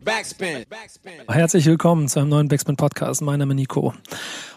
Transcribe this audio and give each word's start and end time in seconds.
Backspin. 0.00 0.64
Herzlich 1.28 1.66
willkommen 1.66 2.08
zu 2.08 2.20
einem 2.20 2.30
neuen 2.30 2.48
Backspin 2.48 2.76
Podcast. 2.76 3.20
Mein 3.20 3.38
Name 3.40 3.52
ist 3.52 3.56
Nico. 3.56 3.92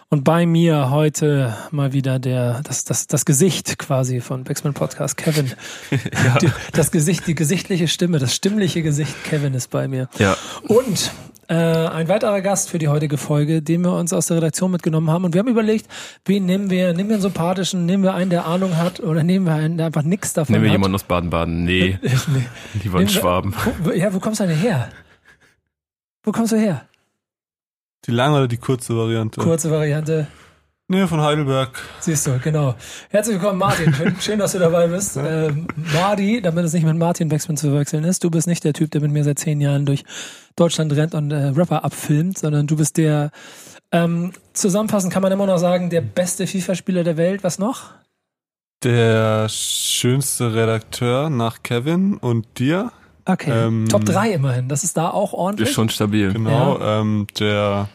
Und 0.07 0.23
bei 0.23 0.45
mir 0.45 0.91
heute 0.91 1.57
mal 1.71 1.91
wieder 1.91 2.19
der, 2.19 2.61
das, 2.63 2.85
das, 2.85 3.07
das 3.07 3.25
Gesicht 3.25 3.77
quasi 3.77 4.21
von 4.21 4.45
Backspin 4.45 4.73
Podcast, 4.73 5.17
Kevin. 5.17 5.51
ja. 5.91 6.37
Die, 6.37 6.49
das 6.71 6.91
Gesicht, 6.91 7.27
die 7.27 7.35
gesichtliche 7.35 7.89
Stimme, 7.89 8.19
das 8.19 8.33
stimmliche 8.33 8.81
Gesicht 8.81 9.13
Kevin 9.25 9.53
ist 9.53 9.71
bei 9.71 9.89
mir. 9.89 10.07
Ja. 10.19 10.37
Und 10.69 11.11
äh, 11.49 11.53
ein 11.53 12.07
weiterer 12.07 12.39
Gast 12.39 12.69
für 12.69 12.79
die 12.79 12.87
heutige 12.87 13.17
Folge, 13.17 13.61
den 13.61 13.81
wir 13.81 13.91
uns 13.91 14.13
aus 14.13 14.27
der 14.27 14.37
Redaktion 14.37 14.71
mitgenommen 14.71 15.11
haben. 15.11 15.25
Und 15.25 15.33
wir 15.33 15.39
haben 15.39 15.49
überlegt, 15.49 15.87
wen 16.23 16.45
nehmen 16.45 16.69
wir? 16.69 16.93
Nehmen 16.93 17.09
wir 17.09 17.15
einen 17.15 17.21
sympathischen, 17.21 17.85
nehmen 17.85 18.03
wir 18.03 18.13
einen, 18.13 18.29
der 18.29 18.45
Ahnung 18.45 18.77
hat, 18.77 19.01
oder 19.01 19.21
nehmen 19.21 19.45
wir 19.45 19.53
einen, 19.55 19.75
der 19.75 19.87
einfach 19.87 20.03
nichts 20.03 20.31
davon 20.31 20.55
hat? 20.55 20.61
Nehmen 20.61 20.63
wir 20.63 20.71
jemanden 20.71 20.95
aus 20.95 21.03
Baden-Baden? 21.03 21.65
Nee. 21.65 21.99
nee. 22.03 22.45
Lieber 22.81 22.99
einen 22.99 23.09
Schwaben. 23.09 23.53
Wo, 23.83 23.91
ja, 23.91 24.13
wo 24.13 24.19
kommst 24.19 24.39
du 24.39 24.47
denn 24.47 24.57
her? 24.57 24.89
Wo 26.25 26.31
kommst 26.31 26.51
du 26.51 26.57
her? 26.57 26.87
Die 28.05 28.11
lange 28.11 28.37
oder 28.37 28.47
die 28.47 28.57
kurze 28.57 28.97
Variante? 28.97 29.39
Kurze 29.39 29.69
Variante. 29.69 30.27
Nee, 30.87 31.05
von 31.05 31.21
Heidelberg. 31.21 31.79
Siehst 31.99 32.25
du, 32.25 32.39
genau. 32.39 32.73
Herzlich 33.09 33.35
willkommen, 33.35 33.59
Martin. 33.59 33.93
Schön, 33.93 34.15
schön 34.19 34.39
dass 34.39 34.53
du 34.53 34.59
dabei 34.59 34.87
bist. 34.87 35.15
Ja. 35.17 35.47
Ähm, 35.47 35.67
Mardi, 35.93 36.41
damit 36.41 36.65
es 36.65 36.73
nicht 36.73 36.83
mit 36.83 36.97
Martin 36.97 37.29
Wexman 37.29 37.57
zu 37.57 37.69
verwechseln 37.69 38.03
ist, 38.03 38.23
du 38.23 38.31
bist 38.31 38.47
nicht 38.47 38.63
der 38.63 38.73
Typ, 38.73 38.89
der 38.89 39.01
mit 39.01 39.11
mir 39.11 39.23
seit 39.23 39.37
zehn 39.37 39.61
Jahren 39.61 39.85
durch 39.85 40.03
Deutschland 40.55 40.95
rennt 40.95 41.13
und 41.13 41.29
äh, 41.29 41.47
Rapper 41.55 41.83
abfilmt, 41.83 42.39
sondern 42.39 42.65
du 42.65 42.75
bist 42.75 42.97
der, 42.97 43.29
ähm, 43.91 44.33
zusammenfassend 44.53 45.13
kann 45.13 45.21
man 45.21 45.31
immer 45.31 45.45
noch 45.45 45.59
sagen, 45.59 45.91
der 45.91 46.01
beste 46.01 46.47
FIFA-Spieler 46.47 47.03
der 47.03 47.17
Welt. 47.17 47.43
Was 47.43 47.59
noch? 47.59 47.93
Der 48.83 49.47
schönste 49.49 50.55
Redakteur 50.55 51.29
nach 51.29 51.61
Kevin 51.61 52.17
und 52.17 52.47
dir. 52.57 52.91
Okay. 53.25 53.51
Ähm, 53.51 53.87
Top 53.89 54.05
3 54.05 54.33
immerhin. 54.33 54.69
Das 54.69 54.83
ist 54.83 54.97
da 54.97 55.09
auch 55.09 55.33
ordentlich. 55.33 55.69
Ist 55.69 55.75
schon 55.75 55.89
stabil. 55.89 56.31
Genau. 56.33 56.79
Ja. 56.79 57.01
Ähm, 57.01 57.27
der 57.39 57.89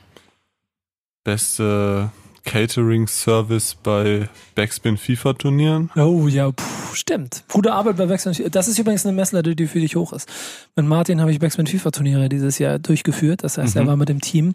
beste 1.24 2.10
Catering-Service 2.44 3.76
bei 3.82 4.28
Backspin 4.54 4.96
FIFA-Turnieren. 4.96 5.90
Oh 5.96 6.26
ja, 6.26 6.50
puh, 6.50 6.64
stimmt. 6.94 7.44
Gute 7.52 7.72
Arbeit 7.72 7.96
bei 7.96 8.06
Backspin 8.06 8.34
FIFA. 8.34 8.48
Das 8.48 8.68
ist 8.68 8.78
übrigens 8.78 9.04
eine 9.06 9.14
Messlatte, 9.14 9.54
die 9.54 9.66
für 9.66 9.80
dich 9.80 9.96
hoch 9.96 10.12
ist. 10.12 10.28
Mit 10.76 10.86
Martin 10.86 11.20
habe 11.20 11.30
ich 11.30 11.38
Backspin 11.38 11.66
FIFA-Turniere 11.66 12.28
dieses 12.28 12.58
Jahr 12.58 12.78
durchgeführt. 12.78 13.44
Das 13.44 13.58
heißt, 13.58 13.74
mhm. 13.74 13.82
er 13.82 13.86
war 13.86 13.96
mit 13.96 14.08
dem 14.08 14.20
Team. 14.20 14.54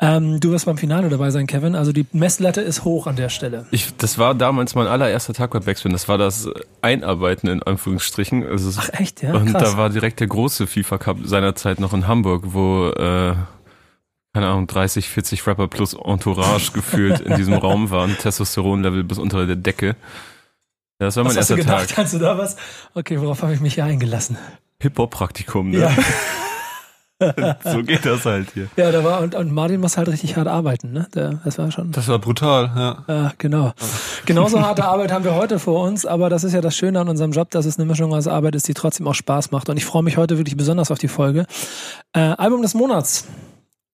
Ähm, 0.00 0.40
du 0.40 0.50
wirst 0.50 0.66
beim 0.66 0.78
Finale 0.78 1.08
dabei 1.08 1.30
sein, 1.30 1.46
Kevin. 1.46 1.74
Also 1.74 1.92
die 1.92 2.06
Messlatte 2.12 2.60
ist 2.60 2.84
hoch 2.84 3.06
an 3.06 3.16
der 3.16 3.28
Stelle. 3.28 3.66
Ich, 3.70 3.96
das 3.96 4.18
war 4.18 4.34
damals 4.34 4.74
mein 4.74 4.86
allererster 4.86 5.34
Tag 5.34 5.50
bei 5.50 5.60
Backspin. 5.60 5.92
Das 5.92 6.08
war 6.08 6.18
das 6.18 6.48
Einarbeiten 6.82 7.48
in 7.48 7.62
Anführungsstrichen. 7.62 8.46
Also 8.46 8.78
Ach 8.80 8.90
echt, 8.98 9.22
ja? 9.22 9.34
Und 9.34 9.52
Krass. 9.52 9.72
da 9.72 9.76
war 9.76 9.90
direkt 9.90 10.20
der 10.20 10.28
große 10.28 10.66
FIFA 10.66 10.98
Cup 10.98 11.18
seinerzeit 11.24 11.80
noch 11.80 11.92
in 11.92 12.06
Hamburg, 12.06 12.44
wo 12.46 12.88
äh, 12.90 13.34
keine 14.38 14.52
Ahnung, 14.52 14.68
30, 14.68 15.08
40 15.08 15.48
Rapper 15.48 15.66
plus 15.66 15.94
Entourage 15.94 16.70
gefühlt 16.72 17.18
in 17.18 17.34
diesem 17.34 17.54
Raum 17.58 17.90
waren. 17.90 18.16
Testosteronlevel 18.16 19.02
bis 19.02 19.18
unter 19.18 19.44
der 19.48 19.56
Decke. 19.56 19.88
Ja, 19.88 21.06
das 21.06 21.16
war 21.16 21.24
mein 21.24 21.30
was 21.30 21.38
erster 21.38 21.56
hast 21.56 21.64
du 21.64 21.66
gedacht? 21.66 21.88
Tag. 21.88 21.96
Kannst 21.96 22.14
du 22.14 22.18
da 22.20 22.38
was? 22.38 22.54
Okay, 22.94 23.20
worauf 23.20 23.42
habe 23.42 23.54
ich 23.54 23.60
mich 23.60 23.74
hier 23.74 23.84
eingelassen? 23.84 24.38
Hip-Hop-Praktikum, 24.80 25.70
ne? 25.70 25.92
Ja. 27.20 27.52
so 27.72 27.82
geht 27.82 28.06
das 28.06 28.26
halt 28.26 28.50
hier. 28.54 28.68
Ja, 28.76 28.92
da 28.92 29.02
war, 29.02 29.22
und, 29.22 29.34
und 29.34 29.50
Martin 29.50 29.80
muss 29.80 29.96
halt 29.96 30.06
richtig 30.06 30.36
hart 30.36 30.46
arbeiten, 30.46 30.92
ne? 30.92 31.08
Der, 31.16 31.40
das 31.44 31.58
war 31.58 31.72
schon. 31.72 31.90
Das 31.90 32.06
war 32.06 32.20
brutal, 32.20 32.70
ja. 32.76 33.04
Ja, 33.08 33.32
genau. 33.38 33.72
Genauso 34.24 34.60
harte 34.60 34.84
Arbeit 34.84 35.10
haben 35.10 35.24
wir 35.24 35.34
heute 35.34 35.58
vor 35.58 35.82
uns, 35.82 36.06
aber 36.06 36.30
das 36.30 36.44
ist 36.44 36.52
ja 36.52 36.60
das 36.60 36.76
Schöne 36.76 37.00
an 37.00 37.08
unserem 37.08 37.32
Job, 37.32 37.50
dass 37.50 37.66
es 37.66 37.76
eine 37.76 37.86
Mischung 37.86 38.14
aus 38.14 38.28
Arbeit 38.28 38.54
ist, 38.54 38.68
die 38.68 38.74
trotzdem 38.74 39.08
auch 39.08 39.16
Spaß 39.16 39.50
macht. 39.50 39.68
Und 39.68 39.78
ich 39.78 39.84
freue 39.84 40.04
mich 40.04 40.16
heute 40.16 40.38
wirklich 40.38 40.56
besonders 40.56 40.92
auf 40.92 41.00
die 41.00 41.08
Folge. 41.08 41.44
Äh, 42.12 42.20
Album 42.20 42.62
des 42.62 42.74
Monats. 42.74 43.26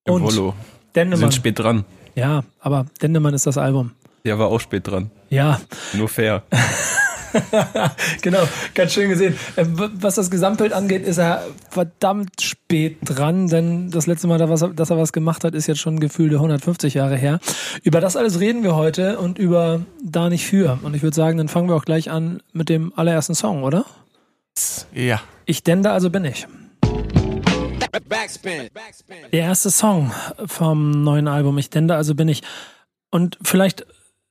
Und 0.07 0.23
Volo. 0.23 0.55
Dennemann. 0.95 1.21
Wir 1.21 1.27
sind 1.27 1.35
spät 1.35 1.59
dran. 1.59 1.85
Ja, 2.15 2.45
aber 2.61 2.87
Dennemann 3.03 3.35
ist 3.35 3.47
das 3.47 3.59
Album. 3.59 3.93
Der 4.25 4.39
war 4.39 4.49
auch 4.49 4.61
spät 4.61 4.87
dran. 4.87 5.11
Ja. 5.31 5.61
Nur 5.93 6.09
fair. 6.09 6.43
genau, 8.23 8.47
ganz 8.75 8.93
schön 8.93 9.09
gesehen. 9.09 9.35
Äh, 9.57 9.65
was 9.67 10.15
das 10.15 10.31
Gesamtbild 10.31 10.73
angeht, 10.73 11.05
ist 11.05 11.19
er 11.19 11.43
verdammt 11.69 12.41
spät 12.41 12.99
dran, 13.03 13.49
denn 13.49 13.91
das 13.91 14.07
letzte 14.07 14.29
Mal, 14.29 14.39
dass 14.39 14.91
er 14.91 14.99
was 14.99 15.13
gemacht 15.13 15.45
hat, 15.45 15.55
ist 15.55 15.67
jetzt 15.67 15.81
schon 15.81 16.01
gefühlte 16.01 16.37
150 16.37 16.95
Jahre 16.95 17.17
her. 17.17 17.41
Über 17.83 18.01
das 18.01 18.17
alles 18.17 18.41
reden 18.41 18.63
wir 18.63 18.77
heute 18.77 19.19
und 19.19 19.39
über 19.39 19.81
Da 20.03 20.29
nicht 20.29 20.47
für. 20.47 20.79
Und 20.83 20.95
ich 20.95 21.03
würde 21.03 21.17
sagen, 21.17 21.39
dann 21.39 21.49
fangen 21.49 21.69
wir 21.69 21.75
auch 21.75 21.85
gleich 21.85 22.11
an 22.11 22.41
mit 22.53 22.69
dem 22.69 22.93
allerersten 22.95 23.35
Song, 23.35 23.65
oder? 23.65 23.85
Ja. 24.95 25.21
Ich 25.47 25.65
denn 25.65 25.83
da 25.83 25.93
also 25.93 26.11
bin 26.11 26.25
ich. 26.25 26.47
Der 29.33 29.41
erste 29.41 29.71
Song 29.71 30.13
vom 30.47 30.91
neuen 30.91 31.29
Album, 31.29 31.59
ich 31.59 31.71
denn 31.71 31.89
da 31.89 31.97
also 31.97 32.15
bin 32.15 32.29
ich. 32.29 32.43
Und 33.11 33.39
vielleicht 33.43 33.87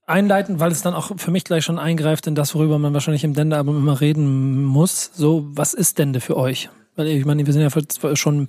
einleitend, 0.06 0.60
weil 0.60 0.72
es 0.72 0.82
dann 0.82 0.94
auch 0.94 1.12
für 1.18 1.32
mich 1.32 1.44
gleich 1.44 1.64
schon 1.64 1.80
eingreift 1.80 2.28
in 2.28 2.36
das, 2.36 2.54
worüber 2.56 2.80
man 2.80 2.94
wahrscheinlich 2.94 3.24
im 3.24 3.34
Dende-Album 3.34 3.78
immer 3.78 4.02
reden 4.02 4.64
muss. 4.64 5.12
So, 5.14 5.46
was 5.50 5.74
ist 5.74 6.00
Dende 6.00 6.20
für 6.20 6.38
euch? 6.38 6.70
Weil 6.96 7.08
ich 7.08 7.26
meine, 7.26 7.46
wir 7.46 7.54
sind 7.54 7.62
ja 7.62 8.16
schon 8.16 8.48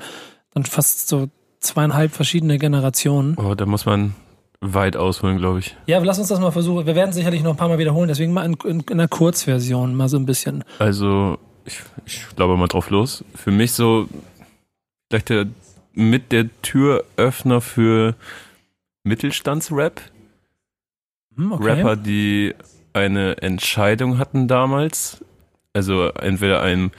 dann 0.53 0.65
fast 0.65 1.09
so 1.09 1.29
zweieinhalb 1.61 2.13
verschiedene 2.13 2.59
Generationen. 2.59 3.37
Oh, 3.39 3.55
da 3.55 3.67
muss 3.67 3.87
man 3.87 4.15
weit 4.61 4.97
ausholen, 4.97 5.39
glaube 5.39 5.61
ich. 5.61 5.77
Ja, 5.87 5.99
lass 5.99 6.19
uns 6.19 6.29
das 6.29 6.41
mal 6.41 6.51
versuchen. 6.51 6.87
Wir 6.87 6.95
werden 6.95 7.13
sicherlich 7.13 7.43
noch 7.43 7.53
ein 7.53 7.57
paar 7.57 7.69
Mal 7.69 7.79
wiederholen, 7.79 8.09
deswegen 8.09 8.33
mal 8.33 8.45
in, 8.45 8.55
in, 8.65 8.81
in 8.81 8.93
einer 8.93 9.09
Kurzversion 9.09 9.95
mal 9.95 10.09
so 10.09 10.17
ein 10.17 10.27
bisschen. 10.27 10.65
Also, 10.79 11.39
ich, 11.65 11.81
ich 12.07 12.27
glaube 12.37 12.57
mal 12.57 12.69
drauf 12.69 12.91
los. 12.91 13.25
Für 13.35 13.51
mich 13.51 13.73
so 13.73 14.09
vielleicht 15.15 15.29
der, 15.29 15.47
mit 15.93 16.33
der 16.33 16.49
Türöffner 16.63 17.61
für 17.61 18.17
Mittelstandsrap. 19.05 20.01
Hm, 21.37 21.53
okay. 21.53 21.65
Rapper, 21.65 21.97
die 21.97 22.55
eine 22.93 23.41
Entscheidung 23.41 24.19
hatten 24.19 24.49
damals, 24.49 25.25
also 25.73 26.09
entweder 26.09 26.63
einem 26.63 26.91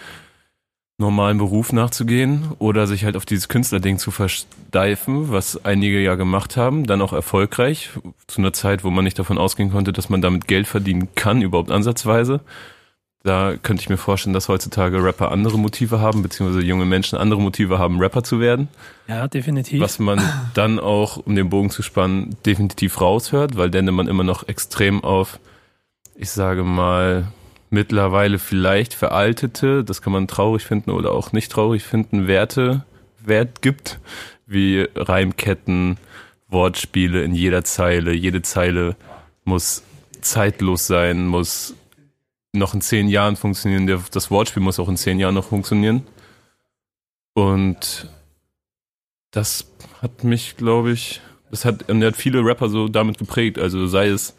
normalen 0.98 1.38
Beruf 1.38 1.74
nachzugehen 1.74 2.52
oder 2.59 2.88
sich 2.88 3.03
halt 3.03 3.18
auf 3.18 3.26
dieses 3.26 3.50
Künstlerding 3.50 3.98
zu 3.98 4.12
versteifen, 4.12 5.30
was 5.30 5.66
einige 5.66 6.00
ja 6.00 6.16
gemacht 6.16 6.56
haben, 6.56 6.86
dann 6.86 7.02
auch 7.02 7.12
erfolgreich, 7.12 7.90
zu 8.28 8.40
einer 8.40 8.53
Zeit, 8.53 8.86
wo 8.86 8.92
man 8.92 9.03
nicht 9.03 9.20
davon 9.20 9.38
ausgehen 9.38 9.72
konnte, 9.72 9.92
dass 9.92 10.08
man 10.08 10.22
damit 10.22 10.47
Geld 10.47 10.68
verdienen 10.68 11.09
kann, 11.16 11.42
überhaupt 11.42 11.72
ansatzweise. 11.72 12.40
Da 13.25 13.56
könnte 13.58 13.81
ich 13.81 13.90
mir 13.90 13.97
vorstellen, 13.97 14.36
dass 14.36 14.50
heutzutage 14.50 15.03
Rapper 15.03 15.31
andere 15.31 15.58
Motive 15.58 16.00
haben, 16.00 16.22
beziehungsweise 16.22 16.63
junge 16.63 16.86
Menschen 16.86 17.18
andere 17.18 17.41
Motive 17.41 17.80
haben, 17.80 18.00
Rapper 18.00 18.22
zu 18.22 18.40
werden. 18.40 18.68
Ja, 19.08 19.28
definitiv. 19.28 19.81
Was 19.81 19.97
man 19.97 20.22
dann 20.53 20.80
auch, 20.80 21.18
um 21.18 21.35
den 21.35 21.50
Bogen 21.50 21.72
zu 21.72 21.81
spannen, 21.81 22.38
definitiv 22.46 23.02
raushört, 23.02 23.58
weil 23.58 23.72
dann 23.72 23.85
man 23.96 24.08
immer 24.08 24.24
noch 24.24 24.47
extrem 24.47 25.03
auf, 25.03 25.40
ich 26.14 26.30
sage 26.30 26.64
mal, 26.64 27.25
mittlerweile 27.72 28.38
vielleicht 28.38 28.94
veraltete, 28.94 29.84
das 29.84 30.03
kann 30.03 30.14
man 30.14 30.28
traurig 30.28 30.64
finden 30.64 30.91
oder 30.91 31.12
auch 31.12 31.31
nicht 31.31 31.52
traurig 31.52 31.81
finden, 31.81 32.28
Werte, 32.28 32.85
Wert 33.25 33.64
gibt, 33.64 34.00
wie 34.46 34.88
Reimketten, 34.96 35.97
Wortspiele 36.47 37.24
in 37.24 37.34
jeder 37.34 37.64
Zeile. 37.64 38.14
Jede 38.14 38.44
Zeile 38.44 38.96
muss 39.46 39.81
zeitlos 40.22 40.85
sein, 40.85 41.25
muss 41.25 41.74
noch 42.56 42.74
in 42.74 42.82
zehn 42.82 43.08
Jahren 43.08 43.36
funktionieren. 43.36 43.88
Das 44.12 44.32
Wortspiel 44.32 44.64
muss 44.64 44.80
auch 44.80 44.90
in 44.90 44.98
zehn 44.98 45.20
Jahren 45.20 45.36
noch 45.36 45.46
funktionieren. 45.46 46.04
Und 47.34 48.10
das 49.32 49.72
hat 50.02 50.24
mich, 50.24 50.58
glaube 50.58 50.92
ich, 50.92 51.22
das 51.52 51.66
hat, 51.66 51.90
und 51.90 52.04
hat 52.04 52.16
viele 52.16 52.44
Rapper 52.44 52.70
so 52.70 52.88
damit 52.88 53.18
geprägt. 53.18 53.60
Also 53.60 53.88
sei 53.88 54.08
es 54.08 54.36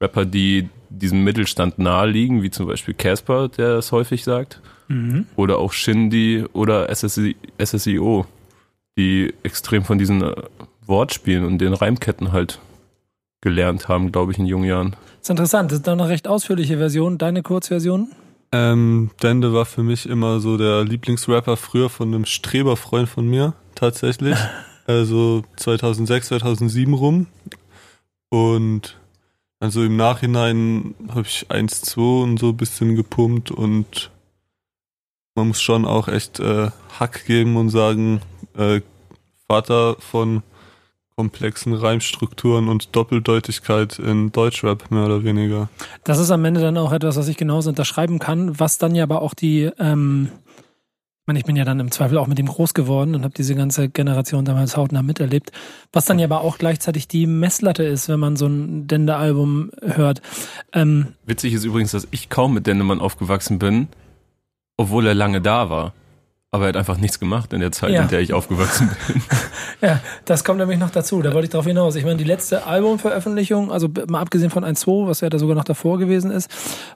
Rapper, 0.00 0.24
die 0.24 0.68
diesem 0.88 1.24
Mittelstand 1.24 1.78
naheliegen, 1.78 2.42
wie 2.42 2.50
zum 2.50 2.66
Beispiel 2.66 2.94
Casper, 2.94 3.48
der 3.48 3.76
es 3.76 3.92
häufig 3.92 4.24
sagt, 4.24 4.60
mhm. 4.88 5.26
oder 5.36 5.58
auch 5.58 5.72
Shindy 5.72 6.44
oder 6.52 6.94
SSI, 6.94 7.36
SSIO, 7.62 8.26
die 8.96 9.34
extrem 9.42 9.84
von 9.84 9.98
diesen 9.98 10.22
äh, 10.22 10.34
Wortspielen 10.86 11.44
und 11.44 11.58
den 11.58 11.74
Reimketten 11.74 12.32
halt 12.32 12.60
gelernt 13.40 13.88
haben, 13.88 14.12
glaube 14.12 14.32
ich, 14.32 14.38
in 14.38 14.46
jungen 14.46 14.64
Jahren. 14.64 14.90
Das 14.92 15.22
ist 15.22 15.30
interessant. 15.30 15.70
Das 15.70 15.78
ist 15.78 15.86
dann 15.86 16.00
eine 16.00 16.08
recht 16.08 16.28
ausführliche 16.28 16.78
Version. 16.78 17.18
Deine 17.18 17.42
Kurzversion? 17.42 18.10
Ähm, 18.50 19.10
Dende 19.22 19.52
war 19.52 19.66
für 19.66 19.82
mich 19.82 20.08
immer 20.08 20.40
so 20.40 20.56
der 20.56 20.84
Lieblingsrapper 20.84 21.56
früher 21.56 21.90
von 21.90 22.08
einem 22.08 22.24
Streberfreund 22.24 23.08
von 23.08 23.28
mir, 23.28 23.54
tatsächlich. 23.74 24.36
also 24.86 25.44
2006, 25.56 26.28
2007 26.28 26.94
rum. 26.94 27.26
Und 28.30 28.98
also 29.60 29.82
im 29.82 29.96
Nachhinein 29.96 30.94
habe 31.08 31.22
ich 31.22 31.46
1-2 31.48 32.22
und 32.22 32.38
so 32.38 32.50
ein 32.50 32.56
bisschen 32.56 32.94
gepumpt 32.94 33.50
und 33.50 34.10
man 35.34 35.48
muss 35.48 35.60
schon 35.60 35.84
auch 35.84 36.08
echt 36.08 36.40
äh, 36.40 36.70
Hack 36.98 37.24
geben 37.26 37.56
und 37.56 37.70
sagen, 37.70 38.20
äh, 38.56 38.80
Vater 39.48 39.96
von 39.98 40.42
komplexen 41.18 41.74
Reimstrukturen 41.74 42.68
und 42.68 42.94
Doppeldeutigkeit 42.94 43.98
in 43.98 44.30
Deutschrap 44.30 44.88
mehr 44.92 45.06
oder 45.06 45.24
weniger. 45.24 45.68
Das 46.04 46.20
ist 46.20 46.30
am 46.30 46.44
Ende 46.44 46.60
dann 46.60 46.78
auch 46.78 46.92
etwas, 46.92 47.16
was 47.16 47.26
ich 47.26 47.36
genauso 47.36 47.70
unterschreiben 47.70 48.20
kann, 48.20 48.60
was 48.60 48.78
dann 48.78 48.94
ja 48.94 49.02
aber 49.02 49.20
auch 49.20 49.34
die 49.34 49.68
ähm, 49.80 50.28
meine, 51.26 51.40
ich 51.40 51.44
bin 51.44 51.56
ja 51.56 51.64
dann 51.64 51.80
im 51.80 51.90
Zweifel 51.90 52.18
auch 52.18 52.28
mit 52.28 52.38
ihm 52.38 52.46
groß 52.46 52.72
geworden 52.72 53.16
und 53.16 53.24
habe 53.24 53.34
diese 53.36 53.56
ganze 53.56 53.88
Generation 53.88 54.44
damals 54.44 54.76
hautnah 54.76 55.02
miterlebt. 55.02 55.50
Was 55.92 56.04
dann 56.04 56.20
ja 56.20 56.26
aber 56.26 56.40
auch 56.40 56.56
gleichzeitig 56.56 57.08
die 57.08 57.26
Messlatte 57.26 57.82
ist, 57.82 58.08
wenn 58.08 58.20
man 58.20 58.36
so 58.36 58.46
ein 58.46 58.86
Dende-Album 58.86 59.72
hört. 59.82 60.22
Ähm, 60.72 61.08
Witzig 61.26 61.52
ist 61.52 61.64
übrigens, 61.64 61.90
dass 61.90 62.06
ich 62.12 62.28
kaum 62.28 62.54
mit 62.54 62.68
Dendemann 62.68 63.00
aufgewachsen 63.00 63.58
bin, 63.58 63.88
obwohl 64.76 65.04
er 65.04 65.14
lange 65.14 65.40
da 65.40 65.68
war. 65.68 65.94
Aber 66.50 66.64
er 66.64 66.68
hat 66.68 66.76
einfach 66.78 66.96
nichts 66.96 67.20
gemacht 67.20 67.52
in 67.52 67.60
der 67.60 67.72
Zeit, 67.72 67.90
ja. 67.90 68.02
in 68.02 68.08
der 68.08 68.20
ich 68.20 68.32
aufgewachsen 68.32 68.90
bin. 69.06 69.22
ja, 69.82 70.00
das 70.24 70.44
kommt 70.44 70.58
nämlich 70.58 70.78
noch 70.78 70.88
dazu. 70.90 71.20
Da 71.20 71.34
wollte 71.34 71.44
ich 71.44 71.50
drauf 71.50 71.66
hinaus. 71.66 71.94
Ich 71.94 72.04
meine, 72.04 72.16
die 72.16 72.24
letzte 72.24 72.66
Albumveröffentlichung, 72.66 73.70
also 73.70 73.88
mal 74.08 74.22
abgesehen 74.22 74.50
von 74.50 74.64
1.2, 74.64 75.06
was 75.06 75.20
ja 75.20 75.28
da 75.28 75.38
sogar 75.38 75.56
noch 75.56 75.64
davor 75.64 75.98
gewesen 75.98 76.30
ist, 76.30 76.50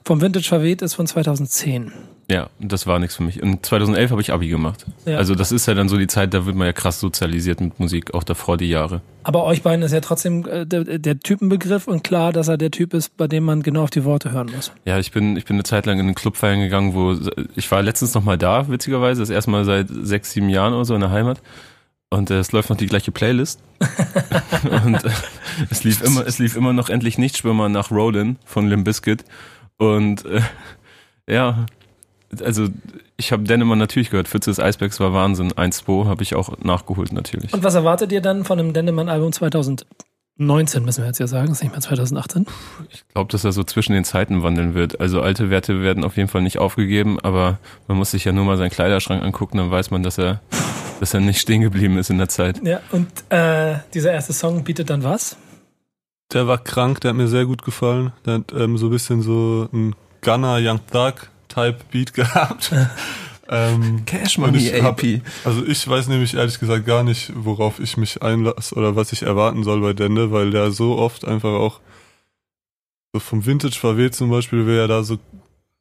vom 0.05 0.21
Vintage 0.21 0.47
Verweht 0.47 0.81
ist 0.81 0.95
von 0.95 1.05
2010. 1.05 1.93
Ja, 2.29 2.49
das 2.59 2.87
war 2.87 2.99
nichts 2.99 3.15
für 3.15 3.23
mich. 3.23 3.41
Und 3.43 3.65
2011 3.65 4.11
habe 4.11 4.21
ich 4.21 4.31
Abi 4.31 4.47
gemacht. 4.47 4.85
Ja. 5.05 5.17
Also 5.17 5.35
das 5.35 5.51
ist 5.51 5.65
ja 5.65 5.73
dann 5.73 5.89
so 5.89 5.97
die 5.97 6.07
Zeit, 6.07 6.33
da 6.33 6.45
wird 6.45 6.55
man 6.55 6.67
ja 6.67 6.73
krass 6.73 6.99
sozialisiert 6.99 7.59
mit 7.59 7.79
Musik, 7.79 8.13
auch 8.13 8.23
davor 8.23 8.57
die 8.57 8.69
Jahre. 8.69 9.01
Aber 9.23 9.43
euch 9.45 9.61
beiden 9.61 9.83
ist 9.83 9.91
ja 9.91 9.99
trotzdem 9.99 10.47
äh, 10.47 10.65
der, 10.65 10.83
der, 10.83 11.19
Typenbegriff 11.19 11.87
und 11.87 12.03
klar, 12.03 12.31
dass 12.31 12.47
er 12.47 12.57
der 12.57 12.71
Typ 12.71 12.93
ist, 12.93 13.15
bei 13.17 13.27
dem 13.27 13.43
man 13.43 13.61
genau 13.61 13.83
auf 13.83 13.89
die 13.89 14.05
Worte 14.05 14.31
hören 14.31 14.51
muss. 14.55 14.71
Ja, 14.85 14.99
ich 14.99 15.11
bin, 15.11 15.35
ich 15.37 15.45
bin 15.45 15.57
eine 15.57 15.63
Zeit 15.63 15.85
lang 15.85 15.99
in 15.99 16.05
einen 16.05 16.15
Club 16.15 16.37
feiern 16.37 16.59
gegangen, 16.59 16.93
wo 16.93 17.17
ich 17.55 17.69
war 17.71 17.81
letztens 17.81 18.13
noch 18.13 18.23
mal 18.23 18.37
da, 18.37 18.69
witzigerweise, 18.69 19.21
das 19.21 19.29
erste 19.29 19.51
Mal 19.51 19.65
seit 19.65 19.87
sechs, 19.89 20.31
sieben 20.31 20.49
Jahren 20.49 20.73
oder 20.73 20.85
so 20.85 20.95
in 20.95 21.01
der 21.01 21.11
Heimat. 21.11 21.41
Und 22.09 22.29
äh, 22.29 22.39
es 22.39 22.51
läuft 22.51 22.69
noch 22.69 22.77
die 22.77 22.85
gleiche 22.85 23.11
Playlist. 23.11 23.59
und 24.85 25.03
äh, 25.03 25.09
es 25.69 25.83
lief 25.83 26.01
immer, 26.01 26.25
es 26.27 26.37
lief 26.37 26.55
immer 26.55 26.71
noch 26.71 26.89
endlich 26.89 27.17
nicht 27.17 27.37
Schwimmer 27.37 27.69
nach 27.69 27.91
Rollin 27.91 28.37
von 28.45 28.67
Limp 28.67 28.85
Bizkit. 28.85 29.25
Und 29.77 30.23
äh, 30.25 30.41
ja, 31.27 31.65
also 32.41 32.67
ich 33.17 33.31
habe 33.31 33.43
Dennemann 33.43 33.79
natürlich 33.79 34.09
gehört. 34.09 34.27
Fitze 34.27 34.49
des 34.49 34.59
Eisbergs 34.59 34.99
war 34.99 35.13
Wahnsinn. 35.13 35.51
1-2 35.51 36.07
habe 36.07 36.23
ich 36.23 36.35
auch 36.35 36.57
nachgeholt 36.59 37.11
natürlich. 37.13 37.53
Und 37.53 37.63
was 37.63 37.75
erwartet 37.75 38.11
ihr 38.11 38.21
dann 38.21 38.43
von 38.43 38.59
einem 38.59 38.73
Dennemann-Album 38.73 39.31
2019, 39.31 40.83
müssen 40.83 41.03
wir 41.03 41.07
jetzt 41.07 41.19
ja 41.19 41.27
sagen, 41.27 41.51
ist 41.51 41.61
nicht 41.61 41.71
mehr 41.71 41.81
2018? 41.81 42.45
Ich 42.91 43.07
glaube, 43.09 43.31
dass 43.31 43.43
er 43.43 43.51
so 43.51 43.63
zwischen 43.63 43.93
den 43.93 44.03
Zeiten 44.03 44.43
wandeln 44.43 44.73
wird. 44.73 44.99
Also 44.99 45.21
alte 45.21 45.49
Werte 45.49 45.81
werden 45.81 46.03
auf 46.03 46.17
jeden 46.17 46.29
Fall 46.29 46.41
nicht 46.41 46.57
aufgegeben, 46.57 47.19
aber 47.19 47.59
man 47.87 47.97
muss 47.97 48.11
sich 48.11 48.25
ja 48.25 48.31
nur 48.31 48.45
mal 48.45 48.57
seinen 48.57 48.71
Kleiderschrank 48.71 49.23
angucken, 49.23 49.57
dann 49.57 49.71
weiß 49.71 49.91
man, 49.91 50.03
dass 50.03 50.17
er, 50.17 50.41
dass 50.99 51.13
er 51.13 51.19
nicht 51.19 51.39
stehen 51.39 51.61
geblieben 51.61 51.97
ist 51.97 52.09
in 52.09 52.17
der 52.17 52.29
Zeit. 52.29 52.61
Ja, 52.65 52.79
und 52.91 53.07
äh, 53.29 53.75
dieser 53.93 54.11
erste 54.11 54.33
Song 54.33 54.63
bietet 54.63 54.89
dann 54.89 55.03
was? 55.03 55.37
Der 56.31 56.47
war 56.47 56.57
krank, 56.57 57.01
der 57.01 57.09
hat 57.09 57.17
mir 57.17 57.27
sehr 57.27 57.45
gut 57.45 57.63
gefallen. 57.63 58.11
Der 58.25 58.35
hat 58.35 58.53
ähm, 58.53 58.77
so 58.77 58.87
ein 58.87 58.91
bisschen 58.91 59.21
so 59.21 59.69
ein 59.71 59.95
Gunner 60.21 60.57
Young 60.59 60.79
Thug 60.91 61.29
Type 61.53 61.77
Beat 61.91 62.13
gehabt. 62.13 62.73
ähm, 63.49 64.05
Cash 64.05 64.37
Money 64.37 64.73
AP. 64.79 65.21
Also 65.43 65.65
ich 65.65 65.87
weiß 65.87 66.07
nämlich 66.07 66.33
ehrlich 66.33 66.59
gesagt 66.59 66.85
gar 66.85 67.03
nicht, 67.03 67.31
worauf 67.35 67.79
ich 67.79 67.97
mich 67.97 68.21
einlasse 68.21 68.75
oder 68.75 68.95
was 68.95 69.11
ich 69.11 69.23
erwarten 69.23 69.63
soll 69.63 69.81
bei 69.81 69.93
Dende, 69.93 70.31
weil 70.31 70.51
der 70.51 70.71
so 70.71 70.97
oft 70.97 71.25
einfach 71.25 71.53
auch 71.53 71.79
so 73.13 73.19
vom 73.19 73.45
Vintage 73.45 73.77
VW 73.77 74.09
zum 74.09 74.31
Beispiel, 74.31 74.65
wer 74.65 74.75
ja 74.75 74.87
da 74.87 75.03
so 75.03 75.19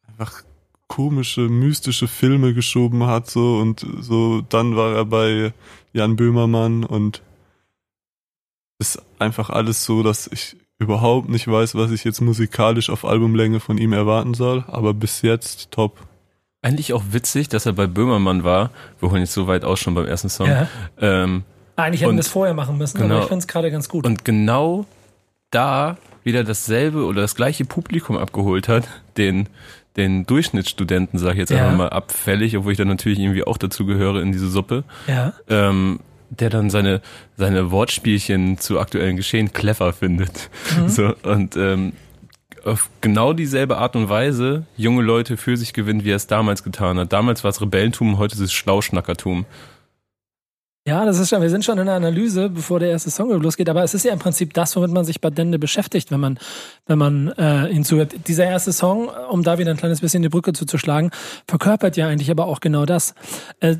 einfach 0.07 0.43
komische, 0.87 1.43
mystische 1.43 2.07
Filme 2.07 2.53
geschoben 2.53 3.07
hat, 3.07 3.31
so 3.31 3.57
und 3.57 3.87
so, 4.01 4.43
dann 4.43 4.77
war 4.77 4.95
er 4.95 5.07
bei 5.07 5.55
Jan 5.95 6.17
Böhmermann 6.17 6.85
und 6.85 7.23
ist 8.79 9.01
einfach 9.19 9.49
alles 9.49 9.85
so, 9.85 10.03
dass 10.03 10.27
ich 10.27 10.57
überhaupt 10.83 11.29
nicht 11.29 11.49
weiß, 11.49 11.75
was 11.75 11.91
ich 11.91 12.05
jetzt 12.05 12.21
musikalisch 12.21 12.91
auf 12.91 13.05
Albumlänge 13.05 13.61
von 13.61 13.79
ihm 13.79 13.93
erwarten 13.93 14.35
soll, 14.35 14.65
aber 14.69 14.95
bis 14.95 15.23
jetzt 15.23 15.71
top. 15.71 15.99
Eigentlich 16.61 16.93
auch 16.93 17.03
witzig, 17.11 17.49
dass 17.49 17.67
er 17.67 17.73
bei 17.73 17.87
Böhmermann 17.87 18.45
war. 18.45 18.71
Wir 19.01 19.11
holen 19.11 19.21
jetzt 19.21 19.33
so 19.33 19.47
weit 19.47 19.65
aus 19.65 19.81
schon 19.81 19.95
beim 19.95 20.07
ersten 20.07 20.29
Song. 20.29 20.49
Ja. 20.49 20.69
Ähm, 21.01 21.43
Eigentlich 21.75 22.03
hätten 22.03 22.15
wir 22.15 22.21
es 22.21 22.29
vorher 22.29 22.55
machen 22.55 22.79
müssen, 22.79 22.99
genau, 22.99 23.15
aber 23.15 23.23
ich 23.23 23.29
finde 23.29 23.41
es 23.41 23.49
gerade 23.49 23.71
ganz 23.71 23.89
gut. 23.89 24.07
Und 24.07 24.25
genau 24.25 24.87
da 25.51 25.97
wieder 26.25 26.45
dasselbe 26.45 27.05
oder 27.05 27.23
das 27.23 27.35
gleiche 27.35 27.65
Publikum 27.65 28.17
abgeholt 28.17 28.69
hat, 28.69 28.87
den, 29.17 29.49
den 29.97 30.25
Durchschnittsstudenten, 30.27 31.19
sage 31.19 31.35
ich 31.35 31.39
jetzt 31.39 31.51
ja. 31.51 31.65
einfach 31.65 31.77
mal 31.77 31.89
abfällig, 31.89 32.57
obwohl 32.57 32.73
ich 32.73 32.79
dann 32.79 32.89
natürlich 32.89 33.19
irgendwie 33.19 33.45
auch 33.45 33.57
dazu 33.57 33.87
gehöre 33.87 34.21
in 34.23 34.33
diese 34.33 34.49
Suppe. 34.49 34.85
Ja. 35.09 35.33
Ähm, 35.49 36.01
der 36.41 36.51
dann 36.51 36.71
seine, 36.71 37.01
seine 37.37 37.71
Wortspielchen 37.71 38.59
zu 38.59 38.79
aktuellen 38.79 39.17
Geschehen 39.17 39.53
clever 39.53 39.93
findet. 39.93 40.51
Mhm. 40.79 40.89
So, 40.89 41.15
und 41.23 41.57
ähm, 41.57 41.93
auf 42.65 42.91
genau 43.01 43.33
dieselbe 43.33 43.79
Art 43.79 43.97
und 43.97 44.09
Weise 44.09 44.67
junge 44.77 45.03
Leute 45.03 45.37
für 45.37 45.57
sich 45.57 45.73
gewinnt, 45.73 46.05
wie 46.05 46.11
er 46.13 46.17
es 46.17 46.27
damals 46.27 46.63
getan 46.63 46.99
hat. 46.99 47.13
Damals 47.13 47.45
war 47.45 47.51
es 47.51 47.61
Rebellentum, 47.61 48.19
heute 48.19 48.35
ist 48.35 48.41
es 48.41 48.53
Schlauschnackertum. 48.53 49.47
Ja, 50.85 51.05
das 51.05 51.21
ist 51.21 51.31
schon, 51.31 51.41
wir 51.41 51.51
sind 51.51 51.65
schon 51.65 51.79
in 51.79 51.87
der 51.87 51.95
Analyse, 51.95 52.49
bevor 52.49 52.81
der 52.81 52.91
erste 52.91 53.09
Song 53.09 53.31
losgeht, 53.31 53.69
aber 53.69 53.85
es 53.85 53.95
ist 53.95 54.05
ja 54.05 54.13
im 54.13 54.19
Prinzip 54.19 54.53
das, 54.53 54.75
womit 54.75 54.91
man 54.91 55.05
sich 55.05 55.21
bei 55.21 55.31
Dende 55.31 55.61
beschäftigt, 55.61 56.11
wenn 56.11 56.19
man, 56.19 56.41
wenn 56.87 56.99
man 56.99 57.29
äh, 57.39 57.69
ihn 57.69 57.85
zuhört. 57.85 58.13
Dieser 58.27 58.47
erste 58.47 58.73
Song, 58.73 59.09
um 59.31 59.45
da 59.45 59.59
wieder 59.59 59.71
ein 59.71 59.77
kleines 59.77 60.01
bisschen 60.01 60.25
die 60.25 60.29
Brücke 60.29 60.53
zuzuschlagen, 60.53 61.13
verkörpert 61.47 61.97
ja 61.97 62.09
eigentlich 62.09 62.33
aber 62.33 62.47
auch 62.47 62.59
genau 62.59 62.85
das. 62.85 63.15
Äh, 63.61 63.77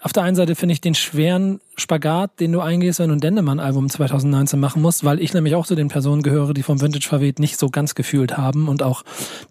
auf 0.00 0.12
der 0.12 0.22
einen 0.22 0.36
Seite 0.36 0.54
finde 0.54 0.72
ich 0.72 0.80
den 0.80 0.94
schweren 0.94 1.60
Spagat, 1.76 2.40
den 2.40 2.52
du 2.52 2.60
eingehst, 2.60 2.98
wenn 2.98 3.08
du 3.08 3.16
ein 3.16 3.20
Dendemann-Album 3.20 3.88
2019 3.88 4.60
machen 4.60 4.82
musst, 4.82 5.04
weil 5.04 5.20
ich 5.20 5.32
nämlich 5.32 5.54
auch 5.54 5.66
zu 5.66 5.74
den 5.74 5.88
Personen 5.88 6.22
gehöre, 6.22 6.52
die 6.52 6.62
vom 6.62 6.80
Vintage 6.80 7.08
Verweht 7.08 7.38
nicht 7.38 7.58
so 7.58 7.68
ganz 7.68 7.94
gefühlt 7.94 8.36
haben 8.36 8.68
und 8.68 8.82
auch 8.82 9.02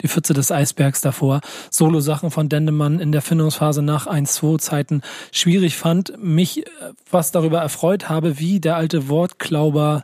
die 0.02 0.08
Pfütze 0.08 0.34
des 0.34 0.52
Eisbergs 0.52 1.02
davor. 1.02 1.42
Solo-Sachen 1.72 2.32
von 2.32 2.50
Dendemann 2.50 3.00
in 3.00 3.12
der 3.12 3.22
Findungsphase 3.22 3.82
nach 3.82 4.08
1-2-Zeiten 4.08 5.02
schwierig 5.32 5.78
fand, 5.78 6.14
mich 6.22 6.64
fast 7.06 7.36
darüber 7.36 7.60
erfreut 7.60 8.10
habe, 8.10 8.40
wie 8.40 8.60
der 8.60 8.76
alte 8.76 9.10
Wortklauber 9.10 10.04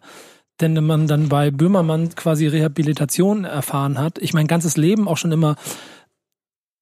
Dendemann 0.62 1.07
dann 1.07 1.30
bei 1.30 1.51
Böhmermann 1.51 2.16
quasi 2.16 2.48
Rehabilitation 2.48 3.44
erfahren 3.44 4.00
hat. 4.00 4.19
Ich 4.19 4.33
mein 4.33 4.48
ganzes 4.48 4.78
Leben 4.78 5.07
auch 5.07 5.18
schon 5.18 5.33
immer 5.33 5.56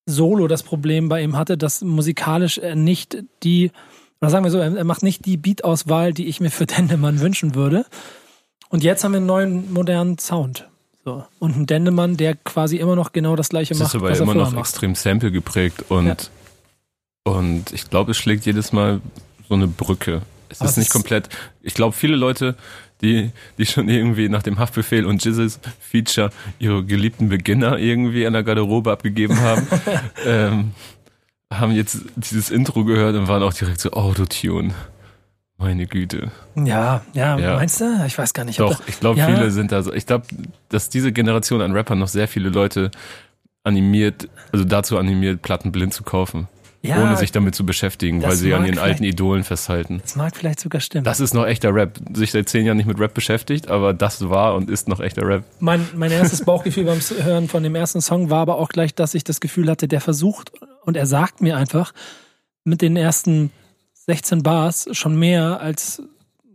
Solo 0.06 0.48
das 0.48 0.64
Problem 0.64 1.10
bei 1.10 1.22
ihm 1.22 1.38
hatte, 1.38 1.58
dass 1.58 1.82
musikalisch 1.82 2.58
er 2.58 2.76
nicht 2.76 3.18
die, 3.44 3.72
oder 4.22 4.30
sagen 4.30 4.44
wir 4.44 4.52
so, 4.52 4.60
er 4.60 4.84
macht 4.84 5.04
nicht 5.04 5.26
die 5.26 5.38
Beat-Auswahl, 5.38 6.14
die 6.14 6.28
ich 6.28 6.40
mir 6.40 6.52
für 6.52 6.66
Dendemann 6.68 7.20
wünschen 7.20 7.56
würde. 7.56 7.86
Und 8.70 8.84
jetzt 8.84 9.04
haben 9.04 9.12
wir 9.12 9.18
einen 9.18 9.28
neuen 9.28 9.74
modernen 9.74 10.18
Sound. 10.18 10.68
So. 11.06 11.26
Und 11.40 11.56
einen 11.56 11.66
Dendemann, 11.66 12.18
der 12.18 12.36
quasi 12.36 12.78
immer 12.78 12.96
noch 12.96 13.12
genau 13.12 13.36
das 13.36 13.50
gleiche 13.50 13.74
das 13.74 13.80
macht. 13.80 13.96
Ist 13.96 14.02
aber 14.02 14.12
immer 14.18 14.34
noch 14.34 14.52
macht. 14.52 14.60
extrem 14.60 14.96
Sample 14.96 15.32
geprägt 15.32 15.86
und, 15.90 16.08
ja. 16.08 16.16
und 17.24 17.74
ich 17.74 17.90
glaube, 17.90 18.12
es 18.12 18.18
schlägt 18.18 18.46
jedes 18.46 18.72
Mal 18.72 19.02
so 19.48 19.54
eine 19.54 19.68
Brücke. 19.68 20.22
Es 20.50 20.62
aber 20.62 20.70
ist 20.70 20.77
nicht 20.77 20.92
komplett. 20.92 21.30
Ich 21.62 21.74
glaube, 21.74 21.94
viele 21.94 22.16
Leute 22.16 22.56
die, 23.03 23.31
die 23.57 23.65
schon 23.65 23.89
irgendwie 23.89 24.29
nach 24.29 24.41
dem 24.41 24.57
Haftbefehl 24.57 25.05
und 25.05 25.24
Jizzes 25.24 25.60
Feature 25.79 26.31
ihre 26.57 26.83
geliebten 26.83 27.29
Beginner 27.29 27.77
irgendwie 27.77 28.25
an 28.25 28.33
der 28.33 28.43
Garderobe 28.43 28.91
abgegeben 28.91 29.39
haben, 29.39 29.67
ähm, 30.25 30.72
haben 31.51 31.74
jetzt 31.74 32.00
dieses 32.15 32.50
Intro 32.50 32.83
gehört 32.86 33.15
und 33.15 33.27
waren 33.27 33.43
auch 33.43 33.53
direkt 33.53 33.79
so 33.79 33.91
Autotune. 33.91 34.74
Meine 35.57 35.86
Güte. 35.86 36.31
Ja, 36.55 37.01
ja, 37.13 37.38
ja, 37.38 37.55
meinst 37.55 37.79
du? 37.79 38.03
Ich 38.07 38.17
weiß 38.17 38.33
gar 38.33 38.43
nicht. 38.43 38.60
Doch, 38.60 38.81
ich 38.88 39.00
glaube, 39.00 39.19
ja. 39.19 39.27
viele 39.27 39.51
sind 39.51 39.72
da 39.72 39.83
so. 39.83 39.93
Ich 39.93 40.05
glaube, 40.05 40.25
dass 40.69 40.89
diese 40.89 41.12
Generation 41.12 41.62
an 41.62 41.74
Rappern 41.74 42.00
noch 42.00 42.07
sehr 42.07 42.27
viele 42.27 42.50
Leute 42.50 42.89
animiert, 43.63 44.27
also 44.51 44.65
dazu 44.65 44.98
animiert, 44.98 45.41
Platten 45.41 45.72
blind 45.72 45.93
zu 45.93 46.03
kaufen 46.03 46.48
ja, 46.84 47.02
ohne 47.02 47.16
sich 47.16 47.32
damit 47.32 47.56
zu 47.56 47.66
beschäftigen, 47.66 48.22
weil 48.22 48.36
sie 48.36 48.54
an 48.54 48.66
ihren 48.66 48.78
alten 48.78 49.04
Idolen 49.04 49.44
festhalten. 49.46 50.02
Das 50.02 50.18
mag 50.18 50.36
vielleicht 50.36 50.60
sogar 50.60 50.82
stimmen. 50.82 51.06
Das 51.06 51.22
ist 51.22 51.34
noch 51.34 51.46
echter 51.46 51.74
Rap. 51.74 51.98
Sich 52.13 52.32
seit 52.32 52.50
zehn 52.50 52.66
Jahren 52.66 52.75
nicht 52.75 52.88
mit 52.88 53.00
Rap 53.00 53.13
beschäftigt, 53.13 53.70
aber 53.70 53.94
das 53.94 54.30
war 54.30 54.56
und 54.56 54.70
ist 54.70 54.90
noch 54.90 55.00
echter 55.00 55.25
Rap. 55.25 55.46
Mein, 55.60 55.88
mein 55.96 56.12
erstes 56.12 56.44
Bauchgefühl 56.44 56.84
beim 56.84 57.00
Hören 57.00 57.48
von 57.48 57.63
dem 57.63 57.75
ersten 57.75 58.02
Song 58.02 58.30
war 58.30 58.42
aber 58.42 58.58
auch 58.58 58.68
gleich, 58.68 58.94
dass 58.94 59.13
ich 59.13 59.24
das 59.24 59.40
Gefühl 59.40 59.70
hatte, 59.70 59.88
der 59.88 60.02
versucht 60.02 60.52
und 60.84 60.98
er 60.98 61.06
sagt 61.06 61.42
mir 61.42 61.56
einfach 61.56 61.94
mit 62.66 62.82
den 62.82 62.98
ersten 62.98 63.52
16 63.94 64.44
Bars 64.44 64.90
schon 64.92 65.16
mehr 65.16 65.62
als 65.62 66.04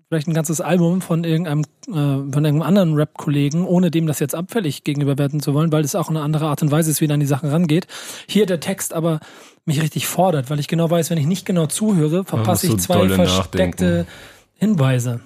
vielleicht 0.08 0.28
ein 0.28 0.34
ganzes 0.34 0.60
Album 0.60 1.00
von 1.00 1.24
irgendeinem, 1.24 1.62
äh, 1.86 1.92
von 1.92 2.44
irgendeinem 2.44 2.62
anderen 2.62 2.94
Rap-Kollegen, 2.94 3.64
ohne 3.66 3.90
dem 3.90 4.06
das 4.06 4.20
jetzt 4.20 4.34
abfällig 4.34 4.84
gegenüberwerten 4.84 5.40
zu 5.40 5.52
wollen, 5.54 5.70
weil 5.70 5.84
es 5.84 5.94
auch 5.94 6.08
eine 6.08 6.22
andere 6.22 6.46
Art 6.46 6.62
und 6.62 6.70
Weise 6.70 6.90
ist, 6.90 7.00
wie 7.00 7.06
er 7.06 7.14
an 7.14 7.20
die 7.20 7.26
Sachen 7.26 7.50
rangeht. 7.50 7.86
Hier 8.26 8.46
der 8.46 8.60
Text 8.60 8.94
aber 8.94 9.20
mich 9.68 9.80
richtig 9.80 10.06
fordert, 10.06 10.50
weil 10.50 10.58
ich 10.58 10.66
genau 10.66 10.90
weiß, 10.90 11.10
wenn 11.10 11.18
ich 11.18 11.26
nicht 11.26 11.46
genau 11.46 11.66
zuhöre, 11.66 12.24
verpasse 12.24 12.66
ich 12.66 12.78
zwei 12.78 13.08
versteckte 13.08 13.84
nachdenken. 13.84 14.06
Hinweise. 14.54 15.20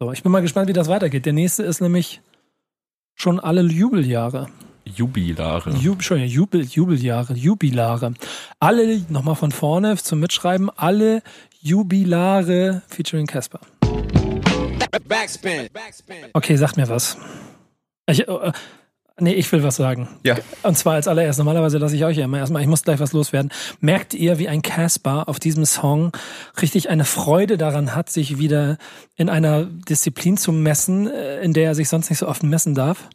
So, 0.00 0.10
ich 0.10 0.22
bin 0.24 0.32
mal 0.32 0.42
gespannt, 0.42 0.68
wie 0.68 0.72
das 0.72 0.88
weitergeht. 0.88 1.24
Der 1.26 1.32
nächste 1.32 1.62
ist 1.62 1.80
nämlich 1.80 2.20
schon 3.14 3.38
alle 3.38 3.62
Jubeljahre. 3.62 4.48
Jubilare. 4.84 5.70
Jub, 5.76 6.02
schon, 6.02 6.22
Jubel, 6.22 6.64
Jubeljahre, 6.64 7.34
Jubilare. 7.34 8.14
Alle, 8.60 9.00
nochmal 9.08 9.34
von 9.34 9.52
vorne 9.52 9.96
zum 9.96 10.20
Mitschreiben, 10.20 10.70
alle 10.76 11.22
Jubilare 11.60 12.82
featuring 12.88 13.26
Casper. 13.26 13.60
Okay, 16.32 16.56
sagt 16.56 16.76
mir 16.76 16.88
was. 16.88 17.16
Ich, 18.06 18.28
äh, 18.28 18.52
Nee, 19.20 19.34
ich 19.34 19.50
will 19.52 19.62
was 19.62 19.76
sagen. 19.76 20.08
Ja. 20.24 20.36
Und 20.64 20.76
zwar 20.76 20.94
als 20.94 21.06
allererst. 21.06 21.38
Normalerweise 21.38 21.78
lasse 21.78 21.94
ich 21.94 22.04
euch 22.04 22.16
ja 22.16 22.24
immer 22.24 22.38
erstmal. 22.38 22.62
Ich 22.62 22.68
muss 22.68 22.82
gleich 22.82 22.98
was 22.98 23.12
loswerden. 23.12 23.52
Merkt 23.80 24.12
ihr, 24.12 24.40
wie 24.40 24.48
ein 24.48 24.60
Casper 24.60 25.28
auf 25.28 25.38
diesem 25.38 25.64
Song 25.64 26.10
richtig 26.60 26.90
eine 26.90 27.04
Freude 27.04 27.56
daran 27.56 27.94
hat, 27.94 28.10
sich 28.10 28.38
wieder 28.38 28.76
in 29.14 29.28
einer 29.28 29.66
Disziplin 29.66 30.36
zu 30.36 30.50
messen, 30.50 31.08
äh, 31.08 31.40
in 31.42 31.52
der 31.52 31.66
er 31.66 31.74
sich 31.76 31.88
sonst 31.88 32.10
nicht 32.10 32.18
so 32.18 32.26
oft 32.26 32.42
messen 32.42 32.74
darf? 32.74 33.08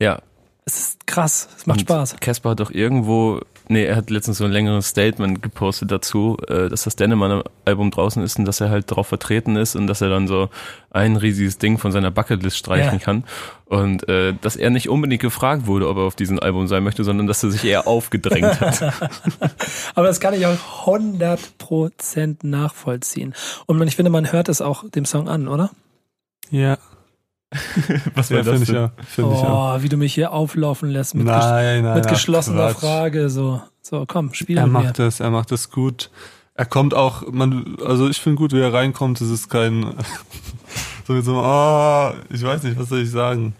Ja. 0.00 0.22
Es 0.64 0.80
ist 0.80 1.06
krass. 1.06 1.48
Es 1.56 1.66
macht 1.66 1.78
Und 1.78 1.86
Spaß. 1.86 2.16
Casper 2.20 2.50
hat 2.50 2.60
doch 2.60 2.72
irgendwo, 2.72 3.40
nee, 3.68 3.84
er 3.84 3.96
hat 3.96 4.10
letztens 4.10 4.38
so 4.38 4.44
ein 4.44 4.50
längeres 4.50 4.88
Statement 4.88 5.42
gepostet 5.42 5.90
dazu, 5.90 6.36
äh, 6.48 6.68
dass 6.68 6.84
das 6.84 6.96
Dennemann-Album 6.96 7.90
draußen 7.90 8.22
ist 8.22 8.38
und 8.38 8.44
dass 8.44 8.60
er 8.60 8.70
halt 8.70 8.90
darauf 8.90 9.06
vertreten 9.06 9.56
ist 9.56 9.76
und 9.76 9.86
dass 9.86 10.00
er 10.00 10.08
dann 10.08 10.26
so 10.26 10.48
ein 10.90 11.16
riesiges 11.16 11.58
Ding 11.58 11.78
von 11.78 11.92
seiner 11.92 12.10
Bucketlist 12.10 12.56
streichen 12.56 12.98
Ja. 12.98 13.04
kann. 13.04 13.24
Und 13.66 14.08
äh, 14.08 14.34
dass 14.40 14.56
er 14.56 14.70
nicht 14.70 14.88
unbedingt 14.88 15.20
gefragt 15.22 15.66
wurde, 15.66 15.88
ob 15.88 15.98
er 15.98 16.04
auf 16.04 16.16
diesem 16.16 16.38
Album 16.38 16.66
sein 16.68 16.82
möchte, 16.82 17.04
sondern 17.04 17.26
dass 17.26 17.42
er 17.44 17.50
sich 17.50 17.64
eher 17.64 17.86
aufgedrängt 17.86 18.60
hat. 18.60 18.82
Aber 19.94 20.06
das 20.06 20.20
kann 20.20 20.34
ich 20.34 20.46
auch 20.46 20.86
100% 20.86 22.38
nachvollziehen. 22.46 23.34
Und 23.66 23.82
ich 23.86 23.96
finde, 23.96 24.10
man 24.10 24.32
hört 24.32 24.48
es 24.48 24.60
auch 24.60 24.88
dem 24.88 25.04
Song 25.04 25.28
an, 25.28 25.48
oder? 25.48 25.70
Ja, 26.50 26.78
Was 28.14 28.28
ja 28.28 28.42
finde 28.44 28.62
ich 28.62 28.68
ja. 28.68 28.92
Find 29.06 29.32
ich 29.32 29.40
ja. 29.40 29.76
Oh, 29.76 29.82
wie 29.82 29.88
du 29.88 29.96
mich 29.96 30.14
hier 30.14 30.32
auflaufen 30.32 30.90
lässt 30.90 31.14
mit, 31.14 31.26
Nein, 31.26 31.82
nein, 31.82 31.94
mit 31.94 32.08
geschlossener 32.08 32.68
Quatsch. 32.72 32.80
Frage. 32.80 33.30
So, 33.30 33.62
so 33.80 34.04
komm, 34.06 34.34
spiel 34.34 34.58
Er 34.58 34.66
mit 34.66 34.72
mir. 34.72 34.82
macht 34.84 34.98
das, 34.98 35.20
er 35.20 35.30
macht 35.30 35.50
das 35.50 35.70
gut. 35.70 36.10
Er 36.54 36.66
kommt 36.66 36.92
auch, 36.92 37.30
man, 37.30 37.76
also 37.84 38.08
ich 38.08 38.18
finde 38.20 38.36
gut, 38.36 38.52
wie 38.52 38.60
er 38.60 38.72
reinkommt. 38.74 39.20
Es 39.20 39.30
ist 39.30 39.48
kein, 39.48 39.94
so 41.06 41.12
mit 41.14 41.24
so, 41.24 41.40
oh, 41.42 42.12
ich 42.30 42.42
weiß 42.42 42.64
nicht, 42.64 42.78
was 42.78 42.88
soll 42.90 43.00
ich 43.00 43.10
sagen. 43.10 43.54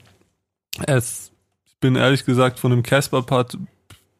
Er 0.86 0.98
ist, 0.98 1.32
ich 1.66 1.76
bin 1.80 1.96
ehrlich 1.96 2.24
gesagt 2.24 2.58
von 2.58 2.70
dem 2.70 2.82
Casper-Part 2.82 3.56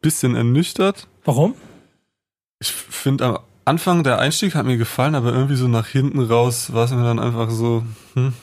bisschen 0.01 0.35
ernüchtert. 0.35 1.07
Warum? 1.25 1.53
Ich 2.59 2.71
finde 2.71 3.25
am 3.25 3.39
Anfang 3.65 4.03
der 4.03 4.17
Einstieg 4.19 4.55
hat 4.55 4.65
mir 4.65 4.77
gefallen, 4.77 5.13
aber 5.13 5.31
irgendwie 5.33 5.55
so 5.55 5.67
nach 5.67 5.87
hinten 5.87 6.21
raus 6.21 6.73
war 6.73 6.85
es 6.85 6.91
mir 6.91 7.03
dann 7.03 7.19
einfach 7.19 7.49
so, 7.51 7.83
hm. 8.15 8.33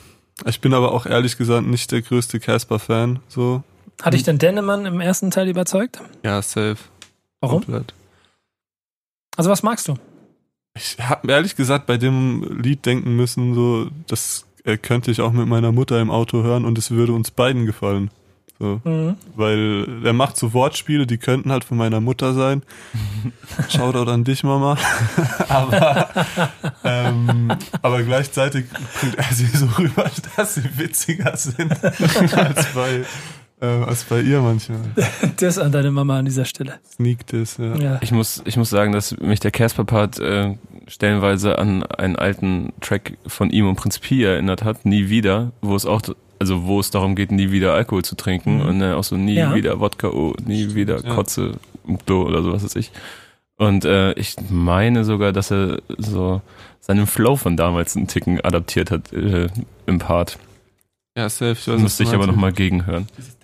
Ich 0.45 0.61
bin 0.61 0.75
aber 0.75 0.93
auch 0.93 1.07
ehrlich 1.07 1.39
gesagt 1.39 1.67
nicht 1.67 1.91
der 1.93 2.03
größte 2.03 2.41
Casper-Fan, 2.41 3.21
so. 3.29 3.63
Hat 4.03 4.13
dich 4.13 4.23
denn 4.23 4.39
Dennemann 4.39 4.85
im 4.85 5.01
ersten 5.01 5.31
Teil 5.31 5.49
überzeugt? 5.49 6.01
Ja, 6.23 6.43
safe. 6.43 6.77
Warum? 7.41 7.65
Komplett. 7.65 7.95
Also 9.37 9.51
was 9.51 9.63
magst 9.63 9.89
du? 9.89 9.97
Ich 10.75 10.99
habe 10.99 11.31
ehrlich 11.33 11.57
gesagt 11.57 11.87
bei 11.87 11.97
dem 11.97 12.61
Lied 12.61 12.85
denken 12.85 13.17
müssen, 13.17 13.55
so, 13.55 13.89
das 14.07 14.47
äh, 14.65 14.77
könnte 14.77 15.11
ich 15.11 15.23
auch 15.23 15.33
mit 15.33 15.47
meiner 15.47 15.73
Mutter 15.73 16.01
im 16.01 16.11
Auto 16.11 16.43
hören 16.43 16.67
und 16.67 16.77
es 16.77 16.91
würde 16.91 17.15
uns 17.15 17.31
beiden 17.31 17.65
gefallen. 17.65 18.11
So, 18.59 18.81
Mhm. 18.85 19.17
weil 19.35 19.87
er 20.05 20.13
macht 20.15 20.37
so 20.39 20.55
Wortspiele, 20.55 21.07
die 21.07 21.19
könnten 21.19 21.53
halt 21.53 21.65
von 21.65 21.77
meiner 21.77 22.01
Mutter 22.01 22.33
sein. 22.33 22.63
Shoutout 23.69 24.11
an 24.11 24.25
dich, 24.25 24.45
Mama. 24.45 24.79
aber, 25.49 26.09
ähm, 26.85 27.53
aber 27.83 28.03
gleichzeitig 28.03 28.65
bringt 29.01 29.17
er 29.17 29.25
sie 29.35 29.47
so 29.47 29.67
rüber, 29.79 30.11
dass 30.37 30.55
sie 30.55 30.65
witziger 30.79 31.37
sind 31.37 31.71
als 32.35 32.67
bei, 32.75 33.05
äh, 33.61 33.67
als 33.67 34.05
bei 34.05 34.21
ihr 34.21 34.41
manchmal. 34.41 34.81
Das 35.39 35.59
an 35.59 35.73
deine 35.73 35.91
Mama 35.91 36.19
an 36.19 36.25
dieser 36.25 36.45
Stelle. 36.47 36.75
Sneakt 36.95 37.33
es, 37.35 37.59
ja. 37.59 37.77
Ja. 37.77 37.99
Ich 38.01 38.13
muss, 38.13 38.43
ich 38.47 38.57
muss 38.57 38.71
sagen, 38.71 38.93
dass 38.93 39.17
mich 39.19 39.41
der 39.41 39.51
Casper-Part 39.51 40.19
äh, 40.19 40.57
stellenweise 40.89 41.59
an 41.59 41.83
einen 41.83 42.17
alten 42.17 42.73
Track 42.81 43.19
von 43.27 43.51
ihm 43.51 43.69
und 43.69 43.77
Prinz 43.77 43.99
Pi 43.99 44.23
erinnert 44.25 44.65
hat, 44.65 44.87
Nie 44.87 45.09
wieder, 45.11 45.53
wo 45.61 45.75
es 45.77 45.85
auch, 45.85 46.01
also 46.39 46.65
wo 46.67 46.81
es 46.81 46.91
darum 46.91 47.15
geht, 47.17 47.31
nie 47.33 47.51
wieder 47.51 47.75
Alkohol 47.75 48.05
zu 48.05 48.15
trinken 48.17 48.57
Mhm. 48.63 48.69
und 48.69 48.83
äh, 48.83 48.93
auch 48.93 49.05
so 49.05 49.17
nie 49.17 49.35
Ja. 49.35 49.55
wieder 49.55 49.81
Wodka, 49.81 50.09
oh, 50.09 50.35
nie 50.45 50.75
wieder 50.75 51.03
Ja. 51.05 51.15
Kotze 51.15 51.53
im 51.87 51.99
Klo 52.05 52.23
oder 52.23 52.43
so, 52.43 52.53
was 52.53 52.65
weiß 52.65 52.77
ich. 52.77 52.91
Und 53.59 53.85
äh, 53.85 54.13
ich 54.15 54.37
meine 54.51 55.05
sogar, 55.05 55.33
dass 55.33 55.51
er 55.51 55.79
so 55.97 56.43
seinen 56.81 57.07
Flow 57.07 57.37
von 57.37 57.57
damals 57.57 57.97
einen 57.97 58.07
Ticken 58.07 58.41
adaptiert 58.45 58.91
hat 58.91 59.13
äh, 59.13 59.49
im 59.87 59.99
Part. 59.99 60.39
Ja, 61.17 61.31
safe. 61.31 61.53
Ich 61.53 61.67
weiß, 61.67 61.81
müsste 61.81 62.03
ich 62.03 62.13
aber 62.13 62.27
nochmal 62.27 62.53
gegenhören. 62.53 63.09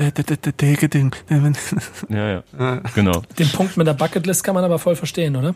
Ja, 2.11 2.29
ja, 2.31 2.43
Ja. 2.59 2.83
genau. 2.95 3.23
Den 3.39 3.49
Punkt 3.49 3.79
mit 3.79 3.87
der 3.87 3.95
Bucketlist 3.95 4.45
kann 4.45 4.55
man 4.55 4.65
aber 4.65 4.79
voll 4.79 4.95
verstehen, 4.97 5.37
oder? 5.37 5.55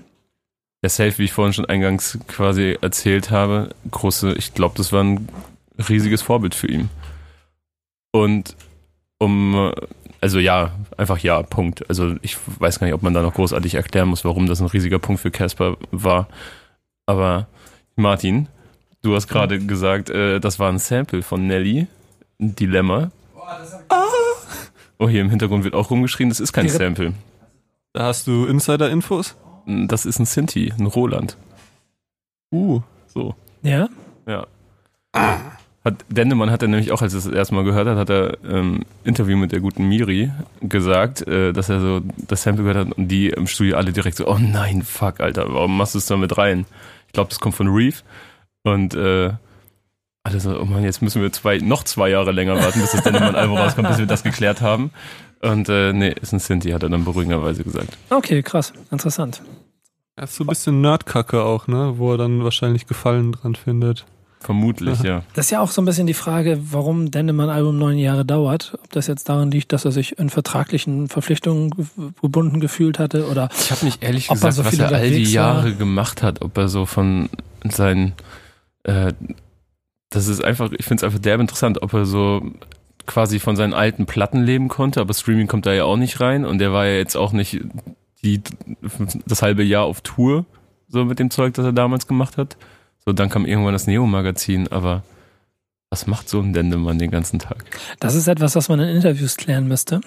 Der 0.83 0.89
Safe, 0.91 1.19
wie 1.19 1.25
ich 1.25 1.33
vorhin 1.33 1.53
schon 1.53 1.67
eingangs 1.67 2.19
quasi 2.29 2.79
erzählt 2.81 3.31
habe, 3.31 3.71
große, 3.91 4.33
ich 4.35 4.55
glaube, 4.55 4.75
das 4.77 4.93
war 4.93 5.03
ein 5.05 5.29
riesiges 5.89 6.23
Vorbild 6.23 6.55
für 6.55 6.69
ihn. 6.69 6.89
Und 8.25 8.57
um, 9.19 9.55
äh, 9.55 9.73
also 10.21 10.39
ja, 10.39 10.73
einfach 10.97 11.19
ja, 11.19 11.43
Punkt. 11.43 11.89
Also 11.89 12.17
ich 12.23 12.37
weiß 12.59 12.79
gar 12.79 12.87
nicht, 12.87 12.95
ob 12.95 13.03
man 13.03 13.15
da 13.15 13.23
noch 13.23 13.35
großartig 13.35 13.75
erklären 13.75 14.09
muss, 14.09 14.25
warum 14.25 14.47
das 14.47 14.61
ein 14.61 14.67
riesiger 14.67 14.99
Punkt 14.99 15.21
für 15.21 15.31
Casper 15.31 15.77
war. 15.91 16.29
Aber 17.07 17.47
Martin, 17.95 18.49
du 19.03 19.15
hast 19.15 19.29
gerade 19.29 19.59
gesagt, 19.59 20.11
äh, 20.11 20.41
das 20.41 20.59
war 20.59 20.71
ein 20.71 20.79
Sample 20.79 21.23
von 21.23 21.47
Nelly, 21.47 21.87
ein 22.41 22.57
Dilemma. 22.57 23.11
Oh, 24.99 25.09
hier 25.09 25.21
im 25.21 25.31
Hintergrund 25.31 25.65
wird 25.65 25.75
auch 25.75 25.91
rumgeschrien, 25.91 26.31
das 26.31 26.41
ist 26.41 26.53
kein 26.53 26.67
Die 26.67 26.73
Re- 26.73 26.79
Sample. 26.79 27.13
Da 27.93 28.05
hast 28.05 28.27
du 28.27 28.47
Insider-Infos? 28.47 29.37
Das 29.67 30.07
ist 30.07 30.19
ein 30.19 30.27
Sinti, 30.27 30.73
ein 30.79 30.87
Roland. 30.87 31.37
Uh. 32.53 32.81
So. 33.07 33.35
Ja. 33.63 33.89
Ja. 34.27 34.47
Hat, 35.87 36.05
Dendemann 36.09 36.51
hat 36.51 36.63
er 36.63 36.69
nämlich 36.69 36.91
auch, 36.91 37.01
als 37.01 37.15
er 37.15 37.21
das 37.21 37.33
erste 37.33 37.55
Mal 37.55 37.63
gehört 37.63 37.87
hat, 37.87 37.97
hat 37.97 38.11
er 38.11 38.39
ähm, 38.45 38.81
Interview 39.05 39.37
mit 39.37 39.53
der 39.53 39.61
guten 39.61 39.89
Miri 39.89 40.33
gesagt, 40.61 41.25
äh, 41.29 41.53
dass 41.53 41.69
er 41.69 41.81
so 41.81 42.01
das 42.27 42.43
Sample 42.43 42.65
gehört 42.65 42.89
hat 42.89 42.99
und 42.99 43.07
die 43.07 43.29
im 43.29 43.47
Studio 43.47 43.77
alle 43.77 43.93
direkt 43.93 44.17
so, 44.17 44.27
oh 44.27 44.37
nein, 44.37 44.83
fuck, 44.83 45.21
Alter, 45.21 45.47
warum 45.49 45.77
machst 45.77 45.95
du 45.95 45.99
es 45.99 46.07
da 46.07 46.17
mit 46.17 46.37
rein? 46.37 46.67
Ich 47.07 47.13
glaube, 47.13 47.29
das 47.29 47.39
kommt 47.39 47.55
von 47.55 47.69
Reef. 47.69 48.03
Und 48.65 48.97
äh, 48.97 49.31
alle 50.25 50.41
so, 50.41 50.61
oh 50.61 50.65
Mann, 50.65 50.83
jetzt 50.83 51.03
müssen 51.03 51.23
wir 51.23 51.33
zwei, 51.33 51.59
noch 51.59 51.85
zwei 51.85 52.11
Jahre 52.11 52.33
länger 52.33 52.57
warten, 52.57 52.81
bis 52.81 52.91
das 52.91 53.05
Dendemann-Album 53.05 53.57
rauskommt, 53.57 53.87
bis 53.87 53.99
wir 53.99 54.07
das 54.07 54.25
geklärt 54.25 54.61
haben. 54.61 54.91
Und 55.41 55.69
äh, 55.69 55.93
nee, 55.93 56.13
ist 56.21 56.33
ein 56.33 56.41
Sinti, 56.41 56.73
hat 56.73 56.83
er 56.83 56.89
dann 56.89 57.05
beruhigenderweise 57.05 57.63
gesagt. 57.63 57.97
Okay, 58.11 58.43
krass. 58.43 58.73
Interessant. 58.91 59.41
Er 60.17 60.25
ist 60.25 60.35
so 60.35 60.43
ein 60.43 60.49
bisschen 60.49 60.81
Nerdkacke 60.81 61.45
auch, 61.45 61.69
ne? 61.69 61.95
Wo 61.99 62.11
er 62.11 62.19
dann 62.19 62.43
wahrscheinlich 62.43 62.89
Gefallen 62.89 63.31
dran 63.31 63.55
findet. 63.55 64.05
Vermutlich, 64.41 65.01
ja. 65.03 65.23
Das 65.35 65.47
ist 65.47 65.51
ja 65.51 65.61
auch 65.61 65.71
so 65.71 65.83
ein 65.83 65.85
bisschen 65.87 66.07
die 66.07 66.15
Frage, 66.15 66.61
warum 66.71 67.11
Dennemann-Album 67.11 67.77
neun 67.79 67.99
Jahre 67.99 68.25
dauert. 68.25 68.79
Ob 68.83 68.91
das 68.93 69.09
jetzt 69.09 69.29
daran 69.29 69.51
liegt, 69.51 69.73
dass 69.73 69.85
er 69.85 69.91
sich 69.93 70.19
in 70.19 70.31
vertraglichen 70.31 71.09
Verpflichtungen 71.09 71.71
ge- 71.71 71.87
gebunden 72.23 72.61
gefühlt 72.61 72.99
hatte 73.01 73.27
oder 73.29 73.49
Ich 73.59 73.71
habe 73.73 73.85
mich 73.87 73.99
ehrlich 74.03 74.29
gesagt, 74.29 74.55
so 74.55 74.65
was 74.65 74.79
er 74.79 74.87
all 74.93 75.01
die 75.01 75.07
unterwegs 75.07 75.35
war. 75.35 75.55
Jahre 75.57 75.75
gemacht 75.75 76.23
hat, 76.23 76.43
ob 76.43 76.57
er 76.59 76.69
so 76.69 76.87
von 76.87 77.29
seinen, 77.69 78.13
äh, 78.85 79.13
das 80.11 80.29
ist 80.29 80.45
einfach, 80.45 80.71
ich 80.79 80.85
finde 80.85 81.01
es 81.01 81.05
einfach 81.05 81.19
derb 81.19 81.41
interessant, 81.41 81.83
ob 81.83 81.93
er 81.95 82.07
so 82.07 82.43
quasi 83.07 83.41
von 83.41 83.57
seinen 83.57 83.75
alten 83.75 84.07
Platten 84.07 84.43
leben 84.45 84.69
konnte, 84.69 85.01
aber 85.01 85.15
Streaming 85.15 85.47
kommt 85.49 85.67
da 85.67 85.73
ja 85.73 85.85
auch 85.85 85.97
nicht 85.97 86.21
rein 86.21 86.45
und 86.45 86.59
der 86.59 86.73
war 86.73 86.87
ja 86.87 86.95
jetzt 86.97 87.17
auch 87.17 87.33
nicht 87.33 87.61
die, 88.23 88.41
das 89.27 89.43
halbe 89.43 89.65
Jahr 89.65 89.85
auf 89.85 90.03
Tour, 90.03 90.45
so 90.89 91.05
mit 91.05 91.19
dem 91.19 91.31
Zeug, 91.31 91.55
das 91.55 91.65
er 91.65 91.73
damals 91.73 92.07
gemacht 92.07 92.37
hat. 92.37 92.57
So, 93.07 93.13
dann 93.13 93.29
kam 93.29 93.47
irgendwann 93.47 93.73
das 93.73 93.87
Neo-Magazin, 93.87 94.67
aber 94.69 95.05
was 95.91 96.09
macht 96.09 96.29
so 96.29 96.41
ein 96.41 96.53
Dendemann 96.53 96.99
den 96.99 97.13
ganzen 97.13 97.39
Tag? 97.39 97.65
Das 98.01 98.17
ist 98.17 98.27
etwas, 98.27 98.57
was 98.57 98.69
man 98.69 98.81
in 98.81 98.89
Interviews 98.89 99.37
klären 99.37 99.69
müsste. 99.69 100.01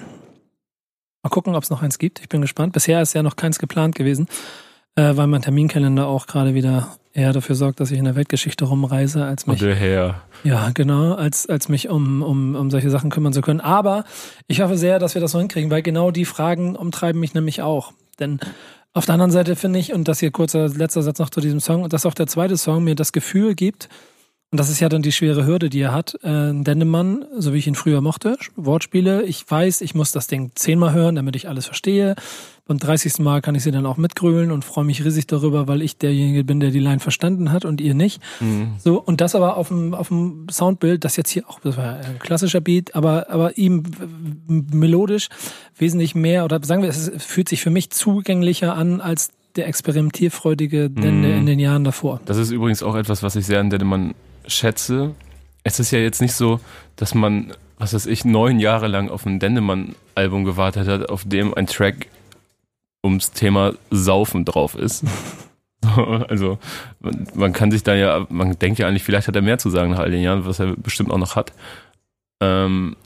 Mal 1.23 1.29
gucken, 1.29 1.55
ob 1.55 1.63
es 1.63 1.69
noch 1.69 1.81
eins 1.81 1.97
gibt. 1.97 2.19
Ich 2.19 2.27
bin 2.27 2.41
gespannt. 2.41 2.73
Bisher 2.73 3.01
ist 3.01 3.13
ja 3.13 3.23
noch 3.23 3.37
keins 3.37 3.57
geplant 3.57 3.95
gewesen, 3.95 4.27
äh, 4.95 5.15
weil 5.15 5.27
mein 5.27 5.41
Terminkalender 5.41 6.07
auch 6.07 6.27
gerade 6.27 6.53
wieder 6.53 6.97
eher 7.13 7.31
dafür 7.31 7.55
sorgt, 7.55 7.79
dass 7.79 7.89
ich 7.91 7.97
in 7.97 8.03
der 8.03 8.15
Weltgeschichte 8.15 8.65
rumreise, 8.65 9.23
als 9.23 9.47
mich, 9.47 9.61
Und 9.61 9.67
der 9.67 9.75
Herr. 9.75 10.21
ja, 10.43 10.69
genau, 10.73 11.13
als, 11.13 11.47
als 11.47 11.69
mich 11.69 11.87
um, 11.87 12.21
um, 12.21 12.55
um 12.55 12.69
solche 12.69 12.89
Sachen 12.89 13.09
kümmern 13.11 13.31
zu 13.31 13.41
können. 13.41 13.61
Aber 13.61 14.03
ich 14.47 14.59
hoffe 14.59 14.77
sehr, 14.77 14.99
dass 14.99 15.13
wir 15.15 15.21
das 15.21 15.33
noch 15.33 15.39
hinkriegen, 15.39 15.71
weil 15.71 15.81
genau 15.83 16.11
die 16.11 16.25
Fragen 16.25 16.75
umtreiben 16.75 17.19
mich 17.19 17.33
nämlich 17.33 17.61
auch. 17.61 17.93
Denn 18.19 18.39
auf 18.93 19.05
der 19.05 19.13
anderen 19.13 19.31
Seite 19.31 19.55
finde 19.55 19.79
ich, 19.79 19.93
und 19.93 20.07
das 20.07 20.19
hier 20.19 20.31
kurzer 20.31 20.67
letzter 20.69 21.03
Satz 21.03 21.19
noch 21.19 21.29
zu 21.29 21.41
diesem 21.41 21.59
Song, 21.59 21.87
dass 21.89 22.05
auch 22.05 22.13
der 22.13 22.27
zweite 22.27 22.57
Song 22.57 22.83
mir 22.83 22.95
das 22.95 23.11
Gefühl 23.11 23.55
gibt, 23.55 23.89
und 24.51 24.59
das 24.59 24.69
ist 24.69 24.79
ja 24.79 24.89
dann 24.89 25.03
die 25.03 25.11
schwere 25.11 25.45
Hürde, 25.45 25.69
die 25.69 25.81
er 25.81 25.93
hat, 25.93 26.15
äh, 26.23 26.51
Dendemann, 26.53 27.25
so 27.37 27.53
wie 27.53 27.59
ich 27.59 27.67
ihn 27.67 27.75
früher 27.75 28.01
mochte, 28.01 28.35
Wortspiele, 28.55 29.23
ich 29.23 29.49
weiß, 29.49 29.81
ich 29.81 29.93
muss 29.93 30.11
das 30.11 30.25
Ding 30.25 30.51
zehnmal 30.55 30.93
hören, 30.93 31.15
damit 31.15 31.35
ich 31.35 31.47
alles 31.47 31.67
verstehe. 31.67 32.15
Beim 32.69 32.77
30. 32.77 33.17
Mal 33.17 33.41
kann 33.41 33.55
ich 33.55 33.63
sie 33.63 33.71
dann 33.71 33.87
auch 33.87 33.97
mitgrölen 33.97 34.51
und 34.51 34.63
freue 34.63 34.85
mich 34.85 35.03
riesig 35.03 35.25
darüber, 35.25 35.67
weil 35.67 35.81
ich 35.81 35.97
derjenige 35.97 36.43
bin, 36.43 36.59
der 36.59 36.69
die 36.69 36.77
Line 36.77 36.99
verstanden 36.99 37.51
hat 37.51 37.65
und 37.65 37.81
ihr 37.81 37.95
nicht. 37.95 38.21
Mhm. 38.39 38.73
So, 38.77 39.01
und 39.01 39.21
das 39.21 39.33
aber 39.33 39.57
auf 39.57 39.69
dem, 39.69 39.95
auf 39.95 40.09
dem 40.09 40.45
Soundbild, 40.51 41.03
das 41.03 41.15
jetzt 41.15 41.31
hier 41.31 41.49
auch, 41.49 41.59
das 41.61 41.77
war 41.77 41.95
ein 41.95 42.19
klassischer 42.19 42.61
Beat, 42.61 42.93
aber, 42.93 43.31
aber 43.31 43.57
ihm 43.57 43.81
melodisch 44.47 45.29
wesentlich 45.79 46.13
mehr, 46.13 46.45
oder 46.45 46.63
sagen 46.63 46.83
wir, 46.83 46.89
es 46.89 47.11
fühlt 47.17 47.49
sich 47.49 47.61
für 47.61 47.71
mich 47.71 47.89
zugänglicher 47.89 48.75
an 48.75 49.01
als 49.01 49.31
der 49.55 49.67
experimentierfreudige 49.67 50.91
Dende 50.91 51.29
Mhm. 51.29 51.37
in 51.39 51.45
den 51.47 51.57
Jahren 51.57 51.83
davor. 51.83 52.21
Das 52.25 52.37
ist 52.37 52.51
übrigens 52.51 52.83
auch 52.83 52.93
etwas, 52.95 53.23
was 53.23 53.35
ich 53.35 53.47
sehr 53.47 53.59
an 53.59 53.71
Dendemann 53.71 54.13
schätze. 54.45 55.15
Es 55.63 55.79
ist 55.79 55.89
ja 55.89 55.97
jetzt 55.97 56.21
nicht 56.21 56.33
so, 56.33 56.59
dass 56.97 57.15
man 57.15 57.51
was 57.79 57.93
weiß 57.93 58.07
ich, 58.07 58.25
neun 58.25 58.59
Jahre 58.59 58.87
lang 58.87 59.09
auf 59.09 59.25
ein 59.25 59.39
Dendemann-Album 59.39 60.43
gewartet 60.43 60.87
hat, 60.87 61.09
auf 61.09 61.23
dem 61.23 61.53
ein 61.53 61.65
Track 61.65 62.07
ums 63.03 63.31
Thema 63.31 63.73
Saufen 63.89 64.45
drauf 64.45 64.75
ist. 64.75 65.03
Also 66.27 66.59
man 67.33 67.53
kann 67.53 67.71
sich 67.71 67.83
da 67.83 67.95
ja, 67.95 68.27
man 68.29 68.59
denkt 68.59 68.79
ja 68.79 68.87
eigentlich, 68.87 69.03
vielleicht 69.03 69.29
hat 69.29 69.35
er 69.37 69.41
mehr 69.41 69.59
zu 69.59 69.69
sagen 69.69 69.91
nach 69.91 69.99
all 69.99 70.11
den 70.11 70.21
Jahren, 70.21 70.45
was 70.45 70.59
er 70.59 70.75
bestimmt 70.75 71.09
auch 71.09 71.17
noch 71.17 71.37
hat. 71.37 71.53
Ähm, 72.41 72.97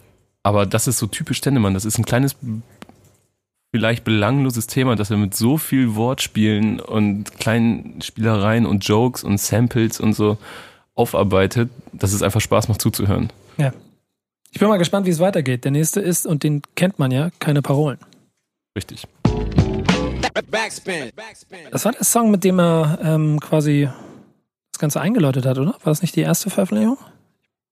aber 0.42 0.66
das 0.66 0.88
ist 0.88 0.98
so 0.98 1.06
typisch 1.06 1.40
Dendemann. 1.40 1.76
Das 1.76 1.86
ist 1.86 2.00
ein 2.00 2.04
kleines, 2.04 2.36
vielleicht 3.72 4.04
belangloses 4.04 4.68
Thema, 4.68 4.96
dass 4.96 5.12
er 5.12 5.18
mit 5.18 5.36
so 5.36 5.58
viel 5.58 5.96
Wortspielen 5.96 6.80
und 6.80 7.38
kleinen 7.40 8.02
Spielereien 8.02 8.66
und 8.66 8.86
Jokes 8.86 9.24
und 9.24 9.40
Samples 9.40 10.00
und 10.00 10.14
so 10.14 10.38
aufarbeitet, 10.96 11.70
dass 11.92 12.14
es 12.14 12.22
einfach 12.22 12.42
Spaß 12.42 12.68
macht 12.68 12.82
zuzuhören. 12.82 13.32
Ja. 13.58 13.72
Ich 14.52 14.60
bin 14.60 14.68
mal 14.68 14.78
gespannt, 14.78 15.08
wie 15.08 15.12
es 15.12 15.20
weitergeht. 15.20 15.64
Der 15.64 15.72
nächste 15.72 16.00
ist, 16.00 16.28
und 16.28 16.44
den 16.44 16.62
kennt 16.76 17.00
man 17.00 17.10
ja, 17.10 17.32
keine 17.40 17.62
Parolen. 17.64 17.98
Richtig. 18.76 19.08
Das 21.72 21.86
war 21.86 21.92
der 21.92 22.04
Song, 22.04 22.32
mit 22.32 22.44
dem 22.44 22.60
er 22.60 23.00
ähm, 23.04 23.40
quasi 23.40 23.90
das 24.72 24.80
Ganze 24.80 25.02
eingeläutet 25.02 25.46
hat, 25.46 25.58
oder? 25.58 25.72
War 25.72 25.80
das 25.86 26.02
nicht 26.02 26.16
die 26.16 26.22
erste 26.22 26.50
Veröffentlichung? 26.50 26.98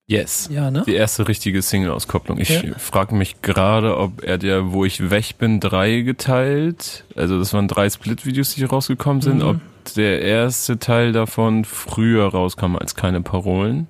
Yes. 0.08 0.50
Ja, 0.52 0.72
ne? 0.72 0.84
Die 0.86 0.94
erste 0.96 1.28
richtige 1.28 1.62
Single-Auskopplung. 1.62 2.38
Ich 2.38 2.50
Ja. 2.50 2.62
frage 2.78 3.16
mich 3.16 3.42
gerade, 3.42 3.98
ob 3.98 4.24
er 4.24 4.38
der, 4.38 4.74
wo 4.74 4.84
ich 4.84 5.10
weg 5.10 5.38
bin, 5.38 5.60
drei 5.60 6.02
geteilt. 6.02 7.06
Also 7.16 7.40
das 7.40 7.54
waren 7.54 7.68
drei 7.68 7.90
Split-Videos, 7.90 8.56
die 8.56 8.64
rausgekommen 8.66 9.22
sind. 9.22 9.38
Mhm. 9.38 9.44
Ob 9.48 9.60
der 9.96 10.22
erste 10.22 10.80
Teil 10.80 11.14
davon 11.14 11.64
früher 11.66 12.28
rauskam 12.28 12.76
als 12.76 12.96
keine 12.96 13.22
Parolen. 13.22 13.88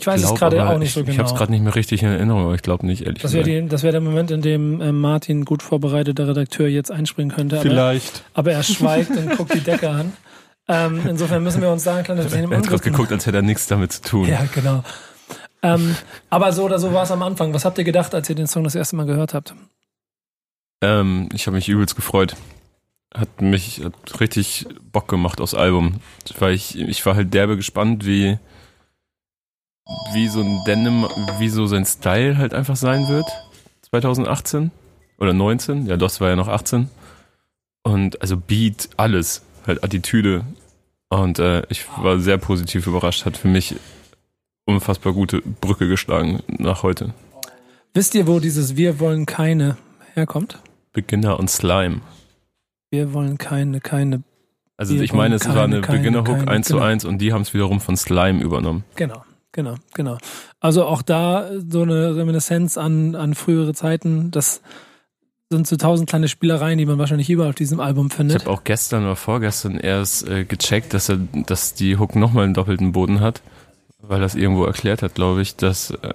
Ich 0.00 0.06
weiß 0.06 0.20
es 0.20 0.26
Glaub 0.28 0.38
gerade 0.38 0.62
aber, 0.62 0.74
auch 0.74 0.78
nicht 0.78 0.88
ich, 0.88 0.94
so 0.94 1.00
genau. 1.02 1.12
Ich 1.12 1.18
habe 1.18 1.28
es 1.28 1.34
gerade 1.34 1.52
nicht 1.52 1.62
mehr 1.62 1.74
richtig 1.74 2.02
in 2.02 2.08
Erinnerung, 2.08 2.44
aber 2.44 2.54
ich 2.54 2.62
glaube 2.62 2.86
nicht, 2.86 3.02
ehrlich 3.02 3.22
das 3.22 3.32
wäre 3.34 3.44
gesagt. 3.44 3.64
die- 3.64 3.68
das 3.68 3.82
wäre 3.82 3.92
der 3.92 4.00
Moment, 4.00 4.30
in 4.30 4.40
dem 4.42 4.80
ähm, 4.80 4.98
Martin, 5.00 5.44
gut 5.44 5.62
vorbereiteter 5.62 6.26
Redakteur, 6.28 6.68
jetzt 6.68 6.90
einspringen 6.90 7.34
könnte. 7.34 7.56
Aber, 7.56 7.62
Vielleicht. 7.68 8.24
aber 8.34 8.52
er 8.52 8.62
schweigt 8.62 9.10
und 9.10 9.36
guckt 9.36 9.52
die 9.54 9.60
Decke 9.60 9.90
an. 9.90 10.12
Ähm, 10.68 11.00
insofern 11.08 11.42
müssen 11.42 11.60
wir 11.60 11.70
uns 11.70 11.84
da 11.84 11.96
ein 11.96 12.04
kleines 12.04 12.24
bisschen 12.26 12.50
Er 12.50 12.58
hat 12.58 12.66
gerade 12.66 12.82
geguckt, 12.82 13.12
als 13.12 13.26
hätte 13.26 13.38
er 13.38 13.42
nichts 13.42 13.66
damit 13.66 13.92
zu 13.92 14.02
tun. 14.02 14.28
Ja, 14.28 14.44
genau. 14.54 14.82
Ähm, 15.62 15.94
aber 16.30 16.52
so 16.52 16.64
oder 16.64 16.78
so 16.78 16.92
war 16.94 17.02
es 17.02 17.10
am 17.10 17.22
Anfang. 17.22 17.52
Was 17.52 17.64
habt 17.66 17.76
ihr 17.76 17.84
gedacht, 17.84 18.14
als 18.14 18.28
ihr 18.30 18.34
den 18.36 18.46
Song 18.46 18.64
das 18.64 18.74
erste 18.74 18.96
Mal 18.96 19.04
gehört 19.04 19.34
habt? 19.34 19.54
Ähm, 20.82 21.28
ich 21.34 21.46
habe 21.46 21.56
mich 21.56 21.68
übelst 21.68 21.96
gefreut. 21.96 22.36
Hat 23.14 23.42
mich 23.42 23.82
hat 23.84 24.20
richtig 24.20 24.66
Bock 24.92 25.08
gemacht 25.08 25.40
aufs 25.40 25.54
Album. 25.54 25.96
Weil 26.38 26.54
ich, 26.54 26.78
ich 26.78 27.04
war 27.04 27.16
halt 27.16 27.34
derbe 27.34 27.56
gespannt, 27.56 28.06
wie, 28.06 28.38
wie 30.12 30.28
so 30.28 30.40
ein 30.40 30.62
Denim, 30.66 31.06
wie 31.38 31.48
so 31.48 31.66
sein 31.66 31.84
Style 31.84 32.38
halt 32.38 32.54
einfach 32.54 32.76
sein 32.76 33.08
wird. 33.08 33.26
2018 33.82 34.70
oder 35.18 35.32
19, 35.32 35.86
ja, 35.86 35.96
das 35.96 36.20
war 36.20 36.30
ja 36.30 36.36
noch 36.36 36.48
18. 36.48 36.88
Und 37.82 38.20
also 38.20 38.36
Beat, 38.36 38.88
alles, 38.96 39.42
halt 39.66 39.82
Attitüde. 39.84 40.44
Und 41.08 41.38
äh, 41.38 41.62
ich 41.68 41.86
war 41.98 42.18
sehr 42.20 42.38
positiv 42.38 42.86
überrascht, 42.86 43.24
hat 43.24 43.36
für 43.36 43.48
mich 43.48 43.74
unfassbar 44.64 45.12
gute 45.12 45.42
Brücke 45.42 45.88
geschlagen 45.88 46.40
nach 46.46 46.82
heute. 46.82 47.12
Wisst 47.92 48.14
ihr, 48.14 48.26
wo 48.26 48.38
dieses 48.38 48.76
Wir 48.76 49.00
wollen 49.00 49.26
keine 49.26 49.76
herkommt? 50.14 50.58
Beginner 50.92 51.38
und 51.38 51.50
Slime. 51.50 52.00
Wir 52.90 53.12
wollen 53.12 53.38
keine, 53.38 53.80
keine. 53.80 54.22
Also 54.76 54.94
ich 54.94 55.12
meine, 55.12 55.34
es 55.36 55.44
wollen 55.44 55.54
war 55.54 55.62
keine, 55.64 55.76
eine 55.76 55.86
keine, 55.86 55.98
Beginner-Hook 55.98 56.38
keine, 56.38 56.50
1 56.50 56.66
zu 56.68 56.74
genau. 56.74 56.86
1 56.86 57.04
und 57.04 57.18
die 57.18 57.32
haben 57.32 57.42
es 57.42 57.52
wiederum 57.52 57.80
von 57.80 57.96
Slime 57.96 58.40
übernommen. 58.42 58.84
Genau, 58.94 59.22
genau, 59.52 59.74
genau. 59.94 60.18
Also 60.60 60.84
auch 60.84 61.02
da 61.02 61.50
so 61.68 61.82
eine 61.82 62.16
Reminiszenz 62.16 62.76
an, 62.78 63.14
an 63.14 63.34
frühere 63.34 63.74
Zeiten. 63.74 64.30
Das 64.30 64.60
sind 65.52 65.66
so 65.66 65.76
tausend 65.76 66.08
kleine 66.08 66.28
Spielereien, 66.28 66.78
die 66.78 66.86
man 66.86 66.98
wahrscheinlich 66.98 67.28
überall 67.28 67.50
auf 67.50 67.56
diesem 67.56 67.80
Album 67.80 68.06
Ich 68.08 68.14
findet. 68.14 68.40
habe 68.42 68.50
auch 68.50 68.62
gestern 68.64 69.02
oder 69.04 69.16
vorgestern 69.16 69.78
erst 69.78 70.28
äh, 70.28 70.44
gecheckt, 70.44 70.94
dass 70.94 71.08
er, 71.08 71.18
dass 71.46 71.74
die 71.74 71.98
Hook 71.98 72.14
nochmal 72.14 72.44
einen 72.44 72.54
doppelten 72.54 72.92
Boden 72.92 73.20
hat, 73.20 73.42
weil 74.00 74.20
das 74.20 74.34
irgendwo 74.36 74.64
erklärt 74.64 75.02
hat, 75.02 75.14
glaube 75.16 75.42
ich, 75.42 75.56
dass, 75.56 75.90
äh, 75.90 76.14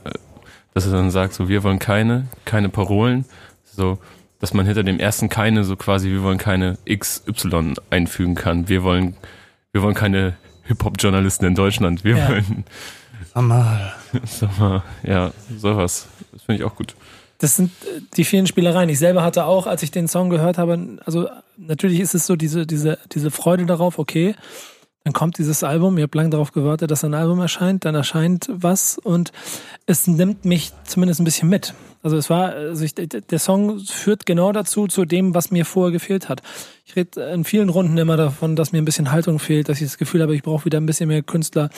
dass 0.74 0.86
er 0.86 0.94
dann 0.94 1.12
sagt, 1.12 1.34
so 1.34 1.50
wir 1.50 1.64
wollen 1.64 1.80
keine, 1.80 2.28
keine 2.46 2.70
Parolen, 2.70 3.26
so 3.66 3.98
dass 4.40 4.54
man 4.54 4.66
hinter 4.66 4.84
dem 4.84 5.00
ersten 5.00 5.28
keine 5.30 5.64
so 5.64 5.76
quasi 5.76 6.10
wir 6.12 6.22
wollen 6.24 6.38
keine 6.38 6.78
XY 6.90 7.74
einfügen 7.90 8.36
kann. 8.36 8.70
Wir 8.70 8.84
wollen, 8.84 9.16
wir 9.74 9.82
wollen 9.82 9.96
keine 9.96 10.36
Hip-Hop-Journalisten 10.64 11.46
in 11.46 11.56
Deutschland. 11.56 12.04
Wir 12.04 12.18
Ja. 12.18 12.30
wollen, 12.30 12.64
Amal. 13.36 13.94
sag 14.26 14.58
mal, 14.58 14.82
ja, 15.04 15.32
sowas. 15.58 16.08
Das 16.32 16.44
finde 16.44 16.62
ich 16.62 16.68
auch 16.68 16.76
gut. 16.76 16.96
Das 17.38 17.58
sind 17.58 17.70
äh, 17.84 18.00
die 18.16 18.24
vielen 18.24 18.48
Spielereien. 18.48 18.90
Ich 18.90 18.98
selber 18.98 19.24
hatte 19.24 19.46
auch, 19.46 19.68
als 19.68 19.84
ich 19.84 19.92
den 19.92 20.08
Song 20.08 20.30
gehört 20.30 20.58
habe, 20.58 20.98
also 21.06 21.28
natürlich 21.58 22.00
ist 22.00 22.16
es 22.16 22.26
so 22.26 22.38
diese, 22.38 22.66
diese, 22.66 22.98
diese 23.12 23.32
Freude 23.32 23.66
darauf, 23.66 24.00
okay, 24.00 24.36
dann 25.06 25.14
kommt 25.14 25.38
dieses 25.38 25.64
Album, 25.64 26.00
ihr 26.00 26.04
habt 26.06 26.16
lange 26.16 26.32
darauf 26.32 26.52
gewartet, 26.52 26.90
dass 26.90 27.04
ein 27.04 27.14
Album 27.14 27.40
erscheint, 27.40 27.86
dann 27.86 27.94
erscheint 27.94 28.50
was 28.52 28.98
und 28.98 29.32
es 29.86 30.08
nimmt 30.08 30.46
mich 30.46 30.72
zumindest 30.84 31.22
ein 31.22 31.26
bisschen 31.26 31.48
mit. 31.48 31.76
Also 32.02 32.18
es 32.18 32.32
war, 32.32 32.54
also 32.54 32.84
ich, 32.84 32.96
der 32.96 33.40
Song 33.40 33.80
führt 33.80 34.26
genau 34.26 34.52
dazu, 34.52 34.88
zu 34.88 35.06
dem, 35.06 35.36
was 35.36 35.52
mir 35.52 35.64
vorher 35.64 35.92
gefehlt 35.92 36.28
hat. 36.28 36.42
Ich 36.86 36.96
rede 36.96 37.22
in 37.22 37.44
vielen 37.44 37.70
Runden 37.70 38.00
immer 38.00 38.18
davon, 38.18 38.56
dass 38.56 38.72
mir 38.72 38.80
ein 38.80 38.86
bisschen 38.86 39.12
Haltung 39.12 39.38
fehlt, 39.38 39.70
dass 39.70 39.80
ich 39.80 39.88
das 39.88 40.00
Gefühl 40.00 40.24
habe, 40.24 40.36
ich 40.36 40.42
brauche 40.42 40.66
wieder 40.66 40.80
ein 40.80 40.88
bisschen 40.88 41.08
mehr 41.08 41.22
Künstler, 41.22 41.70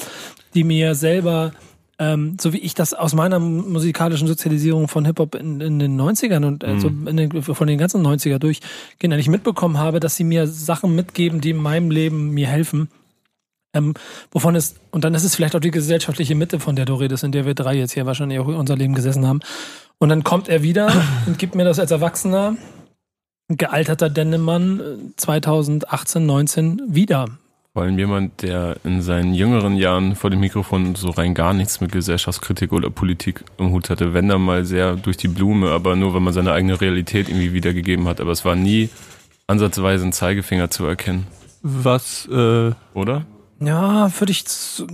die 0.53 0.63
mir 0.63 0.95
selber 0.95 1.51
ähm, 1.99 2.37
so 2.39 2.53
wie 2.53 2.59
ich 2.59 2.75
das 2.75 2.93
aus 2.93 3.13
meiner 3.13 3.39
musikalischen 3.39 4.27
Sozialisierung 4.27 4.87
von 4.87 5.03
Hip-Hop 5.03 5.35
in, 5.35 5.59
in 5.59 5.79
den 5.79 5.99
90ern 5.99 6.45
und 6.45 6.63
äh, 6.63 6.79
so 6.79 6.87
in 6.87 7.17
den, 7.17 7.41
von 7.41 7.67
den 7.67 7.77
ganzen 7.77 8.05
90er 8.05 8.37
durchgehen, 8.37 9.11
eigentlich 9.11 9.29
mitbekommen 9.29 9.79
habe, 9.79 9.99
dass 9.99 10.15
sie 10.15 10.23
mir 10.23 10.47
Sachen 10.47 10.95
mitgeben, 10.95 11.41
die 11.41 11.49
in 11.49 11.57
meinem 11.57 11.91
Leben 11.91 12.29
mir 12.29 12.47
helfen. 12.47 12.89
Ähm, 13.73 13.93
wovon 14.31 14.55
es, 14.55 14.75
und 14.91 15.03
dann 15.03 15.13
ist 15.13 15.23
es 15.23 15.35
vielleicht 15.35 15.55
auch 15.55 15.59
die 15.59 15.71
gesellschaftliche 15.71 16.35
Mitte, 16.35 16.59
von 16.59 16.75
der 16.75 16.85
du 16.85 16.95
redest, 16.95 17.23
in 17.23 17.31
der 17.31 17.45
wir 17.45 17.53
drei 17.53 17.75
jetzt 17.75 17.93
hier 17.93 18.05
wahrscheinlich 18.05 18.39
auch 18.39 18.47
unser 18.47 18.75
Leben 18.75 18.95
gesessen 18.95 19.27
haben. 19.27 19.39
Und 19.99 20.09
dann 20.09 20.23
kommt 20.23 20.47
er 20.47 20.63
wieder 20.63 20.91
und 21.27 21.37
gibt 21.37 21.55
mir 21.55 21.65
das 21.65 21.79
als 21.79 21.91
Erwachsener, 21.91 22.55
gealterter 23.49 24.09
Dennemann, 24.09 24.79
äh, 24.79 25.15
2018, 25.17 26.25
19 26.25 26.81
wieder. 26.87 27.27
Vor 27.73 27.83
allem 27.83 27.99
jemand, 27.99 28.41
der 28.41 28.77
in 28.83 29.03
seinen 29.03 29.35
jüngeren 29.35 29.75
Jahren 29.75 30.15
vor 30.15 30.31
dem 30.31 30.39
Mikrofon 30.39 30.95
so 30.95 31.11
rein 31.11 31.35
gar 31.35 31.53
nichts 31.53 31.79
mit 31.79 31.91
Gesellschaftskritik 31.91 32.73
oder 32.73 32.89
Politik 32.89 33.43
im 33.59 33.69
Hut 33.69 33.91
hatte. 33.91 34.15
Wenn 34.15 34.27
dann 34.27 34.41
mal 34.41 34.65
sehr 34.65 34.95
durch 34.95 35.17
die 35.17 35.27
Blume, 35.27 35.69
aber 35.69 35.95
nur, 35.95 36.15
wenn 36.15 36.23
man 36.23 36.33
seine 36.33 36.53
eigene 36.53 36.81
Realität 36.81 37.29
irgendwie 37.29 37.53
wiedergegeben 37.53 38.07
hat. 38.07 38.19
Aber 38.19 38.31
es 38.31 38.45
war 38.45 38.55
nie 38.55 38.89
ansatzweise 39.45 40.05
ein 40.05 40.11
Zeigefinger 40.11 40.71
zu 40.71 40.85
erkennen, 40.85 41.27
Was, 41.61 42.27
äh, 42.31 42.71
oder? 42.95 43.27
Ja, 43.59 44.11
würde 44.19 44.31
ich, 44.31 44.43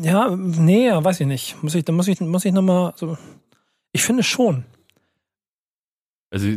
ja, 0.02 0.36
nee, 0.36 0.86
ja, 0.88 1.04
weiß 1.04 1.20
ich 1.20 1.28
nicht. 1.28 1.62
Muss 1.64 1.76
ich, 1.76 1.84
da 1.86 1.92
muss 1.94 2.08
ich, 2.08 2.20
muss 2.22 2.46
ich 2.46 2.54
nochmal, 2.54 2.94
so, 2.96 3.18
ich 3.92 4.04
finde 4.04 4.24
schon. 4.24 4.64
Also 6.32 6.48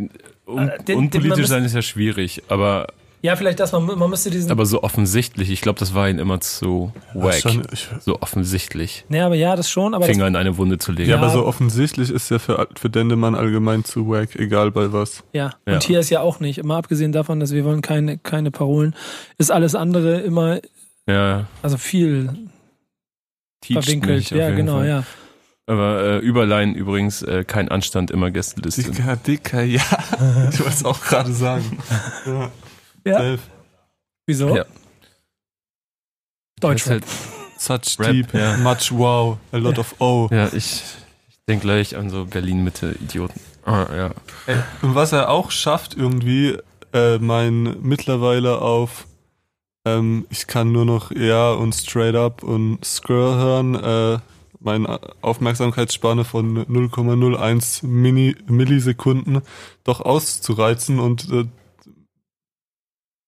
un 0.46 0.68
Äh, 0.68 0.78
den- 0.78 0.84
den- 0.86 0.98
unpolitisch 0.98 1.28
müsste- 1.38 1.46
sein 1.46 1.64
ist 1.64 1.74
ja 1.74 1.82
schwierig, 1.82 2.42
aber, 2.48 2.86
Ja, 3.22 3.34
vielleicht 3.34 3.58
das, 3.58 3.72
man, 3.72 3.84
man 3.84 4.08
müsste 4.08 4.30
diesen, 4.30 4.50
aber 4.52 4.64
so 4.66 4.82
offensichtlich. 4.84 5.50
Ich 5.50 5.60
glaube, 5.60 5.78
das 5.80 5.94
war 5.94 6.08
ihm 6.08 6.18
immer 6.20 6.40
zu 6.40 6.92
wack. 7.12 7.34
schon, 7.34 7.66
ich, 7.72 7.88
So 8.00 8.20
offensichtlich. 8.22 9.04
nee, 9.08 9.20
aber 9.20 9.34
ja, 9.34 9.56
das 9.56 9.68
schon, 9.68 9.94
aber 9.94 10.06
das, 10.06 10.14
Finger 10.14 10.28
in 10.28 10.36
eine 10.36 10.56
Wunde 10.58 10.78
zu 10.78 10.92
legen. 10.92 11.10
ja, 11.10 11.16
Ja. 11.16 11.22
aber 11.22 11.30
so 11.32 11.44
offensichtlich 11.44 12.10
ist 12.10 12.30
ja 12.30 12.38
für, 12.38 12.68
für 12.76 12.88
Dendemann 12.88 13.34
allgemein 13.34 13.84
zu 13.84 14.08
wack, 14.08 14.36
egal 14.36 14.70
bei 14.70 14.92
was. 14.92 15.24
ja. 15.32 15.50
Ja. 15.66 15.74
Und 15.74 15.82
hier 15.82 15.98
ist 15.98 16.10
ja 16.10 16.20
auch 16.20 16.38
nicht, 16.40 16.58
immer 16.58 16.76
abgesehen 16.76 17.10
davon, 17.12 17.40
dass 17.40 17.52
wir 17.52 17.64
wollen 17.64 17.82
keine, 17.82 18.16
keine 18.18 18.50
Parolen, 18.52 18.94
ist 19.38 19.50
alles 19.50 19.74
andere 19.74 20.20
immer, 20.20 20.60
Ja, 21.08 21.46
also 21.62 21.76
viel 21.78 22.48
teacht 23.60 23.84
verwinkelt. 23.84 24.16
nicht 24.16 24.30
Ja, 24.32 24.50
genau, 24.50 24.78
Fall. 24.78 24.88
ja. 24.88 25.04
Aber 25.68 26.00
äh, 26.02 26.18
Überline 26.18 26.74
übrigens 26.74 27.22
äh, 27.22 27.44
kein 27.44 27.68
Anstand, 27.68 28.10
immer 28.10 28.30
Gästeliste. 28.30 28.82
Dicker, 28.82 29.16
dicker, 29.16 29.62
ja. 29.62 29.82
Ich 30.52 30.60
wollte 30.60 30.72
es 30.72 30.84
auch 30.84 31.00
gerade 31.00 31.32
sagen. 31.32 31.78
Ja. 32.24 32.50
Ja. 33.04 33.18
Safe. 33.18 33.38
Wieso? 34.26 34.56
Ja. 34.56 34.64
Deutsch. 36.60 36.86
Halt, 36.86 37.04
Such 37.58 37.98
Rap, 37.98 38.10
deep, 38.12 38.34
ja. 38.34 38.56
much 38.58 38.90
wow, 38.92 39.38
a 39.52 39.56
lot 39.56 39.78
of 39.78 39.94
O. 40.00 40.28
ja, 40.30 40.46
ich, 40.48 40.82
ich 41.28 41.38
denke 41.48 41.62
gleich 41.66 41.96
an 41.96 42.10
so 42.10 42.24
Berlin-Mitte-Idioten. 42.26 43.40
Ah, 43.64 43.86
ja. 43.94 44.10
Ey, 44.46 44.56
und 44.82 44.94
was 44.94 45.12
er 45.12 45.30
auch 45.30 45.50
schafft, 45.50 45.96
irgendwie, 45.96 46.58
äh, 46.92 47.18
mein 47.18 47.76
mittlerweile 47.82 48.60
auf 48.60 49.06
ähm, 49.86 50.26
ich 50.30 50.46
kann 50.46 50.72
nur 50.72 50.84
noch 50.84 51.12
Ja 51.12 51.52
und 51.52 51.74
Straight 51.74 52.16
Up 52.16 52.42
und 52.42 52.84
Skr 52.84 53.36
hören, 53.36 53.74
äh, 53.76 54.18
meine 54.58 55.00
Aufmerksamkeitsspanne 55.22 56.24
von 56.24 56.66
0,01 56.66 57.86
Mini 57.86 58.34
Millisekunden 58.48 59.42
doch 59.84 60.00
auszureizen 60.00 60.98
und 60.98 61.30
äh, 61.30 61.44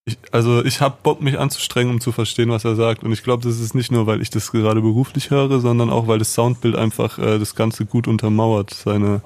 ich, 0.05 0.19
also 0.33 0.65
ich 0.65 0.81
habe 0.81 0.97
Bock, 1.03 1.21
mich 1.21 1.39
anzustrengen, 1.39 1.93
um 1.93 2.01
zu 2.01 2.13
verstehen, 2.13 2.49
was 2.49 2.65
er 2.65 2.75
sagt. 2.77 3.05
Und 3.05 3.13
ich 3.13 3.23
glaube, 3.23 3.43
das 3.43 3.61
ist 3.61 3.75
nicht 3.75 3.93
nur, 3.93 4.07
weil 4.07 4.23
ich 4.23 4.31
das 4.31 4.51
gerade 4.53 4.81
beruflich 4.81 5.31
höre, 5.31 5.61
sondern 5.61 5.91
auch, 5.91 6.09
weil 6.09 6.19
das 6.19 6.33
Soundbild 6.33 6.77
einfach 6.77 7.19
äh, 7.19 7.39
das 7.39 7.55
Ganze 7.55 7.85
gut 7.85 8.09
untermauert, 8.09 8.71
seine, 8.71 9.21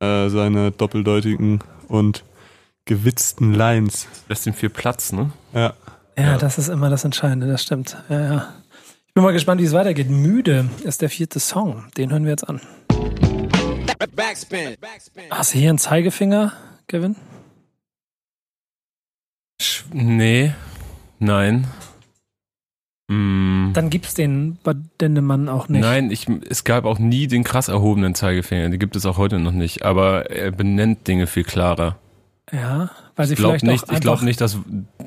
äh, 0.00 0.28
seine 0.30 0.72
doppeldeutigen 0.72 1.60
und 1.86 2.24
gewitzten 2.86 3.54
Lines. 3.54 4.08
Lässt 4.28 4.48
ihm 4.48 4.54
viel 4.54 4.68
Platz, 4.68 5.12
ne? 5.12 5.30
Ja. 5.54 5.74
Ja, 6.16 6.24
Ja. 6.24 6.38
das 6.38 6.58
ist 6.58 6.68
immer 6.68 6.90
das 6.90 7.04
Entscheidende, 7.04 7.46
das 7.46 7.62
stimmt. 7.62 7.96
Ja, 8.08 8.20
ja. 8.20 8.54
Ich 9.06 9.14
bin 9.14 9.22
mal 9.24 9.32
gespannt, 9.32 9.60
wie 9.60 9.64
es 9.64 9.72
weitergeht. 9.72 10.10
Müde 10.10 10.68
ist 10.82 11.02
der 11.02 11.08
vierte 11.10 11.38
Song. 11.40 11.84
Den 11.96 12.10
hören 12.10 12.24
wir 12.24 12.30
jetzt 12.30 12.48
an. 12.48 12.60
Backspin. 14.16 14.76
Hast 15.30 15.54
du 15.54 15.58
hier 15.58 15.70
einen 15.70 15.78
Zeigefinger, 15.78 16.52
Kevin? 16.88 17.16
Sch 19.62 19.84
nee, 19.92 20.52
nein. 21.20 21.66
Mm, 23.08 23.72
Dann 23.72 23.90
gibt's 23.90 24.14
den 24.14 24.58
bei 24.64 24.74
Dendemann 25.00 25.48
auch 25.48 25.68
nicht. 25.68 25.80
Nein, 25.80 26.10
ich, 26.10 26.26
es 26.48 26.64
gab 26.64 26.84
auch 26.84 26.98
nie 26.98 27.26
den 27.28 27.44
krass 27.44 27.68
erhobenen 27.68 28.14
Zeigefinger. 28.14 28.68
Den 28.70 28.78
gibt 28.80 28.96
es 28.96 29.06
auch 29.06 29.16
heute 29.18 29.38
noch 29.38 29.52
nicht. 29.52 29.84
Aber 29.84 30.30
er 30.30 30.50
benennt 30.50 31.06
Dinge 31.06 31.26
viel 31.26 31.44
klarer. 31.44 31.96
Ja, 32.52 32.90
weil 33.16 33.26
sie 33.26 33.34
Ich 33.34 33.38
glaube 33.38 33.58
vielleicht 33.58 33.64
nicht, 33.86 33.92
ich 33.92 34.00
glaub 34.00 34.14
einfach- 34.14 34.24
nicht 34.24 34.40
dass, 34.40 34.58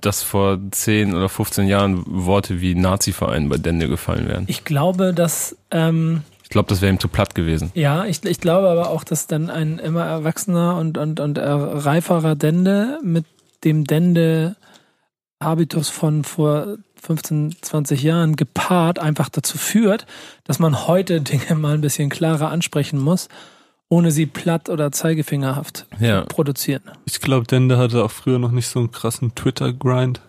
dass 0.01 0.23
vor 0.23 0.59
10 0.71 1.13
oder 1.15 1.29
15 1.29 1.67
Jahren 1.67 2.03
Worte 2.07 2.61
wie 2.61 2.75
Nazi-Verein 2.75 3.49
bei 3.49 3.57
Dende 3.57 3.87
gefallen 3.89 4.27
wären. 4.27 4.43
Ich 4.47 4.63
glaube, 4.63 5.13
dass 5.13 5.57
ähm, 5.71 6.21
Ich 6.43 6.49
glaube, 6.49 6.69
das 6.69 6.81
wäre 6.81 6.93
ihm 6.93 6.99
zu 6.99 7.07
platt 7.09 7.35
gewesen. 7.35 7.71
Ja, 7.73 8.05
ich, 8.05 8.23
ich 8.23 8.39
glaube 8.39 8.69
aber 8.69 8.89
auch, 8.89 9.03
dass 9.03 9.27
dann 9.27 9.49
ein 9.49 9.79
immer 9.79 10.05
erwachsener 10.05 10.77
und, 10.77 10.97
und, 10.97 11.19
und 11.19 11.37
äh, 11.37 11.41
reiferer 11.49 12.35
Dende 12.35 12.99
mit 13.03 13.25
dem 13.65 13.83
Dende-Habitus 13.83 15.89
von 15.89 16.23
vor 16.23 16.77
15, 17.01 17.55
20 17.61 18.03
Jahren 18.03 18.35
gepaart 18.35 18.99
einfach 18.99 19.29
dazu 19.29 19.57
führt, 19.57 20.05
dass 20.45 20.59
man 20.59 20.87
heute 20.87 21.21
Dinge 21.21 21.55
mal 21.59 21.73
ein 21.73 21.81
bisschen 21.81 22.09
klarer 22.09 22.49
ansprechen 22.49 22.99
muss, 22.99 23.27
ohne 23.89 24.11
sie 24.11 24.25
platt 24.25 24.69
oder 24.69 24.91
zeigefingerhaft 24.91 25.85
Ja. 25.99 26.21
zu 26.21 26.27
produzieren. 26.27 26.83
Ich 27.05 27.19
glaube, 27.21 27.47
Dende 27.47 27.77
hatte 27.77 28.03
auch 28.03 28.11
früher 28.11 28.39
noch 28.39 28.51
nicht 28.51 28.67
so 28.67 28.79
einen 28.79 28.91
krassen 28.91 29.33
Twitter-Grind, 29.35 30.21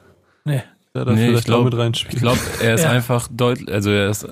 Nee. 0.44 0.62
der 0.94 1.04
da 1.04 1.12
Nee, 1.12 1.22
ich 1.24 1.28
vielleicht 1.30 1.46
glaub- 1.46 1.60
auch 1.60 1.64
mit 1.64 1.76
reinspielt. 1.76 2.14
Ich 2.14 2.20
glaube, 2.20 2.38
er 2.62 2.74
ist 2.74 2.84
Ja. 2.84 2.90
einfach 2.90 3.28
deutlich, 3.30 3.72
also 3.72 3.90
er 3.90 4.08
ist 4.10 4.28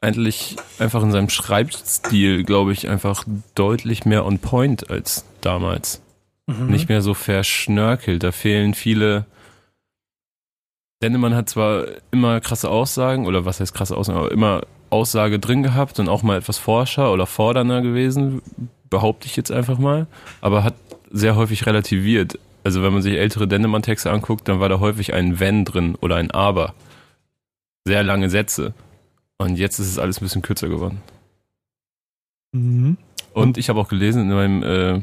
eigentlich 0.00 0.56
einfach 0.78 1.02
in 1.02 1.10
seinem 1.12 1.28
Schreibstil, 1.28 2.44
glaube 2.44 2.72
ich, 2.72 2.88
einfach 2.88 3.24
deutlich 3.54 4.04
mehr 4.06 4.24
on 4.24 4.38
point 4.38 4.88
als 4.90 5.24
damals. 5.40 6.00
Mhm. 6.46 6.68
Nicht 6.68 6.88
mehr 6.88 7.02
so 7.02 7.12
verschnörkelt. 7.12 8.22
Da 8.22 8.32
fehlen 8.32 8.74
viele. 8.74 9.26
Dennemann 11.02 11.34
hat 11.34 11.48
zwar 11.48 11.84
immer 12.10 12.40
krasse 12.40 12.68
Aussagen, 12.70 13.26
oder 13.26 13.44
was 13.44 13.60
heißt 13.60 13.72
krasse 13.74 13.96
Aussagen, 13.96 14.18
aber 14.18 14.30
immer 14.32 14.62
Aussage 14.90 15.38
drin 15.38 15.62
gehabt 15.62 15.98
und 15.98 16.08
auch 16.08 16.22
mal 16.22 16.38
etwas 16.38 16.58
forscher 16.58 17.12
oder 17.12 17.26
fordernder 17.26 17.80
gewesen, 17.80 18.42
behaupte 18.90 19.26
ich 19.26 19.36
jetzt 19.36 19.52
einfach 19.52 19.78
mal, 19.78 20.06
aber 20.40 20.64
hat 20.64 20.74
sehr 21.10 21.36
häufig 21.36 21.66
relativiert. 21.66 22.38
Also 22.62 22.82
wenn 22.82 22.92
man 22.92 23.02
sich 23.02 23.16
ältere 23.16 23.48
Dennemann-Texte 23.48 24.10
anguckt, 24.10 24.48
dann 24.48 24.60
war 24.60 24.68
da 24.68 24.80
häufig 24.80 25.14
ein 25.14 25.40
Wenn 25.40 25.64
drin 25.64 25.94
oder 26.00 26.16
ein 26.16 26.30
Aber. 26.30 26.74
Sehr 27.86 28.02
lange 28.02 28.28
Sätze. 28.28 28.74
Und 29.38 29.56
jetzt 29.56 29.78
ist 29.78 29.88
es 29.88 29.98
alles 29.98 30.20
ein 30.20 30.24
bisschen 30.24 30.42
kürzer 30.42 30.68
geworden. 30.68 31.00
Mhm. 32.52 32.98
Und 33.32 33.56
ich 33.56 33.68
habe 33.68 33.80
auch 33.80 33.88
gelesen 33.88 34.22
in 34.22 34.34
meinem 34.34 34.62
äh, 34.62 35.00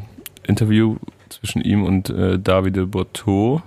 Interview 0.48 0.98
zwischen 1.30 1.62
ihm 1.62 1.84
und 1.84 2.10
äh, 2.10 2.38
Davide 2.38 2.86
Borto, 2.86 3.64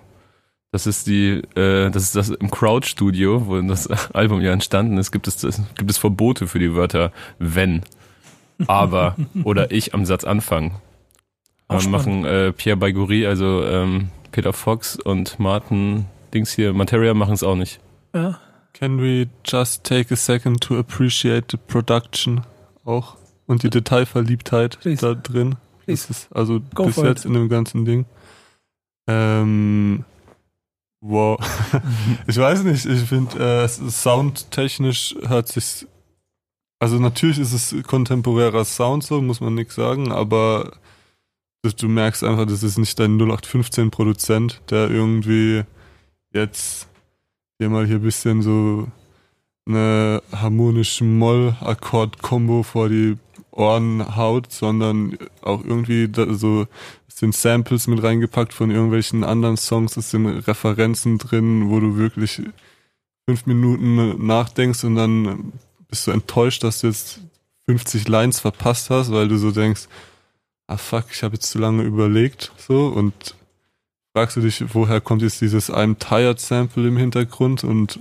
das 0.72 0.86
ist 0.86 1.06
die, 1.06 1.42
äh, 1.56 1.90
das 1.90 2.04
ist 2.04 2.16
das 2.16 2.30
im 2.30 2.50
Crowd 2.50 2.86
Studio, 2.86 3.46
wo 3.46 3.60
das 3.60 3.86
Album 4.14 4.40
ja 4.40 4.52
entstanden 4.52 4.98
ist, 4.98 5.10
gibt 5.10 5.26
es, 5.26 5.38
das, 5.38 5.60
gibt 5.76 5.90
es 5.90 5.98
Verbote 5.98 6.46
für 6.46 6.58
die 6.58 6.74
Wörter 6.74 7.12
wenn, 7.38 7.82
aber 8.66 9.16
oder 9.44 9.70
ich 9.70 9.94
am 9.94 10.04
Satz 10.04 10.24
anfangen. 10.24 10.76
Auch 11.68 11.84
Ähm, 11.84 11.90
machen 11.90 12.24
äh, 12.24 12.52
Pierre 12.52 12.76
Baiguri, 12.76 13.26
also 13.26 13.64
ähm, 13.64 14.08
Peter 14.32 14.52
Fox 14.52 14.96
und 14.96 15.38
Martin 15.38 16.06
Dings 16.32 16.52
hier, 16.52 16.72
Materia 16.72 17.14
machen 17.14 17.34
es 17.34 17.42
auch 17.42 17.56
nicht. 17.56 17.80
Ja. 18.14 18.38
Can 18.72 19.00
we 19.00 19.28
just 19.44 19.84
take 19.84 20.12
a 20.14 20.16
second 20.16 20.60
to 20.60 20.78
appreciate 20.78 21.46
the 21.50 21.56
production 21.56 22.42
auch 22.84 23.16
und 23.46 23.62
die 23.62 23.70
Detailverliebtheit 23.70 24.78
Please. 24.80 25.04
da 25.04 25.14
drin? 25.14 25.56
Please. 25.84 26.06
Das 26.08 26.18
ist 26.18 26.32
also 26.32 26.60
Go 26.74 26.86
bis 26.86 26.96
jetzt 26.96 27.20
it. 27.20 27.26
in 27.26 27.34
dem 27.34 27.48
ganzen 27.48 27.84
Ding. 27.84 28.06
Ähm, 29.06 30.04
wow. 31.00 31.38
ich 32.26 32.36
weiß 32.36 32.62
nicht, 32.64 32.86
ich 32.86 33.00
finde, 33.02 33.64
äh, 33.64 33.68
soundtechnisch 33.68 35.16
hört 35.26 35.48
sich. 35.48 35.86
Also 36.78 36.98
natürlich 36.98 37.38
ist 37.38 37.52
es 37.52 37.82
kontemporärer 37.86 38.64
Sound, 38.64 39.04
so 39.04 39.20
muss 39.20 39.40
man 39.40 39.54
nichts 39.54 39.74
sagen, 39.74 40.12
aber 40.12 40.72
du 41.62 41.88
merkst 41.88 42.24
einfach, 42.24 42.46
das 42.46 42.62
ist 42.62 42.78
nicht 42.78 42.98
dein 42.98 43.18
0815 43.18 43.90
Produzent, 43.90 44.62
der 44.70 44.90
irgendwie 44.90 45.64
jetzt 46.32 46.88
dir 47.60 47.68
mal 47.68 47.86
hier 47.86 47.96
ein 47.96 48.02
bisschen 48.02 48.40
so 48.40 48.88
eine 49.66 50.22
harmonische 50.32 51.04
Moll-Akkord-Kombo 51.04 52.62
vor 52.62 52.88
die 52.88 53.18
Ohren 53.52 54.16
haut, 54.16 54.52
sondern 54.52 55.16
auch 55.42 55.64
irgendwie 55.64 56.08
da, 56.08 56.32
so 56.34 56.66
es 57.08 57.16
sind 57.16 57.34
Samples 57.34 57.86
mit 57.86 58.02
reingepackt 58.02 58.52
von 58.52 58.70
irgendwelchen 58.70 59.24
anderen 59.24 59.56
Songs, 59.56 59.96
es 59.96 60.10
sind 60.10 60.26
Referenzen 60.26 61.18
drin, 61.18 61.68
wo 61.68 61.80
du 61.80 61.96
wirklich 61.96 62.42
fünf 63.28 63.46
Minuten 63.46 64.26
nachdenkst 64.26 64.84
und 64.84 64.96
dann 64.96 65.52
bist 65.88 66.06
du 66.06 66.12
enttäuscht, 66.12 66.64
dass 66.64 66.80
du 66.80 66.88
jetzt 66.88 67.20
50 67.66 68.08
Lines 68.08 68.40
verpasst 68.40 68.90
hast, 68.90 69.12
weil 69.12 69.28
du 69.28 69.36
so 69.36 69.50
denkst, 69.50 69.88
ah 70.66 70.76
fuck, 70.76 71.06
ich 71.10 71.22
habe 71.22 71.34
jetzt 71.34 71.50
zu 71.50 71.58
lange 71.58 71.82
überlegt, 71.82 72.52
so 72.56 72.86
und 72.86 73.34
fragst 74.12 74.36
du 74.36 74.40
dich, 74.40 74.74
woher 74.74 75.00
kommt 75.00 75.22
jetzt 75.22 75.40
dieses 75.40 75.72
I'm 75.72 75.98
Tired 75.98 76.40
Sample 76.40 76.88
im 76.88 76.96
Hintergrund 76.96 77.64
und 77.64 78.00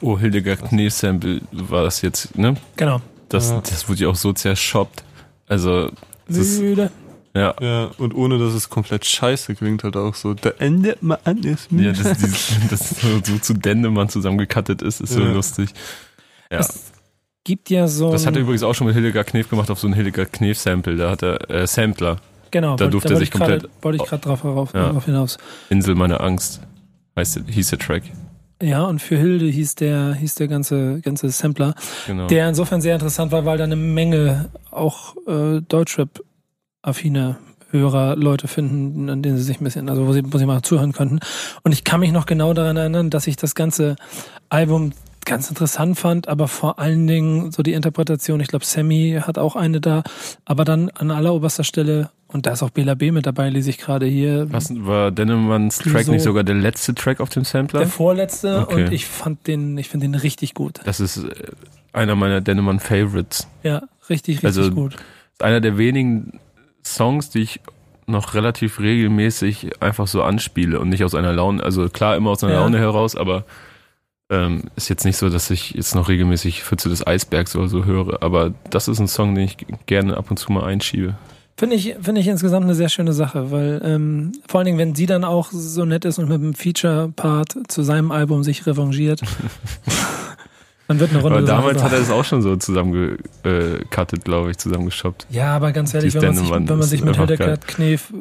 Oh, 0.00 0.18
Hildegard 0.18 0.68
Knee-Sample 0.68 1.42
war 1.52 1.84
das 1.84 2.02
jetzt, 2.02 2.36
ne? 2.36 2.56
Genau. 2.76 3.00
Das, 3.30 3.50
Ja. 3.50 3.60
das 3.62 3.88
wurde 3.88 4.00
ja 4.02 4.08
auch 4.08 4.16
so 4.16 4.32
zershoppt. 4.32 5.02
Also, 5.48 5.90
das 6.28 6.58
Müde. 6.58 6.90
ja, 7.34 7.54
ja, 7.60 7.90
und 7.98 8.14
ohne 8.14 8.38
dass 8.38 8.52
es 8.54 8.68
komplett 8.68 9.04
scheiße 9.04 9.54
klingt 9.54 9.82
halt 9.84 9.96
auch 9.96 10.14
so, 10.14 10.34
der 10.34 10.60
endet 10.60 11.02
mal 11.02 11.18
an 11.24 11.38
ist 11.42 11.68
Ja, 11.72 11.92
dass 11.92 12.18
dieses, 12.18 12.48
das 12.70 12.90
so, 13.00 13.08
so 13.24 13.38
zu 13.38 13.54
Dendemann 13.54 14.08
zusammengekattet 14.08 14.82
ist, 14.82 15.00
ist 15.00 15.12
so 15.14 15.20
Ja. 15.22 15.32
lustig. 15.32 15.70
Ja. 16.52 16.58
Es 16.58 16.92
gibt 17.44 17.70
ja 17.70 17.88
so. 17.88 18.12
Das 18.12 18.26
hat 18.26 18.34
er 18.36 18.42
übrigens 18.42 18.62
auch 18.62 18.74
schon 18.74 18.86
mit 18.86 18.94
Hildegard 18.94 19.26
Knef 19.28 19.48
gemacht 19.48 19.70
auf 19.70 19.78
so 19.80 19.86
ein 19.88 19.92
Hildegard 19.94 20.32
Knef-Sample. 20.32 20.96
Da 20.96 21.10
hat 21.10 21.22
er 21.22 21.48
äh, 21.50 21.66
Sampler, 21.66 22.16
genau, 22.50 22.76
da 22.76 22.84
wollte- 22.84 22.90
durfte 22.90 23.08
er 23.08 23.10
wollte 23.14 23.18
sich 23.20 23.28
ich 23.34 23.40
grade- 23.40 23.52
komplett- 23.60 23.84
Wollte 23.84 23.96
ich 24.02 24.08
gerade 24.08 24.22
drauf, 24.22 24.40
drauf, 24.42 24.70
Ja. 24.74 24.88
drauf 24.92 25.04
hinaus. 25.04 25.38
Insel 25.70 25.94
meiner 25.94 26.20
Angst, 26.20 26.60
heißt, 27.16 27.40
hieß 27.48 27.70
der 27.70 27.78
Track. 27.78 28.02
Ja, 28.62 28.84
und 28.84 29.00
für 29.00 29.16
Hilde 29.16 29.46
hieß 29.46 29.76
der, 29.76 30.14
hieß 30.14 30.34
der 30.34 30.48
ganze, 30.48 31.00
ganze 31.00 31.30
Sampler, 31.30 31.74
Genau. 32.06 32.26
der 32.26 32.48
insofern 32.48 32.80
sehr 32.82 32.94
interessant 32.94 33.32
war, 33.32 33.44
weil 33.46 33.56
da 33.58 33.64
eine 33.64 33.76
Menge 33.76 34.50
auch 34.70 35.16
äh, 35.26 35.60
Deutschrap-affine 35.62 37.38
Hörer, 37.70 38.16
Leute 38.16 38.48
finden, 38.48 39.08
an 39.08 39.22
denen 39.22 39.36
sie 39.36 39.44
sich 39.44 39.60
ein 39.60 39.64
bisschen, 39.64 39.88
also 39.88 40.06
wo 40.06 40.12
sie, 40.12 40.22
wo 40.24 40.38
sie 40.38 40.44
mal 40.46 40.60
zuhören 40.62 40.92
könnten. 40.92 41.20
Und 41.62 41.70
ich 41.72 41.84
kann 41.84 42.00
mich 42.00 42.10
noch 42.10 42.26
genau 42.26 42.52
daran 42.52 42.76
erinnern, 42.76 43.10
dass 43.10 43.28
ich 43.28 43.36
das 43.36 43.54
ganze 43.54 43.94
Album 44.48 44.92
ganz 45.26 45.48
interessant 45.50 45.98
fand, 45.98 46.28
aber 46.28 46.48
vor 46.48 46.78
allen 46.78 47.06
Dingen 47.06 47.52
so 47.52 47.62
die 47.62 47.72
Interpretation, 47.74 48.40
ich 48.40 48.48
glaube, 48.48 48.64
Sammy 48.64 49.20
hat 49.24 49.38
auch 49.38 49.56
eine 49.56 49.80
da, 49.80 50.02
aber 50.44 50.64
dann 50.64 50.88
an 50.90 51.10
alleroberster 51.10 51.64
Stelle, 51.64 52.10
und 52.26 52.46
da 52.46 52.52
ist 52.52 52.62
auch 52.62 52.70
Bela 52.70 52.94
B 52.94 53.10
mit 53.10 53.26
dabei, 53.26 53.50
lese 53.50 53.70
ich 53.70 53.78
gerade 53.78 54.06
hier, 54.06 54.46
Was, 54.52 54.70
war 54.84 55.10
Dennemanns 55.10 55.78
Track 55.78 55.94
Wieso? 56.00 56.12
nicht 56.12 56.22
sogar 56.22 56.44
der 56.44 56.54
letzte 56.54 56.94
Track 56.94 57.20
auf 57.20 57.28
dem 57.28 57.44
Sampler? 57.44 57.80
der 57.80 57.88
vorletzte, 57.88 58.60
Okay. 58.68 58.84
und 58.86 58.92
ich 58.92 59.06
fand 59.06 59.46
den, 59.46 59.76
ich 59.78 59.88
finde 59.88 60.06
den 60.06 60.14
richtig 60.14 60.54
gut. 60.54 60.80
Das 60.84 61.00
ist 61.00 61.18
äh, 61.18 61.28
einer 61.92 62.14
meiner 62.14 62.40
Dennemann-Favorites. 62.40 63.46
Ja, 63.62 63.82
richtig, 64.08 64.36
richtig 64.42 64.46
Also- 64.46 64.70
gut. 64.70 64.94
Ist 64.94 65.42
einer 65.42 65.60
der 65.60 65.76
wenigen 65.78 66.38
Songs, 66.84 67.30
die 67.30 67.40
ich 67.40 67.60
noch 68.06 68.34
relativ 68.34 68.80
regelmäßig 68.80 69.80
einfach 69.82 70.06
so 70.08 70.22
anspiele 70.22 70.80
und 70.80 70.88
nicht 70.88 71.04
aus 71.04 71.14
einer 71.14 71.32
Laune, 71.32 71.62
also 71.62 71.88
klar 71.88 72.16
immer 72.16 72.30
aus 72.30 72.42
einer 72.42 72.54
Ja. 72.54 72.60
Laune 72.60 72.78
heraus, 72.78 73.14
aber 73.16 73.44
ähm, 74.30 74.62
ist 74.76 74.88
jetzt 74.88 75.04
nicht 75.04 75.16
so, 75.16 75.28
dass 75.28 75.50
ich 75.50 75.72
jetzt 75.72 75.94
noch 75.94 76.08
regelmäßig 76.08 76.62
Pfütze 76.62 76.88
des 76.88 77.06
Eisbergs 77.06 77.56
oder 77.56 77.68
so 77.68 77.84
höre, 77.84 78.22
aber 78.22 78.54
das 78.70 78.88
ist 78.88 79.00
ein 79.00 79.08
Song, 79.08 79.34
den 79.34 79.44
ich 79.44 79.56
gerne 79.86 80.16
ab 80.16 80.30
und 80.30 80.38
zu 80.38 80.52
mal 80.52 80.64
einschiebe. 80.64 81.16
Finde 81.56 81.76
ich, 81.76 81.94
finde 82.00 82.22
ich 82.22 82.28
insgesamt 82.28 82.64
eine 82.64 82.74
sehr 82.74 82.88
schöne 82.88 83.12
Sache, 83.12 83.50
weil 83.50 83.82
ähm, 83.84 84.32
vor 84.48 84.60
allen 84.60 84.64
Dingen, 84.64 84.78
wenn 84.78 84.94
sie 84.94 85.04
dann 85.04 85.24
auch 85.24 85.50
so 85.52 85.84
nett 85.84 86.06
ist 86.06 86.18
und 86.18 86.28
mit 86.28 86.40
dem 86.40 86.54
Feature-Part 86.54 87.54
zu 87.68 87.82
seinem 87.82 88.12
Album 88.12 88.42
sich 88.44 88.66
revanchiert. 88.66 89.20
Dann 90.90 90.98
wird 90.98 91.10
eine 91.12 91.20
Runde 91.22 91.38
Aber 91.38 91.46
damals 91.46 91.74
zusammen- 91.76 91.84
hat 91.92 91.98
er 91.98 92.02
es 92.02 92.10
auch 92.10 92.24
schon 92.24 92.42
so 92.42 92.56
zusammengecuttet, 92.56 94.24
glaube 94.24 94.50
ich, 94.50 94.58
zusammengeschoppt. 94.58 95.26
Ja, 95.30 95.54
aber 95.54 95.70
ganz 95.70 95.94
ehrlich, 95.94 96.14
wenn 96.14 96.24
man 96.24 96.34
sich, 96.34 96.50
wenn 96.50 96.64
man 96.66 96.82
sich 96.82 97.04
mit 97.04 97.16
Hildegard 97.16 97.66
Knef 97.68 98.12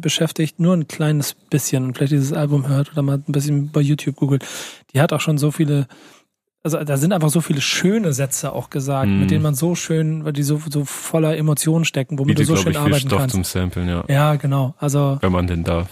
beschäftigt, 0.00 0.60
nur 0.60 0.74
ein 0.74 0.86
kleines 0.86 1.34
bisschen 1.50 1.84
und 1.84 1.96
vielleicht 1.96 2.12
dieses 2.12 2.32
Album 2.32 2.68
hört 2.68 2.92
oder 2.92 3.02
mal 3.02 3.16
ein 3.26 3.32
bisschen 3.32 3.70
bei 3.72 3.80
YouTube 3.80 4.14
googelt, 4.16 4.44
die 4.94 5.00
hat 5.00 5.12
auch 5.12 5.20
schon 5.20 5.36
so 5.36 5.50
viele, 5.50 5.88
also 6.62 6.82
da 6.84 6.96
sind 6.96 7.12
einfach 7.12 7.30
so 7.30 7.40
viele 7.40 7.60
schöne 7.60 8.12
Sätze 8.12 8.52
auch 8.52 8.70
gesagt, 8.70 9.08
Mhm. 9.08 9.20
mit 9.20 9.30
denen 9.32 9.42
man 9.42 9.54
so 9.56 9.74
schön, 9.74 10.24
weil 10.24 10.32
die 10.32 10.42
so, 10.44 10.60
so 10.70 10.84
voller 10.84 11.36
Emotionen 11.36 11.84
stecken, 11.84 12.18
womit 12.20 12.36
Bietet, 12.36 12.50
du 12.50 12.56
so 12.56 12.62
schön 12.62 12.70
ich, 12.72 12.78
viel 12.78 12.86
arbeiten 12.86 13.08
Stoff 13.08 13.18
kannst. 13.20 13.34
zum 13.34 13.44
Samplen, 13.44 13.88
ja. 13.88 14.04
Ja, 14.08 14.34
genau. 14.36 14.74
Also 14.78 15.18
Wenn 15.20 15.32
man 15.32 15.46
denn 15.48 15.64
darf. 15.64 15.88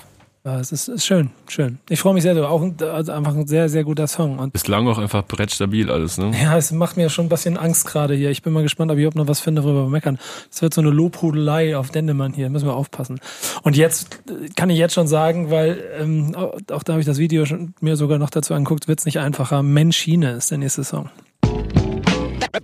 Ja, 0.46 0.60
es 0.60 0.72
ist, 0.72 0.88
ist 0.88 1.06
schön, 1.06 1.30
schön. 1.48 1.78
Ich 1.88 2.00
freue 2.00 2.12
mich 2.12 2.22
sehr 2.22 2.34
drüber. 2.34 2.50
Auch 2.50 2.60
ein, 2.60 2.76
also 2.82 3.12
einfach 3.12 3.34
ein 3.34 3.46
sehr, 3.46 3.70
sehr 3.70 3.82
guter 3.82 4.06
Song. 4.06 4.38
Und 4.38 4.52
Bislang 4.52 4.86
auch 4.88 4.98
einfach 4.98 5.24
brettstabil 5.26 5.90
alles, 5.90 6.18
ne? 6.18 6.32
ja, 6.38 6.58
es 6.58 6.70
macht 6.70 6.98
mir 6.98 7.08
schon 7.08 7.26
ein 7.26 7.28
bisschen 7.30 7.56
Angst 7.56 7.86
gerade 7.86 8.14
hier. 8.14 8.30
Ich 8.30 8.42
bin 8.42 8.52
mal 8.52 8.62
gespannt, 8.62 8.90
ob 8.90 8.98
ich 8.98 9.04
überhaupt 9.04 9.16
noch 9.16 9.26
was 9.26 9.40
finde, 9.40 9.64
worüber 9.64 9.84
wir 9.84 9.88
meckern. 9.88 10.18
Es 10.50 10.60
wird 10.60 10.74
so 10.74 10.82
eine 10.82 10.90
Lobhudelei 10.90 11.78
auf 11.78 11.90
Dendemann 11.90 12.34
hier. 12.34 12.50
Müssen 12.50 12.68
wir 12.68 12.74
aufpassen. 12.74 13.20
Und 13.62 13.74
jetzt 13.74 14.20
äh, 14.28 14.50
kann 14.54 14.68
ich 14.68 14.76
jetzt 14.76 14.92
schon 14.92 15.06
sagen, 15.06 15.50
weil 15.50 15.82
ähm, 15.98 16.34
auch 16.36 16.82
da 16.82 16.92
habe 16.92 17.00
ich 17.00 17.06
das 17.06 17.16
Video 17.16 17.46
schon 17.46 17.72
mir 17.80 17.96
sogar 17.96 18.18
noch 18.18 18.28
dazu 18.28 18.52
angeguckt, 18.52 18.86
wird's 18.86 19.06
nicht 19.06 19.20
einfacher. 19.20 19.62
Menschine 19.62 20.32
ist 20.32 20.50
der 20.50 20.58
nächste 20.58 20.84
Song. 20.84 21.08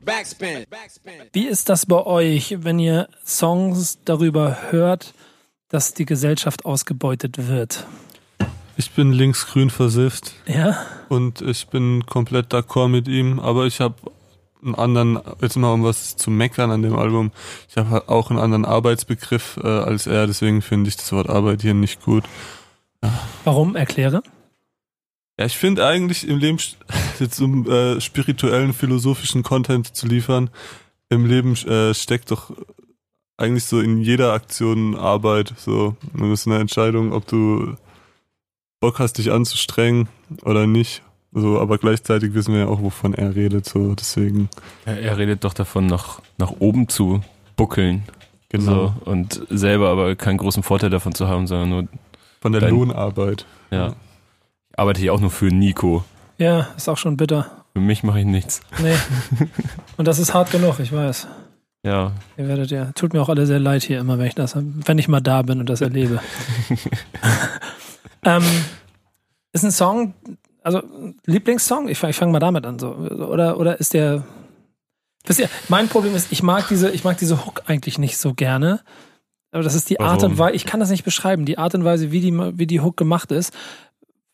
Backspin. 0.04 0.66
Backspin. 0.68 1.12
Wie 1.32 1.46
ist 1.46 1.70
das 1.70 1.86
bei 1.86 2.04
euch, 2.04 2.56
wenn 2.60 2.78
ihr 2.78 3.08
Songs 3.24 3.98
darüber 4.04 4.58
hört, 4.70 5.14
dass 5.70 5.94
die 5.94 6.04
Gesellschaft 6.04 6.66
ausgebeutet 6.66 7.48
wird? 7.48 7.87
Ich 8.76 8.90
bin 8.92 9.12
linksgrün 9.12 9.70
versifft 9.70 10.33
Ja? 10.46 10.87
und 11.09 11.40
ich 11.42 11.68
bin 11.68 12.04
komplett 12.06 12.52
d'accord 12.52 12.88
mit 12.88 13.09
ihm, 13.09 13.38
aber 13.40 13.66
ich 13.66 13.80
habe 13.80 13.94
einen 14.62 14.74
anderen, 14.74 15.18
jetzt 15.40 15.56
mal 15.56 15.72
um 15.72 15.85
was 15.85 16.16
zu 16.16 16.30
meckern 16.30 16.70
an 16.70 16.83
dem 16.83 16.96
Album, 16.96 17.33
ich 17.68 17.76
habe 17.76 17.90
halt 17.90 18.09
auch 18.09 18.30
einen 18.30 18.38
anderen 18.38 18.64
Arbeitsbegriff 18.64 19.59
äh, 19.62 19.66
als 19.66 20.06
er, 20.06 20.26
deswegen 20.26 20.61
finde 20.61 20.88
ich 20.88 20.96
das 20.96 21.12
Wort 21.12 21.30
Arbeit 21.30 21.62
hier 21.62 21.74
nicht 21.74 22.02
gut. 22.02 22.24
Warum? 23.44 23.76
Erkläre. 23.76 24.22
Ja, 25.38 25.46
ich 25.46 25.56
finde 25.56 25.87
eigentlich 25.87 26.28
im 26.28 26.38
Leben, 26.38 26.59
jetzt 27.18 27.40
um 27.40 27.70
äh, 27.70 28.00
spirituellen, 28.00 28.74
philosophischen 28.74 29.42
Content 29.42 29.94
zu 29.96 30.06
liefern, 30.06 30.50
im 31.09 31.26
Leben 31.26 31.54
äh, 31.66 31.94
steckt 31.94 32.30
doch 32.30 32.52
eigentlich 33.40 33.64
so 33.64 33.81
in 33.81 33.98
jeder 33.98 34.33
Aktion 34.33 34.94
Arbeit. 34.96 35.55
So, 35.57 35.96
das 36.14 36.29
ist 36.29 36.46
eine 36.46 36.59
Entscheidung, 36.59 37.12
ob 37.12 37.26
du 37.26 37.74
Bock 38.81 38.98
hast, 38.98 39.18
dich 39.18 39.31
anzustrengen 39.33 40.09
oder 40.44 40.66
nicht. 40.66 41.03
So, 41.33 41.61
aber 41.61 41.79
gleichzeitig 41.79 42.35
wissen 42.35 42.55
wir 42.55 42.61
ja 42.62 42.66
auch, 42.66 42.83
wovon 42.83 43.14
er 43.14 43.35
redet. 43.37 43.64
So, 43.66 43.94
deswegen 43.94 44.48
Ja, 44.87 44.92
er 44.94 45.16
redet 45.18 45.44
doch 45.44 45.55
davon, 45.55 45.87
nach, 45.87 46.20
nach 46.38 46.53
oben 46.59 46.88
zu 46.88 47.20
buckeln. 47.57 48.03
genau 48.48 48.94
So, 49.05 49.11
und 49.11 49.40
selber 49.48 49.90
aber 49.90 50.16
keinen 50.16 50.38
großen 50.38 50.62
Vorteil 50.62 50.90
davon 50.90 51.14
zu 51.14 51.29
haben, 51.29 51.46
sondern 51.46 51.68
nur, 51.68 51.88
von 52.40 52.53
der 52.53 52.61
Dein- 52.62 52.70
Lohnarbeit. 52.70 53.46
ja. 53.70 53.94
Ich 54.72 54.79
arbeite 54.79 55.00
hier 55.00 55.12
auch 55.12 55.20
nur 55.20 55.31
für 55.31 55.46
Nico. 55.46 56.05
Ja, 56.38 56.68
ist 56.76 56.88
auch 56.88 56.96
schon 56.96 57.16
bitter. 57.18 57.50
Für 57.74 57.81
mich 57.81 58.03
mache 58.03 58.20
ich 58.20 58.24
nichts. 58.24 58.61
Nee. 58.83 58.94
Und 59.98 60.09
das 60.09 60.18
ist 60.18 60.33
hart 60.33 60.50
genug, 60.53 60.81
ich 60.81 60.90
weiß. 60.92 61.26
Ja, 61.82 62.12
Ihr 62.36 62.46
werdet 62.46 62.70
ja, 62.70 62.92
tut 62.92 63.14
mir 63.14 63.22
auch 63.22 63.30
alle 63.30 63.46
sehr 63.46 63.58
leid 63.58 63.82
hier 63.82 64.00
immer, 64.00 64.18
wenn 64.18 64.26
ich 64.26 64.34
das, 64.34 64.54
wenn 64.56 64.98
ich 64.98 65.08
mal 65.08 65.20
da 65.20 65.40
bin 65.42 65.60
und 65.60 65.68
das 65.68 65.80
erlebe. 65.80 66.20
ähm, 68.24 68.44
ist 69.52 69.64
ein 69.64 69.70
Song, 69.70 70.12
also 70.62 70.82
Lieblingssong? 71.24 71.88
Ich, 71.88 72.02
ich 72.02 72.16
fange 72.16 72.32
mal 72.32 72.38
damit 72.38 72.66
an, 72.66 72.78
so. 72.78 72.90
Oder, 72.90 73.58
oder 73.58 73.80
ist 73.80 73.94
der. 73.94 74.24
Wisst 75.24 75.40
ihr, 75.40 75.48
mein 75.68 75.88
Problem 75.88 76.14
ist, 76.14 76.32
ich 76.32 76.42
mag 76.42 76.68
diese, 76.68 76.90
ich 76.90 77.04
mag 77.04 77.16
diese 77.16 77.46
Hook 77.46 77.62
eigentlich 77.66 77.98
nicht 77.98 78.18
so 78.18 78.34
gerne. 78.34 78.80
Aber 79.52 79.62
das 79.62 79.74
ist 79.74 79.90
die 79.90 80.00
Art 80.00 80.20
Warum? 80.20 80.32
und 80.32 80.38
Weise, 80.38 80.54
ich 80.54 80.64
kann 80.64 80.80
das 80.80 80.90
nicht 80.90 81.04
beschreiben, 81.04 81.44
die 81.44 81.58
Art 81.58 81.74
und 81.74 81.84
Weise, 81.84 82.12
wie 82.12 82.20
die, 82.20 82.32
wie 82.32 82.66
die 82.66 82.80
Hook 82.80 82.96
gemacht 82.96 83.32
ist. 83.32 83.52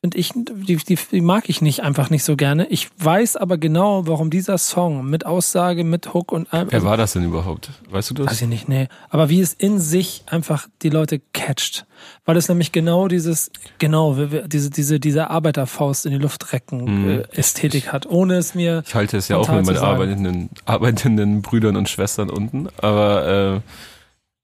Finde 0.06 0.18
ich, 0.18 0.32
die, 0.34 0.76
die, 0.76 0.98
die 1.10 1.20
mag 1.20 1.48
ich 1.48 1.60
nicht 1.62 1.82
einfach 1.82 2.10
nicht 2.10 2.22
so 2.22 2.36
gerne. 2.36 2.66
Ich 2.68 2.88
weiß 2.98 3.36
aber 3.36 3.58
genau, 3.58 4.06
warum 4.06 4.30
dieser 4.30 4.56
Song 4.58 5.04
mit 5.06 5.26
Aussage, 5.26 5.82
mit 5.82 6.14
Hook 6.14 6.30
und 6.30 6.52
allem. 6.52 6.68
Wer 6.70 6.84
war 6.84 6.96
das 6.96 7.14
denn 7.14 7.24
überhaupt? 7.24 7.70
Weißt 7.90 8.10
du 8.10 8.18
Weiß 8.22 8.26
das? 8.30 8.42
ich 8.42 8.46
nicht, 8.48 8.68
nee. 8.68 8.86
Aber 9.08 9.28
wie 9.28 9.40
es 9.40 9.52
in 9.52 9.80
sich 9.80 10.22
einfach 10.26 10.68
die 10.82 10.90
Leute 10.90 11.20
catcht. 11.32 11.86
Weil 12.24 12.36
es 12.36 12.48
nämlich 12.48 12.70
genau 12.70 13.08
dieses, 13.08 13.50
genau, 13.78 14.14
diese, 14.46 14.70
diese, 14.70 15.00
diese 15.00 15.28
Arbeiterfaust 15.30 16.06
in 16.06 16.12
die 16.12 16.18
Luft 16.18 16.52
recken 16.52 16.84
Mhm. 17.02 17.08
äh, 17.10 17.22
Ästhetik 17.32 17.92
hat. 17.92 18.06
Ohne 18.06 18.34
es 18.36 18.54
mir, 18.54 18.84
Ich 18.86 18.94
halte 18.94 19.16
es 19.16 19.26
ja 19.28 19.38
auch 19.38 19.48
mit 19.48 19.66
meinen 19.66 19.78
arbeitenden, 19.78 20.50
arbeitenden 20.66 21.42
Brüdern 21.42 21.74
und 21.76 21.88
Schwestern 21.88 22.30
unten. 22.30 22.68
Aber 22.78 23.62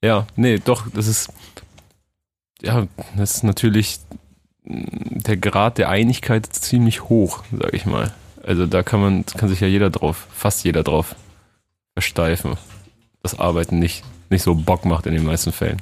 äh, 0.03 0.05
ja, 0.05 0.27
nee, 0.35 0.59
doch, 0.63 0.87
das 0.93 1.07
ist 1.07 1.29
ja, 2.61 2.87
das 3.17 3.35
ist 3.35 3.43
natürlich 3.43 3.99
der 4.65 5.37
Grad 5.37 5.77
der 5.77 5.89
Einigkeit 5.89 6.47
ist 6.47 6.63
ziemlich 6.63 7.03
hoch, 7.03 7.43
sag 7.51 7.73
ich 7.73 7.85
mal. 7.85 8.13
Also 8.43 8.65
da 8.65 8.83
kann 8.83 9.01
man, 9.01 9.25
kann 9.25 9.49
sich 9.49 9.59
ja 9.59 9.67
jeder 9.67 9.89
drauf, 9.89 10.27
fast 10.33 10.63
jeder 10.63 10.83
drauf 10.83 11.15
versteifen. 11.93 12.55
Das 13.21 13.39
Arbeiten 13.39 13.79
nicht, 13.79 14.03
nicht 14.29 14.43
so 14.43 14.55
Bock 14.55 14.85
macht 14.85 15.05
in 15.05 15.13
den 15.13 15.23
meisten 15.23 15.51
Fällen. 15.51 15.81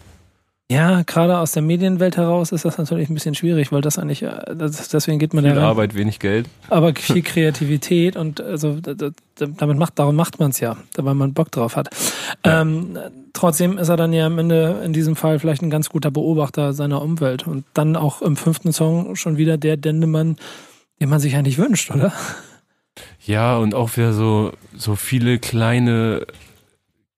Ja, 0.72 1.02
gerade 1.04 1.38
aus 1.38 1.52
der 1.52 1.62
Medienwelt 1.62 2.16
heraus 2.16 2.54
ist 2.54 2.64
das 2.64 2.78
natürlich 2.78 3.10
ein 3.10 3.14
bisschen 3.14 3.36
schwierig, 3.36 3.74
weil 3.74 3.82
das 3.82 4.00
eigentlich, 4.00 4.24
äh, 4.24 4.56
das, 4.56 4.88
deswegen 4.88 5.20
geht 5.20 5.34
man 5.34 5.44
da 5.44 5.50
Viel 5.50 5.60
rein. 5.60 5.68
Arbeit, 5.68 5.96
wenig 5.96 6.20
Geld. 6.20 6.48
aber 6.70 6.94
viel 6.98 7.22
Kreativität 7.24 8.16
und 8.16 8.40
also 8.40 8.78
damit 9.36 9.78
macht, 9.78 10.00
darum 10.00 10.16
macht 10.16 10.40
man 10.40 10.52
es 10.52 10.62
ja, 10.62 10.78
weil 10.96 11.14
man 11.14 11.34
Bock 11.34 11.52
drauf 11.52 11.76
hat. 11.76 11.90
Ja. 12.46 12.62
Ähm, 12.62 12.98
trotzdem 13.34 13.78
ist 13.78 13.90
er 13.90 13.98
dann 13.98 14.14
ja 14.14 14.26
am 14.28 14.40
Ende 14.40 14.82
in 14.86 14.94
diesem 14.94 15.18
Fall 15.18 15.40
vielleicht 15.40 15.62
ein 15.62 15.70
ganz 15.70 15.90
guter 15.90 16.10
Beobachter 16.10 16.72
seiner 16.72 17.02
Umwelt 17.02 17.46
und 17.46 17.66
dann 17.74 17.98
auch 17.98 18.22
im 18.22 18.38
fünften 18.38 18.72
Song 18.72 19.18
schon 19.18 19.36
wieder 19.36 19.58
der 19.58 19.76
Dendemann, 19.76 20.38
den 21.02 21.10
man 21.10 21.20
sich 21.20 21.36
eigentlich 21.36 21.58
wünscht, 21.58 21.92
oder? 21.92 22.14
Ja, 23.26 23.58
und 23.58 23.76
auch 23.76 23.98
wieder 23.98 24.14
so, 24.14 24.54
so 24.74 24.96
viele 24.96 25.38
kleine 25.38 26.26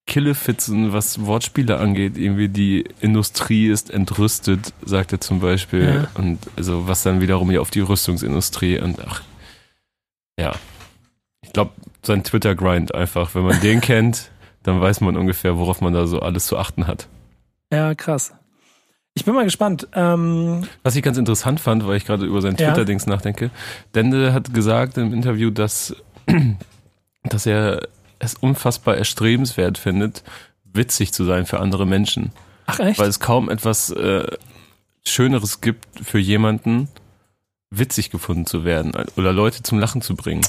Killefitzen, 0.05 0.91
was 0.91 1.25
Wortspiele 1.25 1.77
angeht. 1.77 2.17
Irgendwie 2.17 2.49
die 2.49 2.85
Industrie 2.99 3.67
ist 3.67 3.89
entrüstet, 3.89 4.73
sagt 4.85 5.13
er 5.13 5.21
zum 5.21 5.39
Beispiel. 5.39 6.07
Ja. 6.13 6.19
Und 6.21 6.39
also 6.57 6.87
was 6.87 7.03
dann 7.03 7.21
wiederum 7.21 7.49
ja 7.51 7.61
auf 7.61 7.71
die 7.71 7.79
Rüstungsindustrie 7.79 8.79
und 8.79 8.97
ach, 9.05 9.21
ja. 10.39 10.53
Ich 11.41 11.53
glaube, 11.53 11.71
sein 12.03 12.23
Twitter-Grind 12.23 12.93
einfach, 12.93 13.33
wenn 13.35 13.43
man 13.43 13.59
den 13.61 13.79
kennt, 13.81 14.31
dann 14.63 14.81
weiß 14.81 15.01
man 15.01 15.15
ungefähr, 15.17 15.57
worauf 15.57 15.81
man 15.81 15.93
da 15.93 16.05
so 16.05 16.19
alles 16.19 16.47
zu 16.47 16.57
achten 16.57 16.87
hat. 16.87 17.07
Ja, 17.71 17.95
krass. 17.95 18.33
Ich 19.15 19.25
bin 19.25 19.35
mal 19.35 19.43
gespannt. 19.43 19.87
Ähm, 19.93 20.63
Was 20.81 20.95
ich 20.95 21.03
ganz 21.03 21.17
interessant 21.17 21.59
fand, 21.59 21.85
weil 21.85 21.97
ich 21.97 22.05
gerade 22.05 22.25
über 22.25 22.41
sein 22.41 22.55
Ja. 22.57 22.69
Twitter-Dings 22.71 23.05
nachdenke. 23.05 23.51
Dende 23.93 24.33
hat 24.33 24.53
gesagt 24.53 24.97
im 24.97 25.13
Interview, 25.13 25.49
dass, 25.51 25.95
dass 27.23 27.45
er 27.45 27.87
es 28.25 28.36
unfassbar 28.36 28.97
erstrebenswert 28.97 29.77
findet, 29.77 30.23
witzig 30.73 31.13
zu 31.13 31.23
sein 31.25 31.45
für 31.45 31.59
andere 31.59 31.86
Menschen. 31.86 32.31
ach 32.65 32.79
echt? 32.79 32.99
Weil 32.99 33.09
es 33.09 33.19
kaum 33.19 33.49
etwas 33.49 33.89
äh, 33.91 34.25
Schöneres 35.05 35.62
gibt 35.62 35.86
für 36.03 36.19
jemanden, 36.19 36.88
witzig 37.69 38.09
gefunden 38.09 38.45
zu 38.45 38.63
werden 38.65 38.93
oder 39.17 39.33
Leute 39.33 39.63
zum 39.63 39.79
Lachen 39.79 40.01
zu 40.01 40.15
bringen. 40.15 40.41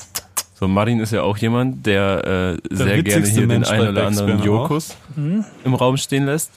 So, 0.59 0.69
Martin 0.69 1.01
ist 1.01 1.11
ja 1.13 1.23
auch 1.23 1.37
jemand, 1.37 1.85
der 1.87 2.59
äh, 2.71 2.75
sehr 2.75 3.03
gerne 3.03 3.27
hier 3.27 3.41
den 3.41 3.49
Mensch 3.49 3.69
einen 3.69 3.85
bei 3.87 3.91
oder 3.91 4.07
anderen. 4.07 4.43
Jokus 4.43 4.97
Hm? 5.17 5.45
im 5.65 5.75
Raum 5.75 5.97
stehen 5.97 6.27
lässt 6.27 6.53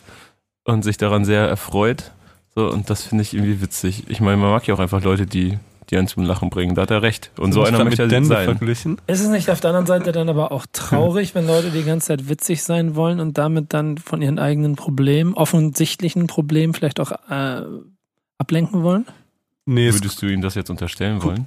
und 0.65 0.83
sich 0.83 0.97
daran 0.97 1.25
sehr 1.25 1.47
erfreut. 1.47 2.11
So, 2.53 2.69
und 2.71 2.89
das 2.89 3.03
finde 3.03 3.23
ich 3.23 3.33
irgendwie 3.33 3.61
witzig. 3.61 4.03
Ich 4.07 4.19
meine, 4.19 4.37
man 4.37 4.51
mag 4.51 4.67
ja 4.67 4.73
auch 4.75 4.79
einfach 4.79 5.01
Leute, 5.03 5.25
die, 5.25 5.57
die 5.89 5.97
einen 5.97 6.07
zum 6.07 6.23
Lachen 6.23 6.49
bringen. 6.49 6.75
Da 6.75 6.83
hat 6.83 6.91
er 6.91 7.01
recht. 7.01 7.31
Und 7.37 7.53
so 7.53 7.63
einer 7.63 7.77
mit 7.79 7.87
möchte 7.87 8.03
er 8.03 8.07
Dende 8.07 8.29
sein. 8.29 8.45
verglichen. 8.45 8.99
Ist 9.07 9.21
es 9.21 9.29
nicht 9.29 9.49
auf 9.49 9.59
der 9.59 9.69
anderen 9.69 9.85
Seite 9.87 10.11
dann 10.11 10.29
aber 10.29 10.51
auch 10.51 10.65
traurig, 10.73 11.35
wenn 11.35 11.47
Leute 11.47 11.71
die 11.71 11.83
ganze 11.83 12.07
Zeit 12.07 12.29
witzig 12.29 12.63
sein 12.63 12.95
wollen 12.95 13.19
und 13.19 13.37
damit 13.37 13.73
dann 13.73 13.97
von 13.97 14.21
ihren 14.21 14.39
eigenen 14.39 14.75
Problemen, 14.75 15.33
offensichtlichen 15.33 16.27
Problemen 16.27 16.73
vielleicht 16.73 16.99
auch 16.99 17.11
äh, 17.29 17.61
ablenken 18.37 18.83
wollen? 18.83 19.05
Nee, 19.65 19.87
es, 19.87 19.95
Würdest 19.95 20.21
du 20.21 20.27
ihm 20.27 20.41
das 20.41 20.55
jetzt 20.55 20.69
unterstellen 20.69 21.21
wollen? 21.23 21.45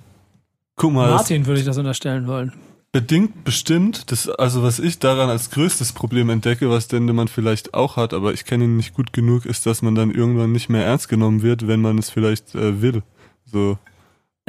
guck 0.76 0.92
mal, 0.92 1.10
Martin 1.10 1.46
würde 1.46 1.60
ich 1.60 1.66
das 1.66 1.76
unterstellen 1.78 2.26
wollen. 2.26 2.52
bedingt 2.90 3.44
bestimmt, 3.44 4.10
das, 4.10 4.28
also 4.28 4.62
was 4.62 4.78
ich 4.78 4.98
daran 4.98 5.28
als 5.28 5.50
größtes 5.50 5.92
Problem 5.92 6.30
entdecke, 6.30 6.70
was 6.70 6.88
Dendemann 6.88 7.28
vielleicht 7.28 7.74
auch 7.74 7.96
hat, 7.96 8.14
aber 8.14 8.32
ich 8.32 8.44
kenne 8.46 8.64
ihn 8.64 8.76
nicht 8.76 8.94
gut 8.94 9.12
genug, 9.12 9.44
ist, 9.44 9.66
dass 9.66 9.82
man 9.82 9.94
dann 9.94 10.10
irgendwann 10.10 10.52
nicht 10.52 10.70
mehr 10.70 10.84
ernst 10.84 11.08
genommen 11.08 11.42
wird, 11.42 11.68
wenn 11.68 11.80
man 11.80 11.98
es 11.98 12.10
vielleicht 12.10 12.54
äh, 12.54 12.80
will. 12.80 13.02
So. 13.44 13.78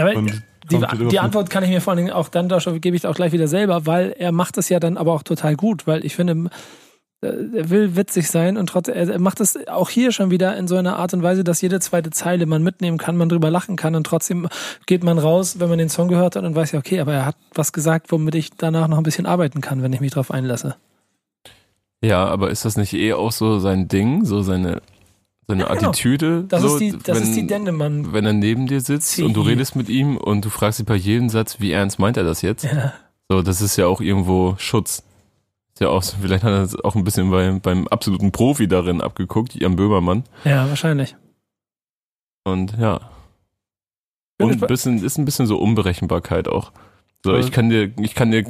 Aber 0.01 0.15
Und 0.15 0.43
die, 0.69 1.07
die 1.09 1.19
Antwort 1.19 1.49
kann 1.49 1.63
ich 1.63 1.69
mir 1.69 1.81
vor 1.81 1.91
allen 1.91 1.97
Dingen 1.97 2.11
auch 2.11 2.29
dann, 2.29 2.49
da 2.49 2.59
gebe 2.59 2.95
ich 2.95 3.07
auch 3.07 3.15
gleich 3.15 3.31
wieder 3.31 3.47
selber, 3.47 3.85
weil 3.85 4.15
er 4.17 4.31
macht 4.31 4.57
es 4.57 4.69
ja 4.69 4.79
dann 4.79 4.97
aber 4.97 5.13
auch 5.13 5.23
total 5.23 5.55
gut, 5.55 5.87
weil 5.87 6.05
ich 6.05 6.15
finde, 6.15 6.49
er 7.21 7.69
will 7.69 7.95
witzig 7.95 8.29
sein 8.29 8.57
und 8.57 8.67
trotzdem, 8.67 8.95
er 8.95 9.19
macht 9.19 9.39
es 9.41 9.67
auch 9.67 9.89
hier 9.89 10.11
schon 10.11 10.31
wieder 10.31 10.57
in 10.57 10.67
so 10.67 10.75
einer 10.75 10.97
Art 10.97 11.13
und 11.13 11.21
Weise, 11.21 11.43
dass 11.43 11.61
jede 11.61 11.79
zweite 11.79 12.09
Zeile 12.09 12.45
man 12.45 12.63
mitnehmen 12.63 12.97
kann, 12.97 13.15
man 13.15 13.29
drüber 13.29 13.51
lachen 13.51 13.75
kann 13.75 13.95
und 13.95 14.05
trotzdem 14.05 14.47
geht 14.87 15.03
man 15.03 15.19
raus, 15.19 15.59
wenn 15.59 15.69
man 15.69 15.77
den 15.77 15.89
Song 15.89 16.07
gehört 16.07 16.35
hat 16.35 16.43
und 16.43 16.55
weiß 16.55 16.71
ja, 16.71 16.79
okay, 16.79 16.99
aber 16.99 17.13
er 17.13 17.25
hat 17.25 17.35
was 17.53 17.73
gesagt, 17.73 18.11
womit 18.11 18.35
ich 18.35 18.51
danach 18.57 18.87
noch 18.87 18.97
ein 18.97 19.03
bisschen 19.03 19.27
arbeiten 19.27 19.61
kann, 19.61 19.83
wenn 19.83 19.93
ich 19.93 20.01
mich 20.01 20.13
drauf 20.13 20.31
einlasse. 20.31 20.75
Ja, 22.03 22.25
aber 22.25 22.49
ist 22.49 22.65
das 22.65 22.77
nicht 22.77 22.93
eh 22.93 23.13
auch 23.13 23.31
so 23.31 23.59
sein 23.59 23.87
Ding, 23.87 24.25
so 24.25 24.41
seine, 24.41 24.81
seine 25.51 25.63
ja, 25.63 25.73
genau. 25.73 25.89
Attitüde? 25.89 26.43
Das, 26.47 26.61
so, 26.61 26.73
ist, 26.75 26.79
die, 26.79 26.91
das 26.91 27.17
wenn, 27.17 27.23
ist 27.23 27.35
die 27.35 27.47
Dendemann. 27.47 28.11
Wenn 28.13 28.25
er 28.25 28.33
neben 28.33 28.67
dir 28.67 28.81
sitzt 28.81 29.19
und 29.19 29.33
du 29.33 29.41
redest 29.41 29.75
mit 29.75 29.89
ihm 29.89 30.17
und 30.17 30.45
du 30.45 30.49
fragst 30.49 30.79
dich 30.79 30.85
bei 30.85 30.95
jedem 30.95 31.29
Satz, 31.29 31.59
wie 31.59 31.71
ernst 31.71 31.99
meint 31.99 32.17
er 32.17 32.23
das 32.23 32.41
jetzt? 32.41 32.63
Ja. 32.63 32.93
So, 33.29 33.41
das 33.41 33.61
ist 33.61 33.77
ja 33.77 33.87
auch 33.87 34.01
irgendwo 34.01 34.55
Schutz 34.57 35.03
ja 35.81 35.89
auch, 35.89 36.03
vielleicht 36.03 36.43
hat 36.43 36.53
er 36.53 36.61
das 36.61 36.75
auch 36.75 36.95
ein 36.95 37.03
bisschen 37.03 37.29
bei, 37.29 37.51
beim 37.59 37.87
absoluten 37.87 38.31
Profi 38.31 38.67
darin 38.67 39.01
abgeguckt, 39.01 39.55
Jan 39.55 39.75
Böhmermann. 39.75 40.23
Ja, 40.45 40.69
wahrscheinlich. 40.69 41.17
Und 42.45 42.77
ja. 42.77 43.01
Und 44.39 44.51
ein 44.51 44.59
bisschen, 44.67 45.03
ist 45.03 45.17
ein 45.17 45.25
bisschen 45.25 45.47
so 45.47 45.57
Unberechenbarkeit 45.57 46.47
auch. 46.47 46.71
So, 47.23 47.35
ich 47.35 47.51
kann 47.51 47.69
dir, 47.69 47.91
ich 47.99 48.15
kann 48.15 48.31
dir 48.31 48.45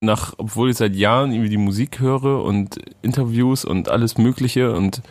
nach, 0.00 0.34
obwohl 0.38 0.70
ich 0.70 0.76
seit 0.76 0.94
Jahren 0.94 1.32
irgendwie 1.32 1.50
die 1.50 1.56
Musik 1.58 2.00
höre 2.00 2.42
und 2.42 2.78
Interviews 3.02 3.64
und 3.64 3.88
alles 3.88 4.16
Mögliche 4.16 4.72
und 4.72 5.02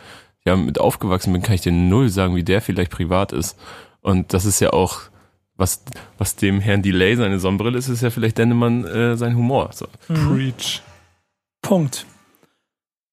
ja, 0.45 0.55
mit 0.55 0.79
aufgewachsen 0.79 1.34
bin, 1.34 1.41
kann 1.41 1.55
ich 1.55 1.62
dir 1.62 1.71
null 1.71 2.10
sagen, 2.10 2.36
wie 2.36 2.43
der 2.43 2.62
vielleicht 2.62 2.91
privat 2.91 3.31
ist. 3.31 3.58
Und 4.01 4.34
das 4.34 4.45
ist 4.45 4.60
ja 4.60 4.71
auch, 4.73 5.01
was, 5.58 5.84
was 6.17 6.36
dem 6.36 6.60
Herrn 6.60 6.81
Delay 6.81 7.15
seine 7.15 7.39
Sonnenbrille 7.39 7.77
ist, 7.77 7.88
ist 7.88 8.01
ja 8.01 8.10
vielleicht 8.10 8.38
Dennemann 8.38 8.86
äh, 8.86 9.17
sein 9.17 9.36
Humor. 9.36 9.71
So. 9.73 9.88
Mhm. 10.08 10.36
Preach. 10.36 10.81
Punkt. 11.62 12.05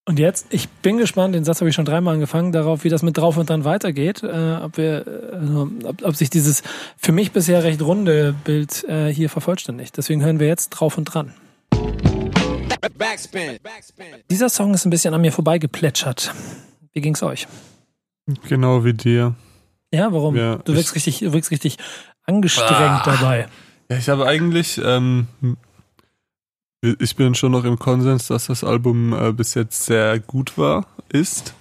Und 0.04 0.18
jetzt, 0.18 0.48
ich 0.50 0.68
bin 0.68 0.98
gespannt, 0.98 1.34
den 1.34 1.44
Satz 1.44 1.60
habe 1.60 1.70
ich 1.70 1.76
schon 1.76 1.84
dreimal 1.84 2.14
angefangen, 2.14 2.50
darauf, 2.50 2.82
wie 2.82 2.88
das 2.88 3.02
mit 3.02 3.16
drauf 3.16 3.36
und 3.36 3.48
dran 3.48 3.64
weitergeht. 3.64 4.22
Äh, 4.24 4.56
ob, 4.56 4.76
wir, 4.76 5.06
äh, 5.06 5.86
ob, 5.86 6.02
ob, 6.02 6.16
sich 6.16 6.28
dieses 6.28 6.64
für 6.96 7.12
mich 7.12 7.30
bisher 7.30 7.62
recht 7.62 7.80
runde 7.80 8.34
Bild 8.44 8.82
äh, 8.84 9.08
hier 9.08 9.30
vervollständigt. 9.30 9.96
Deswegen 9.96 10.22
hören 10.24 10.40
wir 10.40 10.48
jetzt 10.48 10.70
drauf 10.70 10.98
und 10.98 11.04
dran. 11.04 11.34
Backspin. 12.98 13.60
Dieser 14.28 14.48
Song 14.48 14.74
ist 14.74 14.84
ein 14.84 14.90
bisschen 14.90 15.14
an 15.14 15.20
mir 15.20 15.30
vorbeigeplätschert. 15.30 16.34
Wie 16.92 17.00
ging's 17.00 17.22
euch? 17.22 17.46
Genau 18.48 18.84
wie 18.84 18.94
dir. 18.94 19.34
Ja, 19.92 20.12
warum? 20.12 20.36
Ja, 20.36 20.56
du 20.56 20.74
wirkst 20.74 20.94
richtig, 20.94 21.18
du 21.18 21.32
wirkst 21.32 21.50
richtig 21.50 21.76
angestrengt 22.24 22.72
ah. 22.72 23.02
dabei. 23.04 23.48
Ja, 23.90 23.98
ich 23.98 24.08
habe 24.08 24.26
eigentlich 24.26 24.80
ähm, 24.82 25.26
ich 26.82 27.14
bin 27.14 27.34
schon 27.34 27.52
noch 27.52 27.64
im 27.64 27.78
Konsens, 27.78 28.26
dass 28.26 28.46
das 28.46 28.64
Album 28.64 29.12
äh, 29.12 29.32
bis 29.32 29.54
jetzt 29.54 29.84
sehr 29.84 30.18
gut 30.18 30.58
war, 30.58 30.86
ist. 31.12 31.54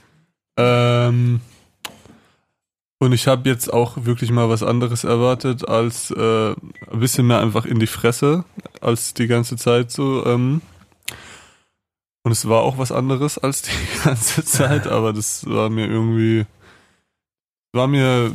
Ähm, 0.57 1.41
und 2.97 3.13
ich 3.13 3.27
habe 3.27 3.47
jetzt 3.47 3.71
auch 3.71 4.05
wirklich 4.05 4.31
mal 4.31 4.49
was 4.49 4.63
anderes 4.63 5.03
erwartet, 5.03 5.67
als 5.67 6.09
äh, 6.11 6.51
ein 6.51 6.99
bisschen 6.99 7.27
mehr 7.27 7.39
einfach 7.39 7.65
in 7.65 7.79
die 7.79 7.87
Fresse, 7.87 8.45
als 8.79 9.13
die 9.13 9.27
ganze 9.27 9.57
Zeit 9.57 9.91
so. 9.91 10.25
Ähm, 10.25 10.61
und 12.23 12.31
es 12.31 12.47
war 12.47 12.61
auch 12.61 12.77
was 12.77 12.91
anderes 12.91 13.37
als 13.37 13.63
die 13.63 13.71
ganze 14.03 14.45
Zeit, 14.45 14.87
aber 14.87 15.13
das 15.13 15.45
war 15.47 15.69
mir 15.69 15.87
irgendwie, 15.87 16.45
war 17.73 17.87
mir 17.87 18.31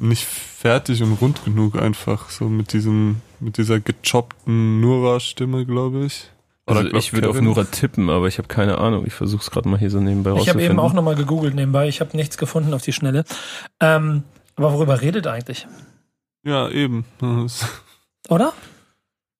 nicht 0.00 0.24
fertig 0.24 1.02
und 1.02 1.14
rund 1.20 1.44
genug 1.44 1.76
einfach, 1.76 2.30
so 2.30 2.48
mit 2.48 2.72
diesem, 2.72 3.20
mit 3.40 3.58
dieser 3.58 3.80
gechoppten 3.80 4.80
Nura-Stimme, 4.80 5.66
glaube 5.66 6.04
ich. 6.04 6.30
Oder 6.66 6.80
also 6.80 6.96
ich 6.96 7.12
würde 7.14 7.30
auf 7.30 7.40
Nura 7.40 7.64
tippen, 7.64 8.10
aber 8.10 8.28
ich 8.28 8.36
habe 8.36 8.48
keine 8.48 8.76
Ahnung. 8.76 9.06
Ich 9.06 9.14
versuche 9.14 9.40
es 9.40 9.50
gerade 9.50 9.68
mal 9.68 9.78
hier 9.78 9.90
so 9.90 10.00
nebenbei 10.00 10.38
Ich 10.38 10.50
habe 10.50 10.62
eben 10.62 10.78
auch 10.78 10.92
nochmal 10.92 11.14
gegoogelt 11.14 11.54
nebenbei. 11.54 11.88
Ich 11.88 12.00
habe 12.00 12.14
nichts 12.14 12.36
gefunden 12.36 12.74
auf 12.74 12.82
die 12.82 12.92
Schnelle. 12.92 13.24
Ähm, 13.80 14.24
aber 14.54 14.74
worüber 14.74 15.00
redet 15.00 15.24
er 15.24 15.32
eigentlich? 15.32 15.66
Ja, 16.44 16.68
eben. 16.68 17.06
Oder? 18.28 18.52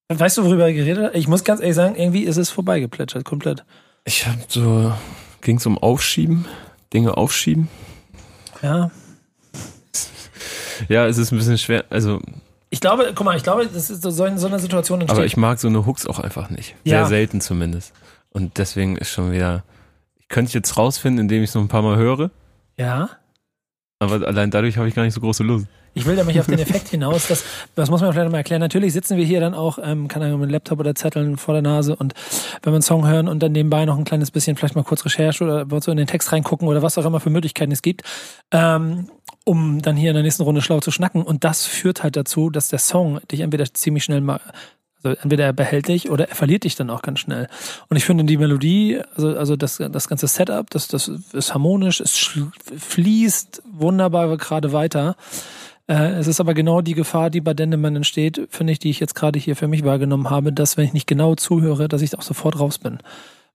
Weißt 0.09 0.39
du, 0.39 0.45
worüber 0.45 0.65
er 0.65 0.73
geredet 0.73 1.05
hat? 1.05 1.15
Ich 1.15 1.29
muss 1.29 1.45
ganz 1.45 1.61
ehrlich 1.61 1.77
sagen, 1.77 1.97
irgendwie 1.97 2.23
ist 2.23 2.39
es 2.39 2.49
vorbeigeplätschert, 2.49 3.27
komplett. 3.27 3.65
Ich 4.09 4.27
habe 4.27 4.39
so, 4.49 4.95
ging 5.43 5.59
es 5.59 5.67
um 5.67 5.77
Aufschieben, 5.77 6.47
Dinge 6.95 7.19
aufschieben. 7.19 7.69
Ja. 8.63 8.91
Ja, 10.89 11.07
es 11.09 11.19
ist 11.19 11.33
ein 11.33 11.39
bisschen 11.39 11.59
schwer, 11.59 11.85
also 11.91 12.21
ich 12.71 12.81
glaube, 12.81 13.11
guck 13.13 13.25
mal, 13.25 13.37
ich 13.37 13.43
glaube, 13.43 13.67
das 13.67 13.91
ist 13.91 14.01
so 14.01 14.25
in 14.25 14.39
so 14.39 14.47
einer 14.47 14.61
Situation 14.61 15.01
entsteht. 15.01 15.19
Aber 15.19 15.27
ich 15.27 15.37
mag 15.37 15.59
so 15.59 15.67
eine 15.67 15.85
Hooks 15.85 16.07
auch 16.07 16.21
einfach 16.21 16.51
nicht. 16.51 16.77
Sehr 16.85 17.01
ja. 17.01 17.07
selten 17.07 17.41
zumindest. 17.41 17.93
Und 18.31 18.59
deswegen 18.59 18.97
ist 18.97 19.11
schon 19.11 19.33
wieder, 19.33 19.65
ich 20.17 20.29
könnte 20.29 20.53
jetzt 20.53 20.77
rausfinden, 20.77 21.23
indem 21.23 21.43
ich 21.43 21.51
es 21.51 21.55
noch 21.57 21.63
ein 21.63 21.69
paar 21.69 21.83
Mal 21.83 21.97
höre. 21.97 22.31
Ja. 22.77 23.11
Aber 23.99 24.25
allein 24.25 24.53
dadurch 24.53 24.79
habe 24.79 24.89
ich 24.89 24.95
gar 24.95 25.03
nicht 25.03 25.15
so 25.15 25.21
große 25.21 25.43
Lust. 25.43 25.67
Ich 25.95 26.07
will 26.07 26.17
nämlich 26.17 26.39
auf 26.41 26.47
den 26.47 26.59
Effekt 26.59 26.89
hinaus, 26.89 27.29
dass, 27.29 27.45
das 27.75 27.91
muss 27.91 28.01
man 28.01 28.13
vielleicht 28.13 28.31
mal 28.31 28.39
erklären. 28.39 28.61
Natürlich 28.61 28.93
sitzen 28.93 29.17
wir 29.17 29.25
hier 29.25 29.41
dann 29.41 29.55
auch, 29.55 29.79
ähm, 29.83 30.09
kann 30.09 30.23
Ahnung, 30.23 30.41
mit 30.41 30.51
Laptop 30.51 30.81
oder 30.81 30.95
Zetteln 30.95 31.37
vor 31.37 31.55
der 31.55 31.63
Nase 31.63 31.97
und 31.97 32.15
wenn 32.63 32.73
wir 32.73 32.77
einen 32.77 32.83
Song 32.83 33.07
hören 33.07 33.29
und 33.29 33.43
dann 33.43 33.53
nebenbei 33.53 33.85
noch 33.85 33.99
ein 33.99 34.05
kleines 34.05 34.31
bisschen, 34.31 34.57
vielleicht 34.57 34.77
mal 34.77 34.85
kurz 34.85 35.05
Recherche 35.05 35.45
oder 35.45 35.67
so 35.81 35.91
in 35.91 35.97
den 35.97 36.07
Text 36.07 36.33
reingucken 36.33 36.69
oder 36.69 36.83
was 36.83 36.99
auch 36.99 37.05
immer 37.05 37.21
für 37.21 37.31
Möglichkeiten 37.31 37.73
es 37.73 37.83
gibt, 37.83 38.03
ähm, 38.51 39.09
um 39.45 39.81
dann 39.83 39.97
hier 39.97 40.11
in 40.11 40.15
der 40.15 40.23
nächsten 40.23 40.43
Runde 40.43 40.61
schlau 40.61 40.81
zu 40.81 40.91
schnacken. 40.91 41.23
Und 41.23 41.45
das 41.45 41.67
führt 41.67 42.03
halt 42.03 42.17
dazu, 42.17 42.51
dass 42.51 42.69
der 42.69 42.79
Song 42.79 43.21
dich 43.31 43.41
entweder 43.41 43.73
ziemlich 43.73 44.05
schnell 44.05 44.21
mal 44.21 44.41
also 45.03 45.17
entweder 45.23 45.45
er 45.45 45.53
behält 45.53 45.89
dich 45.89 46.11
oder 46.11 46.29
er 46.29 46.35
verliert 46.35 46.65
dich 46.65 46.75
dann 46.75 46.91
auch 46.91 47.03
ganz 47.03 47.21
schnell. 47.21 47.49
Und 47.89 47.97
ich 47.97 48.05
finde 48.05 48.25
die 48.25 48.37
Melodie, 48.37 49.01
also, 49.15 49.37
also 49.37 49.57
das, 49.57 49.77
das 49.79 50.09
ganze 50.09 50.27
Setup, 50.27 50.69
das, 50.71 50.89
das 50.89 51.09
ist 51.33 51.55
harmonisch, 51.55 52.01
es 52.01 52.31
fließt 52.77 53.63
wunderbar 53.71 54.37
gerade 54.37 54.73
weiter. 54.73 55.17
Äh, 55.89 56.13
es 56.19 56.27
ist 56.27 56.41
aber 56.41 56.55
genau 56.55 56.83
die 56.83 56.95
Gefahr, 56.95 57.31
die 57.31 57.41
bei 57.41 57.55
Dendemann 57.55 57.97
entsteht, 57.97 58.47
finde 58.51 58.73
ich, 58.73 58.79
die 58.79 58.91
ich 58.91 59.01
jetzt 59.01 59.15
gerade 59.15 59.39
hier 59.39 59.57
für 59.57 59.69
mich 59.69 59.85
wahrgenommen 59.85 60.31
habe, 60.31 60.53
dass 60.53 60.77
wenn 60.77 60.85
ich 60.85 60.93
nicht 60.93 61.07
genau 61.07 61.35
zuhöre, 61.35 61.89
dass 61.89 62.03
ich 62.03 62.17
auch 62.17 62.23
sofort 62.23 62.61
raus 62.61 62.79
bin. 62.79 62.99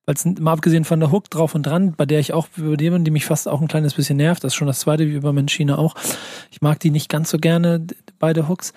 Weil 0.06 0.16
es 0.16 0.26
mal 0.26 0.52
abgesehen 0.52 0.84
von 0.84 1.00
der 1.00 1.12
Hook 1.12 1.30
drauf 1.30 1.56
und 1.56 1.66
dran, 1.66 1.94
bei 1.96 2.06
der 2.06 2.20
ich 2.20 2.34
auch 2.34 2.48
über 2.58 2.76
die, 2.76 3.04
die 3.04 3.12
mich 3.12 3.26
fast 3.26 3.48
auch 3.48 3.62
ein 3.62 3.70
kleines 3.70 3.94
bisschen 3.94 4.18
nervt, 4.18 4.44
das 4.44 4.54
ist 4.54 4.56
schon 4.56 4.68
das 4.68 4.80
zweite 4.80 5.08
wie 5.08 5.14
über 5.14 5.32
Menschina 5.32 5.78
auch. 5.78 5.96
Ich 6.52 6.62
mag 6.62 6.80
die 6.80 6.92
nicht 6.92 7.08
ganz 7.08 7.30
so 7.30 7.38
gerne, 7.38 7.86
beide 8.20 8.50
Hooks. 8.50 8.74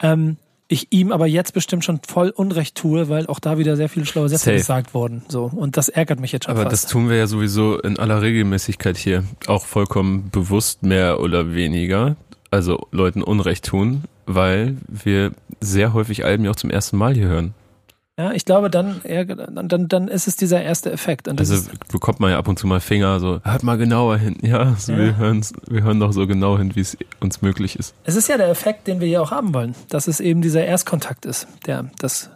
Ähm, 0.00 0.36
ich 0.68 0.88
ihm 0.90 1.10
aber 1.10 1.26
jetzt 1.26 1.54
bestimmt 1.54 1.84
schon 1.84 2.00
voll 2.06 2.28
Unrecht 2.28 2.76
tue, 2.76 3.08
weil 3.08 3.26
auch 3.26 3.40
da 3.40 3.56
wieder 3.56 3.74
sehr 3.76 3.88
viele 3.88 4.04
schlaue 4.04 4.28
Sätze 4.28 4.44
Safe. 4.44 4.56
gesagt 4.56 4.94
wurden. 4.94 5.22
So. 5.28 5.44
Und 5.44 5.78
das 5.78 5.88
ärgert 5.88 6.20
mich 6.20 6.30
jetzt 6.30 6.44
schon. 6.44 6.52
Aber 6.52 6.64
fast. 6.64 6.84
das 6.84 6.90
tun 6.90 7.08
wir 7.08 7.16
ja 7.16 7.26
sowieso 7.26 7.80
in 7.80 7.98
aller 7.98 8.20
Regelmäßigkeit 8.20 8.98
hier. 8.98 9.24
Auch 9.46 9.64
vollkommen 9.64 10.28
bewusst 10.30 10.82
mehr 10.82 11.20
oder 11.20 11.54
weniger 11.54 12.16
also 12.50 12.86
Leuten 12.90 13.22
Unrecht 13.22 13.64
tun, 13.64 14.04
weil 14.26 14.76
wir 14.86 15.32
sehr 15.60 15.92
häufig 15.92 16.24
Alben 16.24 16.44
ja 16.44 16.50
auch 16.50 16.56
zum 16.56 16.70
ersten 16.70 16.96
Mal 16.96 17.14
hier 17.14 17.26
hören. 17.26 17.54
Ja, 18.18 18.32
ich 18.32 18.44
glaube, 18.44 18.68
dann, 18.68 19.00
eher, 19.04 19.24
dann, 19.24 19.86
dann 19.86 20.08
ist 20.08 20.26
es 20.26 20.34
dieser 20.34 20.60
erste 20.60 20.90
Effekt. 20.90 21.28
Und 21.28 21.38
also 21.38 21.70
bekommt 21.92 22.18
man 22.18 22.32
ja 22.32 22.38
ab 22.38 22.48
und 22.48 22.58
zu 22.58 22.66
mal 22.66 22.80
Finger, 22.80 23.20
so, 23.20 23.40
hört 23.44 23.62
mal 23.62 23.78
genauer 23.78 24.16
hin. 24.16 24.36
Ja, 24.42 24.74
so 24.76 24.90
ja. 24.90 24.98
Wir, 24.98 25.16
hören, 25.16 25.46
wir 25.68 25.84
hören 25.84 26.00
doch 26.00 26.12
so 26.12 26.26
genau 26.26 26.58
hin, 26.58 26.74
wie 26.74 26.80
es 26.80 26.96
uns 27.20 27.42
möglich 27.42 27.78
ist. 27.78 27.94
Es 28.02 28.16
ist 28.16 28.28
ja 28.28 28.36
der 28.36 28.48
Effekt, 28.48 28.88
den 28.88 29.00
wir 29.00 29.06
ja 29.06 29.20
auch 29.20 29.30
haben 29.30 29.54
wollen, 29.54 29.76
dass 29.88 30.08
es 30.08 30.18
eben 30.18 30.42
dieser 30.42 30.64
Erstkontakt 30.64 31.26
ist, 31.26 31.46
der 31.66 31.92
das 32.00 32.30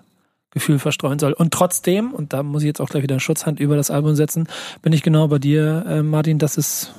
Gefühl 0.53 0.79
verstreuen 0.79 1.18
soll. 1.18 1.33
Und 1.33 1.53
trotzdem, 1.53 2.12
und 2.12 2.33
da 2.33 2.44
muss 2.44 2.62
ich 2.62 2.68
jetzt 2.68 2.81
auch 2.81 2.88
gleich 2.88 3.03
wieder 3.03 3.18
Schutzhand 3.18 3.59
über 3.59 3.75
das 3.75 3.90
Album 3.90 4.14
setzen, 4.14 4.46
bin 4.83 4.92
ich 4.92 5.03
genau 5.03 5.27
bei 5.27 5.40
dir, 5.40 5.85
äh, 5.88 6.03
Martin, 6.05 6.38
dass 6.38 6.59
es 6.59 6.92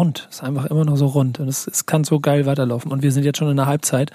rund. 0.00 0.26
Es 0.30 0.36
ist 0.36 0.42
einfach 0.42 0.66
immer 0.66 0.84
noch 0.84 0.96
so 0.96 1.06
rund. 1.06 1.38
Und 1.38 1.48
es, 1.48 1.66
es 1.66 1.86
kann 1.86 2.04
so 2.04 2.20
geil 2.20 2.46
weiterlaufen. 2.46 2.90
Und 2.90 3.02
wir 3.02 3.12
sind 3.12 3.24
jetzt 3.24 3.38
schon 3.38 3.50
in 3.50 3.56
der 3.56 3.66
Halbzeit. 3.66 4.10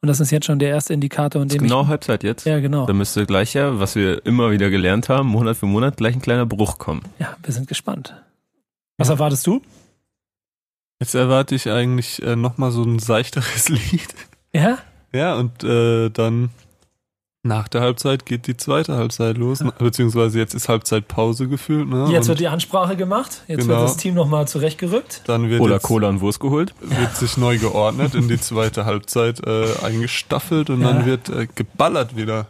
Und 0.00 0.08
das 0.08 0.20
ist 0.20 0.30
jetzt 0.30 0.46
schon 0.46 0.58
der 0.58 0.70
erste 0.70 0.94
Indikator. 0.94 1.42
In 1.42 1.48
dem 1.48 1.62
genau 1.62 1.82
ich, 1.82 1.88
Halbzeit 1.88 2.22
jetzt? 2.24 2.46
Ja, 2.46 2.58
genau. 2.60 2.86
Da 2.86 2.92
müsste 2.92 3.26
gleich 3.26 3.54
ja, 3.54 3.78
was 3.78 3.94
wir 3.94 4.24
immer 4.24 4.50
wieder 4.50 4.70
gelernt 4.70 5.08
haben, 5.08 5.28
Monat 5.28 5.56
für 5.56 5.66
Monat, 5.66 5.96
gleich 5.96 6.14
ein 6.14 6.22
kleiner 6.22 6.46
Bruch 6.46 6.78
kommen. 6.78 7.02
Ja, 7.18 7.36
wir 7.42 7.52
sind 7.52 7.68
gespannt. 7.68 8.14
Was 8.98 9.08
ja. 9.08 9.14
erwartest 9.14 9.46
du? 9.46 9.60
Jetzt 11.00 11.14
erwarte 11.14 11.54
ich 11.54 11.70
eigentlich 11.70 12.22
äh, 12.22 12.36
nochmal 12.36 12.70
so 12.70 12.82
ein 12.82 12.98
seichteres 12.98 13.68
Lied. 13.68 14.14
Ja? 14.54 14.78
Ja, 15.12 15.34
und 15.34 15.62
äh, 15.64 16.10
dann 16.10 16.50
nach 17.46 17.68
der 17.68 17.80
Halbzeit 17.80 18.26
geht 18.26 18.46
die 18.46 18.56
zweite 18.56 18.96
Halbzeit 18.96 19.38
los, 19.38 19.60
ja. 19.60 19.70
beziehungsweise 19.78 20.38
jetzt 20.38 20.54
ist 20.54 20.68
Halbzeitpause 20.68 21.48
gefühlt. 21.48 21.88
Ne? 21.88 22.08
Jetzt 22.10 22.22
und 22.22 22.28
wird 22.28 22.40
die 22.40 22.48
Ansprache 22.48 22.96
gemacht, 22.96 23.42
jetzt 23.48 23.62
genau. 23.62 23.80
wird 23.80 23.88
das 23.88 23.96
Team 23.96 24.14
nochmal 24.14 24.48
zurechtgerückt. 24.48 25.22
Dann 25.26 25.48
wird 25.48 25.60
Oder 25.60 25.78
Cola 25.78 26.08
und 26.08 26.20
Wurst 26.20 26.40
geholt. 26.40 26.74
Wird 26.80 27.16
sich 27.16 27.36
neu 27.36 27.58
geordnet, 27.58 28.14
in 28.14 28.28
die 28.28 28.40
zweite 28.40 28.84
Halbzeit 28.84 29.46
äh, 29.46 29.66
eingestaffelt 29.82 30.70
und 30.70 30.82
ja. 30.82 30.92
dann 30.92 31.06
wird 31.06 31.28
äh, 31.28 31.46
geballert 31.54 32.16
wieder. 32.16 32.46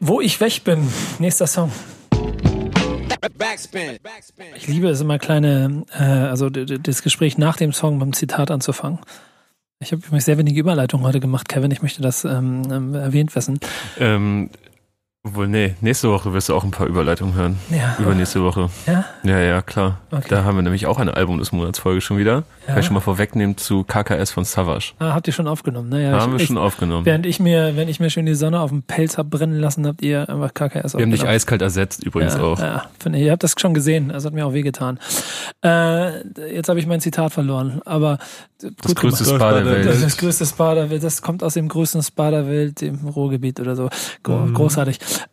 Wo 0.00 0.20
ich 0.20 0.40
weg 0.40 0.62
bin, 0.64 0.88
nächster 1.18 1.46
Song. 1.46 1.72
Ich 4.56 4.68
liebe 4.68 4.88
es 4.88 5.00
immer 5.00 5.18
kleine, 5.18 5.84
äh, 5.92 6.02
also 6.02 6.50
das 6.50 7.02
Gespräch 7.02 7.36
nach 7.36 7.56
dem 7.56 7.72
Song 7.72 7.98
beim 7.98 8.12
Zitat 8.12 8.50
anzufangen. 8.50 9.00
Ich 9.80 9.92
habe 9.92 10.04
übrigens 10.04 10.24
sehr 10.24 10.38
wenige 10.38 10.58
Überleitungen 10.58 11.06
heute 11.06 11.20
gemacht, 11.20 11.48
Kevin. 11.48 11.70
Ich 11.70 11.82
möchte 11.82 12.02
das 12.02 12.24
ähm, 12.24 12.62
ähm 12.68 12.94
erwähnt 12.94 13.36
wissen. 13.36 13.60
Ähm, 14.00 14.50
Obwohl, 15.28 15.48
nee, 15.48 15.74
nächste 15.80 16.10
Woche 16.10 16.32
wirst 16.32 16.48
du 16.48 16.54
auch 16.54 16.64
ein 16.64 16.70
paar 16.70 16.86
Überleitungen 16.86 17.34
hören. 17.34 17.58
Ja. 17.70 17.96
Übernächste 17.98 18.42
Woche. 18.42 18.68
Ja? 18.86 19.04
Ja, 19.22 19.38
ja, 19.40 19.62
klar. 19.62 19.98
Okay. 20.10 20.26
Da 20.28 20.44
haben 20.44 20.56
wir 20.56 20.62
nämlich 20.62 20.86
auch 20.86 20.98
eine 20.98 21.14
Album 21.16 21.38
des 21.38 21.52
Monats 21.52 21.78
Folge 21.78 22.00
schon 22.00 22.18
wieder. 22.18 22.44
Ja. 22.66 22.74
Kann 22.74 22.78
ich 22.80 22.86
schon 22.86 22.94
mal 22.94 23.00
vorwegnehmen 23.00 23.56
zu 23.56 23.84
KKS 23.84 24.30
von 24.30 24.44
Savage. 24.44 24.92
Ah, 24.98 25.14
habt 25.14 25.26
ihr 25.26 25.32
schon 25.32 25.46
aufgenommen? 25.48 25.88
Naja, 25.88 26.12
Da 26.12 26.20
haben 26.20 26.32
wir 26.32 26.40
ich, 26.40 26.46
schon 26.48 26.58
aufgenommen. 26.58 27.06
Während 27.06 27.24
ich 27.26 27.40
mir, 27.40 27.76
wenn 27.76 27.88
ich 27.88 27.98
mir 28.00 28.10
schön 28.10 28.26
die 28.26 28.34
Sonne 28.34 28.60
auf 28.60 28.70
dem 28.70 28.82
Pelz 28.82 29.16
hab 29.18 29.30
brennen 29.30 29.58
lassen, 29.58 29.86
habt 29.86 30.02
ihr 30.02 30.28
einfach 30.28 30.52
KKS 30.52 30.70
Wir 30.72 30.78
haben 30.78 30.84
aufgenommen. 30.84 31.12
dich 31.12 31.26
eiskalt 31.26 31.62
ersetzt 31.62 32.02
übrigens 32.04 32.34
ja, 32.34 32.42
auch. 32.42 32.58
Ja, 32.58 32.84
finde 32.98 33.18
ich. 33.18 33.24
Ihr 33.24 33.32
habt 33.32 33.42
das 33.42 33.54
schon 33.58 33.74
gesehen. 33.74 34.08
Das 34.10 34.24
hat 34.24 34.32
mir 34.34 34.46
auch 34.46 34.52
wehgetan. 34.52 34.98
Äh, 35.64 36.26
jetzt 36.54 36.68
habe 36.68 36.78
ich 36.78 36.86
mein 36.86 37.00
Zitat 37.00 37.32
verloren. 37.32 37.80
Aber 37.84 38.18
Das 38.82 38.94
größte 38.94 39.24
gemacht. 39.24 39.40
Spa 39.40 39.52
der 39.52 39.62
Das- 39.64 39.74
Das, 39.74 39.86
Welt. 39.86 40.04
das 40.04 40.16
größte 40.18 40.46
Spa 40.46 40.74
der 40.74 40.90
Welt, 40.90 41.02
das 41.02 41.22
kommt 41.22 41.42
aus 41.42 41.54
dem 41.54 41.68
größten 41.68 42.02
Spa 42.02 42.30
der 42.30 42.46
Welt, 42.48 42.80
dem 42.80 42.96
Ruhrgebiet 43.08 43.60
oder 43.60 43.76
so. 43.76 43.88
Gro 44.22 44.38
Mhm. 44.38 44.54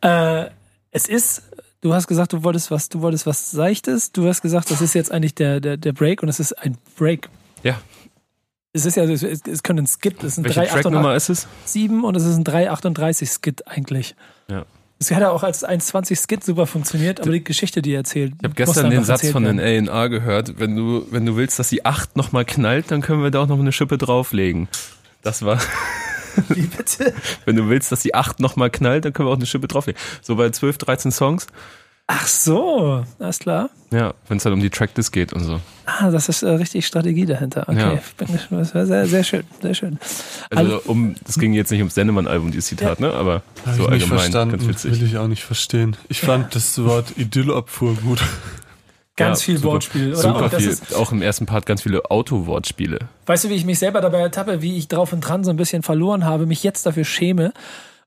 Äh, 0.01 0.49
es 0.91 1.07
ist, 1.07 1.43
du 1.81 1.93
hast 1.93 2.07
gesagt, 2.07 2.33
du 2.33 2.43
wolltest 2.43 2.71
was, 2.71 2.89
du 2.89 3.01
wolltest 3.01 3.25
was 3.25 3.51
Seichtes. 3.51 4.11
Du 4.11 4.27
hast 4.27 4.41
gesagt, 4.41 4.71
das 4.71 4.81
ist 4.81 4.93
jetzt 4.93 5.11
eigentlich 5.11 5.35
der, 5.35 5.59
der, 5.59 5.77
der 5.77 5.93
Break 5.93 6.23
und 6.23 6.29
es 6.29 6.39
ist 6.39 6.53
ein 6.53 6.77
Break. 6.97 7.29
Ja. 7.63 7.79
Es 8.73 8.85
ist 8.85 8.95
ja, 8.95 9.03
es, 9.05 9.23
es 9.23 9.63
könnte 9.63 9.83
ein 9.83 9.87
Skit, 9.87 10.21
es 10.23 10.33
ist 10.33 10.37
ein 10.39 10.43
Welche 10.43 10.61
3,88 10.61 10.67
Tracknummer 10.67 11.15
ist 11.15 11.29
es? 11.29 11.47
und 11.77 12.15
es 12.17 12.25
ist 12.25 12.35
ein 12.35 12.43
3,38 12.43 13.41
Skit 13.41 13.67
eigentlich. 13.67 14.15
Ja. 14.49 14.65
Es 14.97 15.11
hätte 15.11 15.31
auch 15.31 15.43
als 15.43 15.65
1,20 15.65 16.21
Skit 16.21 16.43
super 16.43 16.67
funktioniert, 16.67 17.19
aber 17.19 17.31
die 17.31 17.43
Geschichte, 17.43 17.81
die 17.81 17.93
er 17.93 17.99
erzählt. 17.99 18.33
Ich 18.37 18.43
habe 18.43 18.55
gestern 18.55 18.89
den 18.89 19.03
Satz 19.03 19.29
von 19.29 19.43
den 19.43 19.59
A&A 19.59 20.07
gehört, 20.07 20.59
wenn 20.59 20.75
du, 20.75 21.05
wenn 21.11 21.25
du 21.25 21.35
willst, 21.35 21.59
dass 21.59 21.69
die 21.69 21.85
8 21.85 22.15
nochmal 22.15 22.45
knallt, 22.45 22.91
dann 22.91 23.01
können 23.01 23.21
wir 23.21 23.31
da 23.31 23.43
auch 23.43 23.47
noch 23.47 23.59
eine 23.59 23.73
Schippe 23.73 23.97
drauflegen. 23.97 24.69
Das 25.21 25.43
war, 25.43 25.59
Wie 26.49 26.61
bitte? 26.67 27.13
wenn 27.45 27.55
du 27.55 27.69
willst, 27.69 27.91
dass 27.91 28.01
die 28.01 28.13
8 28.15 28.39
nochmal 28.39 28.69
knallt, 28.69 29.05
dann 29.05 29.13
können 29.13 29.27
wir 29.27 29.31
auch 29.33 29.37
eine 29.37 29.45
Schippe 29.45 29.67
drauflegen. 29.67 29.99
So 30.21 30.35
bei 30.35 30.49
12, 30.49 30.77
13 30.79 31.11
Songs. 31.11 31.47
Ach 32.07 32.27
so, 32.27 33.03
alles 33.17 33.39
klar. 33.39 33.71
Ja, 33.89 34.13
wenn 34.27 34.37
es 34.37 34.43
dann 34.43 34.53
um 34.53 34.59
die 34.59 34.69
Tracklist 34.69 35.11
geht 35.11 35.33
und 35.33 35.43
so. 35.43 35.59
Ah, 35.87 36.11
das 36.11 36.29
ist 36.29 36.43
äh, 36.43 36.49
richtig 36.49 36.85
Strategie 36.85 37.25
dahinter. 37.25 37.67
Okay, 37.67 37.79
Ja. 37.79 37.99
bin 38.17 38.27
gespannt. 38.31 38.61
das 38.61 38.75
war 38.75 38.85
sehr, 38.85 39.07
sehr 39.07 39.23
schön, 39.23 39.43
sehr 39.59 39.73
schön. 39.73 39.97
Also 40.51 40.81
um, 40.85 41.15
das 41.25 41.39
ging 41.39 41.53
jetzt 41.53 41.71
nicht 41.71 41.79
ums 41.79 41.95
Sendemann-Album, 41.95 42.51
dieses 42.51 42.67
Zitat, 42.67 42.99
ne? 42.99 43.11
Aber 43.11 43.41
Habe 43.65 43.77
so 43.77 43.83
ich 43.85 43.89
nicht 43.89 43.91
allgemein, 44.03 44.19
verstanden, 44.19 44.57
ganz 44.57 44.67
witzig. 44.67 44.91
will 45.01 45.07
ich 45.07 45.17
auch 45.17 45.27
nicht 45.27 45.43
verstehen. 45.43 45.97
Ich 46.07 46.21
fand 46.21 46.53
das 46.55 46.77
Wort 46.83 47.13
Idyllabfuhr 47.17 47.95
gut. 47.95 48.21
Ganz 49.17 49.41
Ja, 49.41 49.45
viel 49.45 49.57
super- 49.57 49.73
Wortspiel, 49.73 50.07
oder? 50.13 50.17
Super 50.17 50.49
viel. 50.49 50.69
Ist, 50.69 50.93
auch 50.95 51.11
im 51.11 51.21
ersten 51.21 51.45
Part 51.45 51.65
ganz 51.65 51.81
viele 51.83 52.09
Auto-Wortspiele. 52.11 52.99
weißt 53.25 53.45
du, 53.45 53.49
wie 53.49 53.53
ich 53.55 53.65
mich 53.65 53.79
selber 53.79 54.01
dabei 54.01 54.19
ertappe, 54.19 54.61
wie 54.61 54.77
ich 54.77 54.87
drauf 54.89 55.13
und 55.13 55.21
dran 55.21 55.43
so 55.43 55.51
ein 55.51 55.55
bisschen 55.57 55.83
verloren 55.83 56.25
habe, 56.25 56.45
mich 56.45 56.63
jetzt 56.63 56.85
dafür 56.85 57.05
schäme 57.05 57.53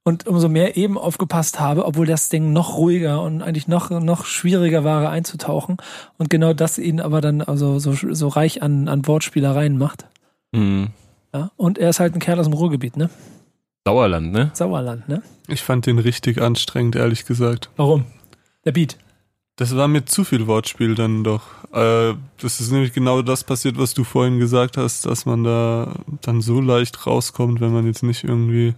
und 0.05 0.27
umso 0.27 0.49
mehr 0.51 0.77
eben 0.77 0.99
aufgepasst 0.99 1.61
habe, 1.61 1.87
obwohl 1.87 2.07
das 2.07 2.29
Ding 2.29 2.53
noch 2.53 2.77
ruhiger 2.77 3.23
und 3.23 3.41
eigentlich 3.43 3.69
noch, 3.69 3.89
noch 3.91 4.27
schwieriger 4.27 4.85
war 4.85 5.09
einzutauchen 5.11 5.79
und 6.19 6.29
genau 6.31 6.53
das 6.53 6.77
ihn 6.79 7.01
aber 7.01 7.21
dann 7.23 7.41
also 7.43 7.79
so, 7.79 7.93
so 7.95 8.29
reich 8.29 8.63
an, 8.63 8.89
an 8.89 9.07
Wortspielereien 9.07 9.79
macht. 9.79 10.05
Mhm. 10.53 10.89
Ja? 11.35 11.51
Und 11.57 11.79
er 11.79 11.89
ist 11.91 12.01
halt 12.01 12.15
ein 12.15 12.21
Kerl 12.21 12.39
aus 12.39 12.47
dem 12.47 12.55
Ruhrgebiet, 12.55 12.97
ne? 12.99 13.09
Sauerland, 13.87 14.33
ne? 14.33 14.51
Sauerland, 14.53 15.09
ne? 15.09 15.23
Ich 15.47 15.63
fand 15.63 15.87
den 15.87 15.99
richtig 15.99 16.41
anstrengend, 16.43 16.97
ehrlich 16.97 17.25
gesagt. 17.25 17.71
Warum? 17.77 18.05
Der 18.67 18.73
Beat. 18.73 18.99
Das 19.59 19.75
war 19.75 19.89
mir 19.89 20.05
zu 20.05 20.23
viel 20.23 20.47
Wortspiel 20.47 20.95
dann 20.95 21.25
doch. 21.25 21.43
Äh, 21.73 22.15
das 22.41 22.61
ist 22.61 22.71
nämlich 22.71 22.93
genau 22.93 23.23
das 23.23 23.43
passiert, 23.43 23.77
was 23.77 23.93
du 23.93 24.05
vorhin 24.05 24.39
gesagt 24.39 24.77
hast, 24.77 25.05
dass 25.05 25.27
man 25.27 25.43
da 25.43 25.97
dann 26.23 26.41
so 26.43 26.61
leicht 26.61 27.09
rauskommt, 27.09 27.61
wenn 27.61 27.73
man 27.73 27.85
jetzt 27.85 28.05
nicht 28.05 28.23
irgendwie 28.23 28.75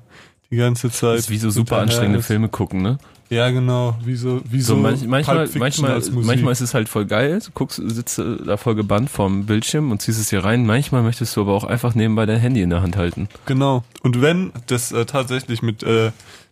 die 0.51 0.57
ganze 0.57 0.91
Zeit. 0.91 1.19
Das 1.19 1.21
ist 1.25 1.31
wie 1.31 1.37
so 1.37 1.51
super 1.51 1.79
anstrengende 1.79 2.21
ist. 2.21 2.27
Filme 2.27 2.49
gucken, 2.49 2.81
ne? 2.81 2.99
Ja, 3.29 3.51
genau. 3.51 3.97
Wie 4.05 4.17
so, 4.17 4.41
wie 4.51 4.61
So 4.63 4.75
so, 4.75 4.81
manch, 4.81 5.07
manchmal, 5.07 5.49
manchmal, 5.55 6.01
manchmal 6.11 6.53
ist 6.53 6.63
es 6.63 6.73
halt 6.73 6.89
voll 6.89 7.05
geil. 7.05 7.41
Du 7.45 7.51
guckst, 7.53 7.81
sitzt 7.85 8.19
da 8.19 8.57
voll 8.57 8.75
gebannt 8.75 9.11
vorm 9.11 9.45
Bildschirm 9.45 9.93
und 9.93 10.01
ziehst 10.01 10.19
es 10.19 10.31
hier 10.31 10.43
rein. 10.43 10.65
Manchmal 10.65 11.03
möchtest 11.03 11.37
du 11.37 11.43
aber 11.43 11.53
auch 11.53 11.65
einfach 11.65 11.95
nebenbei 11.95 12.25
dein 12.25 12.41
Handy 12.41 12.63
in 12.63 12.71
der 12.71 12.83
Hand 12.83 12.97
halten. 12.97 13.29
Genau. 13.45 13.85
Und 14.03 14.21
wenn 14.21 14.51
das 14.67 14.91
äh, 14.91 15.05
tatsächlich 15.05 15.63
mit, 15.63 15.85
äh, 15.85 16.11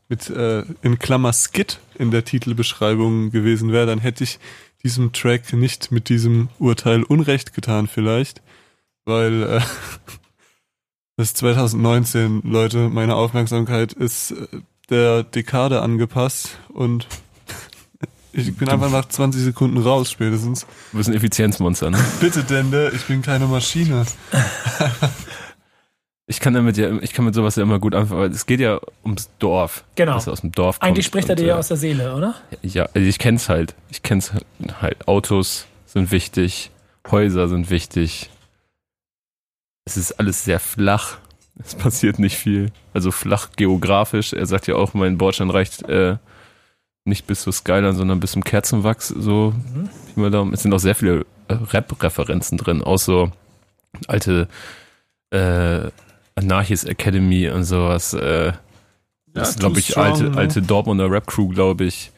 mit 0.09 0.31
äh, 0.31 0.65
in 0.83 0.99
Klammer 0.99 1.33
Skit 1.33 1.81
in 1.99 2.11
der 2.11 2.25
Titelbeschreibung 2.25 3.31
gewesen 3.31 3.73
wäre, 3.73 3.87
dann 3.87 3.99
hätte 3.99 4.25
ich 4.25 4.39
diesem 4.83 5.13
Track 5.13 5.53
nicht 5.53 5.93
mit 5.93 6.09
diesem 6.09 6.49
Urteil 6.59 7.03
Unrecht 7.03 7.53
getan 7.53 7.87
vielleicht, 7.87 8.43
weil 9.05 9.43
äh, 9.43 9.61
das 11.17 11.29
ist 11.29 11.37
2019, 11.39 12.43
Leute, 12.45 12.89
meine 12.89 13.17
Aufmerksamkeit 13.17 13.93
ist 13.93 14.33
äh, 14.33 14.47
der 14.89 15.25
Dekade 15.25 15.83
angepasst 15.83 16.59
und 16.69 17.07
ich 18.33 18.57
bin 18.57 18.69
einfach 18.71 18.91
nach 18.91 19.09
20 19.09 19.43
Sekunden 19.43 19.77
raus 19.77 20.11
spätestens. 20.11 20.67
Du 20.93 20.99
bist 20.99 21.11
ein 21.11 21.17
Effizienzmonster, 21.17 21.91
ne? 21.91 21.99
Bitte, 22.21 22.45
Dende, 22.45 22.93
ich 22.95 23.05
bin 23.05 23.21
keine 23.21 23.47
Maschine. 23.47 24.07
Ich 26.31 26.41
kann 26.41 26.53
damit 26.53 26.76
ja, 26.76 26.91
ich 27.01 27.14
kann 27.14 27.24
mit 27.24 27.35
sowas 27.35 27.57
ja 27.57 27.62
immer 27.62 27.79
gut 27.79 27.95
anfangen, 27.95 28.20
weil 28.20 28.31
es 28.31 28.45
geht 28.45 28.61
ja 28.61 28.79
ums 29.03 29.31
Dorf. 29.39 29.85
Genau. 29.95 30.12
Dass 30.12 30.26
er 30.26 30.35
aus 30.35 30.43
dem 30.43 30.53
Dorf 30.53 30.79
kommt. 30.79 30.87
Eigentlich 30.87 31.07
spricht 31.07 31.29
er 31.31 31.37
dir 31.37 31.47
ja 31.47 31.55
äh, 31.57 31.59
aus 31.59 31.68
der 31.68 31.79
Seele, 31.79 32.14
oder? 32.14 32.35
Ja, 32.62 32.85
also 32.95 33.09
ich 33.09 33.18
kenn's 33.18 33.49
halt. 33.49 33.74
Ich 33.89 34.03
kenn's 34.03 34.33
halt. 34.83 35.09
Autos 35.09 35.66
sind 35.87 36.11
wichtig, 36.11 36.70
Häuser 37.11 37.49
sind 37.49 37.70
wichtig. 37.70 38.29
Es 39.87 39.97
ist 39.97 40.12
alles 40.20 40.45
sehr 40.45 40.61
flach. 40.61 41.16
Es 41.64 41.74
passiert 41.74 42.18
nicht 42.18 42.37
viel. 42.37 42.72
Also 42.93 43.11
flach 43.11 43.49
geografisch. 43.57 44.35
Er 44.35 44.45
sagt 44.45 44.66
ja 44.66 44.74
auch, 44.74 44.93
mein 44.93 45.16
Bordstein 45.16 45.49
reicht 45.49 45.83
äh, 45.89 46.18
nicht 47.07 47.26
bis 47.26 47.41
zur 47.41 47.55
Skyline, 47.55 47.95
sondern 47.95 48.20
bis 48.20 48.33
zum 48.33 48.45
Kerzenwachs. 48.45 49.09
So, 49.09 49.55
Mhm. 50.14 50.53
Es 50.53 50.62
sind 50.62 50.74
auch 50.74 50.79
sehr 50.79 50.95
viele 50.95 51.24
äh, 51.49 51.55
Rap-Referenzen 51.55 52.59
drin. 52.59 52.83
Auch 52.83 52.99
so 52.99 53.33
alte 54.09 54.49
äh, 55.31 55.89
Anarchist 56.39 56.89
Academy 56.89 57.49
und 57.51 57.64
sowas. 57.64 58.14
Äh, 58.14 58.53
das 59.26 59.51
ist, 59.51 59.61
glaube 59.61 59.78
ich, 59.78 59.89
Strong, 59.89 60.05
alte, 60.05 60.24
ne? 60.30 60.36
alte 60.36 60.62
Dortmunder 60.62 61.11
Rap-Crew, 61.11 61.49
glaube 61.49 61.84
ich. 61.84 62.11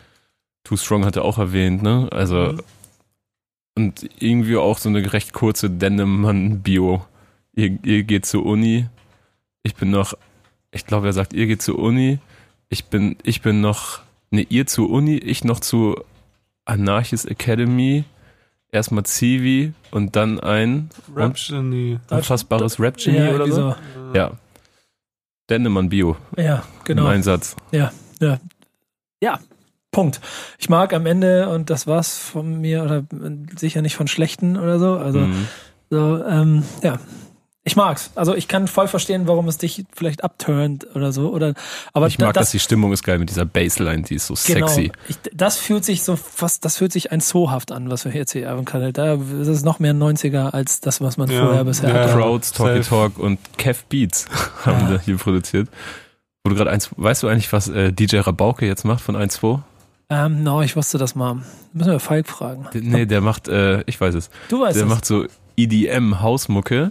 Too 0.64 0.76
Strong 0.76 1.04
hat 1.04 1.16
er 1.16 1.24
auch 1.24 1.38
erwähnt, 1.38 1.82
ne? 1.82 2.08
Also, 2.12 2.36
Mhm. 2.52 2.60
und 3.76 4.10
irgendwie 4.18 4.56
auch 4.56 4.78
so 4.78 4.88
eine 4.88 5.12
recht 5.12 5.32
kurze 5.32 5.70
Dennemann-Bio. 5.70 7.04
Ihr, 7.54 7.78
ihr 7.84 8.02
geht 8.04 8.26
zur 8.26 8.44
Uni. 8.46 8.86
Ich 9.62 9.74
bin 9.74 9.90
noch, 9.90 10.14
ich 10.70 10.86
glaube, 10.86 11.06
er 11.06 11.12
sagt, 11.12 11.32
ihr 11.32 11.46
geht 11.46 11.62
zur 11.62 11.78
Uni. 11.78 12.18
Ich 12.68 12.84
bin, 12.86 13.16
ich 13.22 13.42
bin 13.42 13.60
noch, 13.60 14.00
ne, 14.30 14.42
ihr 14.48 14.66
zur 14.66 14.88
Uni, 14.90 15.16
ich 15.16 15.44
noch 15.44 15.60
zu 15.60 15.96
Anarchist 16.64 17.28
Academy. 17.28 18.04
Erstmal 18.72 19.04
Zivi 19.04 19.72
und 19.90 20.14
dann 20.14 20.38
ein 20.38 20.90
Rap 21.14 21.34
Genie. 21.34 21.98
unfassbares 22.10 22.78
Rap-Genie 22.78 23.16
ja, 23.18 23.34
oder 23.34 23.50
so. 23.50 23.74
Ja. 24.14 24.32
Dennemann 25.48 25.88
Bio. 25.88 26.16
Ja, 26.36 26.62
genau. 26.84 27.02
Im 27.06 27.08
Einsatz. 27.08 27.56
Punkt. 29.92 30.20
Ich 30.58 30.68
mag 30.68 30.92
am 30.94 31.04
Ende, 31.04 31.48
und 31.48 31.68
das 31.68 31.88
war's 31.88 32.16
von 32.16 32.60
mir, 32.60 32.84
oder 32.84 33.04
sicher 33.58 33.82
nicht 33.82 33.96
von 33.96 34.06
schlechten 34.06 34.56
oder 34.56 34.78
so. 34.78 34.94
Also, 34.96 35.18
Mhm. 35.18 35.48
so, 35.90 36.24
ähm, 36.24 36.62
ja. 36.82 37.00
Ich 37.62 37.76
mag's. 37.76 38.10
Also 38.14 38.34
ich 38.34 38.48
kann 38.48 38.68
voll 38.68 38.88
verstehen, 38.88 39.26
warum 39.26 39.46
es 39.46 39.58
dich 39.58 39.84
vielleicht 39.92 40.24
abturnt 40.24 40.86
oder 40.94 41.12
so. 41.12 41.28
Oder, 41.30 41.52
aber 41.92 42.06
ich 42.06 42.18
mag, 42.18 42.32
da- 42.32 42.40
dass 42.40 42.50
die 42.52 42.58
Stimmung 42.58 42.90
ist 42.92 43.02
geil 43.04 43.18
mit 43.18 43.28
dieser 43.28 43.44
Bassline, 43.44 44.02
die 44.02 44.14
ist 44.14 44.28
so 44.28 44.34
Genau. 44.46 44.66
sexy. 44.66 44.90
Ich, 45.08 45.16
das 45.34 45.58
fühlt 45.58 45.84
sich 45.84 46.02
so 46.02 46.16
fast, 46.16 46.64
das 46.64 46.78
fühlt 46.78 46.90
sich 46.90 47.12
ein 47.12 47.20
zoohaft 47.20 47.70
an, 47.70 47.90
was 47.90 48.06
wir 48.06 48.12
jetzt 48.14 48.32
hier 48.32 48.48
haben 48.48 48.64
können. 48.64 48.94
Da 48.94 49.14
ist 49.14 49.48
es 49.48 49.62
noch 49.62 49.78
mehr 49.78 49.92
90er 49.92 50.54
als 50.54 50.80
das, 50.80 51.02
was 51.02 51.18
man 51.18 51.30
Ja, 51.30 51.44
vorher 51.44 51.64
bisher 51.64 51.90
ja. 51.90 51.94
hatte. 52.04 52.14
Crowds, 52.14 52.52
Talky 52.52 52.82
safe. 52.82 52.88
Talk 52.88 53.18
und 53.18 53.38
Kev 53.58 53.80
Beats 53.90 54.24
haben 54.64 54.88
Ja. 54.88 54.96
da 54.96 55.00
hier 55.02 55.18
produziert. 55.18 55.68
Wo 56.42 56.48
du 56.48 56.56
gerade 56.56 56.70
eins, 56.70 56.88
weißt 56.96 57.22
du 57.22 57.28
eigentlich, 57.28 57.52
was 57.52 57.68
äh, 57.68 57.92
DJ 57.92 58.20
Rabauke 58.20 58.64
jetzt 58.64 58.84
macht 58.86 59.02
von 59.02 59.16
1-2? 59.16 59.60
Ähm, 60.08 60.42
no, 60.42 60.62
ich 60.62 60.74
wusste 60.76 60.96
das 60.96 61.14
mal. 61.14 61.42
Müssen 61.74 61.92
wir 61.92 62.00
Falk 62.00 62.26
fragen. 62.26 62.66
Nee, 62.72 63.04
der 63.04 63.20
macht, 63.20 63.48
äh, 63.48 63.82
ich 63.82 64.00
weiß 64.00 64.14
es, 64.14 64.30
Du 64.48 64.62
weißt 64.62 64.76
der 64.76 64.84
es. 64.84 64.88
macht 64.88 65.04
so 65.04 65.26
EDM 65.56 66.22
Hausmucke 66.22 66.90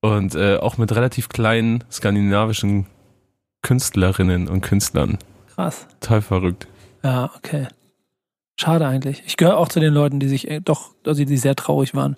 und 0.00 0.34
äh, 0.34 0.56
auch 0.56 0.78
mit 0.78 0.94
relativ 0.94 1.28
kleinen 1.28 1.84
skandinavischen 1.90 2.86
Künstlerinnen 3.62 4.48
und 4.48 4.60
Künstlern. 4.60 5.18
Krass. 5.54 5.86
Total 6.00 6.22
verrückt. 6.22 6.68
Ja, 7.02 7.30
okay. 7.36 7.68
Schade 8.60 8.86
eigentlich. 8.86 9.22
Ich 9.26 9.36
gehöre 9.36 9.56
auch 9.56 9.68
zu 9.68 9.80
den 9.80 9.92
Leuten, 9.92 10.20
die 10.20 10.28
sich 10.28 10.50
äh, 10.50 10.60
doch, 10.60 10.94
also 11.06 11.24
die 11.24 11.36
sehr 11.36 11.56
traurig 11.56 11.94
waren, 11.94 12.16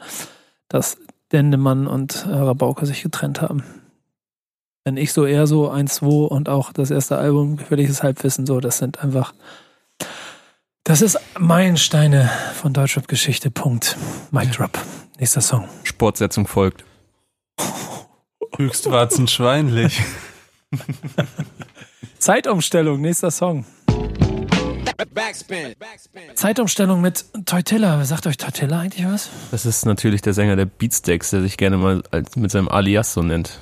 dass 0.69 0.99
Dendemann 1.33 1.87
und 1.87 2.27
äh, 2.27 2.35
Rabauke 2.35 2.87
sich 2.87 3.03
getrennt 3.03 3.43
haben. 3.43 3.63
Wenn 4.85 4.97
ich 4.97 5.13
so 5.13 5.27
eher 5.27 5.47
so 5.47 5.71
1-2 5.71 6.27
und 6.27 6.49
auch 6.49 6.73
das 6.73 6.91
erste 6.91 7.19
Album, 7.19 7.57
gefährliches 7.57 8.03
Halbwissen, 8.03 8.47
so, 8.47 8.61
das 8.61 8.79
sind 8.79 9.03
einfach. 9.03 9.35
Das 10.85 11.03
ist 11.03 11.19
Meilensteine 11.39 12.31
von 12.55 12.73
Deutschrap-Geschichte. 12.73 13.51
Punkt. 13.51 13.97
Mic 14.31 14.51
drop. 14.51 14.79
Nächster 15.19 15.43
Song. 15.43 15.69
Sportsetzung 15.85 16.47
folgt. 16.47 16.85
Höchstwarzenschweinlich. 18.57 20.01
Zeitumstellung. 22.19 23.01
Nächster 23.01 23.31
Song. 23.31 23.65
Zeitumstellung 26.35 27.01
mit 27.01 27.25
Teutilla. 27.47 28.05
Sagt 28.05 28.27
euch 28.27 28.37
Teutilla 28.37 28.81
eigentlich 28.81 29.07
was? 29.07 29.31
Das 29.51 29.65
ist 29.65 29.87
natürlich 29.87 30.21
der 30.21 30.35
Sänger 30.35 30.57
der 30.57 30.67
Beatsteaks, 30.67 31.31
der 31.31 31.43
sich 31.43 31.57
gerne 31.57 31.79
mal 31.79 32.03
mit 32.37 32.51
seinem 32.51 32.69
Alias 32.69 33.15
so 33.15 33.23
nennt. 33.23 33.59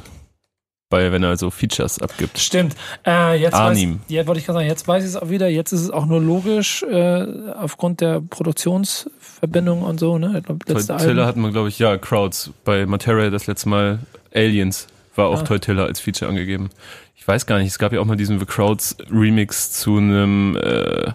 Weil, 0.91 1.13
wenn 1.13 1.23
er 1.23 1.37
so 1.37 1.51
Features 1.51 2.01
abgibt. 2.01 2.39
Stimmt. 2.39 2.75
Äh, 3.07 3.39
jetzt 3.39 3.53
Arnim. 3.53 3.95
Weiß, 3.97 4.01
jetzt 4.09 4.27
wollte 4.27 4.41
ich 4.41 4.47
gerade 4.47 4.59
sagen, 4.61 4.69
jetzt 4.69 4.89
weiß 4.89 5.05
ich 5.05 5.11
es 5.11 5.17
auch 5.17 5.29
wieder. 5.29 5.49
Jetzt 5.49 5.73
ist 5.73 5.83
es 5.83 5.91
auch 5.91 6.07
nur 6.07 6.21
logisch, 6.21 6.83
äh, 6.83 7.27
aufgrund 7.57 8.01
der 8.01 8.23
Produktionsverbindung 8.23 9.83
und 9.83 10.01
so, 10.01 10.17
ne? 10.17 10.43
Teutilla 10.67 11.27
hatten 11.27 11.43
wir, 11.43 11.51
glaube 11.51 11.69
ich, 11.69 11.79
ja, 11.79 11.99
Crowds. 11.99 12.51
Bei 12.65 12.87
Materia 12.87 13.29
das 13.29 13.47
letzte 13.47 13.69
Mal 13.69 13.99
Aliens 14.35 14.87
war 15.15 15.27
auch 15.27 15.41
Ah. 15.41 15.45
Teutilla 15.45 15.85
als 15.85 16.01
Feature 16.01 16.31
angegeben. 16.31 16.71
Ich 17.17 17.29
weiß 17.29 17.45
gar 17.45 17.59
nicht, 17.59 17.69
es 17.69 17.79
gab 17.79 17.93
ja 17.93 18.01
auch 18.01 18.07
mal 18.07 18.17
diesen 18.17 18.39
The 18.39 18.47
Crowds 18.47 18.97
Remix 19.11 19.73
zu 19.73 19.99
einem, 19.99 20.57
äh, 20.57 21.13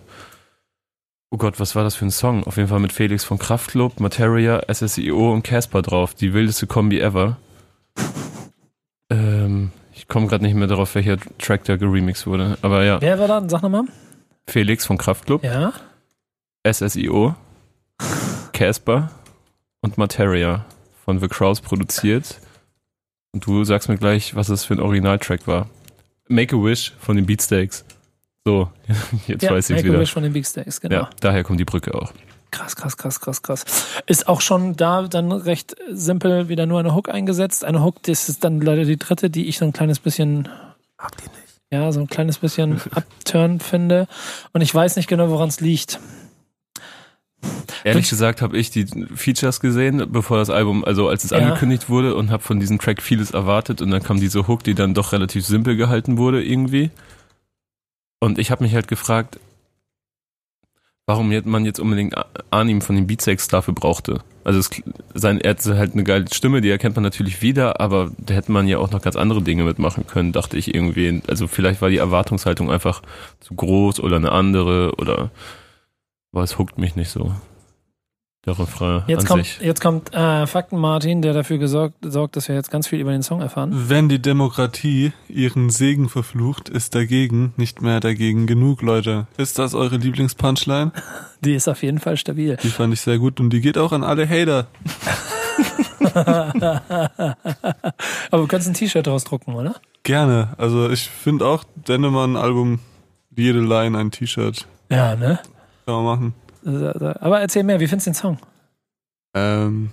oh 1.31 1.37
Gott, 1.37 1.59
was 1.59 1.75
war 1.75 1.83
das 1.83 1.95
für 1.95 2.05
ein 2.05 2.11
Song? 2.11 2.43
Auf 2.43 2.57
jeden 2.57 2.69
Fall 2.69 2.79
mit 2.79 2.93
Felix 2.93 3.23
von 3.23 3.39
Kraftklub, 3.39 3.99
Materia, 3.99 4.61
SSIO 4.71 5.33
und 5.33 5.41
Casper 5.41 5.81
drauf. 5.81 6.13
Die 6.13 6.33
wildeste 6.33 6.67
Kombi 6.67 6.99
ever. 6.99 7.37
Ähm, 9.13 9.71
ich 9.93 10.07
komme 10.07 10.27
gerade 10.27 10.43
nicht 10.43 10.55
mehr 10.55 10.67
darauf, 10.67 10.95
welcher 10.95 11.17
Track 11.37 11.63
da 11.65 11.75
geremixed 11.77 12.25
wurde. 12.27 12.57
Aber 12.61 12.83
ja, 12.83 12.99
Wer 13.01 13.19
war 13.19 13.27
da? 13.27 13.43
Sag 13.47 13.61
nochmal. 13.61 13.83
Felix 14.47 14.85
von 14.85 14.97
Kraftklub, 14.97 15.43
Ja. 15.43 15.73
SSIO, 16.69 17.35
Casper 18.53 19.11
und 19.81 19.97
Materia 19.97 20.65
von 21.05 21.19
The 21.19 21.27
Crows 21.27 21.61
produziert. 21.61 22.39
Und 23.33 23.45
du 23.45 23.63
sagst 23.63 23.89
mir 23.89 23.97
gleich, 23.97 24.35
was 24.35 24.47
das 24.47 24.63
für 24.63 24.73
ein 24.75 24.79
Originaltrack 24.79 25.47
war. 25.47 25.69
Make 26.27 26.55
a 26.55 26.59
Wish 26.63 26.93
von 26.99 27.15
den 27.15 27.25
Beatsteaks. 27.25 27.83
So, 28.45 28.69
jetzt 29.27 29.43
ja, 29.43 29.51
weiß 29.51 29.69
ich 29.69 29.75
Make 29.77 29.87
a 29.87 29.91
wieder. 29.91 29.99
Wish 30.01 30.13
von 30.13 30.23
den 30.23 30.33
Big 30.33 30.45
Steaks, 30.45 30.81
genau. 30.81 30.95
Ja, 30.95 31.09
daher 31.19 31.43
kommt 31.43 31.59
die 31.59 31.65
Brücke 31.65 31.93
auch. 31.95 32.11
Krass, 32.53 32.75
krass, 32.75 32.97
krass, 32.97 33.19
krass, 33.19 33.41
krass. 33.41 33.65
Ist 34.05 34.27
auch 34.27 34.39
schon 34.39 34.75
da 34.75 35.01
dann 35.07 35.31
recht 35.31 35.75
simpel 35.89 36.49
wieder 36.49 36.67
nur 36.67 36.79
eine 36.79 36.93
Hook 36.93 37.09
eingesetzt. 37.09 37.65
Eine 37.65 37.83
Hook, 37.83 38.03
das 38.03 38.29
ist 38.29 38.43
dann 38.43 38.61
leider 38.61 38.85
die 38.85 38.97
dritte, 38.97 39.31
die 39.31 39.47
ich 39.47 39.57
so 39.57 39.65
ein 39.65 39.73
kleines 39.73 39.99
bisschen, 39.99 40.47
Mag 41.01 41.17
die 41.17 41.23
nicht. 41.29 41.59
ja, 41.71 41.91
so 41.91 41.99
ein 41.99 42.07
kleines 42.07 42.37
bisschen 42.37 42.79
upturn 42.91 43.59
finde. 43.59 44.07
Und 44.51 44.61
ich 44.61 44.73
weiß 44.73 44.97
nicht 44.97 45.07
genau, 45.07 45.29
woran 45.29 45.49
es 45.49 45.61
liegt. 45.61 45.99
Ehrlich 47.83 48.07
gesagt 48.09 48.41
habe 48.43 48.55
ich 48.57 48.69
die 48.69 48.85
Features 49.15 49.59
gesehen, 49.59 50.05
bevor 50.11 50.37
das 50.37 50.49
Album, 50.51 50.85
also 50.85 51.09
als 51.09 51.23
es 51.23 51.31
Ja. 51.31 51.39
angekündigt 51.39 51.89
wurde 51.89 52.15
und 52.15 52.29
habe 52.29 52.43
von 52.43 52.59
diesem 52.59 52.77
Track 52.79 53.01
vieles 53.01 53.31
erwartet 53.31 53.81
und 53.81 53.89
dann 53.91 54.03
kam 54.03 54.19
diese 54.19 54.47
Hook, 54.47 54.63
die 54.63 54.75
dann 54.75 54.93
doch 54.93 55.11
relativ 55.11 55.45
simpel 55.45 55.75
gehalten 55.75 56.17
wurde 56.17 56.41
irgendwie. 56.43 56.91
Und 58.21 58.37
ich 58.39 58.51
habe 58.51 58.63
mich 58.63 58.73
halt 58.75 58.87
gefragt, 58.87 59.39
warum 61.05 61.33
man 61.45 61.65
jetzt 61.65 61.79
unbedingt 61.79 62.15
Arnim 62.49 62.81
von 62.81 62.95
den 62.95 63.07
Beatsteaks 63.07 63.47
dafür 63.47 63.73
brauchte. 63.73 64.21
Also 64.43 64.59
es, 64.59 64.69
sein, 65.13 65.39
er 65.41 65.51
hat 65.51 65.65
halt 65.65 65.93
eine 65.93 66.03
geile 66.03 66.25
Stimme, 66.33 66.61
die 66.61 66.69
erkennt 66.69 66.95
man 66.95 67.03
natürlich 67.03 67.41
wieder, 67.41 67.79
aber 67.79 68.11
da 68.17 68.33
hätte 68.33 68.51
man 68.51 68.67
ja 68.67 68.77
auch 68.77 68.91
noch 68.91 69.01
ganz 69.01 69.15
andere 69.15 69.41
Dinge 69.41 69.63
mitmachen 69.63 70.07
können, 70.07 70.31
dachte 70.31 70.57
ich 70.57 70.73
irgendwie. 70.73 71.21
Also 71.27 71.47
vielleicht 71.47 71.81
war 71.81 71.89
die 71.89 71.97
Erwartungshaltung 71.97 72.71
einfach 72.71 73.01
zu 73.39 73.53
groß 73.55 73.99
oder 73.99 74.17
eine 74.17 74.31
andere 74.31 74.93
oder 74.97 75.31
aber 76.33 76.43
es 76.43 76.57
huckt 76.57 76.79
mich 76.79 76.95
nicht 76.95 77.09
so. 77.09 77.31
Der 78.45 78.59
Refrain 78.59 79.03
Jetzt 79.07 79.21
an 79.21 79.27
kommt, 79.27 79.45
sich. 79.45 79.61
jetzt 79.61 79.79
kommt 79.79 80.13
äh, 80.13 80.45
Fakten 80.47 80.77
Martin, 80.77 81.21
der 81.21 81.31
dafür 81.33 81.59
gesorgt, 81.59 81.95
sorgt, 82.01 82.35
dass 82.35 82.49
wir 82.49 82.55
jetzt 82.55 82.69
ganz 82.69 82.87
viel 82.87 82.99
über 82.99 83.13
den 83.13 83.23
Song 83.23 83.39
erfahren. 83.39 83.71
Wenn 83.87 84.09
die 84.09 84.21
Demokratie 84.21 85.13
ihren 85.29 85.69
Segen 85.69 86.09
verflucht, 86.09 86.67
ist 86.67 86.93
dagegen 86.93 87.53
nicht 87.55 87.81
mehr 87.81 88.01
dagegen 88.01 88.45
genug, 88.45 88.81
Leute. 88.81 89.27
Ist 89.37 89.59
das 89.59 89.73
eure 89.73 89.95
Lieblingspunchline? 89.95 90.91
Die 91.41 91.53
ist 91.55 91.69
auf 91.69 91.83
jeden 91.83 91.99
Fall 91.99 92.17
stabil. 92.17 92.57
Die 92.61 92.69
fand 92.69 92.93
ich 92.93 92.99
sehr 93.01 93.17
gut 93.17 93.39
und 93.41 93.49
die 93.49 93.59
geht 93.59 93.77
auch 93.77 93.91
an 93.91 94.03
alle 94.03 94.27
Hater. 94.29 94.67
Aber 98.31 98.41
du 98.41 98.47
kannst 98.47 98.67
ein 98.69 98.73
T-Shirt 98.73 99.05
draus 99.05 99.25
drucken, 99.25 99.53
oder? 99.53 99.75
Gerne. 100.03 100.53
Also 100.57 100.89
ich 100.89 101.09
finde 101.09 101.45
auch 101.45 101.65
Dendemann-Album, 101.75 102.79
jede 103.35 103.59
Line 103.59 103.97
ein 103.97 104.11
T-Shirt. 104.11 104.65
Ja, 104.89 105.17
ne? 105.17 105.39
Kann 105.85 105.95
man 105.95 106.03
machen. 106.05 106.33
Aber 106.65 107.41
erzähl 107.41 107.63
mehr, 107.63 107.79
wie 107.79 107.87
findest 107.87 108.07
du 108.07 108.11
den 108.11 108.15
Song? 108.15 108.37
Ähm, 109.35 109.91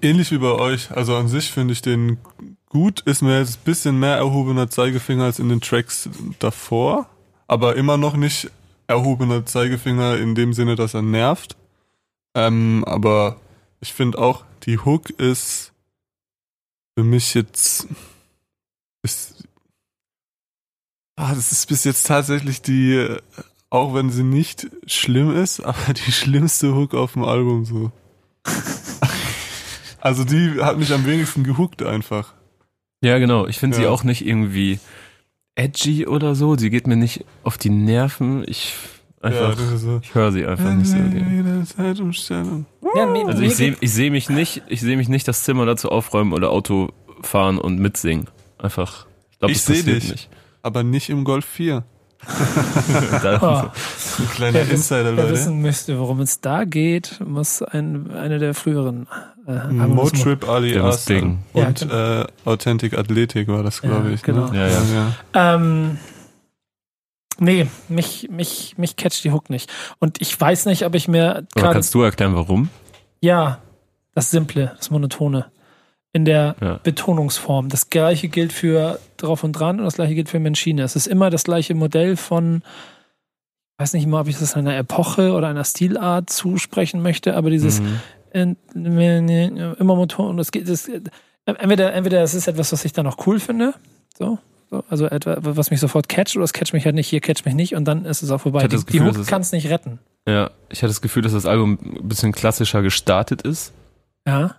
ähnlich 0.00 0.30
wie 0.30 0.38
bei 0.38 0.52
euch. 0.52 0.90
Also 0.90 1.16
an 1.16 1.28
sich 1.28 1.50
finde 1.50 1.72
ich 1.72 1.82
den 1.82 2.18
gut. 2.68 3.00
Ist 3.00 3.22
mir 3.22 3.38
jetzt 3.38 3.58
ein 3.58 3.64
bisschen 3.64 3.98
mehr 3.98 4.16
erhobener 4.16 4.70
Zeigefinger 4.70 5.24
als 5.24 5.38
in 5.38 5.48
den 5.48 5.60
Tracks 5.60 6.08
davor. 6.38 7.08
Aber 7.46 7.76
immer 7.76 7.96
noch 7.96 8.16
nicht 8.16 8.50
erhobener 8.86 9.44
Zeigefinger 9.44 10.18
in 10.18 10.34
dem 10.34 10.52
Sinne, 10.52 10.76
dass 10.76 10.94
er 10.94 11.02
nervt. 11.02 11.56
Ähm, 12.34 12.84
aber 12.86 13.36
ich 13.80 13.92
finde 13.92 14.18
auch, 14.18 14.44
die 14.64 14.78
Hook 14.78 15.10
ist 15.10 15.72
für 16.94 17.04
mich 17.04 17.34
jetzt 17.34 17.86
ist, 19.02 19.44
ah, 21.16 21.34
das 21.34 21.52
ist 21.52 21.66
bis 21.66 21.84
jetzt 21.84 22.06
tatsächlich 22.06 22.62
die, 22.62 23.16
auch 23.72 23.94
wenn 23.94 24.10
sie 24.10 24.22
nicht 24.22 24.68
schlimm 24.86 25.34
ist, 25.34 25.60
aber 25.64 25.92
die 25.94 26.12
schlimmste 26.12 26.74
Hook 26.74 26.94
auf 26.94 27.14
dem 27.14 27.24
Album 27.24 27.64
so. 27.64 27.90
Also 30.00 30.24
die 30.24 30.60
hat 30.60 30.78
mich 30.78 30.92
am 30.92 31.06
wenigsten 31.06 31.44
gehuckt 31.44 31.80
einfach. 31.82 32.34
Ja, 33.04 33.18
genau. 33.18 33.46
Ich 33.46 33.58
finde 33.58 33.76
sie 33.76 33.84
Ja. 33.84 33.90
auch 33.90 34.02
nicht 34.02 34.26
irgendwie 34.26 34.80
edgy 35.54 36.08
oder 36.08 36.34
so. 36.34 36.56
Sie 36.56 36.70
geht 36.70 36.88
mir 36.88 36.96
nicht 36.96 37.24
auf 37.44 37.56
die 37.56 37.70
Nerven. 37.70 38.42
Ich 38.48 38.74
Ja, 39.22 39.28
einfach, 39.28 39.54
das 39.54 39.70
ist 39.70 39.82
so. 39.82 40.00
ich 40.02 40.12
höre 40.12 40.32
sie 40.32 40.44
einfach 40.44 40.74
nicht 40.74 40.88
so. 40.88 40.96
gerne. 40.96 41.64
Zeitumstellung. 41.64 42.66
Ja, 42.96 43.06
mir, 43.06 43.26
Also 43.28 43.42
ich 43.42 43.54
sehe 43.54 43.76
ich 43.80 43.92
seh 43.92 44.10
mich 44.10 44.28
nicht, 44.28 44.62
ich 44.66 44.80
sehe 44.80 44.96
mich 44.96 45.08
nicht 45.08 45.28
das 45.28 45.44
Zimmer 45.44 45.66
dazu 45.66 45.88
aufräumen 45.90 46.32
oder 46.32 46.50
Auto 46.50 46.88
fahren 47.22 47.58
und 47.58 47.78
mitsingen. 47.78 48.26
Einfach. 48.58 49.06
Ich 49.30 49.38
glaube, 49.38 49.52
Ich 49.52 49.58
das 49.58 49.66
seh 49.66 49.74
passiert 49.74 50.02
dich. 50.02 50.10
nicht. 50.10 50.28
Aber 50.62 50.82
nicht 50.82 51.10
im 51.10 51.22
Golf 51.22 51.44
4. 51.44 51.84
Oh, 53.40 53.44
Ein 53.44 54.30
kleiner 54.34 54.54
wer, 54.54 54.70
Insider, 54.70 55.04
wer 55.04 55.12
Leute. 55.24 55.30
wissen 55.30 55.60
möchte, 55.62 55.98
worum 55.98 56.20
es 56.20 56.40
da 56.40 56.64
geht, 56.64 57.20
muss 57.24 57.62
ein, 57.62 58.10
eine 58.12 58.38
der 58.38 58.54
früheren 58.54 59.06
äh, 59.46 59.52
Motrip 59.72 60.48
alias 60.48 61.04
bingen. 61.06 61.38
Ja, 61.54 61.66
und 61.68 61.82
äh, 61.90 62.24
Authentic 62.44 62.96
Athletic 62.96 63.48
war 63.48 63.62
das, 63.62 63.80
glaube 63.82 64.08
Ja, 64.08 64.14
ich. 64.14 64.22
genau. 64.22 64.48
Ne? 64.50 64.58
Ja, 64.58 64.68
ja. 64.68 64.82
ja. 65.34 65.54
Ähm, 65.56 65.98
nee, 67.38 67.66
mich, 67.88 68.28
mich, 68.30 68.74
mich 68.78 68.96
catcht 68.96 69.24
die 69.24 69.32
Hook 69.32 69.50
nicht. 69.50 69.70
Und 69.98 70.20
ich 70.20 70.38
weiß 70.40 70.66
nicht, 70.66 70.84
ob 70.84 70.94
ich 70.94 71.08
mir 71.08 71.46
Aber 71.56 71.72
kannst 71.72 71.92
du 71.94 72.02
erklären, 72.02 72.34
warum? 72.34 72.68
Ja, 73.20 73.58
das 74.14 74.30
Simple, 74.30 74.74
das 74.76 74.90
Monotone. 74.90 75.46
In 76.14 76.24
der 76.26 76.56
Ja. 76.60 76.80
Betonungsform. 76.82 77.68
Das 77.70 77.88
gleiche 77.88 78.28
gilt 78.28 78.52
für 78.52 78.98
Drauf 79.16 79.44
und 79.44 79.52
Dran 79.52 79.78
und 79.78 79.84
das 79.86 79.94
gleiche 79.94 80.14
gilt 80.14 80.28
für 80.28 80.38
Menschine. 80.40 80.82
Es 80.82 80.94
ist 80.96 81.06
immer 81.06 81.30
das 81.30 81.44
gleiche 81.44 81.74
Modell 81.74 82.16
von, 82.16 82.56
ich 83.76 83.82
weiß 83.82 83.94
nicht 83.94 84.06
mal, 84.06 84.20
ob 84.20 84.28
ich 84.28 84.38
das 84.38 84.54
einer 84.54 84.76
Epoche 84.76 85.32
oder 85.32 85.48
einer 85.48 85.64
Stilart 85.64 86.28
zusprechen 86.28 87.00
möchte, 87.02 87.34
aber 87.34 87.48
dieses 87.48 87.80
Mhm. 87.80 88.56
immer 89.78 89.96
Motor 89.96 90.28
und 90.28 90.36
das 90.36 90.52
geht, 90.52 90.68
das, 90.68 90.88
entweder, 91.46 91.92
entweder 91.92 92.22
es 92.22 92.34
ist 92.34 92.46
etwas, 92.46 92.72
was 92.72 92.84
ich 92.84 92.92
dann 92.92 93.06
auch 93.06 93.26
cool 93.26 93.40
finde, 93.40 93.74
so, 94.16 94.38
so 94.70 94.84
also 94.88 95.06
etwa, 95.06 95.36
was 95.40 95.70
mich 95.70 95.80
sofort 95.80 96.08
catcht 96.08 96.36
oder 96.36 96.44
es 96.44 96.52
catcht 96.52 96.72
mich 96.74 96.84
halt 96.84 96.94
nicht, 96.94 97.08
hier 97.08 97.20
catcht 97.20 97.44
mich 97.46 97.54
nicht 97.54 97.74
und 97.74 97.84
dann 97.86 98.04
ist 98.04 98.22
es 98.22 98.30
auch 98.30 98.40
vorbei. 98.40 98.66
Die, 98.68 98.76
Gefühl, 98.76 98.84
die 98.92 99.00
Hook 99.00 99.16
es- 99.18 99.26
kann 99.26 99.42
es 99.42 99.52
nicht 99.52 99.68
retten. 99.70 99.98
Ja, 100.28 100.50
ich 100.68 100.78
hatte 100.82 100.88
das 100.88 101.00
Gefühl, 101.00 101.22
dass 101.22 101.32
das 101.32 101.46
Album 101.46 101.78
ein 101.82 102.08
bisschen 102.08 102.32
klassischer 102.32 102.82
gestartet 102.82 103.42
ist. 103.42 103.72
Ja. 104.26 104.56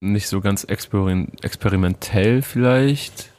Nicht 0.00 0.28
so 0.28 0.40
ganz 0.40 0.64
experim 0.64 1.28
experimentell 1.42 2.42
vielleicht. 2.42 3.30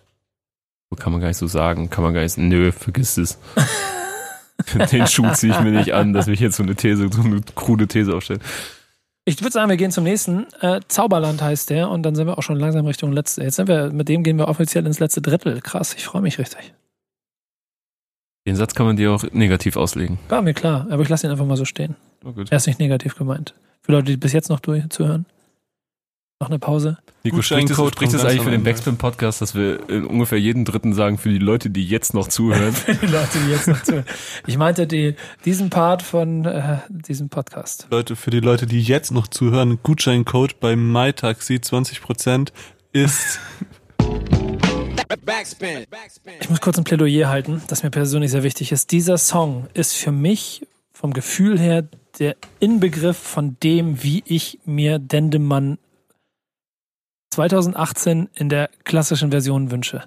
Kann 0.96 1.12
man 1.12 1.22
gar 1.22 1.28
nicht 1.28 1.38
so 1.38 1.48
sagen. 1.48 1.90
Kann 1.90 2.04
man 2.04 2.14
gar 2.14 2.22
nicht. 2.22 2.38
Nö, 2.38 2.72
vergiss 2.72 3.18
es. 3.18 3.38
Den 4.92 5.06
Schuh 5.08 5.32
ziehe 5.34 5.54
ich 5.54 5.60
mir 5.60 5.72
nicht 5.72 5.94
an, 5.94 6.14
dass 6.14 6.28
ich 6.28 6.40
jetzt 6.40 6.56
so 6.56 6.64
eine 6.64 6.76
These, 6.76 7.10
so 7.12 7.22
eine 7.22 7.42
krude 7.56 7.88
These 7.88 8.16
aufstelle. 8.16 8.40
Ich 9.26 9.42
würde 9.42 9.52
sagen, 9.52 9.70
wir 9.70 9.78
gehen 9.78 9.92
zum 9.92 10.06
nächsten. 10.06 10.48
Äh, 10.62 10.80
Zauberland 10.88 11.42
heißt 11.42 11.70
der 11.70 11.90
und 11.90 12.04
dann 12.04 12.16
sind 12.16 12.28
wir 12.28 12.38
auch 12.38 12.44
schon 12.44 12.58
langsam 12.58 12.86
Richtung 12.86 13.12
letzte. 13.12 13.44
Jetzt 13.44 13.58
sind 13.58 13.68
wir, 13.68 13.92
mit 13.92 14.08
dem 14.08 14.24
gehen 14.24 14.38
wir 14.38 14.48
offiziell 14.48 14.86
ins 14.86 15.00
letzte 15.00 15.22
Drittel. 15.22 15.62
Krass, 15.62 15.94
ich 15.96 16.06
freue 16.06 16.22
mich 16.22 16.40
richtig. 16.40 16.74
Den 18.48 18.56
Satz 18.56 18.74
kann 18.74 18.86
man 18.86 18.96
dir 18.96 19.12
auch 19.12 19.24
negativ 19.34 19.76
auslegen. 19.76 20.18
War 20.30 20.42
mir 20.42 20.54
klar, 20.54 20.88
aber 20.90 21.04
ich 21.04 21.10
lasse 21.10 21.28
ihn 21.28 21.32
einfach 21.32 21.46
mal 21.46 21.58
so 21.58 21.66
stehen. 21.66 21.98
Oh. 22.24 22.34
Er 22.50 22.58
ist 22.58 22.68
nicht 22.68 22.80
negativ 22.80 23.16
gemeint. 23.16 23.54
Für 23.82 23.92
Leute, 23.92 24.06
die 24.06 24.18
bis 24.18 24.32
jetzt 24.32 24.50
noch 24.50 24.62
zuhören. 24.62 25.26
Noch 26.40 26.50
eine 26.50 26.60
Pause. 26.60 27.00
Nico, 27.24 27.42
spricht 27.42 27.72
das, 27.72 27.78
Code 27.78 27.94
spricht 27.94 28.12
kommt 28.12 28.24
eigentlich 28.24 28.44
für 28.44 28.52
den. 28.52 28.64
Backspin-Podcast, 28.64 29.42
dass 29.42 29.56
wir 29.56 29.90
in 29.90 30.06
ungefähr 30.06 30.40
jeden 30.40 30.66
dritten 30.66 30.94
sagen, 30.94 31.18
für 31.18 31.30
die 31.30 31.40
Leute, 31.40 31.72
die 31.72 31.84
jetzt 31.84 32.14
noch 32.14 32.28
zuhören? 32.28 32.74
Für 32.74 32.94
die 32.94 33.08
Leute, 33.08 33.40
die 33.44 33.50
jetzt 33.50 33.68
noch 33.68 33.82
zuhören. 33.82 34.06
Ich 34.46 34.56
meinte 34.56 34.86
die, 34.86 35.16
diesen 35.46 35.72
Part 35.72 36.04
von 36.04 36.46
äh, 36.46 36.78
diesem 36.90 37.30
Podcast. 37.30 37.88
Leute, 37.90 38.16
für 38.16 38.30
die 38.30 38.40
Leute, 38.40 38.68
die 38.68 38.84
jetzt 38.84 39.12
noch 39.12 39.28
zuhören, 39.28 39.80
Gutscheincode 39.82 40.60
bei 40.60 40.76
MyTaxi 40.76 41.56
20% 41.56 42.50
ist 42.94 43.40
Ich 46.40 46.50
muss 46.50 46.62
kurz 46.62 46.78
ein 46.78 46.84
Plädoyer 46.84 47.30
halten, 47.30 47.64
das 47.68 47.82
mir 47.82 47.90
persönlich 47.90 48.30
sehr 48.30 48.44
wichtig 48.44 48.72
ist. 48.72 48.92
Dieser 48.92 49.18
Song 49.18 49.66
ist 49.74 49.96
für 49.96 50.12
mich 50.12 50.68
vom 50.94 51.14
Gefühl 51.14 51.60
her 51.60 51.88
der 52.20 52.36
Inbegriff 52.60 53.18
von 53.18 53.58
dem, 53.64 54.04
wie 54.04 54.24
ich 54.28 54.60
mir 54.66 55.00
Dendemann 55.00 55.80
2018 57.38 58.30
in 58.34 58.50
der 58.50 58.70
klassischen 58.84 59.30
Version 59.30 59.70
wünsche. 59.70 60.02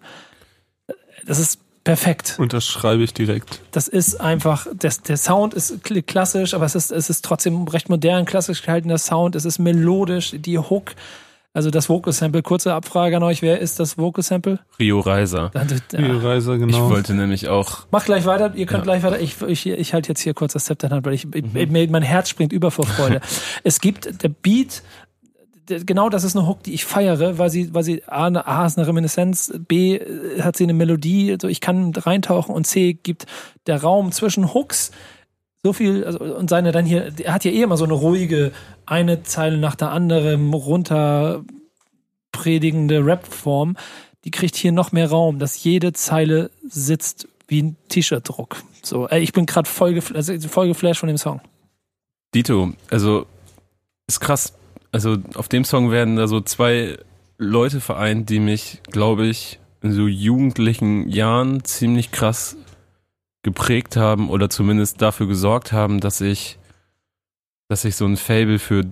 Das 1.26 1.38
ist 1.38 1.60
perfekt. 1.84 2.34
Unterschreibe 2.38 3.04
ich 3.04 3.14
direkt. 3.14 3.60
Das 3.70 3.86
ist 3.86 4.20
einfach, 4.20 4.66
das, 4.74 5.02
der 5.02 5.16
Sound 5.16 5.54
ist 5.54 5.84
klassisch, 6.08 6.54
aber 6.54 6.64
es 6.64 6.74
ist, 6.74 6.90
es 6.90 7.08
ist 7.08 7.24
trotzdem 7.24 7.68
recht 7.68 7.88
modern, 7.88 8.24
klassisch 8.24 8.62
gehaltener 8.62 8.98
Sound. 8.98 9.36
Es 9.36 9.44
ist 9.44 9.60
melodisch, 9.60 10.32
die 10.34 10.58
Hook. 10.58 10.96
Also 11.52 11.70
das 11.70 11.88
Vocal 11.88 12.12
Sample, 12.12 12.42
kurze 12.42 12.74
Abfrage 12.74 13.16
an 13.16 13.22
euch, 13.22 13.42
wer 13.42 13.60
ist 13.60 13.78
das 13.78 13.96
Vocal 13.96 14.24
Sample? 14.24 14.58
Rio 14.80 14.98
Reiser. 14.98 15.52
Rio 15.92 16.18
Reiser, 16.18 16.58
genau. 16.58 16.86
Ich 16.86 16.92
wollte 16.92 17.14
nämlich 17.14 17.48
auch. 17.48 17.86
Mach 17.92 18.04
gleich 18.04 18.24
weiter, 18.24 18.52
ihr 18.56 18.66
könnt 18.66 18.86
ja. 18.86 18.92
gleich 18.92 19.02
weiter. 19.04 19.20
Ich, 19.20 19.40
ich, 19.42 19.66
ich 19.66 19.94
halte 19.94 20.08
jetzt 20.08 20.20
hier 20.20 20.34
kurz 20.34 20.52
das 20.52 20.64
Zepter 20.64 20.88
in 20.88 20.94
Hand, 20.94 21.06
weil 21.06 21.14
ich, 21.14 21.26
mhm. 21.26 21.90
mein 21.90 22.02
Herz 22.02 22.28
springt 22.28 22.52
über 22.52 22.72
vor 22.72 22.86
Freude. 22.86 23.20
es 23.64 23.80
gibt 23.80 24.22
der 24.22 24.28
Beat, 24.28 24.82
genau 25.84 26.08
das 26.08 26.24
ist 26.24 26.36
eine 26.36 26.46
Hook, 26.46 26.62
die 26.62 26.74
ich 26.74 26.84
feiere, 26.84 27.38
weil 27.38 27.50
sie, 27.50 27.72
weil 27.74 27.82
sie 27.82 28.02
A, 28.06 28.26
A 28.26 28.66
ist 28.66 28.78
eine 28.78 28.86
Reminiszenz, 28.86 29.52
B 29.68 30.00
hat 30.40 30.56
sie 30.56 30.64
eine 30.64 30.74
Melodie, 30.74 31.36
so 31.40 31.48
ich 31.48 31.60
kann 31.60 31.92
reintauchen 31.94 32.54
und 32.54 32.66
C 32.66 32.94
gibt 32.94 33.26
der 33.66 33.82
Raum 33.82 34.12
zwischen 34.12 34.52
Hooks 34.52 34.90
so 35.62 35.72
viel, 35.72 36.04
also, 36.04 36.20
und 36.20 36.48
seine 36.48 36.72
dann 36.72 36.86
hier, 36.86 37.12
er 37.22 37.34
hat 37.34 37.44
ja 37.44 37.50
eh 37.50 37.62
immer 37.62 37.76
so 37.76 37.84
eine 37.84 37.92
ruhige, 37.92 38.52
eine 38.86 39.22
Zeile 39.22 39.58
nach 39.58 39.74
der 39.74 39.90
anderen 39.90 40.52
runter 40.54 41.44
predigende 42.32 43.04
Rap-Form, 43.04 43.76
die 44.24 44.30
kriegt 44.30 44.56
hier 44.56 44.72
noch 44.72 44.92
mehr 44.92 45.10
Raum, 45.10 45.38
dass 45.38 45.62
jede 45.62 45.92
Zeile 45.92 46.50
sitzt 46.66 47.28
wie 47.48 47.62
ein 47.62 47.76
T-Shirt-Druck. 47.88 48.62
So, 48.82 49.08
ey, 49.08 49.22
ich 49.22 49.32
bin 49.32 49.46
gerade 49.46 49.68
voll, 49.68 50.00
also 50.14 50.38
voll 50.48 50.68
geflasht 50.68 51.00
von 51.00 51.08
dem 51.08 51.18
Song. 51.18 51.40
Dito, 52.34 52.72
also 52.90 53.26
ist 54.06 54.20
krass. 54.20 54.54
Also 54.92 55.18
auf 55.34 55.48
dem 55.48 55.64
Song 55.64 55.90
werden 55.90 56.16
da 56.16 56.26
so 56.26 56.40
zwei 56.40 56.98
Leute 57.38 57.80
vereint, 57.80 58.28
die 58.28 58.40
mich, 58.40 58.80
glaube 58.90 59.26
ich, 59.26 59.58
in 59.82 59.92
so 59.92 60.06
jugendlichen 60.06 61.08
Jahren 61.08 61.64
ziemlich 61.64 62.12
krass 62.12 62.56
geprägt 63.42 63.96
haben 63.96 64.28
oder 64.28 64.50
zumindest 64.50 65.00
dafür 65.00 65.26
gesorgt 65.26 65.72
haben, 65.72 66.00
dass 66.00 66.20
ich, 66.20 66.58
dass 67.68 67.84
ich 67.84 67.96
so 67.96 68.04
ein 68.04 68.16
Fable 68.16 68.58
für, 68.58 68.84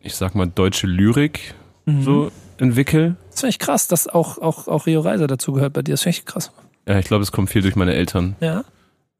ich 0.00 0.16
sag 0.16 0.34
mal, 0.34 0.46
deutsche 0.46 0.86
Lyrik 0.86 1.54
mhm. 1.84 2.02
so 2.02 2.32
entwickle. 2.58 3.16
Das 3.30 3.40
finde 3.40 3.50
ich 3.50 3.58
krass, 3.58 3.86
dass 3.86 4.08
auch, 4.08 4.38
auch, 4.38 4.66
auch 4.66 4.86
Rio 4.86 5.00
Reiser 5.00 5.26
dazu 5.26 5.52
gehört 5.52 5.72
bei 5.72 5.82
dir. 5.82 5.92
Das 5.92 6.02
finde 6.02 6.18
ich 6.18 6.24
krass. 6.24 6.52
Ja, 6.88 6.98
ich 6.98 7.06
glaube, 7.06 7.22
es 7.22 7.32
kommt 7.32 7.50
viel 7.50 7.62
durch 7.62 7.76
meine 7.76 7.94
Eltern. 7.94 8.36
Ja. 8.40 8.64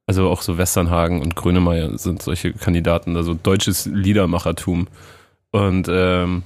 Also 0.06 0.28
auch 0.28 0.42
so 0.42 0.58
Westernhagen 0.58 1.22
und 1.22 1.34
Grönemeyer 1.34 1.96
sind 1.96 2.22
solche 2.22 2.52
Kandidaten, 2.52 3.16
also 3.16 3.34
deutsches 3.34 3.86
Liedermachertum. 3.86 4.88
Und 5.54 5.86
ähm, 5.88 6.42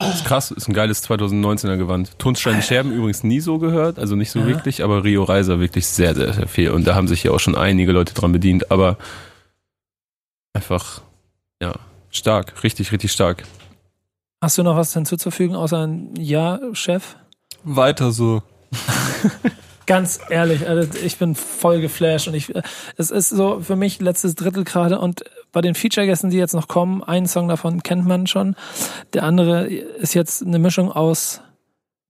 ist 0.00 0.24
krass, 0.24 0.52
ist 0.52 0.68
ein 0.68 0.72
geiles 0.72 1.02
2019er 1.02 1.76
Gewand. 1.76 2.16
Tonsteine 2.20 2.62
Scherben 2.62 2.92
übrigens 2.92 3.24
nie 3.24 3.40
so 3.40 3.58
gehört, 3.58 3.98
also 3.98 4.14
nicht 4.14 4.30
so 4.30 4.38
ja. 4.38 4.46
wirklich, 4.46 4.84
aber 4.84 5.02
Rio 5.02 5.24
Reiser 5.24 5.58
wirklich 5.58 5.88
sehr, 5.88 6.14
sehr, 6.14 6.32
sehr 6.32 6.46
viel. 6.46 6.70
Und 6.70 6.86
da 6.86 6.94
haben 6.94 7.08
sich 7.08 7.24
ja 7.24 7.32
auch 7.32 7.40
schon 7.40 7.56
einige 7.56 7.90
Leute 7.90 8.14
dran 8.14 8.30
bedient, 8.30 8.70
aber 8.70 8.98
einfach, 10.52 11.02
ja, 11.60 11.74
stark, 12.08 12.62
richtig, 12.62 12.92
richtig 12.92 13.10
stark. 13.10 13.42
Hast 14.40 14.58
du 14.58 14.62
noch 14.62 14.76
was 14.76 14.94
hinzuzufügen, 14.94 15.56
außer 15.56 15.84
ein 15.84 16.14
Ja, 16.16 16.60
Chef? 16.72 17.16
Weiter 17.64 18.12
so. 18.12 18.44
Ganz 19.86 20.20
ehrlich, 20.30 20.66
also 20.68 20.98
ich 20.98 21.18
bin 21.18 21.34
voll 21.34 21.80
geflasht 21.80 22.28
und 22.28 22.34
ich, 22.34 22.52
es 22.96 23.10
ist 23.10 23.28
so 23.28 23.60
für 23.60 23.76
mich 23.76 24.00
letztes 24.00 24.34
Drittel 24.34 24.64
gerade 24.64 24.98
und 24.98 25.24
bei 25.52 25.60
den 25.60 25.74
Feature-Gästen, 25.74 26.30
die 26.30 26.38
jetzt 26.38 26.54
noch 26.54 26.68
kommen, 26.68 27.02
einen 27.02 27.26
Song 27.26 27.48
davon 27.48 27.82
kennt 27.82 28.06
man 28.06 28.26
schon. 28.26 28.56
Der 29.12 29.24
andere 29.24 29.66
ist 29.66 30.14
jetzt 30.14 30.42
eine 30.42 30.58
Mischung 30.58 30.90
aus, 30.90 31.42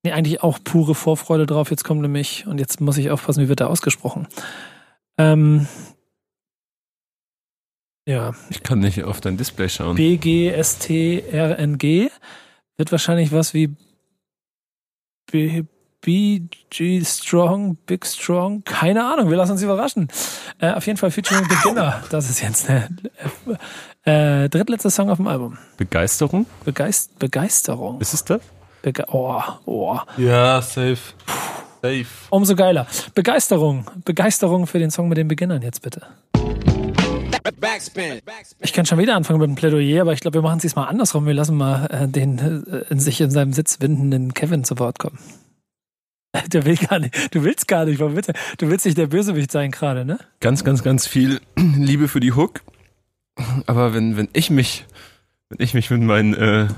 nee, 0.04 0.12
eigentlich 0.12 0.42
auch 0.42 0.58
pure 0.62 0.94
Vorfreude 0.94 1.46
drauf. 1.46 1.70
Jetzt 1.70 1.84
kommt 1.84 2.00
nämlich, 2.00 2.46
und 2.46 2.58
jetzt 2.58 2.80
muss 2.80 2.96
ich 2.96 3.10
aufpassen, 3.10 3.42
wie 3.42 3.48
wird 3.48 3.60
er 3.60 3.70
ausgesprochen. 3.70 4.28
Ähm, 5.18 5.66
ja. 8.06 8.34
Ich 8.50 8.62
kann 8.62 8.78
nicht 8.80 9.02
auf 9.04 9.20
dein 9.20 9.36
Display 9.36 9.68
schauen. 9.68 9.96
BGSTRNG 9.96 11.82
wird 12.76 12.92
wahrscheinlich 12.92 13.32
was 13.32 13.54
wie 13.54 13.74
B 15.30 15.64
BG 16.04 17.02
Strong, 17.02 17.76
Big 17.86 18.04
Strong, 18.04 18.62
keine 18.64 19.04
Ahnung, 19.06 19.30
wir 19.30 19.38
lassen 19.38 19.52
uns 19.52 19.62
überraschen. 19.62 20.08
Äh, 20.58 20.72
auf 20.72 20.86
jeden 20.86 20.98
Fall 20.98 21.10
featuring 21.10 21.48
Beginner, 21.48 22.02
das 22.10 22.28
ist 22.28 22.42
jetzt 22.42 22.68
der 22.68 22.90
äh, 24.04 24.50
drittletzte 24.50 24.90
Song 24.90 25.08
auf 25.08 25.16
dem 25.16 25.26
Album. 25.26 25.56
Begeisterung? 25.78 26.44
Begeist 26.64 27.18
Begeisterung. 27.18 28.02
Ist 28.02 28.12
es 28.12 28.22
das? 28.22 28.42
Bege 28.82 29.06
oh, 29.12 29.40
oh. 29.64 29.98
Ja, 30.18 30.60
safe. 30.60 30.98
Safe. 31.80 32.06
Umso 32.28 32.54
geiler. 32.54 32.86
Begeisterung. 33.14 33.86
Begeisterung 34.04 34.66
für 34.66 34.78
den 34.78 34.90
Song 34.90 35.08
mit 35.08 35.16
den 35.16 35.28
Beginnern 35.28 35.62
jetzt 35.62 35.80
bitte. 35.80 36.02
Ich 38.60 38.72
kann 38.74 38.84
schon 38.84 38.98
wieder 38.98 39.16
anfangen 39.16 39.40
mit 39.40 39.48
dem 39.48 39.54
Plädoyer, 39.54 40.02
aber 40.02 40.12
ich 40.12 40.20
glaube, 40.20 40.34
wir 40.34 40.42
machen 40.42 40.56
es 40.56 40.62
diesmal 40.62 40.88
andersrum. 40.88 41.24
Wir 41.24 41.34
lassen 41.34 41.56
mal 41.56 41.86
äh, 41.86 42.08
den 42.08 42.38
äh, 42.38 42.92
in 42.92 43.00
sich 43.00 43.22
in 43.22 43.30
seinem 43.30 43.54
Sitz 43.54 43.80
windenden 43.80 44.34
Kevin 44.34 44.64
zu 44.64 44.78
Wort 44.78 44.98
kommen. 44.98 45.18
Der 46.52 46.64
will 46.64 46.76
gar 46.76 46.98
nicht. 46.98 47.34
Du 47.34 47.44
willst 47.44 47.68
gar 47.68 47.84
nicht. 47.84 48.00
Warum 48.00 48.16
willst 48.16 48.28
du? 48.28 48.32
du 48.58 48.68
willst 48.68 48.84
nicht 48.84 48.98
der 48.98 49.06
Bösewicht 49.06 49.50
sein 49.50 49.70
gerade, 49.70 50.04
ne? 50.04 50.18
Ganz, 50.40 50.64
ganz, 50.64 50.82
ganz 50.82 51.06
viel 51.06 51.40
Liebe 51.56 52.08
für 52.08 52.20
die 52.20 52.32
Hook. 52.32 52.62
Aber 53.66 53.94
wenn, 53.94 54.16
wenn 54.16 54.28
ich 54.32 54.50
mich, 54.50 54.84
wenn 55.48 55.62
ich 55.64 55.74
mich 55.74 55.90
mit 55.90 56.02
meinen, 56.02 56.34
äh, 56.34 56.68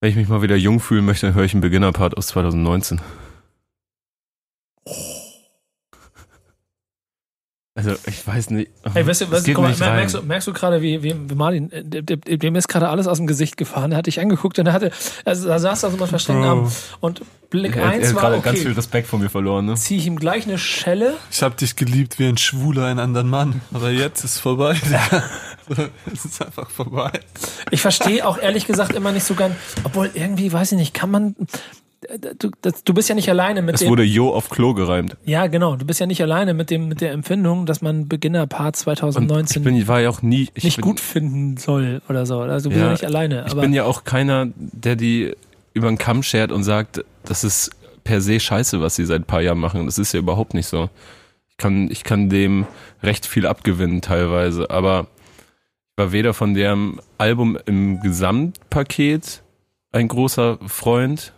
wenn 0.00 0.10
ich 0.10 0.16
mich 0.16 0.28
mal 0.28 0.42
wieder 0.42 0.56
jung 0.56 0.80
fühlen 0.80 1.04
möchte, 1.04 1.26
dann 1.26 1.34
höre 1.34 1.44
ich 1.44 1.54
einen 1.54 1.60
Beginner-Part 1.60 2.16
aus 2.16 2.28
2019. 2.28 3.00
Also 7.78 7.92
ich 8.06 8.26
weiß 8.26 8.50
nicht. 8.50 8.72
Hey, 8.92 9.06
weißt 9.06 9.20
du, 9.20 9.30
weißt 9.30 9.46
du, 9.46 9.52
mal, 9.52 9.72
merkst, 9.72 10.16
du, 10.16 10.22
merkst 10.22 10.48
du 10.48 10.52
gerade, 10.52 10.82
wie, 10.82 11.00
wie, 11.04 11.14
wie 11.30 11.34
Martin, 11.36 11.70
äh, 11.70 12.02
dem 12.02 12.56
ist 12.56 12.66
gerade 12.66 12.88
alles 12.88 13.06
aus 13.06 13.18
dem 13.18 13.28
Gesicht 13.28 13.56
gefahren. 13.56 13.92
Er 13.92 13.98
hat 13.98 14.06
dich 14.06 14.18
angeguckt 14.18 14.58
und 14.58 14.66
er 14.66 14.72
hatte, 14.72 14.90
also 15.24 15.46
da 15.46 15.60
saß 15.60 15.84
er 15.84 15.92
so 15.92 15.96
mal 15.96 16.08
versteckt 16.08 16.40
Arm 16.40 16.72
und 16.98 17.22
Blick 17.50 17.76
er, 17.76 17.86
eins 17.86 18.08
er 18.08 18.16
war, 18.16 18.32
okay, 18.32 18.40
ganz 18.42 18.58
viel 18.62 18.72
Respekt 18.72 19.06
vor 19.06 19.20
mir 19.20 19.30
verloren, 19.30 19.66
ne? 19.66 19.74
Zieh 19.76 19.96
ich 19.96 20.08
ihm 20.08 20.18
gleich 20.18 20.44
eine 20.48 20.58
Schelle. 20.58 21.18
Ich 21.30 21.40
hab 21.40 21.56
dich 21.56 21.76
geliebt 21.76 22.18
wie 22.18 22.26
ein 22.26 22.36
Schwuler 22.36 22.86
einen 22.86 22.98
anderen 22.98 23.30
Mann, 23.30 23.60
aber 23.72 23.90
jetzt 23.90 24.24
ist 24.24 24.40
vorbei. 24.40 24.76
es 26.12 26.24
ist 26.24 26.44
einfach 26.44 26.68
vorbei. 26.70 27.12
Ich 27.70 27.80
verstehe 27.80 28.26
auch 28.26 28.38
ehrlich 28.38 28.66
gesagt 28.66 28.92
immer 28.92 29.12
nicht 29.12 29.24
so 29.24 29.36
ganz, 29.36 29.54
obwohl 29.84 30.10
irgendwie, 30.14 30.52
weiß 30.52 30.72
ich 30.72 30.78
nicht, 30.78 30.94
kann 30.94 31.12
man, 31.12 31.36
du, 32.38 32.50
das, 32.62 32.84
du 32.84 32.94
bist 32.94 33.08
ja 33.08 33.14
nicht 33.14 33.28
alleine 33.28 33.62
mit 33.62 33.74
es 33.74 33.80
dem. 33.80 33.86
Es 33.86 33.90
wurde 33.90 34.04
Jo 34.04 34.32
auf 34.32 34.50
Klo 34.50 34.74
gereimt. 34.74 35.16
Ja, 35.24 35.46
genau. 35.46 35.76
Du 35.76 35.84
bist 35.84 36.00
ja 36.00 36.06
nicht 36.06 36.22
alleine 36.22 36.54
mit 36.54 36.70
dem 36.70 36.88
mit 36.88 37.00
der 37.00 37.12
Empfindung, 37.12 37.66
dass 37.66 37.82
man 37.82 38.08
Beginner-Part 38.08 38.76
2019 38.76 39.62
Und 39.62 39.68
ich 39.68 39.78
bin, 39.80 39.88
war 39.88 40.00
ja 40.00 40.10
auch 40.10 40.22
nie, 40.22 40.48
nicht 40.54 40.76
bin, 40.76 40.82
gut 40.82 41.00
finden 41.00 41.56
soll 41.56 42.02
oder 42.08 42.26
so. 42.26 42.40
Also 42.40 42.68
du 42.68 42.74
bist 42.74 42.80
ja, 42.80 42.86
ja 42.86 42.92
nicht 42.92 43.04
alleine. 43.04 43.44
ich 43.46 43.54
bin 43.54 43.72
ja 43.72 43.84
auch 43.84 44.04
keiner, 44.04 44.48
der 44.56 44.96
die 44.96 45.34
über 45.74 45.88
den 45.88 45.98
Kamm 45.98 46.22
schert 46.22 46.52
und 46.52 46.64
sagt, 46.64 47.04
das 47.24 47.44
ist 47.44 47.70
per 48.04 48.20
se 48.20 48.40
scheiße, 48.40 48.80
was 48.80 48.96
sie 48.96 49.04
seit 49.04 49.22
ein 49.22 49.26
paar 49.26 49.42
Jahren 49.42 49.58
machen. 49.58 49.86
Das 49.86 49.98
ist 49.98 50.12
ja 50.12 50.20
überhaupt 50.20 50.54
nicht 50.54 50.66
so. 50.66 50.88
Ich 51.48 51.56
kann, 51.56 51.90
ich 51.90 52.04
kann 52.04 52.28
dem 52.28 52.66
recht 53.02 53.26
viel 53.26 53.46
abgewinnen 53.46 54.00
teilweise, 54.00 54.70
aber 54.70 55.06
ich 55.90 55.98
war 55.98 56.12
weder 56.12 56.32
von 56.32 56.54
dem 56.54 57.00
Album 57.18 57.58
im 57.66 58.00
Gesamtpaket 58.00 59.42
ein 59.92 60.08
großer 60.08 60.58
Freund, 60.66 61.32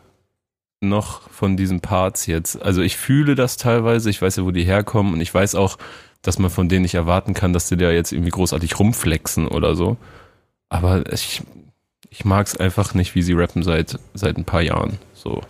noch 0.80 1.28
von 1.30 1.56
diesen 1.56 1.80
Parts 1.80 2.26
jetzt. 2.26 2.60
Also 2.60 2.80
ich 2.82 2.96
fühle 2.96 3.34
das 3.34 3.56
teilweise, 3.56 4.10
ich 4.10 4.20
weiß 4.20 4.36
ja, 4.36 4.44
wo 4.44 4.50
die 4.50 4.64
herkommen 4.64 5.14
und 5.14 5.20
ich 5.20 5.32
weiß 5.32 5.54
auch, 5.54 5.76
dass 6.22 6.38
man 6.38 6.50
von 6.50 6.68
denen 6.68 6.82
nicht 6.82 6.94
erwarten 6.94 7.34
kann, 7.34 7.52
dass 7.52 7.68
die 7.68 7.76
da 7.76 7.90
jetzt 7.90 8.12
irgendwie 8.12 8.30
großartig 8.30 8.78
rumflexen 8.78 9.48
oder 9.48 9.74
so. 9.74 9.96
Aber 10.68 11.10
ich, 11.12 11.42
ich 12.10 12.24
mag 12.24 12.46
es 12.46 12.56
einfach 12.56 12.94
nicht, 12.94 13.14
wie 13.14 13.22
sie 13.22 13.32
rappen 13.32 13.62
seit, 13.62 13.98
seit 14.14 14.36
ein 14.36 14.44
paar 14.44 14.62
Jahren. 14.62 14.98
So. 15.14 15.42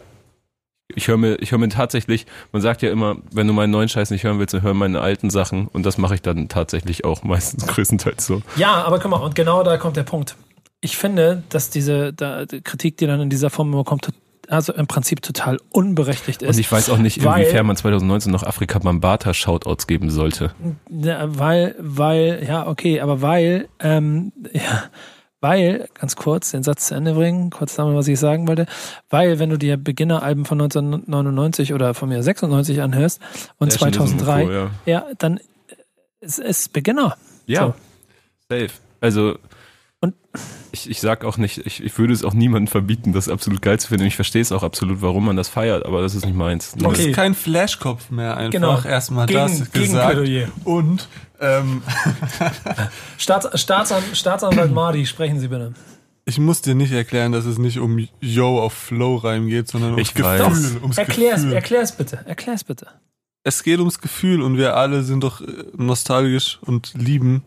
Ich 0.95 1.07
höre 1.07 1.17
mir, 1.17 1.37
ich 1.37 1.53
höre 1.53 1.59
mir 1.59 1.69
tatsächlich, 1.69 2.27
man 2.51 2.63
sagt 2.63 2.83
ja 2.83 2.91
immer, 2.91 3.17
wenn 3.31 3.47
du 3.47 3.53
meinen 3.53 3.71
neuen 3.71 3.89
Scheiß 3.89 4.11
nicht 4.11 4.25
hören 4.25 4.41
willst, 4.41 4.55
dann 4.55 4.63
hör 4.63 4.75
meine 4.75 5.01
alten 5.01 5.31
Sachen 5.31 5.69
und 5.69 5.87
das 5.87 5.99
mache 5.99 6.17
ich 6.17 6.23
dann 6.23 6.49
tatsächlich 6.49 7.05
auch 7.05 7.23
meistens 7.23 7.67
größtenteils 7.69 8.27
so. 8.27 8.43
Ja, 8.57 8.83
aber 8.83 8.99
guck 8.99 9.11
mal, 9.11 9.19
und 9.19 9.37
genau 9.37 9.63
da 9.63 9.77
kommt 9.77 9.97
der 9.97 10.03
Punkt. 10.03 10.37
Ich 10.81 10.97
finde, 10.97 11.45
dass 11.51 11.71
diese 11.71 12.13
da, 12.13 12.47
die 12.47 12.63
Kritik, 12.63 12.97
die 12.97 13.07
dann 13.07 13.21
in 13.21 13.31
dieser 13.31 13.51
Form 13.51 13.73
immer 13.73 13.85
kommt, 13.85 14.09
also 14.51 14.73
im 14.73 14.87
Prinzip 14.87 15.23
total 15.23 15.59
unberechtigt 15.71 16.43
ist. 16.43 16.55
Und 16.57 16.61
ich 16.61 16.71
weiß 16.71 16.91
auch 16.91 16.99
nicht, 16.99 17.19
inwiefern 17.19 17.67
man 17.67 17.77
2019 17.77 18.33
noch 18.33 18.43
Afrika 18.43 18.79
Bambata 18.79 19.33
Shoutouts 19.33 19.87
geben 19.87 20.11
sollte. 20.11 20.53
Weil, 20.89 21.75
weil, 21.79 22.45
ja, 22.47 22.67
okay, 22.67 23.01
aber 23.01 23.23
weil, 23.23 23.69
ähm, 23.79 24.33
ja, 24.53 24.85
weil, 25.41 25.89
ganz 25.95 26.17
kurz, 26.17 26.51
den 26.51 26.63
Satz 26.63 26.89
zu 26.89 26.95
Ende 26.95 27.15
bringen, 27.15 27.51
kurz 27.51 27.75
sagen, 27.75 27.95
was 27.95 28.09
ich 28.09 28.19
sagen 28.19 28.47
wollte, 28.49 28.67
weil, 29.09 29.39
wenn 29.39 29.51
du 29.51 29.57
dir 29.57 29.77
Beginner-Alben 29.77 30.45
von 30.45 30.61
1999 30.61 31.73
oder 31.73 31.95
von 31.95 32.09
mir 32.09 32.23
96 32.23 32.83
anhörst 32.83 33.21
und 33.59 33.73
2003, 33.73 34.45
ja. 34.45 34.71
ja. 34.85 35.07
dann 35.19 35.41
ist 36.21 36.39
es 36.39 36.69
Beginner. 36.69 37.17
Ja, 37.47 37.67
So. 37.67 37.75
safe. 38.57 38.73
Also, 39.01 39.39
Und- 40.01 40.15
ich, 40.73 40.89
ich 40.89 41.01
sag 41.01 41.25
auch 41.25 41.37
nicht, 41.37 41.59
ich, 41.67 41.83
ich 41.83 41.99
würde 41.99 42.13
es 42.13 42.25
auch 42.25 42.33
niemandem 42.33 42.69
verbieten, 42.69 43.13
das 43.13 43.29
absolut 43.29 43.61
geil 43.61 43.79
zu 43.81 43.89
finden. 43.89 44.07
Ich 44.07 44.15
verstehe 44.17 44.41
es 44.41 44.53
auch 44.53 44.63
absolut, 44.63 45.03
warum 45.03 45.27
man 45.27 45.37
das 45.37 45.49
feiert, 45.49 45.85
aber 45.85 46.01
das 46.01 46.15
ist 46.15 46.25
nicht 46.25 46.37
meins. 46.37 46.73
Du 46.77 46.87
Okay. 46.87 47.05
bist 47.07 47.17
kein 47.17 47.35
Flashkopf 47.35 48.09
mehr 48.11 48.37
einfach. 48.37 48.53
Genau. 48.53 48.81
Erstmal 48.81 49.27
Gegen- 49.27 49.41
das 49.41 49.73
gegen 49.73 49.85
gesagt. 49.87 50.13
Plädoyer. 50.17 50.49
Und 50.65 51.09
ähm, 51.41 51.83
Staats, 53.19 53.61
Staatsan, 53.61 54.03
Staatsanwalt 54.15 54.73
Mardi, 54.73 55.07
sprechen 55.07 55.41
Sie 55.41 55.49
bitte. 55.49 55.75
ich 56.25 56.39
muss 56.39 56.63
dir 56.63 56.75
nicht 56.75 56.93
erklären, 56.93 57.33
dass 57.33 57.45
es 57.47 57.59
nicht 57.59 57.79
um 57.79 58.07
Yo 58.21 58.61
auf 58.61 58.73
Flow-Reim 58.73 59.49
geht, 59.49 59.69
sondern 59.69 59.93
ums 59.95 60.09
Ich 60.09 60.15
Gefühl. 60.15 60.39
weiß. 60.41 60.77
Ums 60.83 60.99
Erklär's, 60.99 61.41
Gefühl. 61.41 61.53
erklär's 61.55 61.93
bitte. 61.97 62.21
Erklär's 62.27 62.65
bitte. 62.65 62.87
es 63.43 63.63
geht 63.63 63.79
ums 63.81 64.01
Gefühl 64.01 64.41
und 64.43 64.57
wir 64.57 64.77
alle 64.77 65.03
sind 65.03 65.25
doch 65.25 65.41
äh, 65.41 65.47
nostalgisch 65.77 66.59
und 66.63 66.93
lieben 66.95 67.43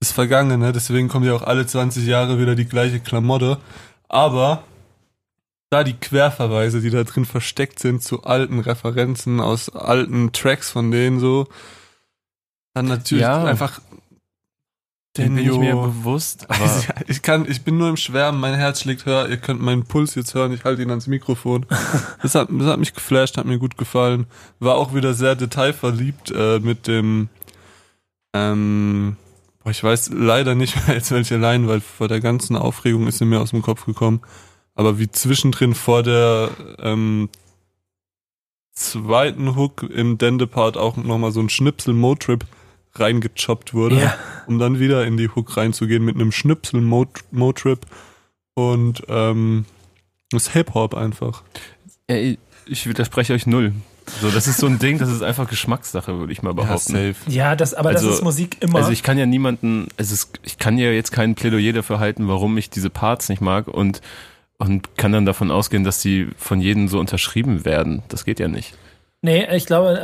das 0.00 0.12
Vergangene. 0.12 0.72
Deswegen 0.72 1.08
kommt 1.08 1.26
ja 1.26 1.34
auch 1.34 1.42
alle 1.42 1.66
20 1.66 2.06
Jahre 2.06 2.38
wieder 2.38 2.54
die 2.54 2.66
gleiche 2.66 3.00
Klamotte. 3.00 3.58
Aber 4.08 4.62
da 5.70 5.82
die 5.82 5.94
Querverweise, 5.94 6.80
die 6.80 6.90
da 6.90 7.02
drin 7.04 7.24
versteckt 7.24 7.80
sind 7.80 8.02
zu 8.02 8.24
alten 8.24 8.60
Referenzen 8.60 9.40
aus 9.40 9.70
alten 9.70 10.32
Tracks 10.32 10.70
von 10.70 10.90
denen 10.90 11.18
so, 11.20 11.48
dann 12.74 12.86
natürlich 12.86 13.22
Ja. 13.22 13.44
einfach 13.44 13.80
Den 15.16 15.34
bin 15.36 15.50
ich 15.50 15.58
mir 15.58 15.74
bewusst, 15.74 16.44
aber 16.50 16.60
Also, 16.60 16.88
ich 17.08 17.22
kann, 17.22 17.48
ich 17.48 17.62
bin 17.62 17.76
nur 17.78 17.88
im 17.88 17.96
Schwärmen, 17.96 18.40
mein 18.40 18.54
Herz 18.54 18.80
schlägt 18.82 19.06
höher, 19.06 19.28
ihr 19.28 19.36
könnt 19.36 19.60
meinen 19.60 19.84
Puls 19.84 20.14
jetzt 20.16 20.34
hören, 20.34 20.52
ich 20.52 20.64
halte 20.64 20.82
ihn 20.82 20.90
ans 20.90 21.06
Mikrofon. 21.06 21.66
Das 22.22 22.34
hat, 22.34 22.48
das 22.50 22.66
hat 22.66 22.78
mich 22.78 22.94
geflasht, 22.94 23.36
hat 23.36 23.46
mir 23.46 23.58
gut 23.58 23.76
gefallen. 23.76 24.26
War 24.60 24.76
auch 24.76 24.94
wieder 24.94 25.14
sehr 25.14 25.34
detailverliebt 25.34 26.30
äh, 26.30 26.58
mit 26.60 26.86
dem, 26.86 27.28
ähm, 28.32 29.16
boah, 29.64 29.70
ich 29.70 29.82
weiß 29.82 30.10
leider 30.14 30.54
nicht 30.54 30.76
mehr 30.86 30.94
jetzt 30.96 31.10
welche 31.10 31.36
Line, 31.38 31.66
weil 31.66 31.80
vor 31.80 32.06
der 32.08 32.20
ganzen 32.20 32.54
Aufregung 32.56 33.06
ist 33.08 33.18
sie 33.18 33.24
mir 33.24 33.40
aus 33.40 33.50
dem 33.50 33.62
Kopf 33.62 33.86
gekommen. 33.86 34.20
Aber 34.74 34.98
wie 34.98 35.10
zwischendrin 35.10 35.74
vor 35.74 36.02
der 36.02 36.50
ähm, 36.78 37.28
zweiten 38.72 39.56
Hook 39.56 39.82
im 39.84 40.18
Dende-Part 40.18 40.76
auch 40.76 40.96
nochmal 40.96 41.32
so 41.32 41.40
ein 41.40 41.48
Schnipsel 41.48 41.94
Motrip 41.94 42.44
reingechoppt 42.96 43.74
wurde 43.74 44.00
Ja. 44.00 44.14
um 44.46 44.58
dann 44.58 44.78
wieder 44.78 45.04
in 45.06 45.16
die 45.16 45.28
Hook 45.28 45.56
reinzugehen 45.56 46.04
mit 46.04 46.14
einem 46.16 46.32
Schnipsel 46.32 46.80
Mo- 46.80 47.06
Motrip 47.32 47.80
und 48.54 49.02
ähm, 49.08 49.64
das 50.30 50.52
Hip-Hop 50.52 50.94
einfach. 50.94 51.42
ey, 52.06 52.38
ich 52.66 52.86
widerspreche 52.88 53.32
euch 53.34 53.46
null. 53.46 53.72
So, 54.20 54.30
das 54.30 54.46
ist 54.46 54.58
so 54.58 54.66
ein 54.66 54.78
Ding, 54.78 54.98
das 54.98 55.08
ist 55.10 55.22
einfach 55.22 55.48
Geschmackssache, 55.48 56.18
würde 56.18 56.32
ich 56.32 56.42
mal 56.42 56.52
behaupten. 56.54 57.14
Ja, 57.26 57.56
das, 57.56 57.72
aber 57.74 57.90
Also- 57.90 58.06
das 58.08 58.16
ist 58.16 58.22
Musik 58.22 58.58
immer. 58.60 58.78
Also 58.78 58.90
ich 58.90 59.02
kann 59.02 59.16
ja 59.18 59.26
niemanden, 59.26 59.88
es 59.96 60.10
ist, 60.12 60.38
ich 60.42 60.58
kann 60.58 60.76
ja 60.78 60.90
jetzt 60.90 61.10
kein 61.12 61.34
Plädoyer 61.34 61.72
dafür 61.72 61.98
halten, 62.00 62.28
warum 62.28 62.56
ich 62.58 62.70
diese 62.70 62.90
Parts 62.90 63.28
nicht 63.28 63.40
mag 63.42 63.68
und 63.68 64.00
und 64.56 64.96
kann 64.96 65.10
dann 65.10 65.26
davon 65.26 65.50
ausgehen, 65.50 65.82
dass 65.82 66.00
sie 66.00 66.28
von 66.38 66.60
jedem 66.60 66.86
so 66.88 67.00
unterschrieben 67.00 67.64
werden. 67.64 68.02
Das 68.08 68.24
geht 68.24 68.38
ja 68.38 68.46
nicht. 68.46 68.74
nee, 69.20 69.44
ich 69.56 69.66
glaube, 69.66 69.98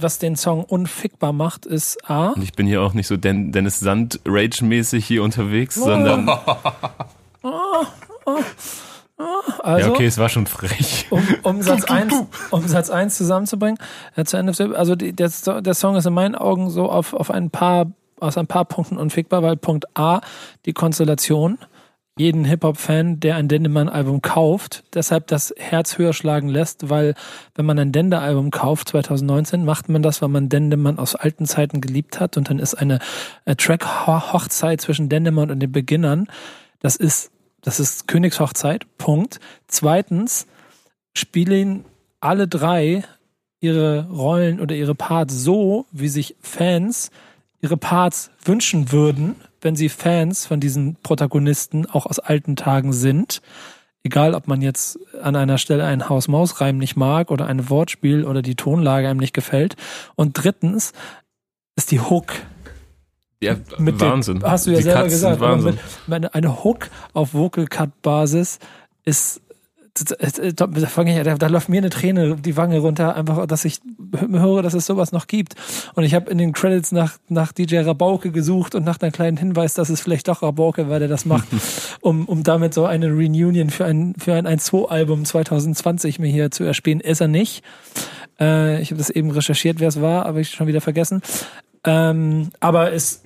was 0.00 0.18
den 0.20 0.36
Song 0.36 0.62
unfickbar 0.62 1.32
macht, 1.32 1.66
ist 1.66 2.08
A. 2.08 2.28
Und 2.28 2.42
ich 2.42 2.52
bin 2.52 2.66
hier 2.68 2.82
auch 2.82 2.92
nicht 2.94 3.08
so 3.08 3.16
Den 3.16 3.50
Dennis 3.50 3.80
Sand 3.80 4.20
Rage-mäßig 4.24 5.04
hier 5.04 5.22
unterwegs, 5.24 5.76
Oh. 5.80 5.86
sondern 5.86 6.30
Also, 9.18 9.88
ja 9.88 9.92
okay, 9.92 10.06
es 10.06 10.18
war 10.18 10.28
schon 10.28 10.46
frech. 10.46 11.06
um, 11.10 11.26
um, 11.42 11.62
Satz 11.62 11.84
1, 11.84 12.12
um 12.50 12.68
Satz 12.68 12.90
1 12.90 13.16
zusammenzubringen, 13.16 13.78
äh, 14.14 14.24
zu 14.24 14.36
Ende, 14.36 14.52
also 14.76 14.94
die, 14.94 15.12
der, 15.14 15.30
der 15.60 15.74
Song 15.74 15.96
ist 15.96 16.06
in 16.06 16.12
meinen 16.12 16.34
Augen 16.34 16.70
so 16.70 16.90
auf, 16.90 17.14
auf 17.14 17.30
ein 17.30 17.50
paar, 17.50 17.92
aus 18.20 18.36
ein 18.36 18.46
paar 18.46 18.66
Punkten 18.66 18.98
unfickbar, 18.98 19.42
weil 19.42 19.56
Punkt 19.56 19.86
A, 19.96 20.20
die 20.66 20.74
Konstellation, 20.74 21.58
jeden 22.18 22.44
Hip-Hop-Fan, 22.44 23.20
der 23.20 23.36
ein 23.36 23.48
Dendemann-Album 23.48 24.22
kauft, 24.22 24.84
deshalb 24.94 25.26
das 25.26 25.54
Herz 25.58 25.98
höher 25.98 26.14
schlagen 26.14 26.48
lässt, 26.48 26.88
weil 26.88 27.14
wenn 27.54 27.66
man 27.66 27.78
ein 27.78 27.92
Dende-Album 27.92 28.50
kauft, 28.50 28.88
2019, 28.88 29.64
macht 29.64 29.90
man 29.90 30.02
das, 30.02 30.22
weil 30.22 30.30
man 30.30 30.48
Dendemann 30.48 30.98
aus 30.98 31.14
alten 31.14 31.44
Zeiten 31.44 31.82
geliebt 31.82 32.18
hat 32.18 32.38
und 32.38 32.48
dann 32.48 32.58
ist 32.58 32.74
eine 32.74 33.00
äh, 33.44 33.54
Track-Hochzeit 33.54 34.80
zwischen 34.80 35.10
Dendemann 35.10 35.50
und 35.50 35.60
den 35.60 35.72
Beginnern, 35.72 36.28
das 36.80 36.96
ist, 36.96 37.32
das 37.62 37.80
ist 37.80 38.06
Königshochzeit, 38.08 38.86
Punkt. 38.98 39.40
Zweitens, 39.66 40.46
spielen 41.14 41.84
alle 42.20 42.48
drei 42.48 43.04
ihre 43.60 44.08
Rollen 44.08 44.60
oder 44.60 44.74
ihre 44.74 44.94
Parts 44.94 45.34
so, 45.34 45.86
wie 45.90 46.08
sich 46.08 46.36
Fans 46.40 47.10
ihre 47.60 47.76
Parts 47.76 48.30
wünschen 48.44 48.92
würden, 48.92 49.36
wenn 49.60 49.76
sie 49.76 49.88
Fans 49.88 50.46
von 50.46 50.60
diesen 50.60 50.96
Protagonisten 51.02 51.86
auch 51.86 52.06
aus 52.06 52.18
alten 52.18 52.54
Tagen 52.54 52.92
sind. 52.92 53.40
Egal, 54.02 54.34
ob 54.34 54.46
man 54.46 54.62
jetzt 54.62 55.00
an 55.20 55.34
einer 55.34 55.58
Stelle 55.58 55.84
einen 55.84 56.08
Haus-Maus-Reim 56.08 56.78
nicht 56.78 56.96
mag 56.96 57.30
oder 57.30 57.46
ein 57.46 57.68
Wortspiel 57.68 58.24
oder 58.24 58.42
die 58.42 58.54
Tonlage 58.54 59.08
einem 59.08 59.18
nicht 59.18 59.34
gefällt. 59.34 59.74
Und 60.14 60.34
drittens 60.34 60.92
ist 61.74 61.90
die 61.90 62.00
Hook 62.00 62.34
Ja, 63.40 63.56
mit 63.78 64.00
Wahnsinn. 64.00 64.40
Dem, 64.40 64.50
hast 64.50 64.66
du 64.66 64.70
ja 64.70 64.78
Die 64.78 64.82
selber 64.84 65.02
Cuts 65.02 65.12
gesagt. 65.12 65.40
Wahnsinn. 65.40 65.78
Mit, 66.06 66.34
eine 66.34 66.64
Hook 66.64 66.88
auf 67.12 67.34
Vocal 67.34 67.66
Cut 67.66 68.02
Basis 68.02 68.58
ist 69.04 69.42
da, 70.04 70.66
da 70.66 71.46
läuft 71.46 71.68
mir 71.68 71.78
eine 71.78 71.90
Träne 71.90 72.36
die 72.36 72.56
Wange 72.56 72.78
runter, 72.78 73.16
einfach, 73.16 73.46
dass 73.46 73.64
ich 73.64 73.80
höre, 74.12 74.62
dass 74.62 74.74
es 74.74 74.86
sowas 74.86 75.12
noch 75.12 75.26
gibt. 75.26 75.54
Und 75.94 76.04
ich 76.04 76.14
habe 76.14 76.30
in 76.30 76.38
den 76.38 76.52
Credits 76.52 76.92
nach, 76.92 77.16
nach 77.28 77.52
DJ 77.52 77.78
Rabauke 77.78 78.30
gesucht 78.30 78.74
und 78.74 78.84
nach 78.84 79.00
einem 79.00 79.12
kleinen 79.12 79.36
Hinweis, 79.36 79.74
dass 79.74 79.88
es 79.88 80.00
vielleicht 80.00 80.28
doch 80.28 80.42
Rabauke 80.42 80.88
war, 80.88 80.98
der 80.98 81.08
das 81.08 81.24
macht, 81.24 81.46
um, 82.00 82.26
um 82.26 82.42
damit 82.42 82.74
so 82.74 82.84
eine 82.84 83.08
Reunion 83.08 83.70
für 83.70 83.84
ein, 83.84 84.14
für 84.18 84.34
ein 84.34 84.46
1-2-Album 84.46 85.24
2020 85.24 86.18
mir 86.18 86.28
hier 86.28 86.50
zu 86.50 86.64
erspähen. 86.64 87.00
Ist 87.00 87.20
er 87.20 87.28
nicht. 87.28 87.64
Äh, 88.38 88.82
ich 88.82 88.90
habe 88.90 88.98
das 88.98 89.10
eben 89.10 89.30
recherchiert, 89.30 89.80
wer 89.80 89.88
es 89.88 90.00
war, 90.00 90.26
aber 90.26 90.40
ich 90.40 90.50
schon 90.50 90.66
wieder 90.66 90.80
vergessen. 90.80 91.22
Ähm, 91.84 92.50
aber 92.60 92.92
es 92.92 93.22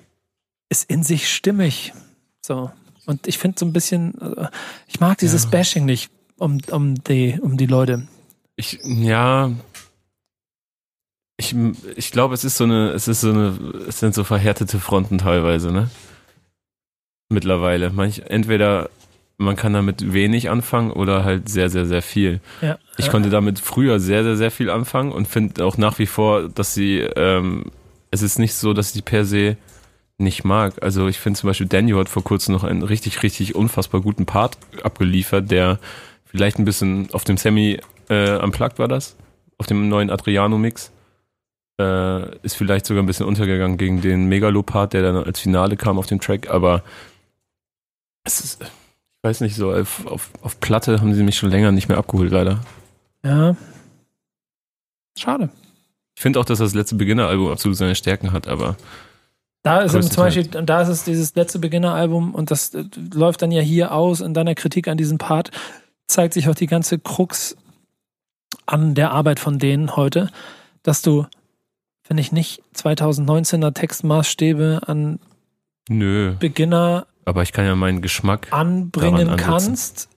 ist 0.70 0.88
in 0.90 1.02
sich 1.02 1.28
stimmig. 1.28 1.92
So. 2.40 2.70
Und 3.04 3.26
ich 3.26 3.36
finde 3.38 3.58
so 3.58 3.66
ein 3.66 3.72
bisschen, 3.72 4.18
äh, 4.20 4.48
ich 4.86 5.00
mag 5.00 5.18
dieses 5.18 5.44
Ja. 5.44 5.50
Bashing 5.50 5.84
nicht 5.84 6.10
um, 6.38 6.58
um, 6.70 6.94
die, 7.04 7.38
um 7.40 7.58
die 7.58 7.66
Leute. 7.66 8.08
Ich, 8.56 8.78
ja. 8.84 9.50
Ich, 11.36 11.54
ich 11.96 12.12
glaube, 12.12 12.34
es 12.34 12.44
ist 12.44 12.56
so 12.56 12.64
eine, 12.64 12.90
es 12.90 13.08
ist 13.08 13.22
so 13.22 13.30
eine, 13.30 13.58
es 13.88 13.98
sind 13.98 14.14
so 14.14 14.24
verhärtete 14.24 14.78
Fronten 14.78 15.18
teilweise, 15.18 15.72
ne? 15.72 15.90
Mittlerweile. 17.30 17.90
Manch, 17.90 18.22
entweder 18.26 18.90
man 19.38 19.56
kann 19.56 19.72
damit 19.72 20.12
wenig 20.12 20.50
anfangen 20.50 20.90
oder 20.90 21.24
halt 21.24 21.48
sehr, 21.48 21.70
sehr, 21.70 21.86
sehr 21.86 22.02
viel. 22.02 22.40
Ja. 22.60 22.78
Ich 22.98 23.08
konnte 23.10 23.30
damit 23.30 23.58
früher 23.58 23.98
sehr, 23.98 24.22
sehr, 24.22 24.36
sehr 24.36 24.50
viel 24.50 24.68
anfangen 24.68 25.12
und 25.12 25.26
finde 25.26 25.64
auch 25.64 25.78
nach 25.78 25.98
wie 25.98 26.06
vor, 26.06 26.50
dass 26.50 26.74
sie, 26.74 26.98
ähm, 26.98 27.70
es 28.10 28.20
ist 28.20 28.38
nicht 28.38 28.54
so, 28.54 28.74
dass 28.74 28.92
die 28.92 29.00
per 29.00 29.24
se 29.24 29.56
nicht 30.20 30.44
mag. 30.44 30.82
Also 30.82 31.08
ich 31.08 31.18
finde 31.18 31.40
zum 31.40 31.48
Beispiel 31.48 31.66
Daniel 31.66 31.98
hat 31.98 32.08
vor 32.08 32.24
kurzem 32.24 32.52
noch 32.54 32.64
einen 32.64 32.82
richtig, 32.82 33.22
richtig 33.22 33.54
unfassbar 33.54 34.00
guten 34.00 34.26
Part 34.26 34.58
abgeliefert, 34.82 35.50
der 35.50 35.78
vielleicht 36.24 36.58
ein 36.58 36.64
bisschen 36.64 37.08
auf 37.12 37.24
dem 37.24 37.36
Semi 37.36 37.80
äh, 38.08 38.38
unplugged 38.38 38.78
war 38.78 38.88
das, 38.88 39.16
auf 39.58 39.66
dem 39.66 39.88
neuen 39.88 40.10
Adriano-Mix. 40.10 40.92
Äh, 41.80 42.36
ist 42.44 42.56
vielleicht 42.56 42.86
sogar 42.86 43.02
ein 43.02 43.06
bisschen 43.06 43.26
untergegangen 43.26 43.78
gegen 43.78 44.00
den 44.02 44.26
Megalo-Part, 44.28 44.92
der 44.92 45.02
dann 45.02 45.16
als 45.16 45.40
Finale 45.40 45.76
kam 45.76 45.98
auf 45.98 46.06
dem 46.06 46.20
Track, 46.20 46.50
aber 46.50 46.82
es 48.24 48.40
ist, 48.40 48.62
ich 48.62 48.68
weiß 49.22 49.40
nicht, 49.40 49.56
so 49.56 49.72
auf, 49.72 50.06
auf, 50.06 50.30
auf 50.42 50.60
Platte 50.60 51.00
haben 51.00 51.14
sie 51.14 51.22
mich 51.22 51.38
schon 51.38 51.50
länger 51.50 51.72
nicht 51.72 51.88
mehr 51.88 51.98
abgeholt, 51.98 52.30
leider. 52.30 52.60
Ja. 53.24 53.56
Schade. 55.18 55.50
Ich 56.14 56.22
finde 56.22 56.38
auch, 56.38 56.44
dass 56.44 56.58
das 56.58 56.74
letzte 56.74 56.96
Beginner-Album 56.96 57.50
absolut 57.50 57.78
seine 57.78 57.94
Stärken 57.94 58.32
hat, 58.32 58.46
aber 58.46 58.76
Da 59.62 59.80
ist 59.80 59.92
zum. 59.92 60.24
Beispiel, 60.24 60.56
und 60.56 60.66
da 60.66 60.80
ist 60.80 60.88
es 60.88 61.04
dieses 61.04 61.34
letzte 61.34 61.58
Beginner-Album 61.58 62.34
und 62.34 62.50
das 62.50 62.74
äh, 62.74 62.84
läuft 63.12 63.42
dann 63.42 63.52
ja 63.52 63.60
hier 63.60 63.92
aus 63.92 64.20
in 64.20 64.32
deiner 64.32 64.54
Kritik 64.54 64.88
an 64.88 64.96
diesem 64.96 65.18
Part, 65.18 65.50
zeigt 66.06 66.34
sich 66.34 66.48
auch 66.48 66.54
die 66.54 66.66
ganze 66.66 66.98
Krux 66.98 67.56
an 68.66 68.94
der 68.94 69.10
Arbeit 69.10 69.38
von 69.38 69.58
denen 69.58 69.96
heute, 69.96 70.30
dass 70.82 71.02
du, 71.02 71.26
finde 72.02 72.22
ich, 72.22 72.32
nicht 72.32 72.62
2019er 72.74 73.74
Textmaßstäbe 73.74 74.80
an 74.86 75.18
nö. 75.88 76.34
Beginner 76.38 77.06
Aber 77.26 77.42
ich 77.42 77.52
kann 77.52 77.66
ja 77.66 77.74
meinen 77.76 78.00
Geschmack. 78.00 78.48
anbringen 78.52 79.36
kannst, 79.36 80.08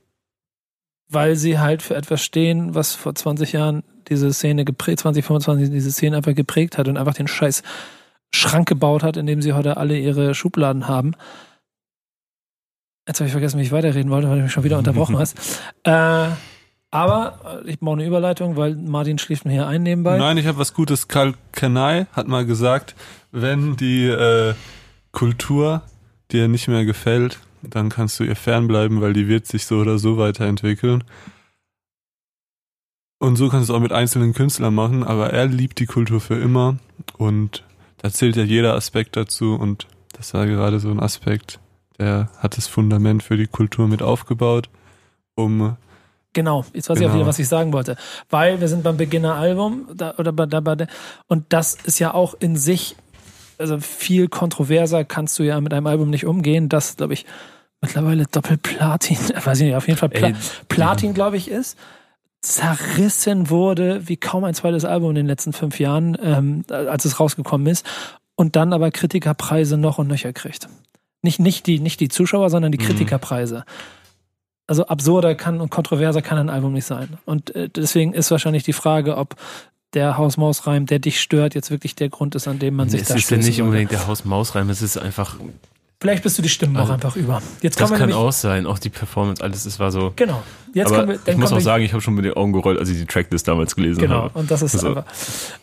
weil 1.09 1.35
sie 1.35 1.59
halt 1.59 1.81
für 1.81 1.95
etwas 1.95 2.21
stehen, 2.23 2.75
was 2.75 2.95
vor 2.95 3.13
20 3.13 3.51
Jahren 3.51 3.83
diese 4.07 4.31
Szene 4.31 4.63
geprägt, 4.63 5.01
2025 5.01 5.69
diese 5.69 5.91
Szene 5.91 6.17
einfach 6.17 6.35
geprägt 6.35 6.77
hat 6.77 6.87
und 6.87 6.97
einfach 6.97 7.13
den 7.13 7.27
scheiß 7.27 7.61
Schrank 8.34 8.67
gebaut 8.67 9.03
hat, 9.03 9.17
in 9.17 9.25
dem 9.25 9.41
sie 9.41 9.53
heute 9.53 9.77
alle 9.77 9.97
ihre 9.97 10.36
Schubladen 10.36 10.88
haben. 10.88 11.13
Jetzt 13.07 13.19
habe 13.19 13.27
ich 13.27 13.34
vergessen, 13.34 13.59
wie 13.59 13.63
ich 13.63 13.71
weiterreden 13.71 14.11
wollte, 14.11 14.29
weil 14.29 14.38
du 14.38 14.43
mich 14.43 14.51
schon 14.51 14.63
wieder 14.63 14.77
unterbrochen 14.77 15.17
hast. 15.19 15.38
Äh, 15.84 16.27
aber 16.91 17.63
äh, 17.65 17.69
ich 17.69 17.79
brauche 17.79 17.95
eine 17.95 18.05
Überleitung, 18.05 18.55
weil 18.55 18.75
Martin 18.75 19.17
schläft 19.17 19.45
mir 19.45 19.51
hier 19.51 19.67
ein 19.67 19.84
nebenbei. 19.84 20.17
Nein, 20.17 20.38
ich 20.38 20.47
habe 20.47 20.57
was 20.57 20.73
Gutes. 20.73 21.07
Karl 21.07 21.34
Kanai 21.51 22.07
hat 22.13 22.27
mal 22.27 22.45
gesagt, 22.45 22.95
wenn 23.31 23.75
die, 23.75 24.07
äh, 24.07 24.53
Kultur 25.13 25.84
dir 26.31 26.49
nicht 26.49 26.67
mehr 26.67 26.84
gefällt, 26.84 27.39
dann 27.61 27.88
kannst 27.88 28.19
du 28.19 28.25
ihr 28.25 28.36
fernbleiben, 28.36 28.99
weil 28.99 29.13
die 29.13 29.29
wird 29.29 29.47
sich 29.47 29.65
so 29.65 29.77
oder 29.77 29.97
so 29.97 30.17
weiterentwickeln. 30.17 31.05
Und 33.19 33.38
so 33.38 33.47
kannst 33.47 33.69
du 33.69 33.73
es 33.73 33.77
auch 33.77 33.81
mit 33.81 33.93
einzelnen 33.93 34.34
Künstlern 34.34 34.75
machen, 34.75 35.03
aber 35.03 35.31
er 35.31 35.45
liebt 35.45 35.79
die 35.79 35.86
Kultur 35.86 36.19
für 36.19 36.36
immer 36.36 36.77
und 37.17 37.63
da 38.03 38.11
zählt 38.11 38.35
ja 38.35 38.43
jeder 38.43 38.75
Aspekt 38.75 39.15
dazu 39.15 39.55
und 39.55 39.87
das 40.11 40.33
war 40.33 40.45
gerade 40.45 40.79
so 40.79 40.91
ein 40.91 40.99
Aspekt, 40.99 41.59
der 41.97 42.29
hat 42.37 42.57
das 42.57 42.67
Fundament 42.67 43.23
für 43.23 43.37
die 43.37 43.47
Kultur 43.47 43.87
mit 43.87 44.01
aufgebaut, 44.03 44.69
um 45.35 45.77
Genau, 46.33 46.65
jetzt 46.73 46.89
weiß 46.89 46.97
Genau. 46.97 47.07
ich 47.09 47.11
auch 47.11 47.15
wieder, 47.15 47.27
was 47.27 47.39
ich 47.39 47.47
sagen 47.47 47.71
wollte. 47.73 47.95
Weil 48.29 48.59
wir 48.59 48.67
sind 48.67 48.83
beim 48.83 48.97
Beginner-Album 48.97 49.87
da, 49.93 50.15
oder 50.17 50.31
bei, 50.33 50.47
da, 50.47 50.59
bei 50.59 50.87
und 51.27 51.45
das 51.49 51.75
ist 51.75 51.99
ja 51.99 52.13
auch 52.13 52.33
in 52.39 52.57
sich, 52.57 52.95
also 53.57 53.79
viel 53.79 54.27
kontroverser 54.27 55.05
kannst 55.05 55.37
du 55.39 55.43
ja 55.43 55.61
mit 55.61 55.73
einem 55.73 55.87
Album 55.87 56.09
nicht 56.09 56.25
umgehen, 56.25 56.69
das, 56.69 56.97
glaube 56.97 57.13
ich, 57.13 57.25
mittlerweile 57.81 58.25
Doppelplatin, 58.25 59.17
weiß 59.45 59.59
ich 59.59 59.67
nicht, 59.67 59.75
auf 59.75 59.87
jeden 59.87 59.99
Fall 59.99 60.09
Pla 60.09 60.29
Ey, 60.29 60.35
Platin, 60.67 61.13
glaube 61.13 61.37
ich, 61.37 61.49
ist, 61.49 61.77
zerrissen 62.43 63.49
wurde 63.49 64.07
wie 64.07 64.17
kaum 64.17 64.43
ein 64.43 64.53
zweites 64.53 64.85
Album 64.85 65.09
in 65.11 65.15
den 65.15 65.27
letzten 65.27 65.53
fünf 65.53 65.79
Jahren, 65.79 66.17
ähm, 66.21 66.65
als 66.69 67.05
es 67.05 67.19
rausgekommen 67.19 67.67
ist, 67.67 67.85
und 68.35 68.55
dann 68.55 68.73
aber 68.73 68.91
Kritikerpreise 68.91 69.77
noch 69.77 69.97
und 69.97 70.07
nöcher 70.07 70.33
kriegt. 70.33 70.67
Nicht, 71.21 71.39
nicht, 71.39 71.65
die, 71.67 71.79
nicht 71.79 71.99
die 71.99 72.09
Zuschauer, 72.09 72.49
sondern 72.49 72.71
die 72.71 72.77
Mhm. 72.77 72.83
Kritikerpreise 72.83 73.65
also 74.67 74.87
absurder 74.87 75.35
kann 75.35 75.61
und 75.61 75.69
kontroverser 75.69 76.21
kann 76.21 76.37
ein 76.37 76.49
Album 76.49 76.73
nicht 76.73 76.85
sein. 76.85 77.17
Und 77.25 77.55
äh, 77.55 77.69
deswegen 77.69 78.13
ist 78.13 78.31
wahrscheinlich 78.31 78.63
die 78.63 78.73
Frage, 78.73 79.17
ob 79.17 79.35
der 79.93 80.17
Haus-Maus-Reim, 80.17 80.85
der 80.85 80.99
dich 80.99 81.21
stört, 81.21 81.53
jetzt 81.53 81.69
wirklich 81.69 81.95
der 81.95 82.09
Grund 82.09 82.33
ist, 82.35 82.47
an 82.47 82.59
dem 82.59 82.75
man 82.75 82.89
sich 82.89 83.01
es 83.01 83.09
da 83.09 83.15
ist 83.15 83.29
ja 83.29 83.37
nicht 83.37 83.57
würde. 83.57 83.63
unbedingt 83.63 83.91
der 83.91 84.07
Haus-Maus-Reim, 84.07 84.69
es 84.69 84.81
ist 84.81 84.97
einfach, 84.97 85.35
Vielleicht 86.03 86.21
bist 86.21 86.37
du 86.37 86.41
die 86.41 86.49
Stimmen 86.49 86.75
auch 86.75 86.81
Also, 86.81 86.93
einfach 86.93 87.15
über. 87.15 87.41
Jetzt 87.61 87.79
das 87.79 87.89
kann 87.89 87.97
nämlich, 87.97 88.17
auch 88.17 88.33
sein, 88.33 88.65
auch 88.67 88.77
die 88.77 88.89
Performance, 88.89 89.41
alles, 89.41 89.65
es 89.65 89.79
war 89.79 89.89
so. 89.89 90.11
Genau. 90.17 90.43
Jetzt 90.73 90.91
aber 90.91 91.07
wir, 91.07 91.19
ich 91.25 91.37
muss 91.37 91.53
auch 91.53 91.61
sagen, 91.61 91.81
ich 91.85 91.93
habe 91.93 92.01
schon 92.01 92.13
mit 92.13 92.25
den 92.25 92.33
Augen 92.33 92.51
gerollt, 92.51 92.77
als 92.77 92.89
ich 92.89 92.97
die 92.97 93.05
Tracklist 93.05 93.47
damals 93.47 93.73
gelesen 93.73 94.01
Genau, 94.01 94.23
habe. 94.23 94.37
und 94.37 94.51
das 94.51 94.61
ist 94.61 94.75
Also- 94.75 94.89
einfach. 94.89 95.05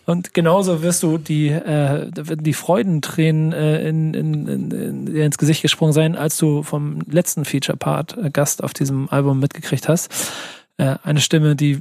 Und 0.07 0.33
genauso 0.33 0.81
wirst 0.83 1.03
du 1.03 1.19
die, 1.19 1.49
äh, 1.49 2.11
da 2.11 2.27
werden 2.29 2.43
die 2.43 2.55
Freudentränen 2.55 3.53
äh, 3.53 3.87
in, 3.87 4.15
in, 4.15 4.49
in, 4.73 5.07
ins 5.15 5.37
Gesicht 5.37 5.61
gesprungen 5.61 5.93
sein, 5.93 6.17
als 6.17 6.39
du 6.39 6.63
vom 6.63 7.01
letzten 7.07 7.45
Feature-Part 7.45 8.17
äh, 8.17 8.31
Gast 8.31 8.65
auf 8.65 8.73
diesem 8.73 9.11
Album 9.11 9.41
mitgekriegt 9.41 9.89
hast. 9.91 10.11
Äh, 10.79 10.97
eine 11.05 11.21
Stimme, 11.21 11.55
die 11.55 11.81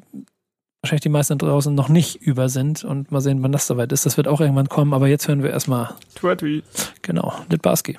wahrscheinlich 0.81 1.01
die 1.03 1.09
meisten 1.09 1.37
draußen 1.37 1.73
noch 1.73 1.89
nicht 1.89 2.15
über 2.21 2.49
sind 2.49 2.83
und 2.83 3.11
mal 3.11 3.21
sehen, 3.21 3.41
wann 3.41 3.51
das 3.51 3.67
soweit 3.67 3.91
ist. 3.91 4.05
Das 4.05 4.17
wird 4.17 4.27
auch 4.27 4.41
irgendwann 4.41 4.69
kommen, 4.69 4.93
aber 4.93 5.07
jetzt 5.07 5.27
hören 5.27 5.43
wir 5.43 5.49
erstmal, 5.51 5.89
Twertweet. 6.15 6.63
genau, 7.01 7.33
Litbarski. 7.49 7.97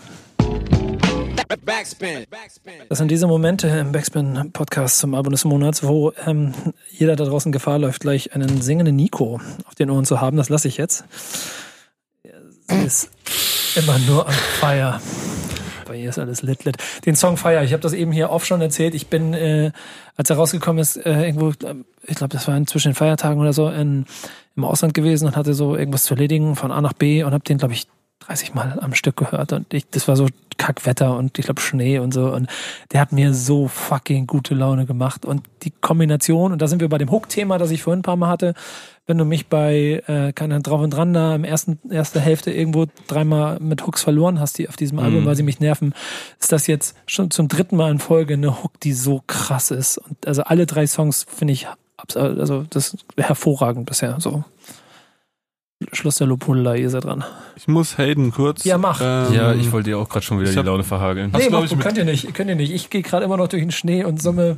Das 2.89 2.99
sind 2.99 3.11
diese 3.11 3.27
Momente 3.27 3.69
im 3.69 3.93
Backspin-Podcast 3.93 4.99
zum 4.99 5.15
Album 5.15 5.33
des 5.33 5.45
Monats, 5.45 5.83
wo 5.83 6.13
ähm, 6.27 6.53
jeder 6.91 7.17
da 7.17 7.25
draußen 7.25 7.53
Gefahr 7.53 7.79
läuft, 7.79 8.01
gleich 8.01 8.35
einen 8.35 8.61
singenden 8.61 8.97
Nico 8.97 9.41
auf 9.67 9.75
den 9.75 9.91
Ohren 9.91 10.05
zu 10.05 10.21
haben. 10.21 10.37
Das 10.37 10.49
lasse 10.49 10.69
ich 10.69 10.77
jetzt. 10.77 11.05
Sie 12.69 12.85
ist 12.85 13.11
immer 13.77 13.99
nur 13.99 14.27
am 14.27 14.33
Feier. 14.33 15.01
Bei 15.87 15.97
ihr 15.97 16.11
ist 16.11 16.19
alles 16.19 16.43
lit, 16.43 16.65
lit. 16.65 16.77
Den 17.05 17.17
Song 17.17 17.37
Fire, 17.37 17.65
ich 17.65 17.73
habe 17.73 17.83
das 17.83 17.95
eben 17.95 18.13
hier 18.13 18.31
oft 18.31 18.47
schon 18.47 18.61
erzählt. 18.61 18.95
Ich 18.95 19.09
bin, 19.09 19.35
äh, 19.35 19.73
als 20.17 20.31
er 20.31 20.37
rausgekommen 20.37 20.81
ist, 20.81 20.97
äh, 20.97 21.27
irgendwo, 21.27 21.53
ähm, 21.67 21.85
ich 22.07 22.15
glaube, 22.15 22.33
das 22.33 22.47
war 22.47 22.65
zwischen 22.67 22.91
den 22.91 22.95
Feiertagen 22.95 23.41
oder 23.41 23.53
so, 23.53 23.69
in, 23.69 24.07
im 24.55 24.65
Ausland 24.65 24.95
gewesen 24.95 25.27
und 25.27 25.37
hatte 25.37 25.53
so 25.55 25.77
irgendwas 25.77 26.05
zu 26.05 26.15
erledigen 26.15 26.55
von 26.55 26.71
A 26.71 26.81
nach 26.81 26.93
B 26.93 27.25
und 27.25 27.33
habe 27.33 27.43
den, 27.43 27.59
glaube 27.59 27.75
ich, 27.75 27.89
30 28.21 28.55
Mal 28.55 28.79
am 28.81 28.95
Stück 28.95 29.17
gehört 29.17 29.53
und 29.53 29.73
ich, 29.73 29.89
das 29.91 30.07
war 30.07 30.17
so 30.17 30.27
Kackwetter 30.59 31.17
und 31.17 31.39
ich 31.39 31.47
glaube 31.47 31.61
Schnee 31.61 31.99
und 31.99 32.13
so 32.13 32.33
und 32.33 32.49
der 32.93 33.01
hat 33.01 33.13
mir 33.13 33.33
so 33.33 33.67
fucking 33.67 34.27
gute 34.27 34.55
Laune 34.55 34.85
gemacht 34.85 35.25
und 35.25 35.43
die 35.63 35.73
Kombination 35.81 36.53
und 36.53 36.61
da 36.61 36.69
sind 36.69 36.81
wir 36.81 36.89
bei 36.89 36.99
dem 36.99 37.11
Hook-Thema, 37.11 37.57
das 37.57 37.71
ich 37.71 37.83
vorhin 37.83 38.01
ein 38.01 38.03
paar 38.03 38.17
Mal 38.17 38.29
hatte, 38.29 38.55
wenn 39.07 39.17
du 39.17 39.25
mich 39.25 39.49
bei 39.49 40.03
äh, 40.07 40.33
keine 40.33 40.61
drauf 40.61 40.83
und 40.83 40.91
dran 40.91 41.15
da 41.15 41.35
im 41.35 41.45
ersten 41.45 41.79
erste 41.91 42.21
Hälfte 42.21 42.53
irgendwo 42.53 42.87
dreimal 43.09 43.59
mit 43.59 43.87
Hooks 43.87 44.03
verloren 44.03 44.39
hast, 44.39 44.59
die 44.59 44.69
auf 44.69 44.77
diesem 44.77 44.99
Album, 44.99 45.25
weil 45.25 45.35
sie 45.35 45.43
mich 45.43 45.59
nerven, 45.59 45.95
ist 46.39 46.53
das 46.53 46.67
jetzt 46.67 46.97
schon 47.07 47.31
zum 47.31 47.49
dritten 47.49 47.77
Mal 47.77 47.91
in 47.91 47.99
Folge 47.99 48.35
eine 48.35 48.63
Hook, 48.63 48.79
die 48.81 48.93
so 48.93 49.23
krass 49.27 49.71
ist 49.71 49.97
und 49.97 50.27
also 50.27 50.43
alle 50.43 50.67
drei 50.67 50.87
Songs 50.87 51.27
finde 51.29 51.55
ich 51.55 51.67
also 52.15 52.65
das 52.71 52.95
ist 52.95 53.05
hervorragend 53.17 53.87
bisher 53.87 54.17
so. 54.21 54.45
Schluss 55.93 56.17
der 56.17 56.27
Lobhudelei, 56.27 56.79
ihr 56.79 56.91
seid 56.91 57.05
dran. 57.05 57.25
Ich 57.57 57.67
muss 57.69 57.99
Hayden 57.99 58.31
kurz. 58.33 58.65
Ja, 58.65 58.79
mach. 58.79 59.01
Ähm, 59.03 59.33
Ja, 59.35 59.53
ich 59.53 59.71
wollte 59.73 59.91
dir 59.91 59.99
auch 59.99 60.09
gerade 60.09 60.25
schon 60.25 60.39
wieder 60.39 60.49
ich 60.49 60.55
die 60.55 60.59
hab- 60.61 60.67
Laune 60.67 60.85
verhageln. 60.85 61.33
Glaub 61.33 61.51
macht- 61.51 61.73
ich, 61.73 61.79
könnt 61.79 61.99
ihr 61.99 62.05
nicht, 62.05 62.33
könnt 62.35 62.49
ihr 62.51 62.57
nicht. 62.57 62.73
Ich 62.73 62.91
gehe 62.91 63.03
gerade 63.03 63.25
immer 63.25 63.37
noch 63.37 63.49
durch 63.49 63.63
den 63.63 63.71
Schnee 63.73 64.05
und 64.05 64.21
summe. 64.23 64.57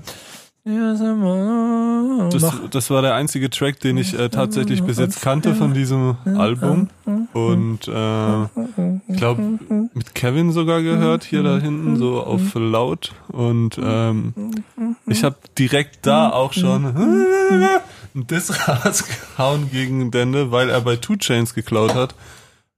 Das, 0.65 2.41
Mach. 2.43 2.69
das 2.71 2.89
war 2.91 3.03
der 3.03 3.15
einzige 3.15 3.51
Track, 3.51 3.81
den 3.81 3.97
ich 3.97 4.17
äh, 4.17 4.29
tatsächlich 4.29 4.83
bis 4.85 4.97
jetzt 4.99 5.21
kannte 5.21 5.57
von 5.57 5.75
diesem 5.75 6.17
Album. 6.25 6.89
Und 7.33 7.89
äh, 7.89 8.43
ich 9.09 9.17
glaube, 9.17 9.43
mit 9.93 10.15
Kevin 10.15 10.53
sogar 10.53 10.81
gehört, 10.83 11.25
hier 11.25 11.43
da 11.43 11.59
hinten, 11.59 11.97
so 11.97 12.21
auf 12.23 12.55
laut. 12.55 13.13
Und 13.33 13.77
ähm, 13.83 14.35
ich 15.07 15.25
habe 15.25 15.35
direkt 15.59 16.07
da 16.07 16.31
auch 16.31 16.53
schon 16.53 17.27
ein 18.15 18.27
Diss 18.27 18.69
rausgehauen 18.69 19.71
gegen 19.71 20.11
Dende, 20.11 20.51
weil 20.51 20.71
er 20.71 20.81
bei 20.81 20.97
Two 20.97 21.17
Chains 21.17 21.55
geklaut 21.55 21.95
hat. 21.95 22.15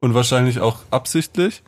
Und 0.00 0.12
wahrscheinlich 0.14 0.60
auch 0.60 0.78
absichtlich. 0.90 1.62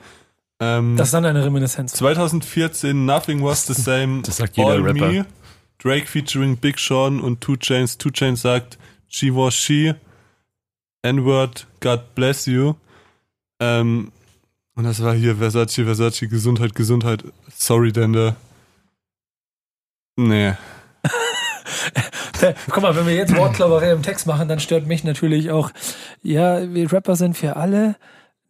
Ähm, 0.60 0.96
Das 0.96 1.08
ist 1.08 1.12
dann 1.14 1.24
eine 1.24 1.44
Reminiszenz. 1.44 1.92
2014 1.94 3.06
Nothing 3.06 3.42
Was 3.42 3.66
the 3.66 3.72
Same. 3.74 4.22
Das 4.26 4.36
sagt 4.38 4.56
jeder 4.56 4.70
All 4.70 4.82
Rapper. 4.82 5.08
Me. 5.12 5.26
Drake 5.78 6.06
featuring 6.06 6.56
Big 6.56 6.78
Sean 6.78 7.20
und 7.20 7.40
Two 7.40 7.56
Chains. 7.56 7.96
Two 7.98 8.10
Chains 8.10 8.42
sagt 8.42 8.78
She 9.08 9.34
was 9.34 9.54
she. 9.54 9.94
N-Word, 11.02 11.66
God 11.80 12.14
bless 12.14 12.46
you. 12.46 12.74
Ähm, 13.60 14.10
und 14.74 14.84
das 14.84 15.02
war 15.02 15.14
hier 15.14 15.36
Versace, 15.36 15.76
Versace, 15.84 16.28
Gesundheit, 16.28 16.74
Gesundheit. 16.74 17.24
Sorry, 17.56 17.92
Dende. 17.92 18.36
Nee. 20.16 20.54
Guck 22.70 22.82
mal, 22.82 22.94
wenn 22.96 23.06
wir 23.06 23.14
jetzt 23.14 23.36
Wortklauberei 23.36 23.92
im 23.92 24.02
Text 24.02 24.26
machen, 24.26 24.48
dann 24.48 24.60
stört 24.60 24.86
mich 24.86 25.04
natürlich 25.04 25.50
auch, 25.50 25.70
ja, 26.22 26.72
wir 26.72 26.92
Rapper 26.92 27.16
sind 27.16 27.40
wir 27.42 27.56
alle, 27.56 27.96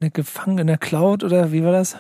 eine 0.01 0.11
gefangen 0.11 0.59
in 0.59 0.67
der 0.67 0.79
Cloud 0.79 1.25
oder 1.25 1.53
wie 1.53 1.65
war 1.65 1.73
das? 1.73 1.97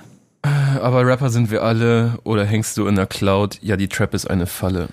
Aber 0.81 1.05
Rapper 1.07 1.31
sind 1.31 1.51
wir 1.51 1.63
alle 1.63 2.19
oder 2.25 2.45
hängst 2.45 2.77
du 2.77 2.87
in 2.87 2.95
der 2.95 3.07
Cloud? 3.07 3.59
Ja, 3.63 3.77
die 3.77 3.89
Trap 3.89 4.15
ist 4.15 4.29
eine 4.31 4.47
Falle. 4.47 4.89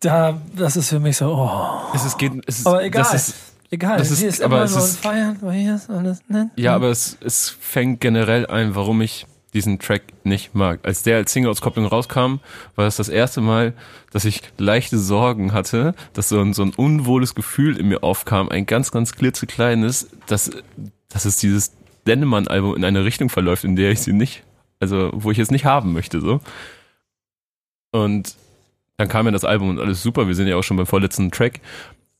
Da, 0.00 0.38
das 0.56 0.76
ist 0.76 0.90
für 0.90 1.00
mich 1.00 1.16
so, 1.16 1.26
oh. 1.34 1.94
Es 1.94 2.04
ist, 2.04 2.18
geht, 2.18 2.32
es 2.46 2.58
ist, 2.60 2.66
Aber 2.66 2.82
egal. 2.84 3.02
Das 3.10 3.28
ist, 3.28 3.34
Egal, 3.70 3.98
das 3.98 4.10
ist- 4.10 4.20
hier 4.20 4.28
ist 4.30 4.40
aber 4.42 4.56
immer 4.56 4.64
es 4.64 4.72
so 4.72 4.78
ist- 4.78 4.98
Feiern, 5.00 5.38
hier 5.52 5.74
ist 5.74 5.90
alles, 5.90 6.20
ne? 6.28 6.50
ja, 6.56 6.74
aber 6.74 6.88
es, 6.88 7.18
es 7.22 7.50
fängt 7.60 8.00
generell 8.00 8.46
ein, 8.46 8.74
warum 8.74 9.02
ich 9.02 9.26
diesen 9.54 9.78
Track 9.78 10.02
nicht 10.24 10.54
mag. 10.54 10.80
Als 10.82 11.02
der 11.02 11.16
als 11.16 11.32
Single-Auskopplung 11.32 11.86
rauskam, 11.86 12.40
war 12.74 12.84
das 12.84 12.96
das 12.96 13.08
erste 13.08 13.40
Mal, 13.40 13.72
dass 14.10 14.24
ich 14.24 14.42
leichte 14.58 14.98
Sorgen 14.98 15.52
hatte, 15.52 15.94
dass 16.12 16.28
so 16.28 16.40
ein, 16.40 16.52
so 16.52 16.62
ein 16.62 16.74
unwohles 16.74 17.34
Gefühl 17.34 17.76
in 17.76 17.88
mir 17.88 18.02
aufkam, 18.02 18.48
ein 18.48 18.66
ganz, 18.66 18.90
ganz 18.90 19.12
klitzekleines, 19.12 20.10
dass, 20.26 20.50
dass 21.08 21.24
es 21.24 21.36
dieses 21.36 21.72
Dennemann-Album 22.06 22.76
in 22.76 22.84
eine 22.84 23.04
Richtung 23.04 23.28
verläuft, 23.28 23.64
in 23.64 23.76
der 23.76 23.90
ich 23.90 24.00
sie 24.00 24.12
nicht, 24.12 24.42
also 24.80 25.10
wo 25.12 25.30
ich 25.30 25.38
es 25.38 25.50
nicht 25.50 25.64
haben 25.64 25.92
möchte, 25.92 26.20
so. 26.20 26.40
Und 27.90 28.36
dann 28.98 29.08
kam 29.08 29.26
ja 29.26 29.32
das 29.32 29.44
Album 29.44 29.70
und 29.70 29.78
alles 29.78 30.02
super, 30.02 30.26
wir 30.26 30.34
sind 30.34 30.48
ja 30.48 30.56
auch 30.56 30.62
schon 30.62 30.76
beim 30.76 30.86
vorletzten 30.86 31.30
Track. 31.30 31.60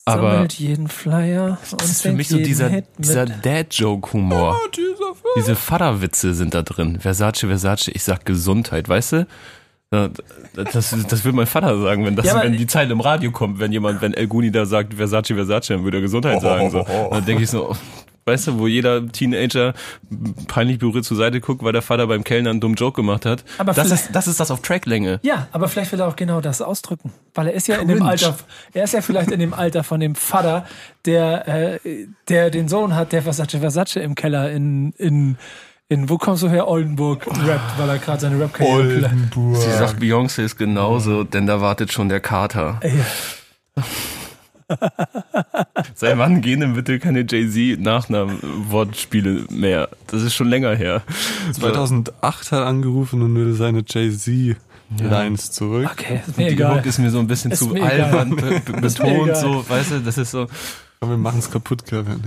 Aber 0.09 0.33
Sammelt 0.33 0.53
jeden 0.55 0.89
Flyer 0.89 1.59
das 1.79 1.91
ist 1.91 2.03
für 2.03 2.13
mich 2.13 2.29
so 2.29 2.37
jeden 2.37 2.47
dieser, 2.49 2.69
Hit 2.69 2.87
mit. 2.97 3.09
dieser 3.09 3.27
Dad-Joke-Humor. 3.27 4.57
Diese 5.37 5.55
Vaterwitze 5.57 6.35
sind 6.35 6.55
da 6.55 6.63
drin. 6.63 6.99
Versace, 7.01 7.41
Versace, 7.47 7.89
ich 7.89 8.03
sag 8.03 8.25
Gesundheit, 8.25 8.89
weißt 8.89 9.13
du? 9.13 9.27
Ja, 9.93 10.11
Das, 10.55 10.95
das 11.09 11.25
würde 11.25 11.37
mein 11.37 11.47
Vater 11.47 11.81
sagen, 11.81 12.05
wenn, 12.05 12.15
das, 12.15 12.27
Ja, 12.27 12.43
wenn 12.43 12.57
die 12.57 12.67
Zeile 12.67 12.93
im 12.93 13.01
Radio 13.01 13.31
kommt, 13.31 13.59
wenn 13.59 13.73
jemand, 13.73 14.03
wenn 14.03 14.13
El 14.13 14.27
Guni 14.27 14.51
da 14.51 14.67
sagt 14.67 14.95
Versace, 14.95 15.29
Versace, 15.35 15.69
dann 15.69 15.85
würde 15.85 15.99
er 15.99 16.03
Gesundheit 16.03 16.41
sagen. 16.43 16.71
So. 16.71 16.81
Und 16.81 17.13
dann 17.13 17.25
denke 17.25 17.43
ich 17.45 17.51
so, 17.51 17.75
weißt 18.29 18.47
du, 18.47 18.59
wo 18.61 18.69
jeder 18.69 19.09
Teenager 19.09 19.75
peinlich 20.47 20.79
berührt 20.79 21.05
zur 21.05 21.17
Seite 21.17 21.41
guckt, 21.41 21.65
weil 21.65 21.73
der 21.73 21.83
Vater 21.83 22.07
beim 22.07 22.23
Kellner 22.23 22.51
einen 22.51 22.61
dummen 22.61 22.77
Joke 22.77 22.95
gemacht 22.95 23.27
hat. 23.27 23.43
Aber 23.59 23.73
das, 23.73 23.89
vielleicht- 23.89 24.05
ist, 24.07 24.15
das 24.15 24.29
ist 24.29 24.39
das 24.39 24.51
auf 24.53 24.63
Tracklänge. 24.63 25.19
Ja, 25.23 25.49
aber 25.51 25.67
vielleicht 25.69 25.91
will 25.91 25.99
er 26.01 26.07
auch 26.07 26.15
genau 26.17 26.41
das 26.41 26.63
ausdrücken. 26.63 27.13
Weil 27.35 27.49
er 27.49 27.55
ist 27.55 27.67
ja 27.67 27.77
in 27.77 27.89
dem 27.89 27.99
Cringe. 27.99 28.11
Alter, 28.11 28.37
er 28.75 28.85
ist 28.85 28.95
ja 28.95 29.01
vielleicht 29.01 29.33
in 29.33 29.41
dem 29.41 29.53
Alter 29.55 29.83
von 29.83 29.99
dem 29.99 30.15
Vater, 30.15 30.65
der, 31.05 31.49
äh, 31.49 32.07
der 32.29 32.51
den 32.51 32.69
Sohn 32.69 32.95
hat, 32.95 33.13
der 33.13 33.23
Versace 33.23 33.59
Versace 33.59 33.97
im 33.97 34.15
Keller 34.15 34.51
in, 34.53 34.93
in, 34.93 35.37
in 35.89 36.09
wo 36.11 36.19
kommst 36.19 36.43
du 36.43 36.49
her? 36.51 36.69
Oldenburg 36.69 37.27
rappt, 37.27 37.79
weil 37.79 37.89
er 37.89 37.99
gerade 37.99 38.21
seine 38.21 38.39
Rap-Karriere 38.41 38.99
plant. 38.99 39.35
Sie 39.57 39.71
sagt, 39.73 40.01
Beyoncé 40.03 40.43
ist 40.43 40.57
genauso, 40.59 41.25
denn 41.25 41.47
da 41.47 41.61
wartet 41.61 41.93
schon 41.93 42.09
der 42.09 42.21
Kater. 42.21 42.79
Ey, 42.83 42.93
Seit 45.95 46.19
wann 46.19 46.41
gehen 46.41 46.61
denn 46.61 46.75
bitte 46.75 46.99
keine 46.99 47.25
Jay-Z-Nachnamen-Wortspiele 47.29 49.45
mehr? 49.51 49.89
Das 50.09 50.23
ist 50.23 50.35
schon 50.35 50.49
länger 50.49 50.75
her. 50.75 51.03
2008 51.53 52.53
hat 52.53 52.67
angerufen 52.67 53.23
und 53.23 53.35
will 53.35 53.53
seine 53.55 53.83
Jay-Z-Lines 53.87 55.51
zurück. 55.53 55.89
Okay, 55.93 56.21
ist 56.27 56.37
mir 56.37 56.49
Die 56.49 56.55
egal. 56.55 56.79
Hook 56.79 56.87
ist 56.87 56.99
mir 56.99 57.11
so 57.11 57.19
ein 57.19 57.27
bisschen 57.27 57.51
Ist 57.51 57.61
zu 57.61 57.75
albern 57.75 58.37
betont, 58.81 59.37
so, 59.37 59.65
weißt 59.69 59.93
du, 59.93 60.01
das 60.01 60.19
ist 60.19 60.31
so. 60.31 60.47
Komm, 61.01 61.11
wir 61.11 61.17
machen 61.17 61.39
es 61.39 61.51
kaputt, 61.51 61.87
Kevin. 61.87 62.21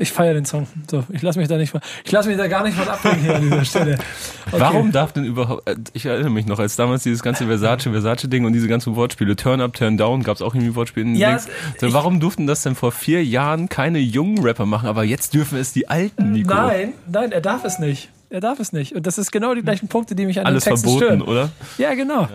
Ich 0.00 0.10
feiere 0.12 0.34
den 0.34 0.46
Song. 0.46 0.66
So, 0.90 1.04
ich 1.10 1.20
lasse 1.22 1.38
mich 1.38 1.46
da 1.46 1.56
nicht, 1.58 1.70
von- 1.70 1.80
ich 2.04 2.10
lasse 2.10 2.28
mich 2.28 2.38
da 2.38 2.48
gar 2.48 2.64
nicht 2.64 2.76
von 2.76 2.88
abbringen 2.88 3.20
hier 3.20 3.36
an 3.36 3.42
dieser 3.42 3.64
Stelle. 3.64 3.98
Okay. 4.52 4.60
Warum 4.62 4.90
darf 4.90 5.12
denn 5.12 5.24
überhaupt, 5.24 5.68
äh, 5.68 5.76
ich 5.92 6.06
erinnere 6.06 6.30
mich 6.32 6.44
noch, 6.44 6.58
als 6.58 6.74
damals 6.74 7.04
dieses 7.04 7.22
ganze 7.22 7.46
Versace, 7.46 7.82
Versace-Ding 7.84 8.44
und 8.44 8.52
diese 8.52 8.66
ganzen 8.66 8.96
Wortspiele, 8.96 9.36
Turn 9.36 9.60
Up, 9.60 9.74
Turn 9.74 9.96
Down, 9.96 10.24
gab 10.24 10.34
es 10.34 10.42
auch 10.42 10.56
irgendwie 10.56 10.74
Wortspiele 10.74 11.06
in 11.06 11.14
Ja, 11.14 11.28
Dings. 11.36 11.46
So, 11.80 11.92
warum 11.92 12.18
durften 12.18 12.48
das 12.48 12.62
denn 12.64 12.74
vor 12.74 12.90
vier 12.90 13.24
Jahren 13.24 13.68
keine 13.68 14.00
jungen 14.00 14.38
Rapper 14.42 14.66
machen, 14.66 14.88
aber 14.88 15.04
jetzt 15.04 15.34
dürfen 15.34 15.56
es 15.56 15.72
die 15.72 15.88
alten, 15.88 16.32
Nico? 16.32 16.52
Nein, 16.52 16.94
nein, 17.06 17.30
er 17.30 17.40
darf 17.42 17.64
es 17.64 17.78
nicht. 17.78 18.08
Er 18.30 18.40
darf 18.40 18.58
es 18.58 18.72
nicht. 18.72 18.96
Und 18.96 19.06
das 19.06 19.18
ist 19.18 19.30
genau 19.30 19.54
die 19.54 19.62
gleichen 19.62 19.86
Punkte, 19.86 20.16
die 20.16 20.26
mich 20.26 20.40
an 20.40 20.46
Alles 20.46 20.64
den 20.64 20.70
Texten 20.70 20.88
verboten, 20.88 21.04
stören. 21.20 21.22
oder? 21.22 21.50
Ja, 21.78 21.94
genau. 21.94 22.26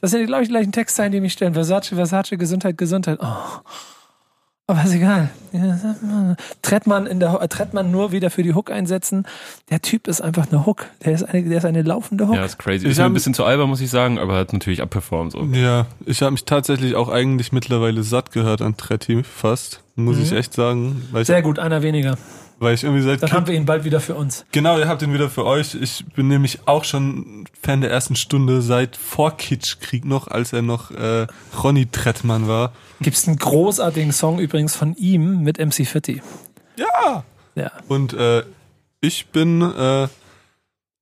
Das 0.00 0.10
sind 0.10 0.26
glaube 0.26 0.42
ich, 0.42 0.48
die 0.48 0.52
gleichen 0.54 0.72
Textzeilen, 0.72 1.12
die 1.12 1.20
mich 1.20 1.34
stören. 1.34 1.54
Versace, 1.54 1.88
Versace, 1.94 2.30
Gesundheit, 2.36 2.78
Gesundheit. 2.78 3.18
Oh. 3.22 3.26
Aber 4.70 4.84
ist 4.84 4.94
egal. 4.94 5.30
Trettmann, 6.62 7.06
in 7.06 7.18
der, 7.18 7.40
Trettmann 7.48 7.90
nur 7.90 8.12
wieder 8.12 8.30
für 8.30 8.44
die 8.44 8.54
Hook 8.54 8.70
einsetzen. 8.70 9.26
Der 9.68 9.82
Typ 9.82 10.06
ist 10.06 10.20
einfach 10.20 10.46
eine 10.48 10.64
Hook. 10.64 10.86
Der 11.04 11.12
ist 11.12 11.24
eine, 11.24 11.42
der 11.42 11.58
ist 11.58 11.64
eine 11.64 11.82
laufende 11.82 12.28
Hook. 12.28 12.36
Ja, 12.36 12.44
ist 12.44 12.56
crazy. 12.56 12.84
Ich 12.84 12.92
Ist 12.92 13.00
ein 13.00 13.12
bisschen 13.12 13.34
zu 13.34 13.42
albern, 13.42 13.68
muss 13.68 13.80
ich 13.80 13.90
sagen, 13.90 14.20
aber 14.20 14.36
hat 14.36 14.52
natürlich 14.52 14.80
abperformt, 14.80 15.32
so. 15.32 15.42
Ja, 15.52 15.86
ich 16.06 16.22
habe 16.22 16.30
mich 16.30 16.44
tatsächlich 16.44 16.94
auch 16.94 17.08
eigentlich 17.08 17.50
mittlerweile 17.50 18.04
satt 18.04 18.30
gehört 18.30 18.62
an 18.62 18.76
Tretti, 18.76 19.24
fast, 19.24 19.82
muss 19.96 20.20
ich 20.20 20.30
echt 20.30 20.54
sagen. 20.54 21.02
Weil 21.10 21.22
ich, 21.22 21.26
Sehr 21.26 21.42
gut, 21.42 21.58
einer 21.58 21.82
weniger. 21.82 22.16
Weil 22.60 22.74
ich 22.74 22.84
irgendwie 22.84 23.02
seit 23.02 23.22
Dann 23.22 23.32
haben 23.32 23.46
wir 23.46 23.54
ihn 23.54 23.64
bald 23.64 23.84
wieder 23.84 24.00
für 24.00 24.14
uns. 24.14 24.44
Genau, 24.52 24.78
ihr 24.78 24.86
habt 24.86 25.02
ihn 25.02 25.12
wieder 25.12 25.30
für 25.30 25.46
euch. 25.46 25.74
Ich 25.74 26.04
bin 26.14 26.28
nämlich 26.28 26.68
auch 26.68 26.84
schon 26.84 27.46
Fan 27.60 27.80
der 27.80 27.90
ersten 27.90 28.14
Stunde 28.16 28.60
seit 28.62 28.96
vor 28.96 29.36
Kitschkrieg 29.36 30.04
noch, 30.04 30.28
als 30.28 30.52
er 30.52 30.62
noch 30.62 30.90
äh, 30.90 31.26
Ronny 31.62 31.86
Trettmann 31.86 32.46
war. 32.46 32.72
Gibt's 33.00 33.26
einen 33.26 33.38
großartigen 33.38 34.12
Song 34.12 34.38
übrigens 34.38 34.76
von 34.76 34.94
ihm 34.94 35.42
mit 35.42 35.58
MC 35.58 35.86
Fitti. 35.86 36.22
Ja! 36.76 37.24
Ja. 37.54 37.72
Und 37.88 38.12
äh, 38.12 38.44
ich 39.00 39.28
bin 39.28 39.62
äh, 39.62 40.08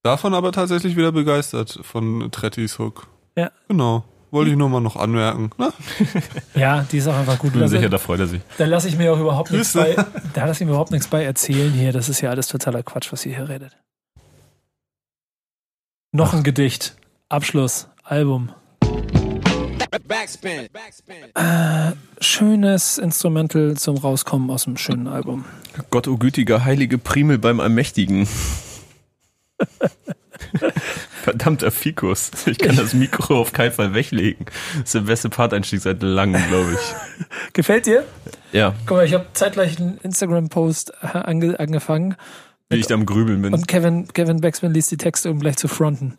davon 0.03 0.35
aber 0.35 0.53
tatsächlich 0.53 0.97
wieder 0.97 1.13
begeistert 1.13 1.81
von 1.83 2.31
Trettis 2.31 2.79
Hook. 2.79 3.09
Ja. 3.37 3.51
Genau. 3.67 4.05
Wollte 4.31 4.51
ich 4.51 4.57
nur 4.57 4.69
mal 4.69 4.81
noch 4.81 4.97
anmerken. 4.97 5.51
Na, 5.57 5.73
Ja, 6.55 6.83
die 6.91 6.99
ist 6.99 7.07
auch 7.07 7.17
einfach 7.17 7.39
gut. 7.39 7.53
Bin 7.53 7.63
Also, 7.63 7.77
sicher, 7.77 7.89
da 7.89 7.99
freut 7.99 8.21
er 8.21 8.27
sich. 8.27 8.43
da 8.59 8.67
lasse 8.67 8.89
ich 8.89 8.97
mir 8.99 9.13
auch 9.13 9.19
überhaupt 9.19 9.51
nichts 9.51 9.73
bei, 9.73 9.97
da 10.35 10.45
lasse 10.45 10.63
ich 10.63 10.67
mir 10.67 10.73
überhaupt 10.73 10.91
nichts 10.91 11.09
bei 11.09 11.25
erzählen 11.25 11.73
hier. 11.73 11.93
Das 11.93 12.09
ist 12.09 12.21
ja 12.21 12.31
alles 12.31 12.47
totaler 12.49 12.83
Quatsch, 12.83 13.11
was 13.13 13.25
ihr 13.25 13.35
hier 13.37 13.49
redet. 13.49 13.77
Noch 16.13 16.35
ein 16.35 16.43
Gedicht. 16.43 16.97
Abschluss. 17.29 17.89
Album. 18.03 18.51
Backspin. 20.07 20.69
Backspin. 20.73 21.17
Äh, 21.35 21.93
schönes 22.23 22.99
Instrumental 22.99 23.77
zum 23.77 23.97
Rauskommen 23.97 24.51
aus 24.51 24.65
dem 24.65 24.77
schönen 24.77 25.07
Album. 25.09 25.45
Gott, 25.91 26.07
o 26.09 26.17
gütiger, 26.19 26.65
heilige 26.65 26.99
Primel 26.99 27.39
beim 27.39 27.61
Allmächtigen. 27.61 28.29
Verdammter 31.31 31.71
Fikus. 31.71 32.31
Ich 32.47 32.59
kann 32.59 32.77
das 32.77 32.95
Mikro 32.95 33.41
auf 33.41 33.53
keinen 33.53 33.73
Fall 33.73 33.95
weglegen. 33.95 34.47
Das 34.73 34.85
ist 34.85 34.95
der 34.95 35.01
beste 35.01 35.29
Parteinstieg 35.29 35.81
seit 35.81 36.03
langem, 36.03 36.43
glaube 36.49 36.73
ich. 36.73 37.27
Gefällt 37.53 37.87
dir? 37.87 38.05
Ja, 38.53 38.75
Guck 38.87 38.97
mal, 38.97 39.07
ich 39.07 39.15
habe 39.15 39.27
zeitgleich 39.35 39.79
einen 39.79 39.99
Instagram-Post 39.99 40.93
äh, 41.03 41.19
ange 41.19 41.61
angefangen 41.61 42.17
wie 42.71 42.77
ich 42.77 42.87
da 42.87 42.95
am 42.95 43.07
Grübeln 43.07 43.41
bin. 43.43 43.55
und 43.55 43.67
Kevin, 43.67 44.09
Kevin 44.09 44.41
Backspin 44.41 44.73
liest 44.73 44.91
die 44.91 44.97
Texte, 44.97 45.31
um 45.31 45.41
gleich 45.41 45.57
zu 45.57 45.69
fronten. 45.69 46.19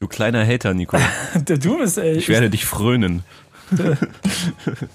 Du 0.00 0.08
kleiner 0.08 0.46
Hater, 0.46 0.74
Nico. 0.74 0.98
Du 1.44 1.78
bist, 1.78 1.98
ey. 1.98 2.16
Ich 2.16 2.28
werde 2.28 2.50
dich 2.50 2.64
frönen. 2.64 3.22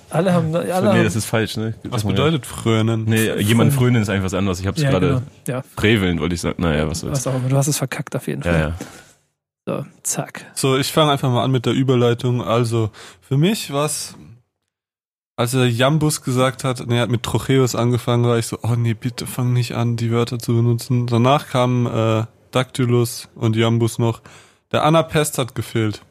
alle 0.09 0.33
haben, 0.33 0.53
alle 0.55 0.65
nee, 0.65 0.71
haben, 0.71 1.03
das 1.03 1.15
ist 1.15 1.25
falsch, 1.25 1.57
ne? 1.57 1.73
was 1.83 2.03
bedeutet 2.03 2.45
Frönen? 2.45 3.05
Nee, 3.05 3.39
jemand 3.39 3.73
frönen 3.73 4.01
ist 4.01 4.09
einfach 4.09 4.25
was 4.25 4.35
anderes. 4.35 4.59
Ich 4.59 4.67
habe 4.67 4.77
es 4.77 4.83
ja, 4.83 4.91
gerade 4.91 5.07
genau. 5.07 5.21
ja, 5.47 5.63
freveln, 5.75 6.19
wollte 6.19 6.35
ich 6.35 6.41
sagen. 6.41 6.61
Naja, 6.61 6.87
was 6.87 6.99
soll's. 6.99 7.13
was 7.13 7.27
auch 7.27 7.35
immer. 7.35 7.49
Du 7.49 7.57
hast 7.57 7.67
es 7.67 7.77
verkackt 7.77 8.15
auf 8.15 8.27
jeden 8.27 8.43
Fall. 8.43 8.53
Ja, 8.53 8.59
ja. 8.59 8.75
So, 9.69 9.85
zack. 10.01 10.47
So, 10.55 10.77
ich 10.77 10.91
fange 10.91 11.11
einfach 11.11 11.29
mal 11.29 11.43
an 11.43 11.51
mit 11.51 11.67
der 11.67 11.73
Überleitung. 11.73 12.41
Also, 12.41 12.89
für 13.21 13.37
mich 13.37 13.71
was, 13.71 14.15
als 15.35 15.53
er 15.53 15.67
Jambus 15.67 16.23
gesagt 16.23 16.63
hat, 16.63 16.87
ne, 16.87 16.95
er 16.95 17.01
hat 17.03 17.11
mit 17.11 17.21
Trocheus 17.21 17.75
angefangen, 17.75 18.25
war 18.25 18.39
ich 18.39 18.47
so, 18.47 18.57
oh 18.63 18.73
nee, 18.75 18.95
bitte 18.95 19.27
fang 19.27 19.53
nicht 19.53 19.75
an, 19.75 19.95
die 19.95 20.09
Wörter 20.09 20.39
zu 20.39 20.55
benutzen. 20.55 21.05
Danach 21.05 21.49
kamen 21.49 21.85
äh, 21.85 22.25
Dactylus 22.49 23.29
und 23.35 23.55
Jambus 23.55 23.99
noch. 23.99 24.21
Der 24.71 24.85
Anapest 24.85 25.37
hat 25.37 25.53
gefehlt. 25.53 26.01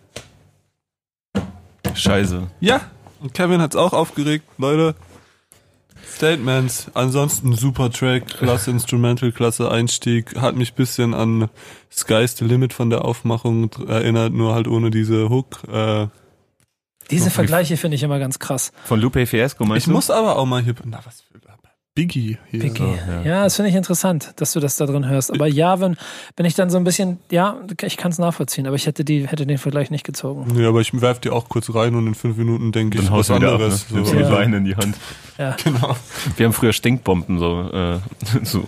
Scheiße. 1.95 2.47
Ja, 2.61 2.83
und 3.19 3.35
Kevin 3.35 3.61
hat's 3.61 3.75
auch 3.75 3.93
aufgeregt, 3.93 4.45
Leute. 4.59 4.95
Statements, 6.19 6.91
ansonsten 6.95 7.53
super 7.55 7.91
Track, 7.93 8.27
klasse 8.27 8.73
Instrumental, 8.73 9.31
klasse 9.31 9.71
Einstieg, 9.71 10.35
hat 10.35 10.57
mich 10.57 10.75
bisschen 10.75 11.15
an 11.15 11.49
Sky's 11.93 12.37
the 12.37 12.45
Limit 12.45 12.73
von 12.73 12.91
der 12.91 13.05
Aufmachung 13.05 13.71
erinnert, 13.87 14.33
nur 14.33 14.53
halt 14.53 14.67
ohne 14.67 14.91
diese 14.91 15.29
Hook. 15.29 15.63
Äh, 15.73 16.09
Diese. 17.13 17.31
Vergleiche 17.31 17.77
finde 17.77 17.95
ich 17.95 18.03
immer 18.03 18.19
ganz 18.19 18.41
krass. 18.41 18.73
Von 18.85 19.01
Lupe 19.01 19.27
Fiasco 19.27 19.65
meinst 19.65 19.79
ich 19.79 19.85
du? 19.85 19.93
muss 19.93 20.11
aber 20.11 20.37
auch 20.37 20.45
mal 20.45 20.61
hier, 20.61 20.75
na 20.85 20.99
was 21.05 21.23
Biggie 21.99 22.39
hier. 22.49 22.61
Biggie. 22.61 22.95
ja. 23.09 23.23
ja. 23.23 23.43
das 23.43 23.57
finde 23.57 23.71
ich 23.71 23.75
interessant, 23.75 24.33
dass 24.37 24.53
du 24.53 24.61
das 24.61 24.77
da 24.77 24.87
drin 24.87 25.09
hörst. 25.09 25.33
Aber 25.33 25.49
ja, 25.49 25.81
wenn, 25.81 25.97
wenn 26.37 26.47
ich 26.47 26.55
dann 26.55 26.71
so 26.71 26.77
ein 26.77 26.85
bisschen, 26.85 27.19
ja, 27.29 27.57
ich 27.83 27.97
kann 27.97 28.13
es 28.13 28.19
nachvollziehen, 28.19 28.69
aber 28.69 28.77
ich 28.77 28.87
hätte 28.87 29.05
die, 29.05 29.27
hätte 29.27 29.47
den 29.47 29.59
Vergleich 29.59 29.91
nicht 29.91 30.05
gezogen. 30.05 30.57
Ja, 30.57 30.69
aber 30.69 30.81
ich 30.81 30.93
werf 31.01 31.19
dir 31.19 31.33
auch 31.33 31.49
kurz 31.49 31.75
rein 31.75 31.97
und 31.97 32.07
in 32.07 32.15
fünf 32.15 32.37
Minuten 32.37 32.71
denke 32.71 32.99
ich 32.99 33.05
Dann 33.05 33.13
haust 33.13 33.31
was 33.31 33.37
du 33.37 33.43
wieder 33.43 33.53
ab, 33.55 33.59
ne? 33.59 33.65
anderes. 33.65 33.89
So. 33.89 34.15
die 34.15 34.21
Ja. 34.21 34.29
Beine 34.31 34.59
in 34.59 34.65
die 34.65 34.77
Hand. 34.77 34.97
Ja. 35.39 35.57
Genau. 35.65 35.97
Wir 36.37 36.47
haben 36.47 36.53
früher 36.53 36.73
Stinkbomben 36.73 37.41
so, 37.41 37.69
äh, 37.73 37.99
so 38.45 38.65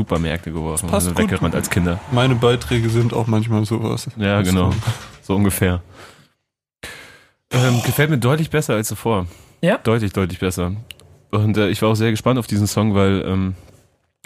Supermärkte 0.00 0.50
geworfen. 0.50 0.88
passt 0.88 1.06
Also 1.06 1.14
gut. 1.14 1.22
weggerannt 1.30 1.54
als 1.54 1.70
Kinder. 1.70 2.00
Meine 2.10 2.34
Beiträge 2.34 2.88
sind 2.90 3.14
auch 3.14 3.28
manchmal 3.28 3.64
sowas. 3.66 4.08
Ja, 4.16 4.42
genau. 4.42 4.72
So 5.22 5.36
ungefähr. 5.36 5.80
Ähm, 7.52 7.80
gefällt 7.86 8.10
mir 8.10 8.18
deutlich 8.18 8.50
besser 8.50 8.74
als 8.74 8.88
zuvor. 8.88 9.26
Ja? 9.60 9.78
Deutlich, 9.78 10.12
deutlich 10.12 10.40
besser. 10.40 10.72
Und 11.32 11.56
äh, 11.56 11.68
ich 11.70 11.82
war 11.82 11.88
auch 11.88 11.94
sehr 11.96 12.10
gespannt 12.12 12.38
auf 12.38 12.46
diesen 12.46 12.66
Song, 12.68 12.94
weil, 12.94 13.24
ähm, 13.26 13.54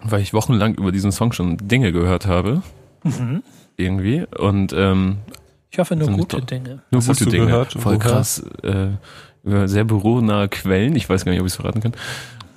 weil 0.02 0.20
ich 0.20 0.34
wochenlang 0.34 0.74
über 0.74 0.92
diesen 0.92 1.12
Song 1.12 1.32
schon 1.32 1.56
Dinge 1.56 1.92
gehört 1.92 2.26
habe. 2.26 2.62
Mhm. 3.04 3.42
Irgendwie. 3.78 4.24
Und 4.38 4.72
ähm, 4.76 5.18
Ich 5.70 5.78
hoffe 5.78 5.96
nur 5.96 6.10
gute 6.10 6.42
Dinge. 6.42 6.82
nur 6.90 7.00
Was 7.00 7.08
hast 7.08 7.18
gute 7.20 7.24
du 7.30 7.36
Dinge. 7.36 7.46
gehört? 7.46 7.72
Voll 7.72 7.94
Woher? 7.96 7.98
krass. 7.98 8.44
Äh, 8.62 8.88
über 9.44 9.68
sehr 9.68 9.84
beruhnahe 9.84 10.48
Quellen. 10.48 10.96
Ich 10.96 11.08
weiß 11.08 11.24
gar 11.24 11.30
nicht, 11.32 11.40
ob 11.40 11.46
ich 11.46 11.52
es 11.52 11.56
verraten 11.56 11.80
kann. 11.80 11.92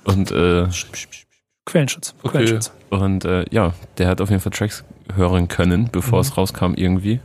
Und 0.04 0.30
äh, 0.32 0.66
Quellenschutz. 1.66 2.14
Okay. 2.22 2.38
Quellenschutz. 2.38 2.72
Und 2.90 3.24
äh, 3.24 3.44
ja, 3.50 3.74
der 3.98 4.08
hat 4.08 4.20
auf 4.20 4.30
jeden 4.30 4.42
Fall 4.42 4.52
Tracks 4.52 4.84
hören 5.14 5.46
können, 5.48 5.88
bevor 5.92 6.18
Mhm. 6.18 6.22
es 6.26 6.36
rauskam 6.36 6.74
irgendwie. 6.74 7.20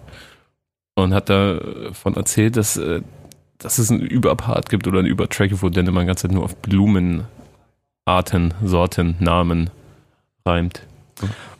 Und 0.93 1.13
hat 1.13 1.29
davon 1.29 2.15
erzählt, 2.15 2.55
dass, 2.57 2.77
äh, 2.77 3.01
dass 3.57 3.77
es 3.77 3.89
einen 3.91 4.01
Überpart 4.01 4.69
gibt 4.69 4.87
oder 4.87 4.99
einen 4.99 5.07
Übertrack, 5.07 5.51
wo 5.61 5.69
Dennemann 5.69 6.03
die 6.03 6.07
ganze 6.07 6.23
Zeit 6.23 6.31
nur 6.31 6.43
auf 6.43 6.55
Blumenarten, 6.57 8.53
Sorten, 8.63 9.15
Namen 9.19 9.69
reimt. 10.45 10.81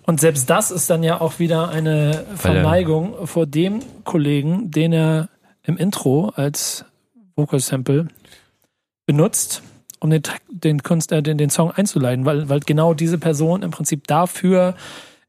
Und 0.06 0.20
selbst 0.20 0.50
das 0.50 0.72
ist 0.72 0.90
dann 0.90 1.04
ja 1.04 1.20
auch 1.22 1.40
wieder 1.40 1.70
eine 1.70 2.26
er- 2.30 2.38
Verneigung 2.38 3.26
vor 3.26 3.46
dem 3.46 3.80
Kollegen, 4.04 4.70
den 4.72 4.94
er 4.94 5.30
im 5.64 5.78
Intro 5.78 6.32
als 6.36 6.86
Vocal 7.36 7.60
Sample 7.60 8.08
benutzt, 9.06 9.64
um 10.00 10.10
den, 10.10 10.22
den, 10.50 10.84
Kunst, 10.84 11.12
äh, 11.12 11.24
den, 11.24 11.38
den 11.38 11.50
Song 11.50 11.72
einzuleiten, 11.72 12.26
weil, 12.26 12.50
weil 12.50 12.60
genau 12.60 12.94
diese 12.94 13.18
Person 13.18 13.64
im 13.64 13.72
Prinzip 13.72 14.06
dafür 14.08 14.76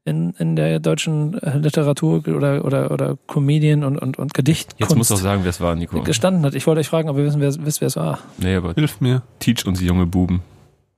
in, 0.07 0.33
in 0.39 0.55
der 0.55 0.79
deutschen 0.79 1.37
äh, 1.41 1.57
Literatur 1.57 2.23
oder, 2.27 2.63
oder, 2.63 2.91
oder 2.91 3.17
Comedian 3.27 3.83
und, 3.83 3.97
und, 3.97 4.17
und 4.17 4.31
Jetzt 4.37 4.47
muss 4.47 4.67
Gedichtkunst 4.77 5.11
auch 5.11 5.17
sagen, 5.17 5.43
wer 5.43 5.49
es 5.49 5.59
war, 5.59 5.75
Nico. 5.75 6.01
gestanden 6.01 6.43
hat. 6.45 6.55
Ich 6.55 6.65
wollte 6.65 6.79
euch 6.79 6.87
fragen, 6.87 7.09
ob 7.09 7.17
ihr 7.17 7.25
wissen, 7.25 7.41
wer, 7.41 7.53
wisst, 7.65 7.81
wer 7.81 7.87
es 7.87 7.95
war. 7.97 8.19
Nee, 8.37 8.55
aber 8.55 8.73
Hilf 8.73 9.01
mir. 9.01 9.21
Teach 9.39 9.65
uns 9.65 9.81
junge 9.81 10.05
Buben. 10.05 10.41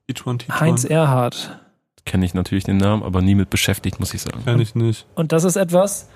Each 0.07 0.25
one, 0.25 0.37
teach 0.37 0.59
Heinz 0.59 0.85
one. 0.85 0.93
Erhardt. 0.93 1.59
Kenne 2.05 2.25
ich 2.25 2.33
natürlich 2.33 2.63
den 2.63 2.77
Namen, 2.77 3.03
aber 3.03 3.21
nie 3.21 3.35
mit 3.35 3.49
beschäftigt, 3.49 3.99
muss 3.99 4.13
ich 4.13 4.21
sagen. 4.21 4.41
Kenn 4.45 4.59
ich 4.59 4.75
nicht. 4.75 5.05
Und 5.15 5.31
das 5.31 5.43
ist 5.43 5.55
etwas, 5.55 6.07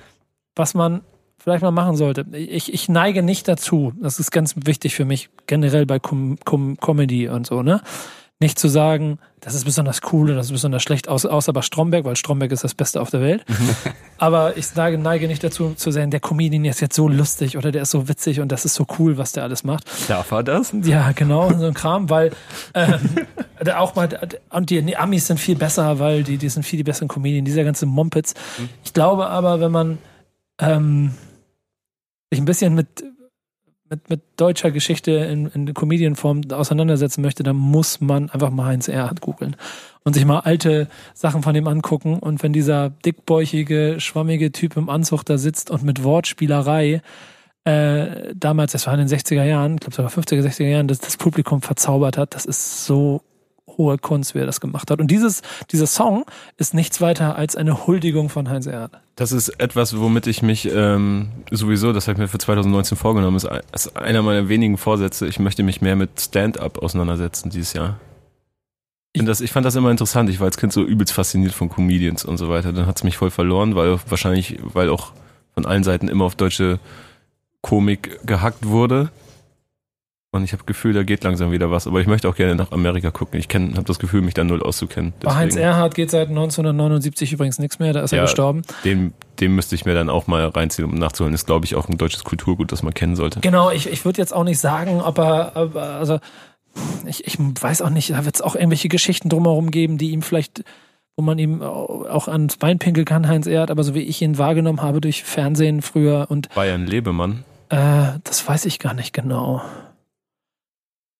was 0.55 0.73
man 0.73 1.01
vielleicht 1.37 1.63
mal 1.63 1.71
machen 1.71 1.95
sollte. 1.95 2.25
Ich, 2.31 2.73
ich 2.73 2.89
neige 2.89 3.21
nicht 3.21 3.47
dazu, 3.47 3.91
das 4.01 4.19
ist 4.19 4.31
ganz 4.31 4.55
wichtig 4.65 4.95
für 4.95 5.05
mich, 5.05 5.29
generell 5.45 5.85
bei 5.85 5.99
Com 5.99 6.37
Com 6.45 6.77
Comedy 6.77 7.27
und 7.27 7.45
so, 7.45 7.63
ne? 7.63 7.81
Nicht 8.39 8.57
zu 8.59 8.67
sagen, 8.67 9.19
das 9.43 9.55
ist 9.55 9.65
besonders 9.65 9.99
cool 10.11 10.27
oder 10.27 10.35
das 10.35 10.47
ist 10.47 10.53
besonders 10.53 10.83
schlecht, 10.83 11.09
außer, 11.09 11.31
außer 11.31 11.51
bei 11.51 11.61
Stromberg, 11.61 12.05
weil 12.05 12.15
Stromberg 12.15 12.51
ist 12.51 12.63
das 12.63 12.73
Beste 12.73 13.01
auf 13.01 13.09
der 13.09 13.21
Welt. 13.21 13.43
Aber 14.17 14.55
ich 14.55 14.67
sage, 14.67 14.97
neige 14.97 15.27
nicht 15.27 15.43
dazu 15.43 15.73
zu 15.75 15.91
sagen, 15.91 16.11
der 16.11 16.21
Comedian 16.21 16.63
ist 16.63 16.79
jetzt 16.79 16.95
so 16.95 17.09
lustig 17.09 17.57
oder 17.57 17.71
der 17.71 17.81
ist 17.81 17.91
so 17.91 18.07
witzig 18.07 18.39
und 18.39 18.51
das 18.51 18.63
ist 18.63 18.75
so 18.75 18.85
cool, 18.97 19.17
was 19.17 19.33
der 19.33 19.43
alles 19.43 19.65
macht. 19.65 19.85
Darf 20.07 20.31
er 20.31 20.43
das? 20.43 20.73
Ja, 20.83 21.11
genau, 21.11 21.51
so 21.51 21.65
ein 21.65 21.73
Kram, 21.73 22.09
weil 22.09 22.31
ähm, 22.73 22.99
auch 23.75 23.95
mal, 23.95 24.07
und 24.49 24.69
die, 24.69 24.81
die, 24.81 24.95
Amis 24.95 25.27
sind 25.27 25.39
viel 25.39 25.55
besser, 25.55 25.99
weil 25.99 26.23
die, 26.23 26.37
die 26.37 26.49
sind 26.49 26.63
viel 26.63 26.77
die 26.77 26.83
besseren 26.83 27.09
Comedien, 27.09 27.43
dieser 27.43 27.65
ganze 27.65 27.85
Mumpitz. 27.85 28.33
Ich 28.85 28.93
glaube 28.93 29.27
aber, 29.27 29.59
wenn 29.59 29.71
man 29.71 29.97
ähm, 30.59 31.13
sich 32.31 32.39
ein 32.41 32.45
bisschen 32.45 32.75
mit 32.75 33.03
mit, 33.93 34.09
mit 34.09 34.21
deutscher 34.37 34.71
Geschichte 34.71 35.11
in, 35.11 35.47
in 35.47 35.73
Comedianform 35.73 36.41
auseinandersetzen 36.51 37.21
möchte, 37.21 37.43
dann 37.43 37.55
muss 37.55 38.01
man 38.01 38.29
einfach 38.29 38.49
mal 38.49 38.65
Heinz 38.65 38.87
Erhardt 38.87 39.21
googeln 39.21 39.55
und 40.03 40.13
sich 40.13 40.25
mal 40.25 40.39
alte 40.39 40.87
Sachen 41.13 41.43
von 41.43 41.53
dem 41.53 41.67
angucken. 41.67 42.19
Und 42.19 42.43
wenn 42.43 42.53
dieser 42.53 42.89
dickbäuchige, 42.89 43.95
schwammige 43.99 44.51
Typ 44.51 44.77
im 44.77 44.89
Anzug 44.89 45.23
da 45.23 45.37
sitzt 45.37 45.71
und 45.71 45.83
mit 45.83 46.03
Wortspielerei 46.03 47.01
äh, 47.65 48.33
damals, 48.35 48.73
das 48.73 48.87
war 48.87 48.93
in 48.93 49.07
den 49.07 49.07
60er 49.07 49.43
Jahren, 49.43 49.75
ich 49.75 49.79
glaube 49.81 49.95
sogar 49.95 50.11
50er, 50.11 50.41
60er 50.41 50.67
Jahren, 50.67 50.87
das, 50.87 50.99
das 50.99 51.17
Publikum 51.17 51.61
verzaubert 51.61 52.17
hat, 52.17 52.35
das 52.35 52.45
ist 52.45 52.85
so 52.85 53.21
hohe 53.77 53.97
Kunst, 53.97 54.35
wie 54.35 54.39
er 54.39 54.45
das 54.45 54.61
gemacht 54.61 54.91
hat. 54.91 54.99
Und 54.99 55.07
dieses, 55.07 55.41
dieser 55.71 55.87
Song 55.87 56.25
ist 56.57 56.73
nichts 56.73 57.01
weiter 57.01 57.35
als 57.35 57.55
eine 57.55 57.87
Huldigung 57.87 58.29
von 58.29 58.49
Heinz 58.49 58.65
Erhardt. 58.65 58.99
Das 59.15 59.31
ist 59.31 59.49
etwas, 59.59 59.99
womit 59.99 60.27
ich 60.27 60.41
mich 60.41 60.69
ähm, 60.73 61.29
sowieso, 61.51 61.93
das 61.93 62.07
habe 62.07 62.13
ich 62.13 62.19
mir 62.19 62.27
für 62.27 62.37
2019 62.37 62.97
vorgenommen, 62.97 63.37
ist, 63.37 63.47
ist 63.73 63.95
einer 63.95 64.21
meiner 64.21 64.49
wenigen 64.49 64.77
Vorsätze. 64.77 65.27
Ich 65.27 65.39
möchte 65.39 65.63
mich 65.63 65.81
mehr 65.81 65.95
mit 65.95 66.19
Stand-up 66.19 66.79
auseinandersetzen 66.79 67.49
dieses 67.49 67.73
Jahr. 67.73 67.99
Ich, 69.13 69.23
das, 69.23 69.41
ich 69.41 69.51
fand 69.51 69.65
das 69.65 69.75
immer 69.75 69.91
interessant. 69.91 70.29
Ich 70.29 70.39
war 70.39 70.47
als 70.47 70.57
Kind 70.57 70.73
so 70.73 70.83
übelst 70.83 71.13
fasziniert 71.13 71.53
von 71.53 71.69
Comedians 71.69 72.25
und 72.25 72.37
so 72.37 72.49
weiter. 72.49 72.73
Dann 72.73 72.87
hat 72.87 72.97
es 72.97 73.03
mich 73.03 73.17
voll 73.17 73.29
verloren, 73.29 73.75
weil 73.75 73.99
wahrscheinlich, 74.09 74.57
weil 74.63 74.89
auch 74.89 75.13
von 75.53 75.67
allen 75.67 75.83
Seiten 75.83 76.07
immer 76.07 76.25
auf 76.25 76.35
deutsche 76.35 76.79
Komik 77.61 78.19
gehackt 78.25 78.67
wurde. 78.67 79.11
Und 80.33 80.43
ich 80.43 80.51
habe 80.51 80.63
Gefühl, 80.63 80.93
da 80.93 81.03
geht 81.03 81.23
langsam 81.23 81.51
wieder 81.51 81.69
was. 81.69 81.85
Aber 81.85 82.01
ich 82.01 82.07
möchte 82.07 82.27
auch 82.27 82.33
gerne 82.33 82.55
nach 82.55 82.71
Amerika 82.71 83.11
gucken. 83.11 83.39
Ich 83.39 83.47
habe 83.53 83.83
das 83.83 83.99
Gefühl, 83.99 84.23
mich 84.23 84.33
da 84.33 84.43
null 84.43 84.63
auszukennen. 84.63 85.13
Deswegen. 85.17 85.31
Bei 85.31 85.39
Heinz 85.39 85.55
Erhardt 85.55 85.93
geht 85.93 86.09
seit 86.09 86.29
1979 86.29 87.33
übrigens 87.33 87.59
nichts 87.59 87.77
mehr. 87.77 87.93
Da 87.93 88.01
ist 88.01 88.09
ja, 88.09 88.17
er 88.17 88.23
gestorben. 88.23 88.63
Den, 88.83 89.13
den 89.39 89.53
müsste 89.53 89.75
ich 89.75 89.85
mir 89.85 89.93
dann 89.93 90.09
auch 90.09 90.25
mal 90.25 90.47
reinziehen, 90.47 90.89
um 90.89 90.95
nachzuholen. 90.95 91.35
Ist, 91.35 91.45
glaube 91.45 91.67
ich, 91.67 91.75
auch 91.75 91.87
ein 91.87 91.99
deutsches 91.99 92.23
Kulturgut, 92.23 92.71
das 92.71 92.81
man 92.81 92.95
kennen 92.95 93.15
sollte. 93.15 93.41
Genau, 93.41 93.69
ich, 93.69 93.87
ich 93.87 94.05
würde 94.05 94.17
jetzt 94.17 94.33
auch 94.33 94.43
nicht 94.43 94.57
sagen, 94.57 95.01
ob 95.01 95.19
er, 95.19 95.55
also 95.75 96.19
ich, 97.05 97.27
ich 97.27 97.37
weiß 97.37 97.83
auch 97.83 97.91
nicht, 97.91 98.09
da 98.09 98.25
wird 98.25 98.33
es 98.33 98.41
auch 98.41 98.55
irgendwelche 98.55 98.89
Geschichten 98.89 99.29
drumherum 99.29 99.69
geben, 99.69 99.99
die 99.99 100.09
ihm 100.09 100.23
vielleicht, 100.23 100.63
wo 101.15 101.23
man 101.23 101.37
ihm 101.37 101.61
auch 101.61 102.27
ans 102.27 102.57
Bein 102.57 102.79
pinkeln 102.79 103.05
kann, 103.05 103.27
Heinz 103.27 103.45
Erhardt, 103.45 103.69
aber 103.69 103.83
so 103.83 103.93
wie 103.93 104.01
ich 104.01 104.19
ihn 104.23 104.39
wahrgenommen 104.39 104.81
habe 104.81 104.99
durch 104.99 105.23
Fernsehen 105.23 105.83
früher 105.83 106.25
und. 106.29 106.49
Bayern 106.55 106.87
Lebemann. 106.87 107.43
Äh, 107.69 108.17
das 108.23 108.47
weiß 108.47 108.65
ich 108.65 108.79
gar 108.79 108.95
nicht 108.95 109.13
genau. 109.13 109.61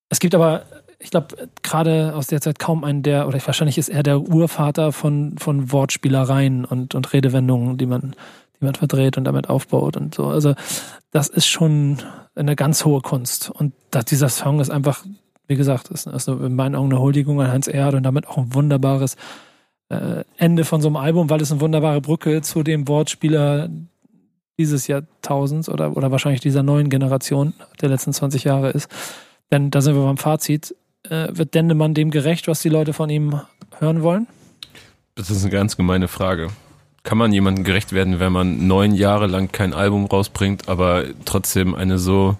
Es 0.10 0.20
gibt 0.20 0.36
aber, 0.36 0.64
ich 1.00 1.12
glaube, 1.12 1.50
gerade 1.62 2.14
aus 2.16 2.28
der 2.28 2.42
Zeit 2.42 2.60
kaum 2.60 2.84
einen, 2.84 3.04
der, 3.04 3.28
oder 3.28 3.40
wahrscheinlich 3.46 3.78
ist 3.78 3.90
er 3.90 4.04
der 4.04 4.22
Urvater 4.22 4.92
von, 4.92 5.38
von 5.38 5.72
Wortspielereien 5.72 6.66
und, 6.66 6.96
und 6.96 7.14
Redewendungen, 7.14 7.78
die 7.78 7.86
man, 7.86 8.16
die 8.60 8.66
man 8.66 8.76
verdreht 8.76 9.18
und 9.18 9.24
damit 9.26 9.50
aufbaut 9.50 9.98
und 9.98 10.16
so. 10.16 10.28
Also, 10.28 10.56
das 11.12 11.30
ist 11.30 11.48
schon 11.48 11.98
eine 12.36 12.56
ganz 12.56 12.86
hohe 12.86 13.02
Kunst. 13.02 13.50
Und 13.50 13.74
das, 13.92 14.06
dieser 14.06 14.30
Song 14.30 14.60
ist 14.60 14.70
einfach, 14.70 15.04
wie 15.48 15.56
gesagt, 15.56 15.90
ist, 15.90 16.08
ist 16.08 16.28
in 16.28 16.56
meinen 16.56 16.76
Augen 16.76 16.92
eine 16.92 17.02
Huldigung 17.02 17.42
an 17.42 17.52
Hans 17.52 17.68
Erd 17.68 17.96
und 17.96 18.04
damit 18.04 18.28
auch 18.28 18.38
ein 18.38 18.54
wunderbares 18.54 19.16
äh, 19.90 20.24
Ende 20.38 20.66
von 20.66 20.82
so 20.82 20.88
einem 20.88 20.98
Album, 20.98 21.30
weil 21.30 21.42
es 21.42 21.52
eine 21.52 21.62
wunderbare 21.62 22.02
Brücke 22.02 22.42
zu 22.42 22.64
dem 22.64 22.88
Wortspieler 22.88 23.70
dieses 24.58 24.88
Jahrtausends 24.88 25.70
oder, 25.70 25.98
oder 25.98 26.12
wahrscheinlich 26.12 26.42
dieser 26.42 26.64
neuen 26.64 26.90
Generation 26.90 27.54
der 27.82 27.90
letzten 27.90 28.14
20 28.14 28.44
Jahre 28.44 28.70
ist. 28.72 28.90
Denn 29.54 29.70
da 29.70 29.82
sind 29.82 29.96
wir 29.96 30.04
beim 30.04 30.18
Fazit. 30.18 30.76
Äh, 31.08 31.28
wird 31.32 31.54
Dendemann 31.54 31.94
dem 31.94 32.10
gerecht, 32.10 32.48
was 32.48 32.64
die 32.64 32.70
Leute 32.70 32.92
von 32.92 33.12
ihm 33.12 33.40
hören 33.78 34.02
wollen? 34.02 34.26
Das 35.14 35.30
ist 35.30 35.44
eine 35.44 35.52
ganz 35.52 35.78
gemeine 35.78 36.08
Frage. 36.08 36.48
Kann 37.04 37.20
man 37.20 37.32
jemandem 37.32 37.64
gerecht 37.64 37.94
werden, 37.94 38.20
wenn 38.20 38.32
man 38.32 38.66
neun 38.66 38.96
Jahre 38.96 39.28
lang 39.28 39.52
kein 39.52 39.76
Album 39.76 40.06
rausbringt, 40.06 40.68
aber 40.70 41.04
trotzdem 41.26 41.76
eine 41.76 42.00
so 42.00 42.36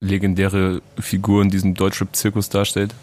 legendäre 0.00 0.82
Figur 0.98 1.40
in 1.40 1.50
diesem 1.50 1.74
Deutschrap-Zirkus 1.74 2.48
darstellt? 2.48 2.94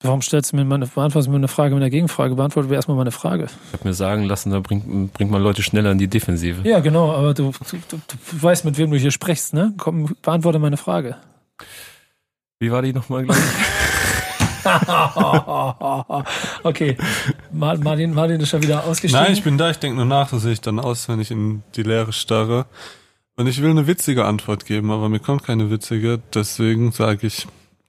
Warum 0.00 0.22
stellst 0.22 0.52
du 0.52 0.56
mir 0.56 0.64
meine, 0.64 0.86
beantwortest 0.86 1.26
du 1.26 1.32
mir 1.32 1.38
eine 1.38 1.48
Frage 1.48 1.74
mit 1.74 1.82
einer 1.82 1.90
Gegenfrage? 1.90 2.36
Beantworte 2.36 2.68
mir 2.68 2.76
erstmal 2.76 2.96
meine 2.96 3.10
Frage. 3.10 3.46
Ich 3.46 3.72
habe 3.72 3.88
mir 3.88 3.94
sagen 3.94 4.22
lassen, 4.24 4.50
da 4.50 4.60
bringt, 4.60 5.12
bringt 5.12 5.30
man 5.32 5.42
Leute 5.42 5.64
schneller 5.64 5.90
in 5.90 5.98
die 5.98 6.06
Defensive. 6.06 6.68
Ja, 6.68 6.78
genau, 6.78 7.10
aber 7.10 7.34
du, 7.34 7.50
du, 7.50 7.96
du 7.98 8.42
weißt, 8.42 8.64
mit 8.64 8.78
wem 8.78 8.92
du 8.92 8.96
hier 8.96 9.10
sprichst, 9.10 9.54
ne? 9.54 9.74
Komm, 9.76 10.14
beantworte 10.22 10.60
meine 10.60 10.76
Frage. 10.76 11.16
Wie 12.58 12.70
war 12.70 12.82
die 12.82 12.92
nochmal 12.92 13.24
gleich? 13.24 13.38
okay. 16.62 16.96
Martin, 17.52 18.14
Martin 18.14 18.40
ist 18.40 18.48
schon 18.48 18.62
wieder 18.62 18.84
ausgestiegen. 18.84 19.22
Nein, 19.22 19.32
ich 19.34 19.42
bin 19.42 19.58
da, 19.58 19.70
ich 19.70 19.78
denke 19.78 19.96
nur 19.96 20.06
nach, 20.06 20.28
so 20.30 20.38
sehe 20.38 20.52
ich 20.52 20.60
dann 20.60 20.78
aus, 20.78 21.08
wenn 21.08 21.20
ich 21.20 21.30
in 21.30 21.62
die 21.74 21.82
Leere 21.82 22.12
starre. 22.12 22.66
Und 23.36 23.48
ich 23.48 23.60
will 23.60 23.70
eine 23.70 23.86
witzige 23.86 24.24
Antwort 24.24 24.64
geben, 24.64 24.90
aber 24.90 25.08
mir 25.08 25.18
kommt 25.18 25.42
keine 25.44 25.70
witzige, 25.70 26.20
deswegen 26.32 26.92
sage 26.92 27.26
ich 27.26 27.46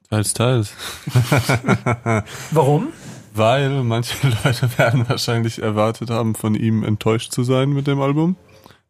teils, 0.10 0.34
teils. 0.34 0.74
Warum? 2.52 2.88
Weil 3.34 3.84
manche 3.84 4.16
Leute 4.44 4.78
werden 4.78 5.08
wahrscheinlich 5.08 5.62
erwartet 5.62 6.10
haben, 6.10 6.36
von 6.36 6.56
ihm 6.56 6.84
enttäuscht 6.84 7.32
zu 7.32 7.44
sein 7.44 7.70
mit 7.70 7.86
dem 7.86 8.02
Album. 8.02 8.38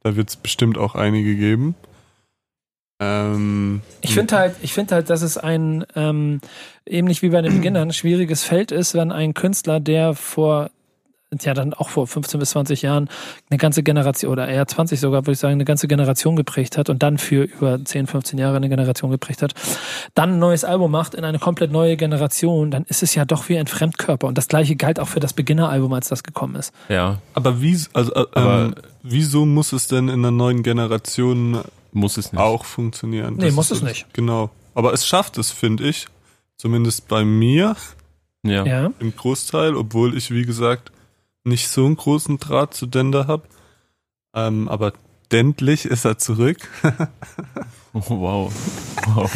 Da 0.01 0.15
wird 0.15 0.29
es 0.29 0.35
bestimmt 0.37 0.77
auch 0.77 0.95
einige 0.95 1.35
geben. 1.35 1.75
Ähm, 2.99 3.81
ich 4.01 4.13
finde 4.13 4.37
halt, 4.37 4.55
ich 4.61 4.73
finde 4.73 4.95
halt, 4.95 5.09
dass 5.09 5.21
es 5.21 5.37
ein 5.37 5.85
ähm, 5.95 6.39
ähnlich 6.85 7.21
wie 7.21 7.29
bei 7.29 7.41
den 7.41 7.55
Beginnern 7.55 7.91
schwieriges 7.91 8.43
Feld 8.43 8.71
ist, 8.71 8.93
wenn 8.93 9.11
ein 9.11 9.33
Künstler, 9.33 9.79
der 9.79 10.13
vor 10.13 10.69
ja 11.43 11.53
dann 11.53 11.73
auch 11.73 11.89
vor 11.89 12.07
15 12.07 12.39
bis 12.39 12.51
20 12.51 12.81
Jahren 12.81 13.09
eine 13.49 13.57
ganze 13.57 13.83
Generation 13.83 14.31
oder 14.31 14.47
eher 14.47 14.65
20 14.65 14.99
sogar, 14.99 15.23
würde 15.23 15.33
ich 15.33 15.39
sagen, 15.39 15.53
eine 15.53 15.65
ganze 15.65 15.87
Generation 15.87 16.37
geprägt 16.37 16.77
hat 16.77 16.89
und 16.89 17.03
dann 17.03 17.17
für 17.17 17.43
über 17.43 17.83
10, 17.83 18.07
15 18.07 18.39
Jahre 18.39 18.55
eine 18.55 18.69
Generation 18.69 19.11
geprägt 19.11 19.41
hat, 19.41 19.53
dann 20.13 20.33
ein 20.33 20.39
neues 20.39 20.63
Album 20.63 20.91
macht 20.91 21.13
in 21.13 21.25
eine 21.25 21.39
komplett 21.39 21.71
neue 21.71 21.97
Generation, 21.97 22.71
dann 22.71 22.85
ist 22.85 23.03
es 23.03 23.15
ja 23.15 23.25
doch 23.25 23.49
wie 23.49 23.57
ein 23.57 23.67
Fremdkörper 23.67 24.27
und 24.27 24.37
das 24.37 24.47
gleiche 24.47 24.75
galt 24.75 24.99
auch 24.99 25.09
für 25.09 25.19
das 25.19 25.33
Beginner-Album, 25.33 25.91
als 25.93 26.07
das 26.07 26.23
gekommen 26.23 26.55
ist. 26.55 26.73
Ja. 26.87 27.19
Aber 27.33 27.61
wie, 27.61 27.77
also, 27.93 28.13
äh, 28.13 28.25
Aber 28.33 28.61
ähm, 28.65 28.75
wieso 29.03 29.45
muss 29.45 29.73
es 29.73 29.87
denn 29.87 30.07
in 30.07 30.19
einer 30.19 30.31
neuen 30.31 30.63
Generation 30.63 31.59
muss 31.95 32.17
es 32.17 32.31
nicht. 32.31 32.41
Auch 32.41 32.65
funktionieren. 32.65 33.35
Nee, 33.35 33.45
das 33.45 33.55
muss 33.55 33.71
es 33.71 33.81
nicht. 33.81 34.13
Genau. 34.13 34.49
Aber 34.73 34.93
es 34.93 35.07
schafft 35.07 35.37
es, 35.37 35.51
finde 35.51 35.87
ich. 35.87 36.07
Zumindest 36.57 37.07
bei 37.07 37.25
mir. 37.25 37.75
Ja. 38.43 38.65
ja. 38.65 38.91
Im 38.99 39.15
Großteil, 39.15 39.75
obwohl 39.75 40.15
ich, 40.15 40.31
wie 40.31 40.45
gesagt, 40.45 40.91
nicht 41.43 41.69
so 41.69 41.85
einen 41.85 41.95
großen 41.95 42.37
Draht 42.37 42.73
zu 42.73 42.85
Dender 42.85 43.27
habe. 43.27 43.43
Ähm, 44.35 44.67
aber 44.67 44.93
dendlich 45.31 45.85
ist 45.85 46.05
er 46.05 46.17
zurück. 46.17 46.57
oh, 47.93 48.01
wow. 48.09 48.53
wow. 49.07 49.31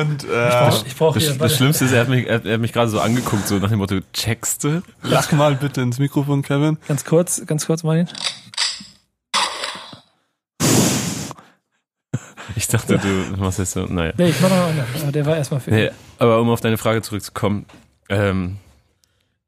Und 0.00 0.24
äh, 0.24 0.48
ich 0.48 0.54
brauch, 0.54 0.86
ich 0.86 0.96
brauch 0.96 1.14
das, 1.14 1.38
das 1.38 1.56
Schlimmste 1.56 1.84
ist, 1.84 1.92
er 1.92 2.00
hat 2.02 2.08
mich, 2.08 2.26
er, 2.26 2.44
er 2.44 2.54
hat 2.54 2.60
mich 2.60 2.72
gerade 2.72 2.90
so 2.90 3.00
angeguckt, 3.00 3.46
so 3.46 3.58
nach 3.58 3.70
dem 3.70 3.78
Motto, 3.78 4.00
checkst 4.12 4.64
du? 4.64 4.82
Lach 5.02 5.30
mal 5.32 5.54
bitte 5.54 5.80
ins 5.80 5.98
Mikrofon, 5.98 6.42
Kevin. 6.42 6.78
Ganz 6.88 7.04
kurz, 7.04 7.44
ganz 7.46 7.66
kurz, 7.66 7.82
Martin. 7.82 8.08
Ich 12.56 12.68
dachte, 12.68 12.98
du 12.98 13.36
machst 13.40 13.58
jetzt 13.58 13.72
so, 13.72 13.86
naja. 13.86 14.12
Nee, 14.16 14.28
ich 14.28 14.40
mach 14.40 14.50
noch 14.50 14.66
einen, 14.66 14.84
aber 15.02 15.12
der 15.12 15.26
war 15.26 15.36
erstmal 15.36 15.60
für 15.60 15.70
nee, 15.70 15.90
Aber 16.18 16.40
um 16.40 16.48
auf 16.50 16.60
deine 16.60 16.78
Frage 16.78 17.02
zurückzukommen, 17.02 17.66
ähm, 18.08 18.58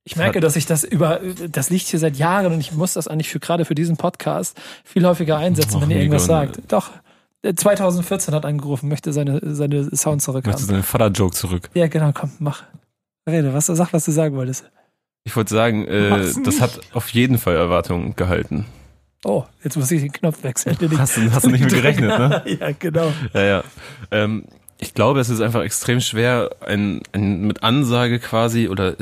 ich 0.05 0.17
merke, 0.17 0.41
dass 0.41 0.57
ich 0.57 0.65
das 0.65 0.85
über, 0.85 1.21
das 1.51 1.69
liegt 1.69 1.87
hier 1.87 1.99
seit 1.99 2.17
Jahren 2.17 2.53
und 2.53 2.61
ich 2.61 2.73
muss 2.73 2.95
das 2.95 3.09
eigentlich 3.09 3.29
für 3.29 3.41
gerade 3.41 3.67
für 3.67 3.75
diesen 3.75 3.99
Podcast 3.99 4.59
viel 4.83 5.07
häufiger 5.07 5.37
einsetzen, 5.37 5.83
wenn 5.83 5.91
ihr 5.91 5.99
irgendwas 5.99 6.25
sagt. 6.25 6.61
Doch. 6.69 6.91
2014 7.55 8.35
hat 8.35 8.47
angerufen, 8.47 8.89
möchte 8.89 9.13
seine, 9.13 9.39
seine 9.43 9.95
Sound 9.95 10.23
zurückhaben. 10.23 10.53
Möchte 10.53 10.67
seinen 10.67 10.83
Vater-Joke 10.83 11.35
zurück. 11.35 11.69
Ja, 11.75 11.89
genau, 11.89 12.13
komm, 12.13 12.33
mach. 12.39 12.65
Rede, 13.29 13.53
was, 13.53 13.67
sag, 13.67 13.93
was 13.93 14.07
du 14.07 14.13
sagen 14.13 14.35
wolltest. 14.35 14.65
Ich 15.25 15.37
wollte 15.37 15.55
sagen, 15.55 15.87
äh, 15.87 16.33
das 16.43 16.63
hat 16.63 16.81
auf 16.95 17.11
jeden 17.11 17.37
Fall 17.37 17.57
Erwartungen 17.57 18.17
gehalten. 18.17 18.65
Oh, 19.25 19.45
jetzt 19.65 19.77
muss 19.77 19.91
ich 19.91 20.01
den 20.01 20.13
Knopf 20.13 20.43
wechseln. 20.45 20.77
Hast 20.99 21.17
du, 21.17 21.31
hast 21.33 21.45
du 21.45 21.51
nicht 21.51 21.61
mehr 21.61 21.71
gerechnet, 21.71 22.19
ne? 22.19 22.43
ja, 22.61 22.71
genau. 22.79 23.13
Ja, 23.35 23.43
ja. 23.43 23.65
Ähm, 24.11 24.45
ich 24.79 24.95
glaube, 24.95 25.19
es 25.21 25.29
ist 25.29 25.41
einfach 25.41 25.63
extrem 25.63 26.01
schwer, 26.01 26.51
ein, 26.65 27.03
ein, 27.13 27.43
mit 27.47 27.65
Ansage 27.65 28.21
quasi, 28.21 28.69
oder 28.69 28.95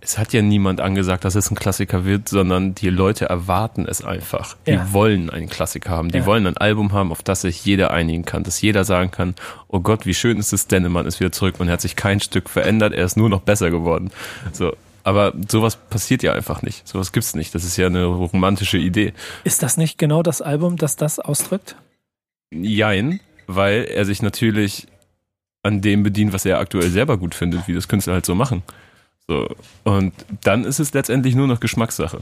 es 0.00 0.18
hat 0.18 0.32
ja 0.32 0.40
niemand 0.40 0.80
angesagt, 0.80 1.24
dass 1.24 1.34
es 1.34 1.50
ein 1.50 1.56
Klassiker 1.56 2.04
wird, 2.04 2.28
sondern 2.28 2.76
die 2.76 2.90
Leute 2.90 3.24
erwarten 3.28 3.86
es 3.88 4.04
einfach. 4.04 4.56
Die 4.68 4.70
Ja. 4.72 4.92
wollen 4.92 5.30
einen 5.30 5.48
Klassiker 5.48 5.90
haben. 5.90 6.12
Die 6.12 6.18
Ja. 6.18 6.26
wollen 6.26 6.46
ein 6.46 6.56
Album 6.56 6.92
haben, 6.92 7.10
auf 7.10 7.24
das 7.24 7.40
sich 7.40 7.64
jeder 7.64 7.90
einigen 7.90 8.24
kann, 8.24 8.44
dass 8.44 8.60
jeder 8.60 8.84
sagen 8.84 9.10
kann, 9.10 9.34
oh 9.66 9.80
Gott, 9.80 10.06
wie 10.06 10.14
schön 10.14 10.38
ist 10.38 10.52
es, 10.52 10.68
Dennemann 10.68 11.06
ist 11.06 11.18
wieder 11.18 11.32
zurück 11.32 11.56
und 11.58 11.66
er 11.66 11.72
hat 11.72 11.80
sich 11.80 11.96
kein 11.96 12.20
Stück 12.20 12.48
verändert, 12.48 12.92
er 12.94 13.04
ist 13.04 13.16
nur 13.16 13.28
noch 13.28 13.40
besser 13.40 13.70
geworden. 13.72 14.12
So. 14.52 14.76
Aber 15.06 15.32
sowas 15.48 15.76
passiert 15.76 16.24
ja 16.24 16.32
einfach 16.32 16.62
nicht. 16.62 16.88
Sowas 16.88 17.12
gibt's 17.12 17.36
nicht. 17.36 17.54
Das 17.54 17.62
ist 17.62 17.76
ja 17.76 17.86
eine 17.86 18.06
romantische 18.06 18.76
Idee. 18.76 19.14
Ist 19.44 19.62
das 19.62 19.76
nicht 19.76 19.98
genau 19.98 20.24
das 20.24 20.42
Album, 20.42 20.76
das 20.76 20.96
das 20.96 21.20
ausdrückt? 21.20 21.76
Jein, 22.50 23.20
weil 23.46 23.84
er 23.84 24.04
sich 24.04 24.20
natürlich 24.20 24.88
an 25.62 25.80
dem 25.80 26.02
bedient, 26.02 26.32
was 26.32 26.44
er 26.44 26.58
aktuell 26.58 26.90
selber 26.90 27.18
gut 27.18 27.36
findet, 27.36 27.68
wie 27.68 27.72
das 27.74 27.86
Künstler 27.86 28.14
halt 28.14 28.26
so 28.26 28.34
machen. 28.34 28.64
So. 29.28 29.48
Und 29.84 30.12
dann 30.42 30.64
ist 30.64 30.80
es 30.80 30.92
letztendlich 30.92 31.36
nur 31.36 31.46
noch 31.46 31.60
Geschmackssache. 31.60 32.18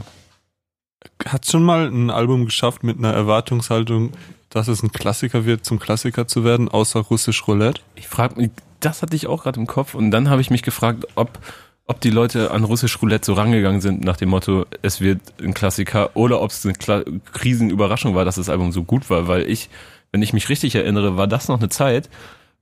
Hat 1.25 1.47
schon 1.47 1.63
mal 1.63 1.87
ein 1.87 2.11
Album 2.11 2.45
geschafft 2.45 2.83
mit 2.83 2.99
einer 2.99 3.13
Erwartungshaltung, 3.13 4.11
dass 4.51 4.67
es 4.67 4.83
ein 4.83 4.91
Klassiker 4.91 5.45
wird, 5.45 5.65
zum 5.65 5.79
Klassiker 5.79 6.27
zu 6.27 6.43
werden, 6.43 6.69
außer 6.69 6.99
Russisch 6.99 7.47
Roulette? 7.47 7.81
Ich 7.95 8.07
frage 8.07 8.39
mich, 8.39 8.51
das 8.79 9.01
hatte 9.01 9.15
ich 9.15 9.25
auch 9.25 9.41
gerade 9.41 9.59
im 9.59 9.65
Kopf 9.65 9.95
und 9.95 10.11
dann 10.11 10.29
habe 10.29 10.41
ich 10.41 10.51
mich 10.51 10.61
gefragt, 10.61 11.07
ob, 11.15 11.39
ob 11.87 12.01
die 12.01 12.09
Leute 12.09 12.51
an 12.51 12.63
Russisch 12.63 13.01
Roulette 13.01 13.25
so 13.25 13.33
rangegangen 13.33 13.81
sind 13.81 14.03
nach 14.03 14.17
dem 14.17 14.29
Motto, 14.29 14.65
es 14.81 15.01
wird 15.01 15.19
ein 15.41 15.53
Klassiker 15.53 16.15
oder 16.15 16.41
ob 16.41 16.49
es 16.51 16.65
eine 16.65 16.73
Kla 16.73 17.03
Krisenüberraschung 17.33 18.15
war, 18.15 18.25
dass 18.25 18.35
das 18.35 18.49
Album 18.49 18.71
so 18.71 18.83
gut 18.83 19.09
war, 19.09 19.27
weil 19.27 19.49
ich, 19.49 19.69
wenn 20.11 20.21
ich 20.21 20.33
mich 20.33 20.49
richtig 20.49 20.75
erinnere, 20.75 21.17
war 21.17 21.27
das 21.27 21.47
noch 21.47 21.59
eine 21.59 21.69
Zeit, 21.69 22.09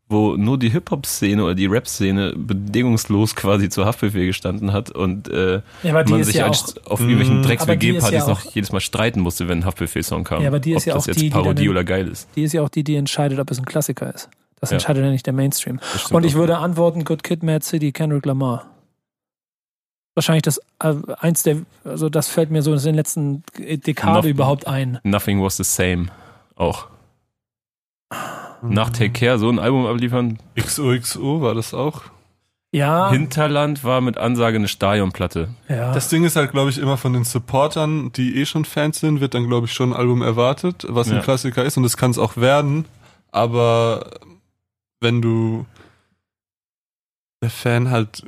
wo 0.09 0.35
nur 0.35 0.59
die 0.59 0.69
Hip-Hop-Szene 0.69 1.41
oder 1.43 1.55
die 1.55 1.65
Rap-Szene 1.65 2.33
bedingungslos 2.35 3.35
quasi 3.35 3.69
zur 3.69 3.85
Haftbefehl 3.85 4.25
gestanden 4.27 4.73
hat 4.73 4.91
und 4.91 5.29
äh, 5.29 5.61
Ja, 5.83 6.03
die 6.03 6.11
man 6.11 6.23
sich 6.23 6.35
ja 6.35 6.45
als, 6.47 6.75
auf 6.85 6.99
irgendwelchen 6.99 7.35
die 7.35 7.41
ist 7.41 7.47
Drecks-WG-Partys 7.47 8.11
ja 8.11 8.27
noch 8.27 8.41
jedes 8.53 8.73
Mal 8.73 8.81
streiten 8.81 9.21
musste, 9.21 9.47
wenn 9.47 9.59
ein 9.59 9.65
Haftbefehl-Song 9.65 10.25
kam. 10.25 10.41
Ja, 10.41 10.49
aber 10.49 10.59
die 10.59 10.73
ist 10.73 10.83
ob 10.83 10.87
ja 10.87 10.93
das 10.95 11.03
auch 11.03 11.07
jetzt 11.07 11.21
die, 11.21 11.25
die 11.25 11.29
Parodie 11.29 11.65
in- 11.65 11.69
oder 11.69 11.85
geil 11.85 12.09
ist. 12.09 12.27
die 12.35 12.43
ist 12.43 12.51
ja 12.51 12.61
auch 12.61 12.69
die, 12.69 12.83
die 12.83 12.95
entscheidet, 12.97 13.39
ob 13.39 13.49
es 13.49 13.57
ein 13.57 13.65
Klassiker 13.65 14.13
ist. 14.13 14.29
Das 14.59 14.71
entscheidet 14.71 15.03
ja 15.03 15.11
nicht 15.11 15.25
der 15.25 15.33
Mainstream. 15.33 15.79
Und 16.11 16.25
ich 16.25 16.35
würde 16.35 16.57
antworten, 16.57 17.03
Good 17.03 17.23
Kid, 17.23 17.43
Mad 17.43 17.65
City, 17.65 17.91
Kendrick 17.91 18.25
Lamar. 18.25 18.72
Wahrscheinlich 20.15 20.43
das 20.43 20.59
äh, 20.79 20.93
eins 21.19 21.43
der, 21.43 21.61
also 21.83 22.07
das 22.09 22.27
fällt 22.27 22.51
mir 22.51 22.61
so 22.61 22.73
in 22.73 22.79
den 22.79 22.95
letzten 22.95 23.43
Dekade 23.57 24.19
Noch- 24.19 24.25
überhaupt 24.25 24.67
ein. 24.67 24.99
Nothing 25.03 25.41
was 25.41 25.57
the 25.57 25.63
same. 25.63 26.07
Auch. 26.55 26.87
Nach 28.61 28.89
Take 28.91 29.11
Care 29.11 29.39
so 29.39 29.49
ein 29.49 29.59
Album 29.59 29.85
abliefern. 29.85 30.37
XOXO 30.55 31.41
war 31.41 31.55
das 31.55 31.73
auch. 31.73 32.03
Ja, 32.71 33.11
Hinterland 33.11 33.83
war 33.83 34.01
mit 34.01 34.17
Ansage 34.17 34.57
eine 34.57 34.67
Stadionplatte. 34.67 35.49
ja. 35.69 35.93
Das 35.93 36.09
Ding 36.09 36.23
ist 36.23 36.35
halt, 36.35 36.51
glaube 36.51 36.69
ich, 36.71 36.79
immer 36.79 36.97
von 36.97 37.13
den 37.13 37.23
Supportern, 37.23 38.11
die 38.13 38.39
eh 38.41 38.45
schon 38.47 38.65
Fans 38.65 38.99
sind, 38.99 39.19
wird 39.21 39.35
dann, 39.35 39.47
glaube 39.47 39.67
ich, 39.67 39.73
schon 39.73 39.91
ein 39.93 39.95
Album 39.95 40.21
erwartet, 40.23 40.85
was 40.89 41.09
ein 41.09 41.17
Ja. 41.17 41.21
Klassiker 41.21 41.63
ist 41.63 41.77
und 41.77 41.83
das 41.83 41.97
kann 41.97 42.09
es 42.11 42.17
auch 42.17 42.35
werden. 42.37 42.85
Aber 43.31 44.09
wenn 45.01 45.21
du 45.21 45.65
der 47.43 47.51
Fan 47.51 47.91
halt 47.91 48.23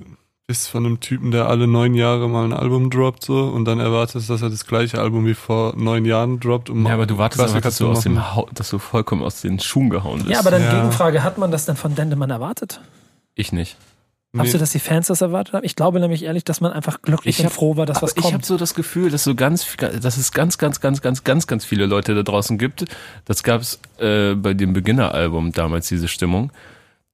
bist 0.48 0.68
von 0.70 0.86
einem 0.86 1.00
Typen, 1.00 1.32
der 1.32 1.48
alle 1.50 1.66
neun 1.68 1.96
Jahre 1.96 2.30
mal 2.30 2.46
ein 2.46 2.54
Album 2.54 2.92
droppt 2.92 3.24
so 3.24 3.46
und 3.46 3.66
dann 3.66 3.80
erwartest, 3.80 4.30
dass 4.30 4.42
er 4.44 4.50
das 4.52 4.68
gleiche 4.68 5.00
Album 5.00 5.26
wie 5.26 5.34
vor 5.34 5.74
neun 5.76 6.06
Jahren 6.06 6.40
droppt. 6.40 6.70
Um 6.70 6.86
Ja, 6.86 6.94
aber 6.94 7.08
du 7.08 7.18
wartest 7.18 7.42
einfach, 7.44 7.62
dass 7.62 7.78
du, 7.80 7.90
aus 7.90 8.02
dem. 8.02 8.36
Hau 8.36 8.48
dass 8.54 8.70
du 8.70 8.78
vollkommen 8.78 9.24
aus 9.24 9.42
den 9.42 9.60
Schuhen 9.60 9.90
gehauen 9.90 10.20
bist. 10.20 10.30
ja, 10.30 10.40
aber 10.40 10.52
dann 10.52 10.62
Ja. 10.62 10.72
Gegenfrage, 10.76 11.24
hat 11.24 11.38
man 11.40 11.50
das 11.52 11.66
denn 11.66 11.76
von 11.76 11.96
Dendemann 11.96 12.30
erwartet? 12.30 12.80
ich 13.38 13.52
nicht. 13.52 13.76
Glaubst 14.32 14.50
Nee. 14.50 14.54
du, 14.54 14.60
dass 14.60 14.72
die 14.72 14.80
Fans 14.80 15.08
das 15.08 15.22
erwartet 15.22 15.54
haben? 15.56 15.64
Ich 15.66 15.76
glaube 15.76 16.00
nämlich 16.00 16.24
ehrlich, 16.24 16.44
dass 16.44 16.62
man 16.62 16.72
einfach 16.74 17.02
glücklich 17.02 17.36
Ich 17.36 17.40
und 17.40 17.48
hab- 17.48 17.54
froh 17.54 17.76
war, 17.78 17.86
dass 17.86 17.98
Aber 17.98 18.08
was 18.08 18.12
ich 18.18 18.24
habe 18.24 18.34
kommt. 18.34 18.46
so 18.46 18.58
das 18.58 18.74
Gefühl, 18.76 19.10
dass 19.10 19.24
so 19.24 19.34
ganz, 19.34 19.66
dass 20.02 20.18
es 20.18 20.32
ganz, 20.32 20.58
ganz, 20.58 20.80
ganz, 20.80 21.02
ganz, 21.02 21.24
ganz, 21.24 21.48
ganz 21.48 21.66
viele 21.66 21.86
Leute 21.86 22.14
da 22.16 22.22
draußen 22.24 22.58
gibt. 22.58 22.86
Das 23.26 23.44
gab 23.44 23.62
es 23.62 23.80
äh, 23.98 24.36
bei 24.36 24.54
dem 24.54 24.74
Beginner-Album 24.74 25.54
damals 25.54 25.88
diese 25.88 26.08
Stimmung, 26.08 26.52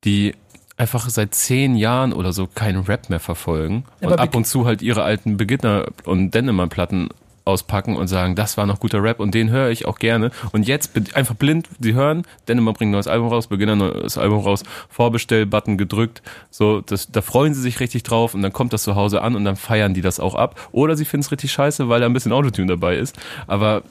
die 0.03 0.36
einfach 0.82 1.08
seit 1.10 1.36
zehn 1.36 1.76
Jahren 1.76 2.12
oder 2.12 2.34
so 2.34 2.48
keinen 2.48 2.84
Rap 2.84 3.10
mehr 3.10 3.20
verfolgen 3.20 3.86
Ja, 4.02 4.08
und 4.08 4.14
aber 4.14 4.24
ab 4.24 4.36
und 4.36 4.45
zu 4.48 4.66
halt 4.66 4.82
ihre 4.82 5.03
alten 5.03 5.38
Beginner- 5.38 5.86
und 6.06 6.32
Dennemann-Platten 6.32 7.10
auspacken 7.45 7.95
und 7.95 8.08
sagen, 8.08 8.36
das 8.36 8.56
war 8.58 8.66
noch 8.66 8.80
guter 8.80 9.02
Rap 9.03 9.20
und 9.20 9.34
den 9.34 9.49
höre 9.49 9.70
ich 9.70 9.86
auch 9.86 9.98
gerne. 9.99 10.30
Und 10.52 10.68
jetzt 10.68 10.94
bin- 10.94 11.06
einfach 11.14 11.36
blind, 11.36 11.68
sie 11.80 11.94
hören, 11.94 12.24
Dennemann 12.48 12.74
bringt 12.76 12.90
ein 12.90 12.94
neues 12.94 13.08
Album 13.08 13.30
raus, 13.30 13.48
Beginner 13.48 13.76
neues 13.76 14.18
Album 14.18 14.40
raus, 14.40 14.64
Vorbestell-Button 14.90 15.78
gedrückt, 15.78 16.22
so, 16.52 16.82
das, 16.82 17.12
da 17.12 17.22
freuen 17.22 17.53
sie 17.53 17.62
sich 17.62 17.80
richtig 17.80 18.03
drauf 18.03 18.34
und 18.36 18.41
dann 18.41 18.53
kommt 18.53 18.74
das 18.74 18.84
zu 18.84 18.95
Hause 18.95 19.22
an 19.22 19.36
und 19.36 19.44
dann 19.45 19.56
feiern 19.56 19.94
die 19.94 20.02
das 20.02 20.20
auch 20.20 20.36
ab. 20.36 20.60
Oder 20.72 20.95
sie 20.95 21.06
finden 21.06 21.26
es 21.26 21.32
richtig 21.32 21.52
scheiße, 21.52 21.90
weil 21.90 21.99
da 21.99 22.06
ein 22.08 22.14
bisschen 22.14 22.32
Autotune 22.32 22.68
dabei 22.68 22.98
ist. 22.98 23.18
Aber, 23.48 23.84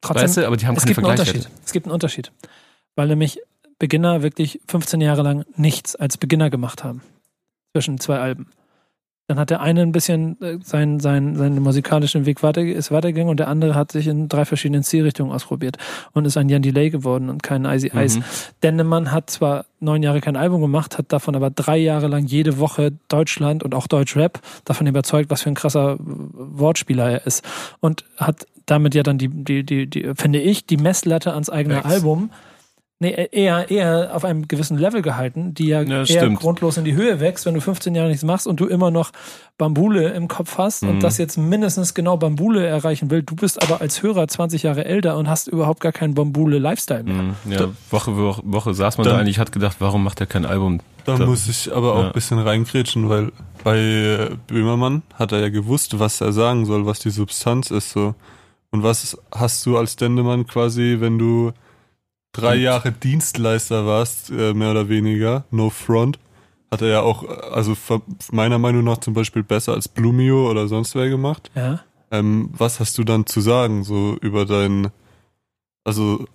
Trotzdem, 0.00 0.24
weißt 0.24 0.36
du, 0.38 0.46
aber 0.46 0.56
die 0.56 0.66
haben 0.66 0.76
es 0.76 0.82
keine 0.84 0.94
gibt. 0.94 1.06
Unterschied. 1.06 1.48
Es 1.64 1.72
gibt 1.72 1.86
einen 1.86 1.92
Unterschied. 1.92 2.32
Weil 2.96 3.08
nämlich 3.08 3.38
Beginner 3.84 4.22
wirklich 4.22 4.62
15 4.66 5.02
Jahre 5.02 5.20
lang 5.20 5.44
nichts 5.56 5.94
als 5.94 6.16
Beginner 6.16 6.48
gemacht 6.48 6.84
haben. 6.84 7.02
Zwischen 7.74 8.00
zwei 8.00 8.18
Alben. 8.18 8.46
Dann 9.26 9.38
hat 9.38 9.50
der 9.50 9.60
eine 9.60 9.82
ein 9.82 9.92
bisschen 9.92 10.40
äh, 10.40 10.56
seinen, 10.64 11.00
seinen, 11.00 11.36
seinen 11.36 11.62
musikalischen 11.62 12.24
Weg 12.24 12.42
weiter, 12.42 12.62
ist 12.62 12.90
weitergegangen 12.90 13.28
und 13.28 13.40
der 13.40 13.48
andere 13.48 13.74
hat 13.74 13.92
sich 13.92 14.06
in 14.06 14.30
drei 14.30 14.46
verschiedenen 14.46 14.84
Zielrichtungen 14.84 15.34
ausprobiert 15.34 15.76
und 16.12 16.24
ist 16.24 16.38
ein 16.38 16.48
Jan 16.48 16.62
Delay 16.62 16.88
geworden 16.88 17.28
und 17.28 17.42
kein 17.42 17.66
Icy 17.66 17.92
Ice. 17.94 18.20
Mhm. 18.20 18.24
Dennemann 18.62 19.12
hat 19.12 19.28
zwar 19.28 19.66
neun 19.80 20.02
Jahre 20.02 20.22
kein 20.22 20.36
Album 20.36 20.62
gemacht, 20.62 20.96
hat 20.96 21.12
davon 21.12 21.36
aber 21.36 21.50
drei 21.50 21.76
Jahre 21.76 22.08
lang 22.08 22.24
jede 22.24 22.58
Woche 22.58 22.92
Deutschland 23.08 23.62
und 23.62 23.74
auch 23.74 23.86
Deutschrap 23.86 24.40
davon 24.64 24.86
überzeugt, 24.86 25.28
was 25.28 25.42
für 25.42 25.50
ein 25.50 25.54
krasser 25.54 25.98
Wortspieler 25.98 27.10
er 27.10 27.26
ist. 27.26 27.44
Und 27.80 28.06
hat 28.16 28.46
damit 28.64 28.94
ja 28.94 29.02
dann 29.02 29.18
die, 29.18 29.28
die, 29.28 29.62
die, 29.62 29.86
die 29.86 30.12
finde 30.14 30.40
ich, 30.40 30.64
die 30.64 30.78
Messlatte 30.78 31.34
ans 31.34 31.50
eigene 31.50 31.76
Facts. 31.76 31.92
Album 31.92 32.30
nee, 33.00 33.28
eher, 33.32 33.70
eher 33.70 34.10
auf 34.14 34.24
einem 34.24 34.48
gewissen 34.48 34.78
Level 34.78 35.02
gehalten, 35.02 35.52
die 35.54 35.66
ja, 35.68 35.82
Ja, 35.82 35.98
eher 35.98 36.06
stimmt. 36.06 36.38
grundlos 36.40 36.76
in 36.76 36.84
die 36.84 36.94
Höhe 36.94 37.20
wächst, 37.20 37.44
wenn 37.46 37.54
du 37.54 37.60
15 37.60 37.94
Jahre 37.94 38.08
nichts 38.08 38.24
machst 38.24 38.46
und 38.46 38.60
du 38.60 38.66
immer 38.66 38.90
noch 38.90 39.10
Bambule 39.58 40.12
im 40.12 40.28
Kopf 40.28 40.58
hast 40.58 40.82
Mhm. 40.82 40.88
und 40.90 41.00
das 41.02 41.18
jetzt 41.18 41.36
mindestens 41.36 41.94
genau 41.94 42.16
Bambule 42.16 42.66
erreichen 42.66 43.10
will. 43.10 43.22
Du 43.22 43.36
bist 43.36 43.62
aber 43.62 43.80
als 43.80 44.02
Hörer 44.02 44.26
20 44.28 44.62
Jahre 44.62 44.84
älter 44.84 45.16
und 45.16 45.28
hast 45.28 45.48
überhaupt 45.48 45.80
gar 45.80 45.92
keinen 45.92 46.14
Bambule-Lifestyle 46.14 47.04
mehr. 47.04 47.14
Mhm. 47.22 47.34
Ja, 47.52 47.68
Woche, 47.90 48.16
Woche, 48.16 48.42
Woche 48.44 48.74
saß 48.74 48.98
man 48.98 49.04
Dann- 49.06 49.14
da 49.14 49.20
eigentlich, 49.20 49.38
hat 49.38 49.52
gedacht, 49.52 49.76
warum 49.80 50.02
macht 50.04 50.20
er 50.20 50.26
kein 50.26 50.44
Album? 50.46 50.80
Da 51.04 51.16
Da- 51.16 51.26
muss 51.26 51.46
ich 51.48 51.74
aber 51.74 51.94
auch 51.94 52.00
Ja. 52.00 52.06
ein 52.06 52.12
bisschen 52.12 52.38
reingrätschen, 52.38 53.08
weil 53.10 53.30
bei 53.62 53.76
äh, 53.78 54.30
Böhmermann 54.46 55.02
hat 55.14 55.32
er 55.32 55.40
ja 55.40 55.50
gewusst, 55.50 55.98
was 55.98 56.20
er 56.20 56.32
sagen 56.32 56.64
soll, 56.64 56.86
was 56.86 56.98
die 57.00 57.10
Substanz 57.10 57.70
ist 57.70 57.90
so. 57.90 58.14
Und 58.70 58.82
was 58.82 59.16
hast 59.32 59.64
du 59.66 59.76
als 59.76 59.96
Dendemann 59.96 60.46
quasi, 60.46 60.96
wenn 61.00 61.18
du 61.18 61.52
drei 62.34 62.56
Jahre 62.56 62.92
Dienstleister 62.92 63.86
warst, 63.86 64.30
äh, 64.30 64.52
mehr 64.52 64.70
oder 64.72 64.88
weniger, 64.90 65.44
no 65.50 65.70
front, 65.70 66.18
hat 66.70 66.82
er 66.82 66.88
ja 66.88 67.00
auch, 67.00 67.26
also 67.52 67.74
meiner 68.30 68.58
Meinung 68.58 68.84
nach 68.84 68.98
zum 68.98 69.14
Beispiel 69.14 69.42
besser 69.42 69.72
als 69.72 69.88
Blumio 69.88 70.50
oder 70.50 70.68
sonst 70.68 70.94
wer 70.94 71.08
gemacht. 71.08 71.50
Ja. 71.54 71.80
Ähm, 72.10 72.50
was 72.52 72.80
hast 72.80 72.98
du 72.98 73.04
dann 73.04 73.26
zu 73.26 73.40
sagen, 73.40 73.84
so 73.84 74.16
über 74.20 74.44
dein, 74.44 74.88
also 75.84 76.26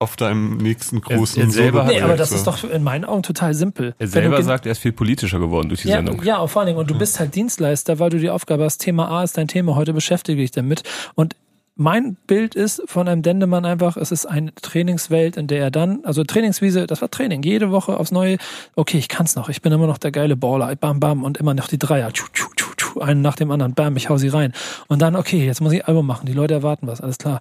auf 0.00 0.16
deinem 0.16 0.58
nächsten 0.58 1.00
großen 1.00 1.42
er 1.42 1.50
selber 1.50 1.84
hat- 1.86 1.92
Nee, 1.92 2.00
aber 2.02 2.16
das 2.16 2.30
so. 2.30 2.36
ist 2.36 2.46
doch 2.46 2.62
in 2.64 2.82
meinen 2.82 3.04
Augen 3.04 3.22
total 3.22 3.54
simpel. 3.54 3.94
Er 3.98 4.06
selber 4.08 4.42
sagt, 4.42 4.66
er 4.66 4.72
ist 4.72 4.78
viel 4.80 4.92
politischer 4.92 5.38
geworden 5.38 5.68
durch 5.68 5.82
die 5.82 5.88
ja, 5.88 5.96
Sendung. 5.96 6.22
ja, 6.22 6.46
vor 6.46 6.60
allen 6.60 6.66
Dingen, 6.66 6.78
und 6.78 6.90
du 6.90 6.98
bist 6.98 7.18
halt 7.20 7.34
Dienstleister, 7.34 7.98
weil 7.98 8.10
du 8.10 8.18
die 8.18 8.28
Aufgabe 8.28 8.64
hast, 8.64 8.78
Thema 8.78 9.08
A 9.08 9.22
ist 9.22 9.38
dein 9.38 9.48
Thema, 9.48 9.76
heute 9.76 9.94
beschäftige 9.94 10.42
dich 10.42 10.50
damit. 10.50 10.82
Und 11.14 11.36
mein 11.76 12.16
Bild 12.26 12.54
ist 12.54 12.82
von 12.86 13.08
einem 13.08 13.22
Dendemann 13.22 13.64
einfach, 13.64 13.96
es 13.96 14.12
ist 14.12 14.26
eine 14.26 14.54
Trainingswelt, 14.54 15.36
in 15.36 15.46
der 15.46 15.60
er 15.60 15.70
dann, 15.70 16.04
also 16.04 16.22
Trainingswiese, 16.22 16.86
das 16.86 17.00
war 17.02 17.10
Training, 17.10 17.42
jede 17.42 17.70
Woche 17.72 17.96
aufs 17.98 18.12
Neue, 18.12 18.38
okay, 18.76 18.98
ich 18.98 19.08
kann's 19.08 19.34
noch, 19.34 19.48
ich 19.48 19.60
bin 19.60 19.72
immer 19.72 19.86
noch 19.86 19.98
der 19.98 20.12
geile 20.12 20.36
Baller, 20.36 20.74
bam, 20.76 21.00
bam, 21.00 21.24
und 21.24 21.38
immer 21.38 21.54
noch 21.54 21.66
die 21.66 21.78
Dreier, 21.78 22.12
tschu, 22.12 22.26
tschu, 22.32 22.46
tschu, 22.56 22.74
tschu, 22.76 23.00
einen 23.00 23.22
nach 23.22 23.36
dem 23.36 23.50
anderen, 23.50 23.74
bam, 23.74 23.96
ich 23.96 24.08
hau 24.08 24.18
sie 24.18 24.28
rein. 24.28 24.52
Und 24.86 25.02
dann, 25.02 25.16
okay, 25.16 25.44
jetzt 25.44 25.60
muss 25.60 25.72
ich 25.72 25.84
ein 25.84 25.88
Album 25.88 26.06
machen, 26.06 26.26
die 26.26 26.32
Leute 26.32 26.54
erwarten 26.54 26.86
was, 26.86 27.00
alles 27.00 27.18
klar. 27.18 27.40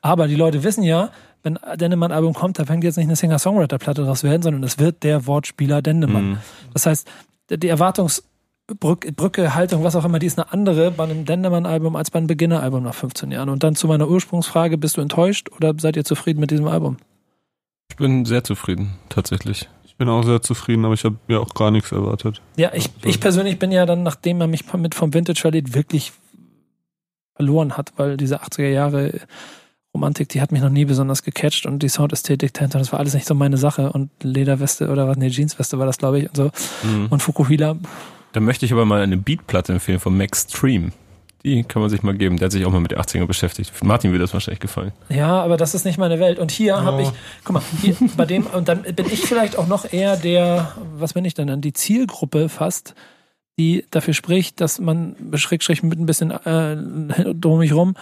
Aber 0.00 0.28
die 0.28 0.36
Leute 0.36 0.62
wissen 0.62 0.84
ja, 0.84 1.10
wenn 1.42 1.58
Dendemann 1.76 2.12
Album 2.12 2.34
kommt, 2.34 2.58
da 2.58 2.64
fängt 2.64 2.84
jetzt 2.84 2.96
nicht 2.96 3.06
eine 3.06 3.16
Singer-Songwriter-Platte 3.16 4.04
draus 4.04 4.24
werden, 4.24 4.42
sondern 4.42 4.62
es 4.64 4.78
wird 4.78 5.02
der 5.02 5.26
Wortspieler 5.26 5.80
Dendemann. 5.80 6.30
Mhm. 6.30 6.38
Das 6.72 6.86
heißt, 6.86 7.08
die 7.50 7.68
Erwartungsbrücke, 7.68 8.35
Brücke, 8.66 9.54
Haltung, 9.54 9.84
was 9.84 9.94
auch 9.94 10.04
immer, 10.04 10.18
die 10.18 10.26
ist 10.26 10.38
eine 10.38 10.52
andere 10.52 10.90
bei 10.90 11.04
einem 11.04 11.24
Dendemann-Album 11.24 11.94
als 11.94 12.10
bei 12.10 12.18
einem 12.18 12.26
Beginner-Album 12.26 12.82
nach 12.82 12.94
15 12.94 13.30
Jahren. 13.30 13.48
Und 13.48 13.62
dann 13.62 13.76
zu 13.76 13.86
meiner 13.86 14.08
Ursprungsfrage, 14.08 14.76
bist 14.76 14.96
du 14.96 15.00
enttäuscht 15.00 15.50
oder 15.56 15.74
seid 15.78 15.96
ihr 15.96 16.04
zufrieden 16.04 16.40
mit 16.40 16.50
diesem 16.50 16.66
Album? 16.66 16.96
Ich 17.88 17.96
bin 17.96 18.24
sehr 18.24 18.42
zufrieden, 18.42 18.94
tatsächlich. 19.08 19.68
Ich 19.84 19.96
bin 19.96 20.08
auch 20.08 20.24
sehr 20.24 20.42
zufrieden, 20.42 20.84
aber 20.84 20.94
ich 20.94 21.04
habe 21.04 21.16
ja 21.28 21.38
auch 21.38 21.54
gar 21.54 21.70
nichts 21.70 21.92
erwartet. 21.92 22.42
Ja, 22.56 22.72
ich, 22.74 22.90
ich 23.04 23.20
persönlich 23.20 23.58
bin 23.58 23.70
ja 23.70 23.86
dann, 23.86 24.02
nachdem 24.02 24.40
er 24.40 24.48
mich 24.48 24.70
mit 24.74 24.94
vom 24.94 25.14
Vintage 25.14 25.40
verliert, 25.40 25.74
wirklich 25.74 26.12
verloren 27.36 27.76
hat, 27.76 27.92
weil 27.96 28.16
diese 28.16 28.42
80er 28.42 28.68
Jahre 28.68 29.20
Romantik, 29.94 30.28
die 30.28 30.42
hat 30.42 30.52
mich 30.52 30.60
noch 30.60 30.70
nie 30.70 30.84
besonders 30.84 31.22
gecatcht 31.22 31.64
und 31.64 31.82
die 31.82 31.88
Soundästhetik 31.88 32.52
dahinter, 32.52 32.78
das 32.78 32.92
war 32.92 32.98
alles 32.98 33.14
nicht 33.14 33.26
so 33.26 33.34
meine 33.34 33.56
Sache 33.56 33.92
und 33.92 34.10
Lederweste 34.22 34.90
oder 34.90 35.08
was, 35.08 35.16
nee, 35.16 35.28
Jeansweste 35.28 35.78
war 35.78 35.86
das, 35.86 35.96
glaube 35.96 36.18
ich, 36.18 36.28
und 36.28 36.36
so. 36.36 36.50
Mhm. 36.82 37.06
Und 37.08 37.22
Fukuhila, 37.22 37.76
Da 38.36 38.40
möchte 38.40 38.66
ich 38.66 38.72
aber 38.74 38.84
mal 38.84 39.00
eine 39.00 39.16
Beatplatte 39.16 39.72
empfehlen 39.72 39.98
von 39.98 40.14
Max 40.14 40.46
Stream. 40.50 40.92
Die 41.42 41.64
kann 41.64 41.80
man 41.80 41.88
sich 41.88 42.02
mal 42.02 42.14
geben. 42.14 42.36
Der 42.36 42.44
hat 42.44 42.52
sich 42.52 42.66
auch 42.66 42.70
mal 42.70 42.82
mit 42.82 42.90
der 42.90 43.00
80er 43.00 43.24
beschäftigt. 43.24 43.72
Martin 43.82 44.12
wird 44.12 44.22
das 44.22 44.34
wahrscheinlich 44.34 44.60
gefallen. 44.60 44.92
Ja, 45.08 45.42
aber 45.42 45.56
das 45.56 45.74
ist 45.74 45.86
nicht 45.86 45.96
meine 45.96 46.20
Welt. 46.20 46.38
Und 46.38 46.50
hier 46.50 46.82
habe 46.82 47.00
ich, 47.00 47.08
guck 47.44 47.54
mal, 47.54 47.62
hier 47.80 47.96
bei 48.14 48.26
dem, 48.26 48.44
und 48.44 48.68
dann 48.68 48.82
bin 48.82 49.06
ich 49.06 49.22
vielleicht 49.22 49.56
auch 49.56 49.68
noch 49.68 49.90
eher 49.90 50.18
der, 50.18 50.74
was 50.98 51.14
bin 51.14 51.24
ich 51.24 51.32
denn 51.32 51.46
dann, 51.46 51.62
die 51.62 51.72
Zielgruppe 51.72 52.50
fast, 52.50 52.94
die 53.58 53.86
dafür 53.90 54.12
spricht, 54.12 54.60
dass 54.60 54.80
man 54.80 55.16
schräg, 55.36 55.82
mit 55.82 55.98
ein 55.98 56.04
bisschen 56.04 56.30
äh, 56.30 56.76
drum 57.32 57.60
mich 57.60 57.72
rum, 57.72 57.94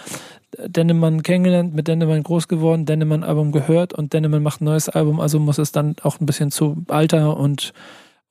Dennemann 0.57 1.23
kennengelernt, 1.23 1.73
mit 1.73 1.87
Dennemann 1.87 2.23
groß 2.23 2.49
geworden, 2.49 2.85
Dennemann-Album 2.85 3.53
gehört 3.53 3.93
und 3.93 4.11
Dennemann 4.11 4.43
macht 4.43 4.59
ein 4.59 4.65
neues 4.65 4.89
Album, 4.89 5.21
also 5.21 5.39
muss 5.39 5.59
es 5.59 5.71
dann 5.71 5.95
auch 6.03 6.19
ein 6.19 6.25
bisschen 6.25 6.51
zu 6.51 6.83
Alter 6.89 7.37
und, 7.37 7.71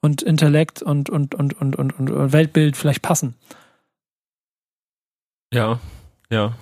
und 0.04 0.20
Intellekt 0.20 0.82
und, 0.82 1.08
und, 1.08 1.34
und, 1.34 1.54
und, 1.54 1.76
und, 1.76 1.98
und 1.98 2.32
Weltbild 2.32 2.76
vielleicht 2.76 3.00
passen. 3.00 3.34
Ja, 5.50 5.80
ja. 6.30 6.52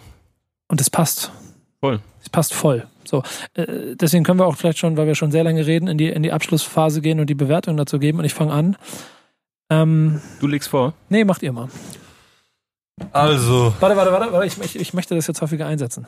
Und 0.69 0.81
es 0.81 0.89
passt. 0.89 1.33
Voll. 1.81 2.01
Es 2.23 2.29
passt 2.29 2.55
voll. 2.55 2.87
So, 3.03 3.25
äh, 3.55 3.97
deswegen 3.97 4.23
können 4.23 4.39
wir 4.39 4.47
auch 4.47 4.55
vielleicht 4.55 4.79
schon, 4.79 4.97
weil 4.97 5.09
wir 5.09 5.17
schon 5.17 5.33
sehr 5.33 5.43
lange 5.43 5.67
reden, 5.67 5.89
in 5.89 5.99
die, 5.99 6.09
in 6.09 6.23
die 6.23 6.31
Abschlussphase 6.31 7.01
gehen 7.01 7.19
und 7.19 7.27
die 7.27 7.35
Bewertung 7.35 7.77
dazu 7.77 7.99
geben. 7.99 8.21
Und 8.21 8.25
ich 8.25 8.33
fange 8.33 8.53
an. 8.53 8.77
Ähm, 9.71 10.23
du 10.39 10.47
legst 10.47 10.69
vor? 10.69 10.95
Nee, 11.09 11.25
macht 11.25 11.43
ihr 11.43 11.53
mal. 11.53 11.69
Also. 13.11 13.75
Warte, 13.81 13.97
warte, 13.97 14.13
warte, 14.13 14.33
warte. 14.33 14.47
Ich, 14.47 14.61
ich, 14.61 14.77
ich 14.77 14.95
möchte 14.95 15.17
das 15.17 15.27
jetzt 15.27 15.43
häufiger 15.43 15.67
einsetzen. 15.67 16.07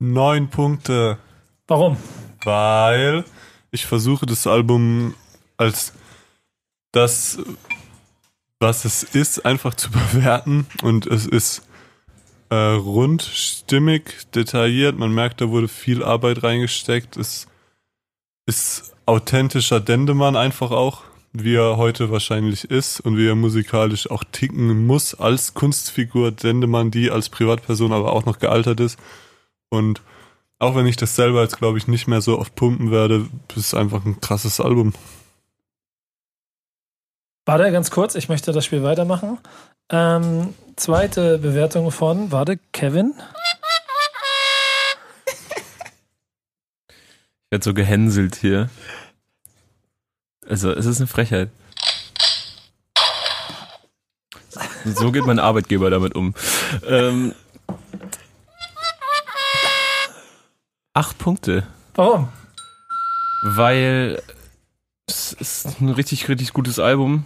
Neun 0.00 0.48
Punkte. 0.48 1.18
Warum? 1.68 1.98
Weil 2.42 3.24
ich 3.70 3.84
versuche 3.84 4.24
das 4.24 4.46
Album 4.46 5.14
als 5.58 5.92
das, 6.90 7.38
was 8.58 8.86
es 8.86 9.02
ist, 9.02 9.44
einfach 9.44 9.74
zu 9.74 9.90
bewerten. 10.12 10.66
Und 10.82 11.06
es 11.06 11.26
ist 11.26 11.68
äh, 12.48 12.54
rund, 12.54 13.22
stimmig, 13.22 14.30
detailliert. 14.34 14.98
Man 14.98 15.12
merkt, 15.12 15.42
da 15.42 15.50
wurde 15.50 15.68
viel 15.68 16.02
Arbeit 16.02 16.42
reingesteckt. 16.42 17.18
Es 17.18 17.46
ist 18.46 18.94
authentischer 19.04 19.80
Dendemann 19.80 20.34
einfach 20.34 20.70
auch, 20.70 21.02
wie 21.34 21.56
er 21.56 21.76
heute 21.76 22.10
wahrscheinlich 22.10 22.64
ist 22.64 23.00
und 23.00 23.18
wie 23.18 23.28
er 23.28 23.34
musikalisch 23.34 24.10
auch 24.10 24.24
ticken 24.32 24.86
muss 24.86 25.14
als 25.14 25.52
Kunstfigur 25.52 26.32
Dendemann, 26.32 26.90
die 26.90 27.10
als 27.10 27.28
Privatperson 27.28 27.92
aber 27.92 28.12
auch 28.12 28.24
noch 28.24 28.38
gealtert 28.38 28.80
ist. 28.80 28.98
Und 29.70 30.02
auch 30.58 30.74
wenn 30.76 30.86
ich 30.86 30.96
das 30.96 31.16
selber 31.16 31.42
jetzt, 31.42 31.58
glaube 31.58 31.78
ich, 31.78 31.88
nicht 31.88 32.06
mehr 32.06 32.20
so 32.20 32.38
oft 32.38 32.54
pumpen 32.54 32.90
werde, 32.90 33.28
ist 33.50 33.56
es 33.56 33.74
einfach 33.74 34.04
ein 34.04 34.20
krasses 34.20 34.60
Album. 34.60 34.92
Warte, 37.46 37.72
ganz 37.72 37.90
kurz, 37.90 38.14
ich 38.14 38.28
möchte 38.28 38.52
das 38.52 38.64
Spiel 38.64 38.82
weitermachen. 38.82 39.38
Ähm, 39.88 40.54
zweite 40.76 41.38
Bewertung 41.38 41.90
von, 41.90 42.30
warte, 42.30 42.58
Kevin. 42.72 43.14
Ich 47.44 47.52
werde 47.52 47.64
so 47.64 47.74
gehänselt 47.74 48.36
hier. 48.36 48.70
Also, 50.46 50.70
es 50.70 50.86
ist 50.86 50.98
eine 50.98 51.06
Frechheit. 51.06 51.50
So 54.84 55.10
geht 55.10 55.26
mein 55.26 55.38
Arbeitgeber 55.38 55.90
damit 55.90 56.14
um. 56.14 56.34
Ähm, 56.86 57.34
acht 60.94 61.18
Punkte. 61.18 61.66
Warum? 61.94 62.28
Weil 63.42 64.22
es 65.06 65.32
ist 65.32 65.80
ein 65.80 65.88
richtig, 65.90 66.28
richtig 66.28 66.52
gutes 66.52 66.78
Album. 66.78 67.24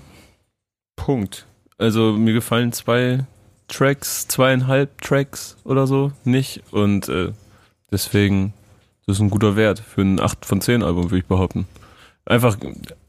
Punkt. 0.97 1.47
Also 1.79 2.13
mir 2.13 2.33
gefallen 2.33 2.73
zwei 2.73 3.25
Tracks, 3.69 4.29
zweieinhalb 4.29 5.01
Tracks 5.01 5.57
oder 5.65 5.87
so 5.87 6.13
nicht. 6.25 6.63
Und 6.71 7.09
äh, 7.09 7.33
deswegen, 7.91 8.53
das 9.07 9.17
ist 9.17 9.23
ein 9.23 9.31
guter 9.31 9.57
Wert 9.57 9.81
für 9.81 10.03
ein 10.03 10.21
8 10.21 10.45
von 10.45 10.61
10 10.61 10.83
Album, 10.83 11.05
würde 11.05 11.19
ich 11.19 11.27
behaupten. 11.27 11.67
Einfach 12.27 12.57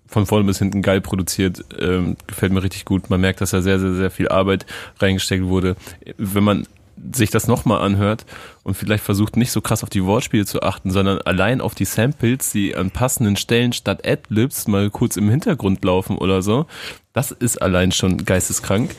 von 0.08 0.26
vorne 0.26 0.46
bis 0.46 0.60
hinten 0.60 0.82
geil 0.82 1.02
produziert, 1.02 1.64
ähm, 1.80 2.16
gefällt 2.28 2.52
mir 2.52 2.64
richtig 2.64 2.86
gut. 2.86 3.10
Man 3.10 3.22
merkt, 3.22 3.42
dass 3.42 3.52
da 3.52 3.62
sehr, 3.62 3.80
sehr, 3.80 3.94
sehr 3.94 4.12
viel 4.12 4.30
Arbeit 4.30 4.66
reingesteckt 5.00 5.46
wurde. 5.46 5.76
Wenn 6.18 6.44
man 6.44 6.68
sich 7.14 7.30
das 7.30 7.48
nochmal 7.48 7.82
anhört 7.82 8.26
und 8.64 8.76
vielleicht 8.76 9.04
versucht 9.04 9.38
nicht 9.38 9.52
so 9.52 9.62
krass 9.62 9.84
auf 9.84 9.90
die 9.90 10.06
Wortspiele 10.06 10.46
zu 10.46 10.62
achten, 10.62 10.92
sondern 10.92 11.20
allein 11.22 11.62
auf 11.62 11.76
die 11.76 11.86
Samples, 11.86 12.52
die 12.52 12.76
an 12.76 12.92
passenden 12.92 13.36
Stellen 13.36 13.74
statt 13.74 14.08
Adlibs 14.08 14.68
mal 14.68 14.90
kurz 14.90 15.18
im 15.18 15.30
Hintergrund 15.30 15.84
laufen 15.84 16.18
oder 16.18 16.42
so, 16.42 16.66
das 17.14 17.32
ist 17.32 17.62
allein 17.62 17.92
schon 17.92 18.26
geisteskrank. 18.26 18.96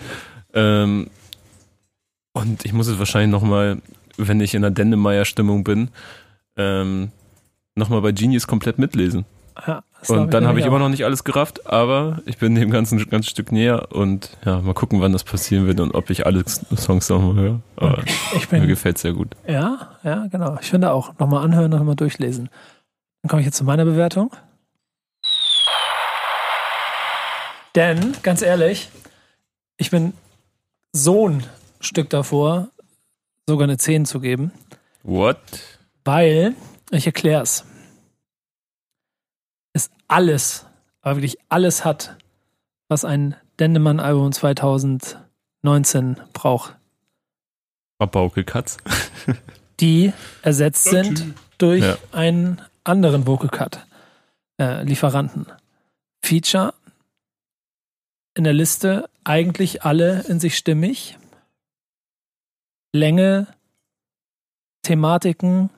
Ähm, 0.53 1.11
und 2.33 2.65
ich 2.65 2.73
muss 2.73 2.87
es 2.87 2.99
wahrscheinlich 2.99 3.31
nochmal, 3.31 3.81
wenn 4.17 4.41
ich 4.41 4.55
in 4.55 4.63
der 4.63 4.71
Dendemeyer-Stimmung 4.71 5.65
bin, 5.65 5.89
ähm, 6.57 7.11
nochmal 7.75 8.03
bei 8.03 8.13
Genius 8.13 8.47
komplett 8.47 8.79
mitlesen. 8.79 9.25
Ja, 9.67 9.83
und 10.09 10.33
dann 10.33 10.47
habe 10.47 10.61
ich 10.61 10.67
immer 10.67 10.79
noch 10.79 10.89
nicht 10.89 11.05
alles 11.05 11.25
gerafft, 11.25 11.67
aber 11.67 12.21
ich 12.27 12.39
bin 12.39 12.55
dem 12.55 12.71
ganzen 12.71 12.99
ein 12.99 13.11
ganzes 13.11 13.31
Stück 13.31 13.51
näher 13.51 13.93
und 13.93 14.31
ja, 14.45 14.61
mal 14.61 14.75
gucken, 14.75 15.01
wann 15.01 15.13
das 15.13 15.25
passieren 15.25 15.67
wird 15.67 15.81
und 15.81 15.95
ob 15.95 16.11
ich 16.11 16.27
alle 16.27 16.45
Songs 16.47 17.09
nochmal 17.09 17.35
höre. 17.35 17.61
Aber 17.77 18.03
ich 18.37 18.49
bin, 18.49 18.61
mir 18.61 18.67
gefällt 18.67 18.99
sehr 18.99 19.13
gut. 19.13 19.35
Ja, 19.49 19.91
ja, 20.05 20.27
genau. 20.27 20.59
Ich 20.61 20.71
finde 20.71 20.93
auch, 20.93 21.19
nochmal 21.19 21.43
anhören, 21.45 21.71
nochmal 21.71 21.97
durchlesen. 21.97 22.51
Dann 23.23 23.31
komme 23.31 23.41
ich 23.41 23.47
jetzt 23.47 23.57
zu 23.57 23.65
meiner 23.65 23.85
Bewertung. 23.85 24.31
Denn, 27.75 28.15
ganz 28.23 28.43
ehrlich, 28.43 28.91
ich 29.77 29.91
bin 29.91 30.13
so 30.93 31.29
ein 31.29 31.43
Stück 31.81 32.11
davor, 32.11 32.69
sogar 33.47 33.65
eine 33.65 33.77
10 33.77 34.07
zu 34.07 34.21
geben. 34.21 34.53
What? 35.03 35.39
Weil, 36.05 36.55
ich 36.91 37.07
erkläre 37.07 37.43
es 37.43 37.65
es 37.65 37.65
alles, 40.09 40.67
aber 41.01 41.17
wirklich 41.17 41.39
alles 41.49 41.85
hat, 41.85 42.17
was 42.89 43.05
ein 43.05 43.37
Dendemann-Album 43.59 44.33
2019 44.33 46.17
braucht. 46.33 46.77
Vocal-Cuts. 47.99 48.79
Die 49.81 50.13
ersetzt 50.43 50.85
sind 50.85 51.35
durch 51.59 51.83
ja. 51.83 51.99
einen 52.13 52.61
anderen 52.85 53.27
Vocal 53.27 53.49
Cut 53.49 53.87
äh, 54.61 54.83
Lieferanten. 54.83 55.47
Feature 56.23 56.75
in 58.35 58.45
der 58.45 58.53
Liste 58.53 59.09
eigentlich 59.25 59.83
alle 59.83 60.23
in 60.29 60.41
sich 60.41 60.57
stimmig. 60.57 61.19
Länge, 62.93 63.47
Thematiken, 64.83 65.71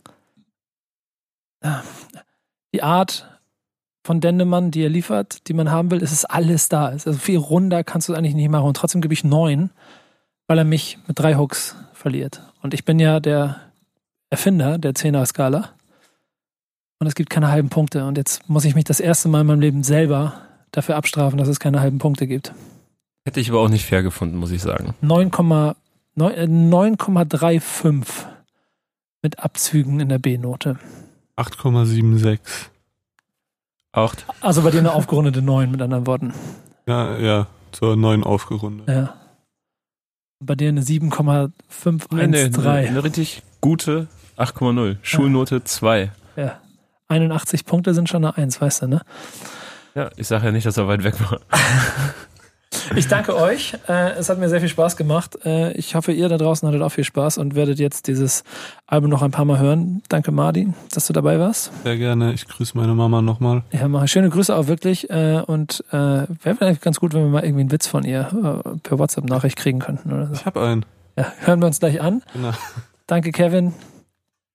äh, 1.60 1.80
die 2.74 2.82
Art, 2.82 3.38
von 4.09 4.20
Dendemann, 4.22 4.70
die 4.70 4.82
er 4.82 4.89
liefert, 4.89 5.47
die 5.48 5.52
man 5.52 5.70
haben 5.70 5.90
will, 5.90 6.01
ist 6.01 6.12
es 6.12 6.24
alles 6.24 6.70
da. 6.70 6.86
Also 6.86 7.12
viel 7.12 7.36
runder 7.36 7.85
kannst 7.85 8.09
du 8.09 8.14
eigentlich 8.14 8.35
nicht 8.35 8.48
machen. 8.48 8.64
Und 8.64 8.74
trotzdem 8.74 9.02
gebe 9.02 9.12
ich 9.12 9.22
neun, 9.22 9.68
weil 10.47 10.56
er 10.56 10.64
mich 10.64 10.98
mit 11.06 11.18
drei 11.18 11.36
Hooks 11.36 11.76
verliert. 11.93 12.40
Und 12.62 12.72
ich 12.72 12.86
bin 12.86 12.98
ja 12.98 13.20
der 13.20 13.60
Erfinder 14.30 14.78
der 14.78 14.94
Zehner-Skala. 14.94 15.74
Und 16.98 17.06
es 17.06 17.14
gibt 17.14 17.28
keine 17.28 17.51
halben 17.51 17.68
Punkte. 17.68 18.06
Und 18.06 18.16
jetzt 18.16 18.48
muss 18.48 18.64
ich 18.64 18.74
mich 18.74 18.85
das 18.85 18.98
erste 18.98 19.28
Mal 19.28 19.43
in 19.43 19.47
meinem 19.47 19.60
Leben 19.60 19.82
selber 19.82 20.40
dafür 20.70 20.97
abstrafen, 20.97 21.36
dass 21.36 21.48
es 21.48 21.60
keine 21.60 21.80
halben 21.80 21.98
Punkte 21.98 22.26
gibt. 22.26 22.55
Hätte 23.26 23.40
ich 23.40 23.51
aber 23.51 23.60
auch 23.60 23.68
nicht 23.68 23.85
fair 23.85 24.02
gefunden, 24.02 24.39
muss 24.39 24.52
ich 24.52 24.62
sagen. 24.62 24.94
9,35 25.02 27.85
äh, 27.85 28.02
mit 29.20 29.39
Abzügen 29.39 30.01
in 30.01 30.09
der 30.09 30.18
B-Note. 30.18 30.78
8,76. 31.36 32.39
Acht. 33.93 34.27
Also 34.40 34.62
bei 34.62 34.70
dir 34.70 34.78
eine 34.78 34.93
aufgerundete 34.93 35.43
9, 35.43 35.70
mit 35.70 35.81
anderen 35.81 36.06
Worten. 36.06 36.35
Ja, 36.86 37.19
ja, 37.19 37.47
zur 37.73 37.97
9 37.97 38.23
aufgerundet. 38.23 38.89
Ja. 38.89 39.15
Bei 40.40 40.55
dir 40.55 40.69
eine 40.69 40.82
7,513. 40.82 42.09
Nee, 42.12 42.27
nee, 42.27 42.44
eine, 42.44 42.89
eine 42.89 43.05
richtig 43.05 43.43
gute 43.60 44.06
8,0. 44.36 44.98
Schulnote 45.02 45.65
2. 45.65 46.12
Ja. 46.36 46.60
81 47.09 47.65
Punkte 47.65 47.94
sind 47.94 48.09
schon 48.09 48.24
eine 48.24 48.36
1, 48.36 48.60
weißt 48.60 48.82
du, 48.82 48.86
ne? 48.89 49.02
Ja, 49.94 50.10
ich 50.16 50.28
sage 50.28 50.47
ja 50.47 50.52
nicht, 50.52 50.66
dass 50.66 50.77
er 50.77 50.86
weit 50.86 51.02
weg 51.02 51.15
war. 51.20 51.40
Ich 52.97 53.09
danke 53.09 53.36
euch. 53.36 53.74
Äh, 53.89 54.12
es 54.12 54.28
hat 54.28 54.39
mir 54.39 54.49
sehr 54.49 54.61
viel 54.61 54.69
Spaß 54.69 54.97
gemacht. 54.97 55.39
Äh, 55.45 55.73
ich 55.73 55.95
hoffe, 55.95 56.12
ihr 56.12 56.28
da 56.28 56.36
draußen 56.36 56.66
hattet 56.66 56.82
auch 56.82 56.90
viel 56.90 57.05
Spaß 57.05 57.39
und 57.39 57.55
werdet 57.55 57.78
jetzt 57.78 58.07
dieses 58.07 58.45
Album 58.86 59.11
noch 59.11 59.23
ein 59.23 59.31
paar 59.31 59.45
Mal 59.45 59.59
hören. 59.59 60.03
Danke, 60.09 60.32
Martin, 60.32 60.74
dass 60.93 61.07
du 61.07 61.12
dabei 61.12 61.39
warst. 61.39 61.70
Sehr 61.85 61.97
gerne. 61.97 62.32
Ich 62.32 62.47
grüße 62.47 62.77
meine 62.77 62.95
Mama 62.95 63.23
nochmal. 63.23 63.62
Ja, 63.73 63.89
mache 63.89 64.09
schöne 64.09 64.31
Grüße 64.31 64.55
auch 64.55 64.66
wirklich. 64.66 65.09
Äh, 65.11 65.43
und 65.47 65.85
wäre 65.90 66.27
vielleicht 66.57 66.82
ganz 66.82 67.01
gut, 67.01 67.15
wenn 67.15 67.23
wir 67.23 67.28
mal 67.28 67.45
irgendwie 67.45 67.62
einen 67.62 67.73
Witz 67.73 67.86
von 67.86 68.05
ihr 68.05 68.28
per 68.82 68.99
WhatsApp-Nachricht 68.99 69.57
kriegen 69.57 69.78
könnten. 69.78 70.12
Oder 70.12 70.27
so. 70.27 70.35
Ich 70.35 70.47
habe 70.47 70.61
einen. 70.62 70.85
Ja, 71.16 71.32
hören 71.40 71.61
wir 71.61 71.66
uns 71.66 71.81
gleich 71.81 72.01
an. 72.01 72.23
Genau. 72.32 72.53
Danke, 73.07 73.32
Kevin. 73.32 73.74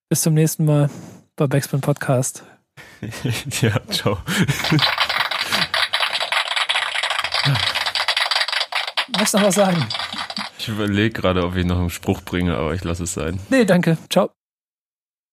Bis 0.09 0.21
zum 0.21 0.33
nächsten 0.33 0.65
Mal 0.65 0.89
bei 1.35 1.47
Backspin 1.47 1.81
Podcast. 1.81 2.43
ja, 3.61 3.79
ciao. 3.89 4.17
Magst 9.11 9.33
du 9.33 9.37
noch 9.37 9.47
was 9.47 9.55
sagen? 9.55 9.85
Ich 10.57 10.67
überlege 10.69 11.11
gerade, 11.11 11.43
ob 11.43 11.55
ich 11.55 11.65
noch 11.65 11.79
einen 11.79 11.89
Spruch 11.89 12.21
bringe, 12.21 12.55
aber 12.55 12.73
ich 12.73 12.83
lasse 12.83 13.03
es 13.03 13.13
sein. 13.13 13.39
Nee, 13.49 13.65
danke. 13.65 13.97
Ciao. 14.09 14.31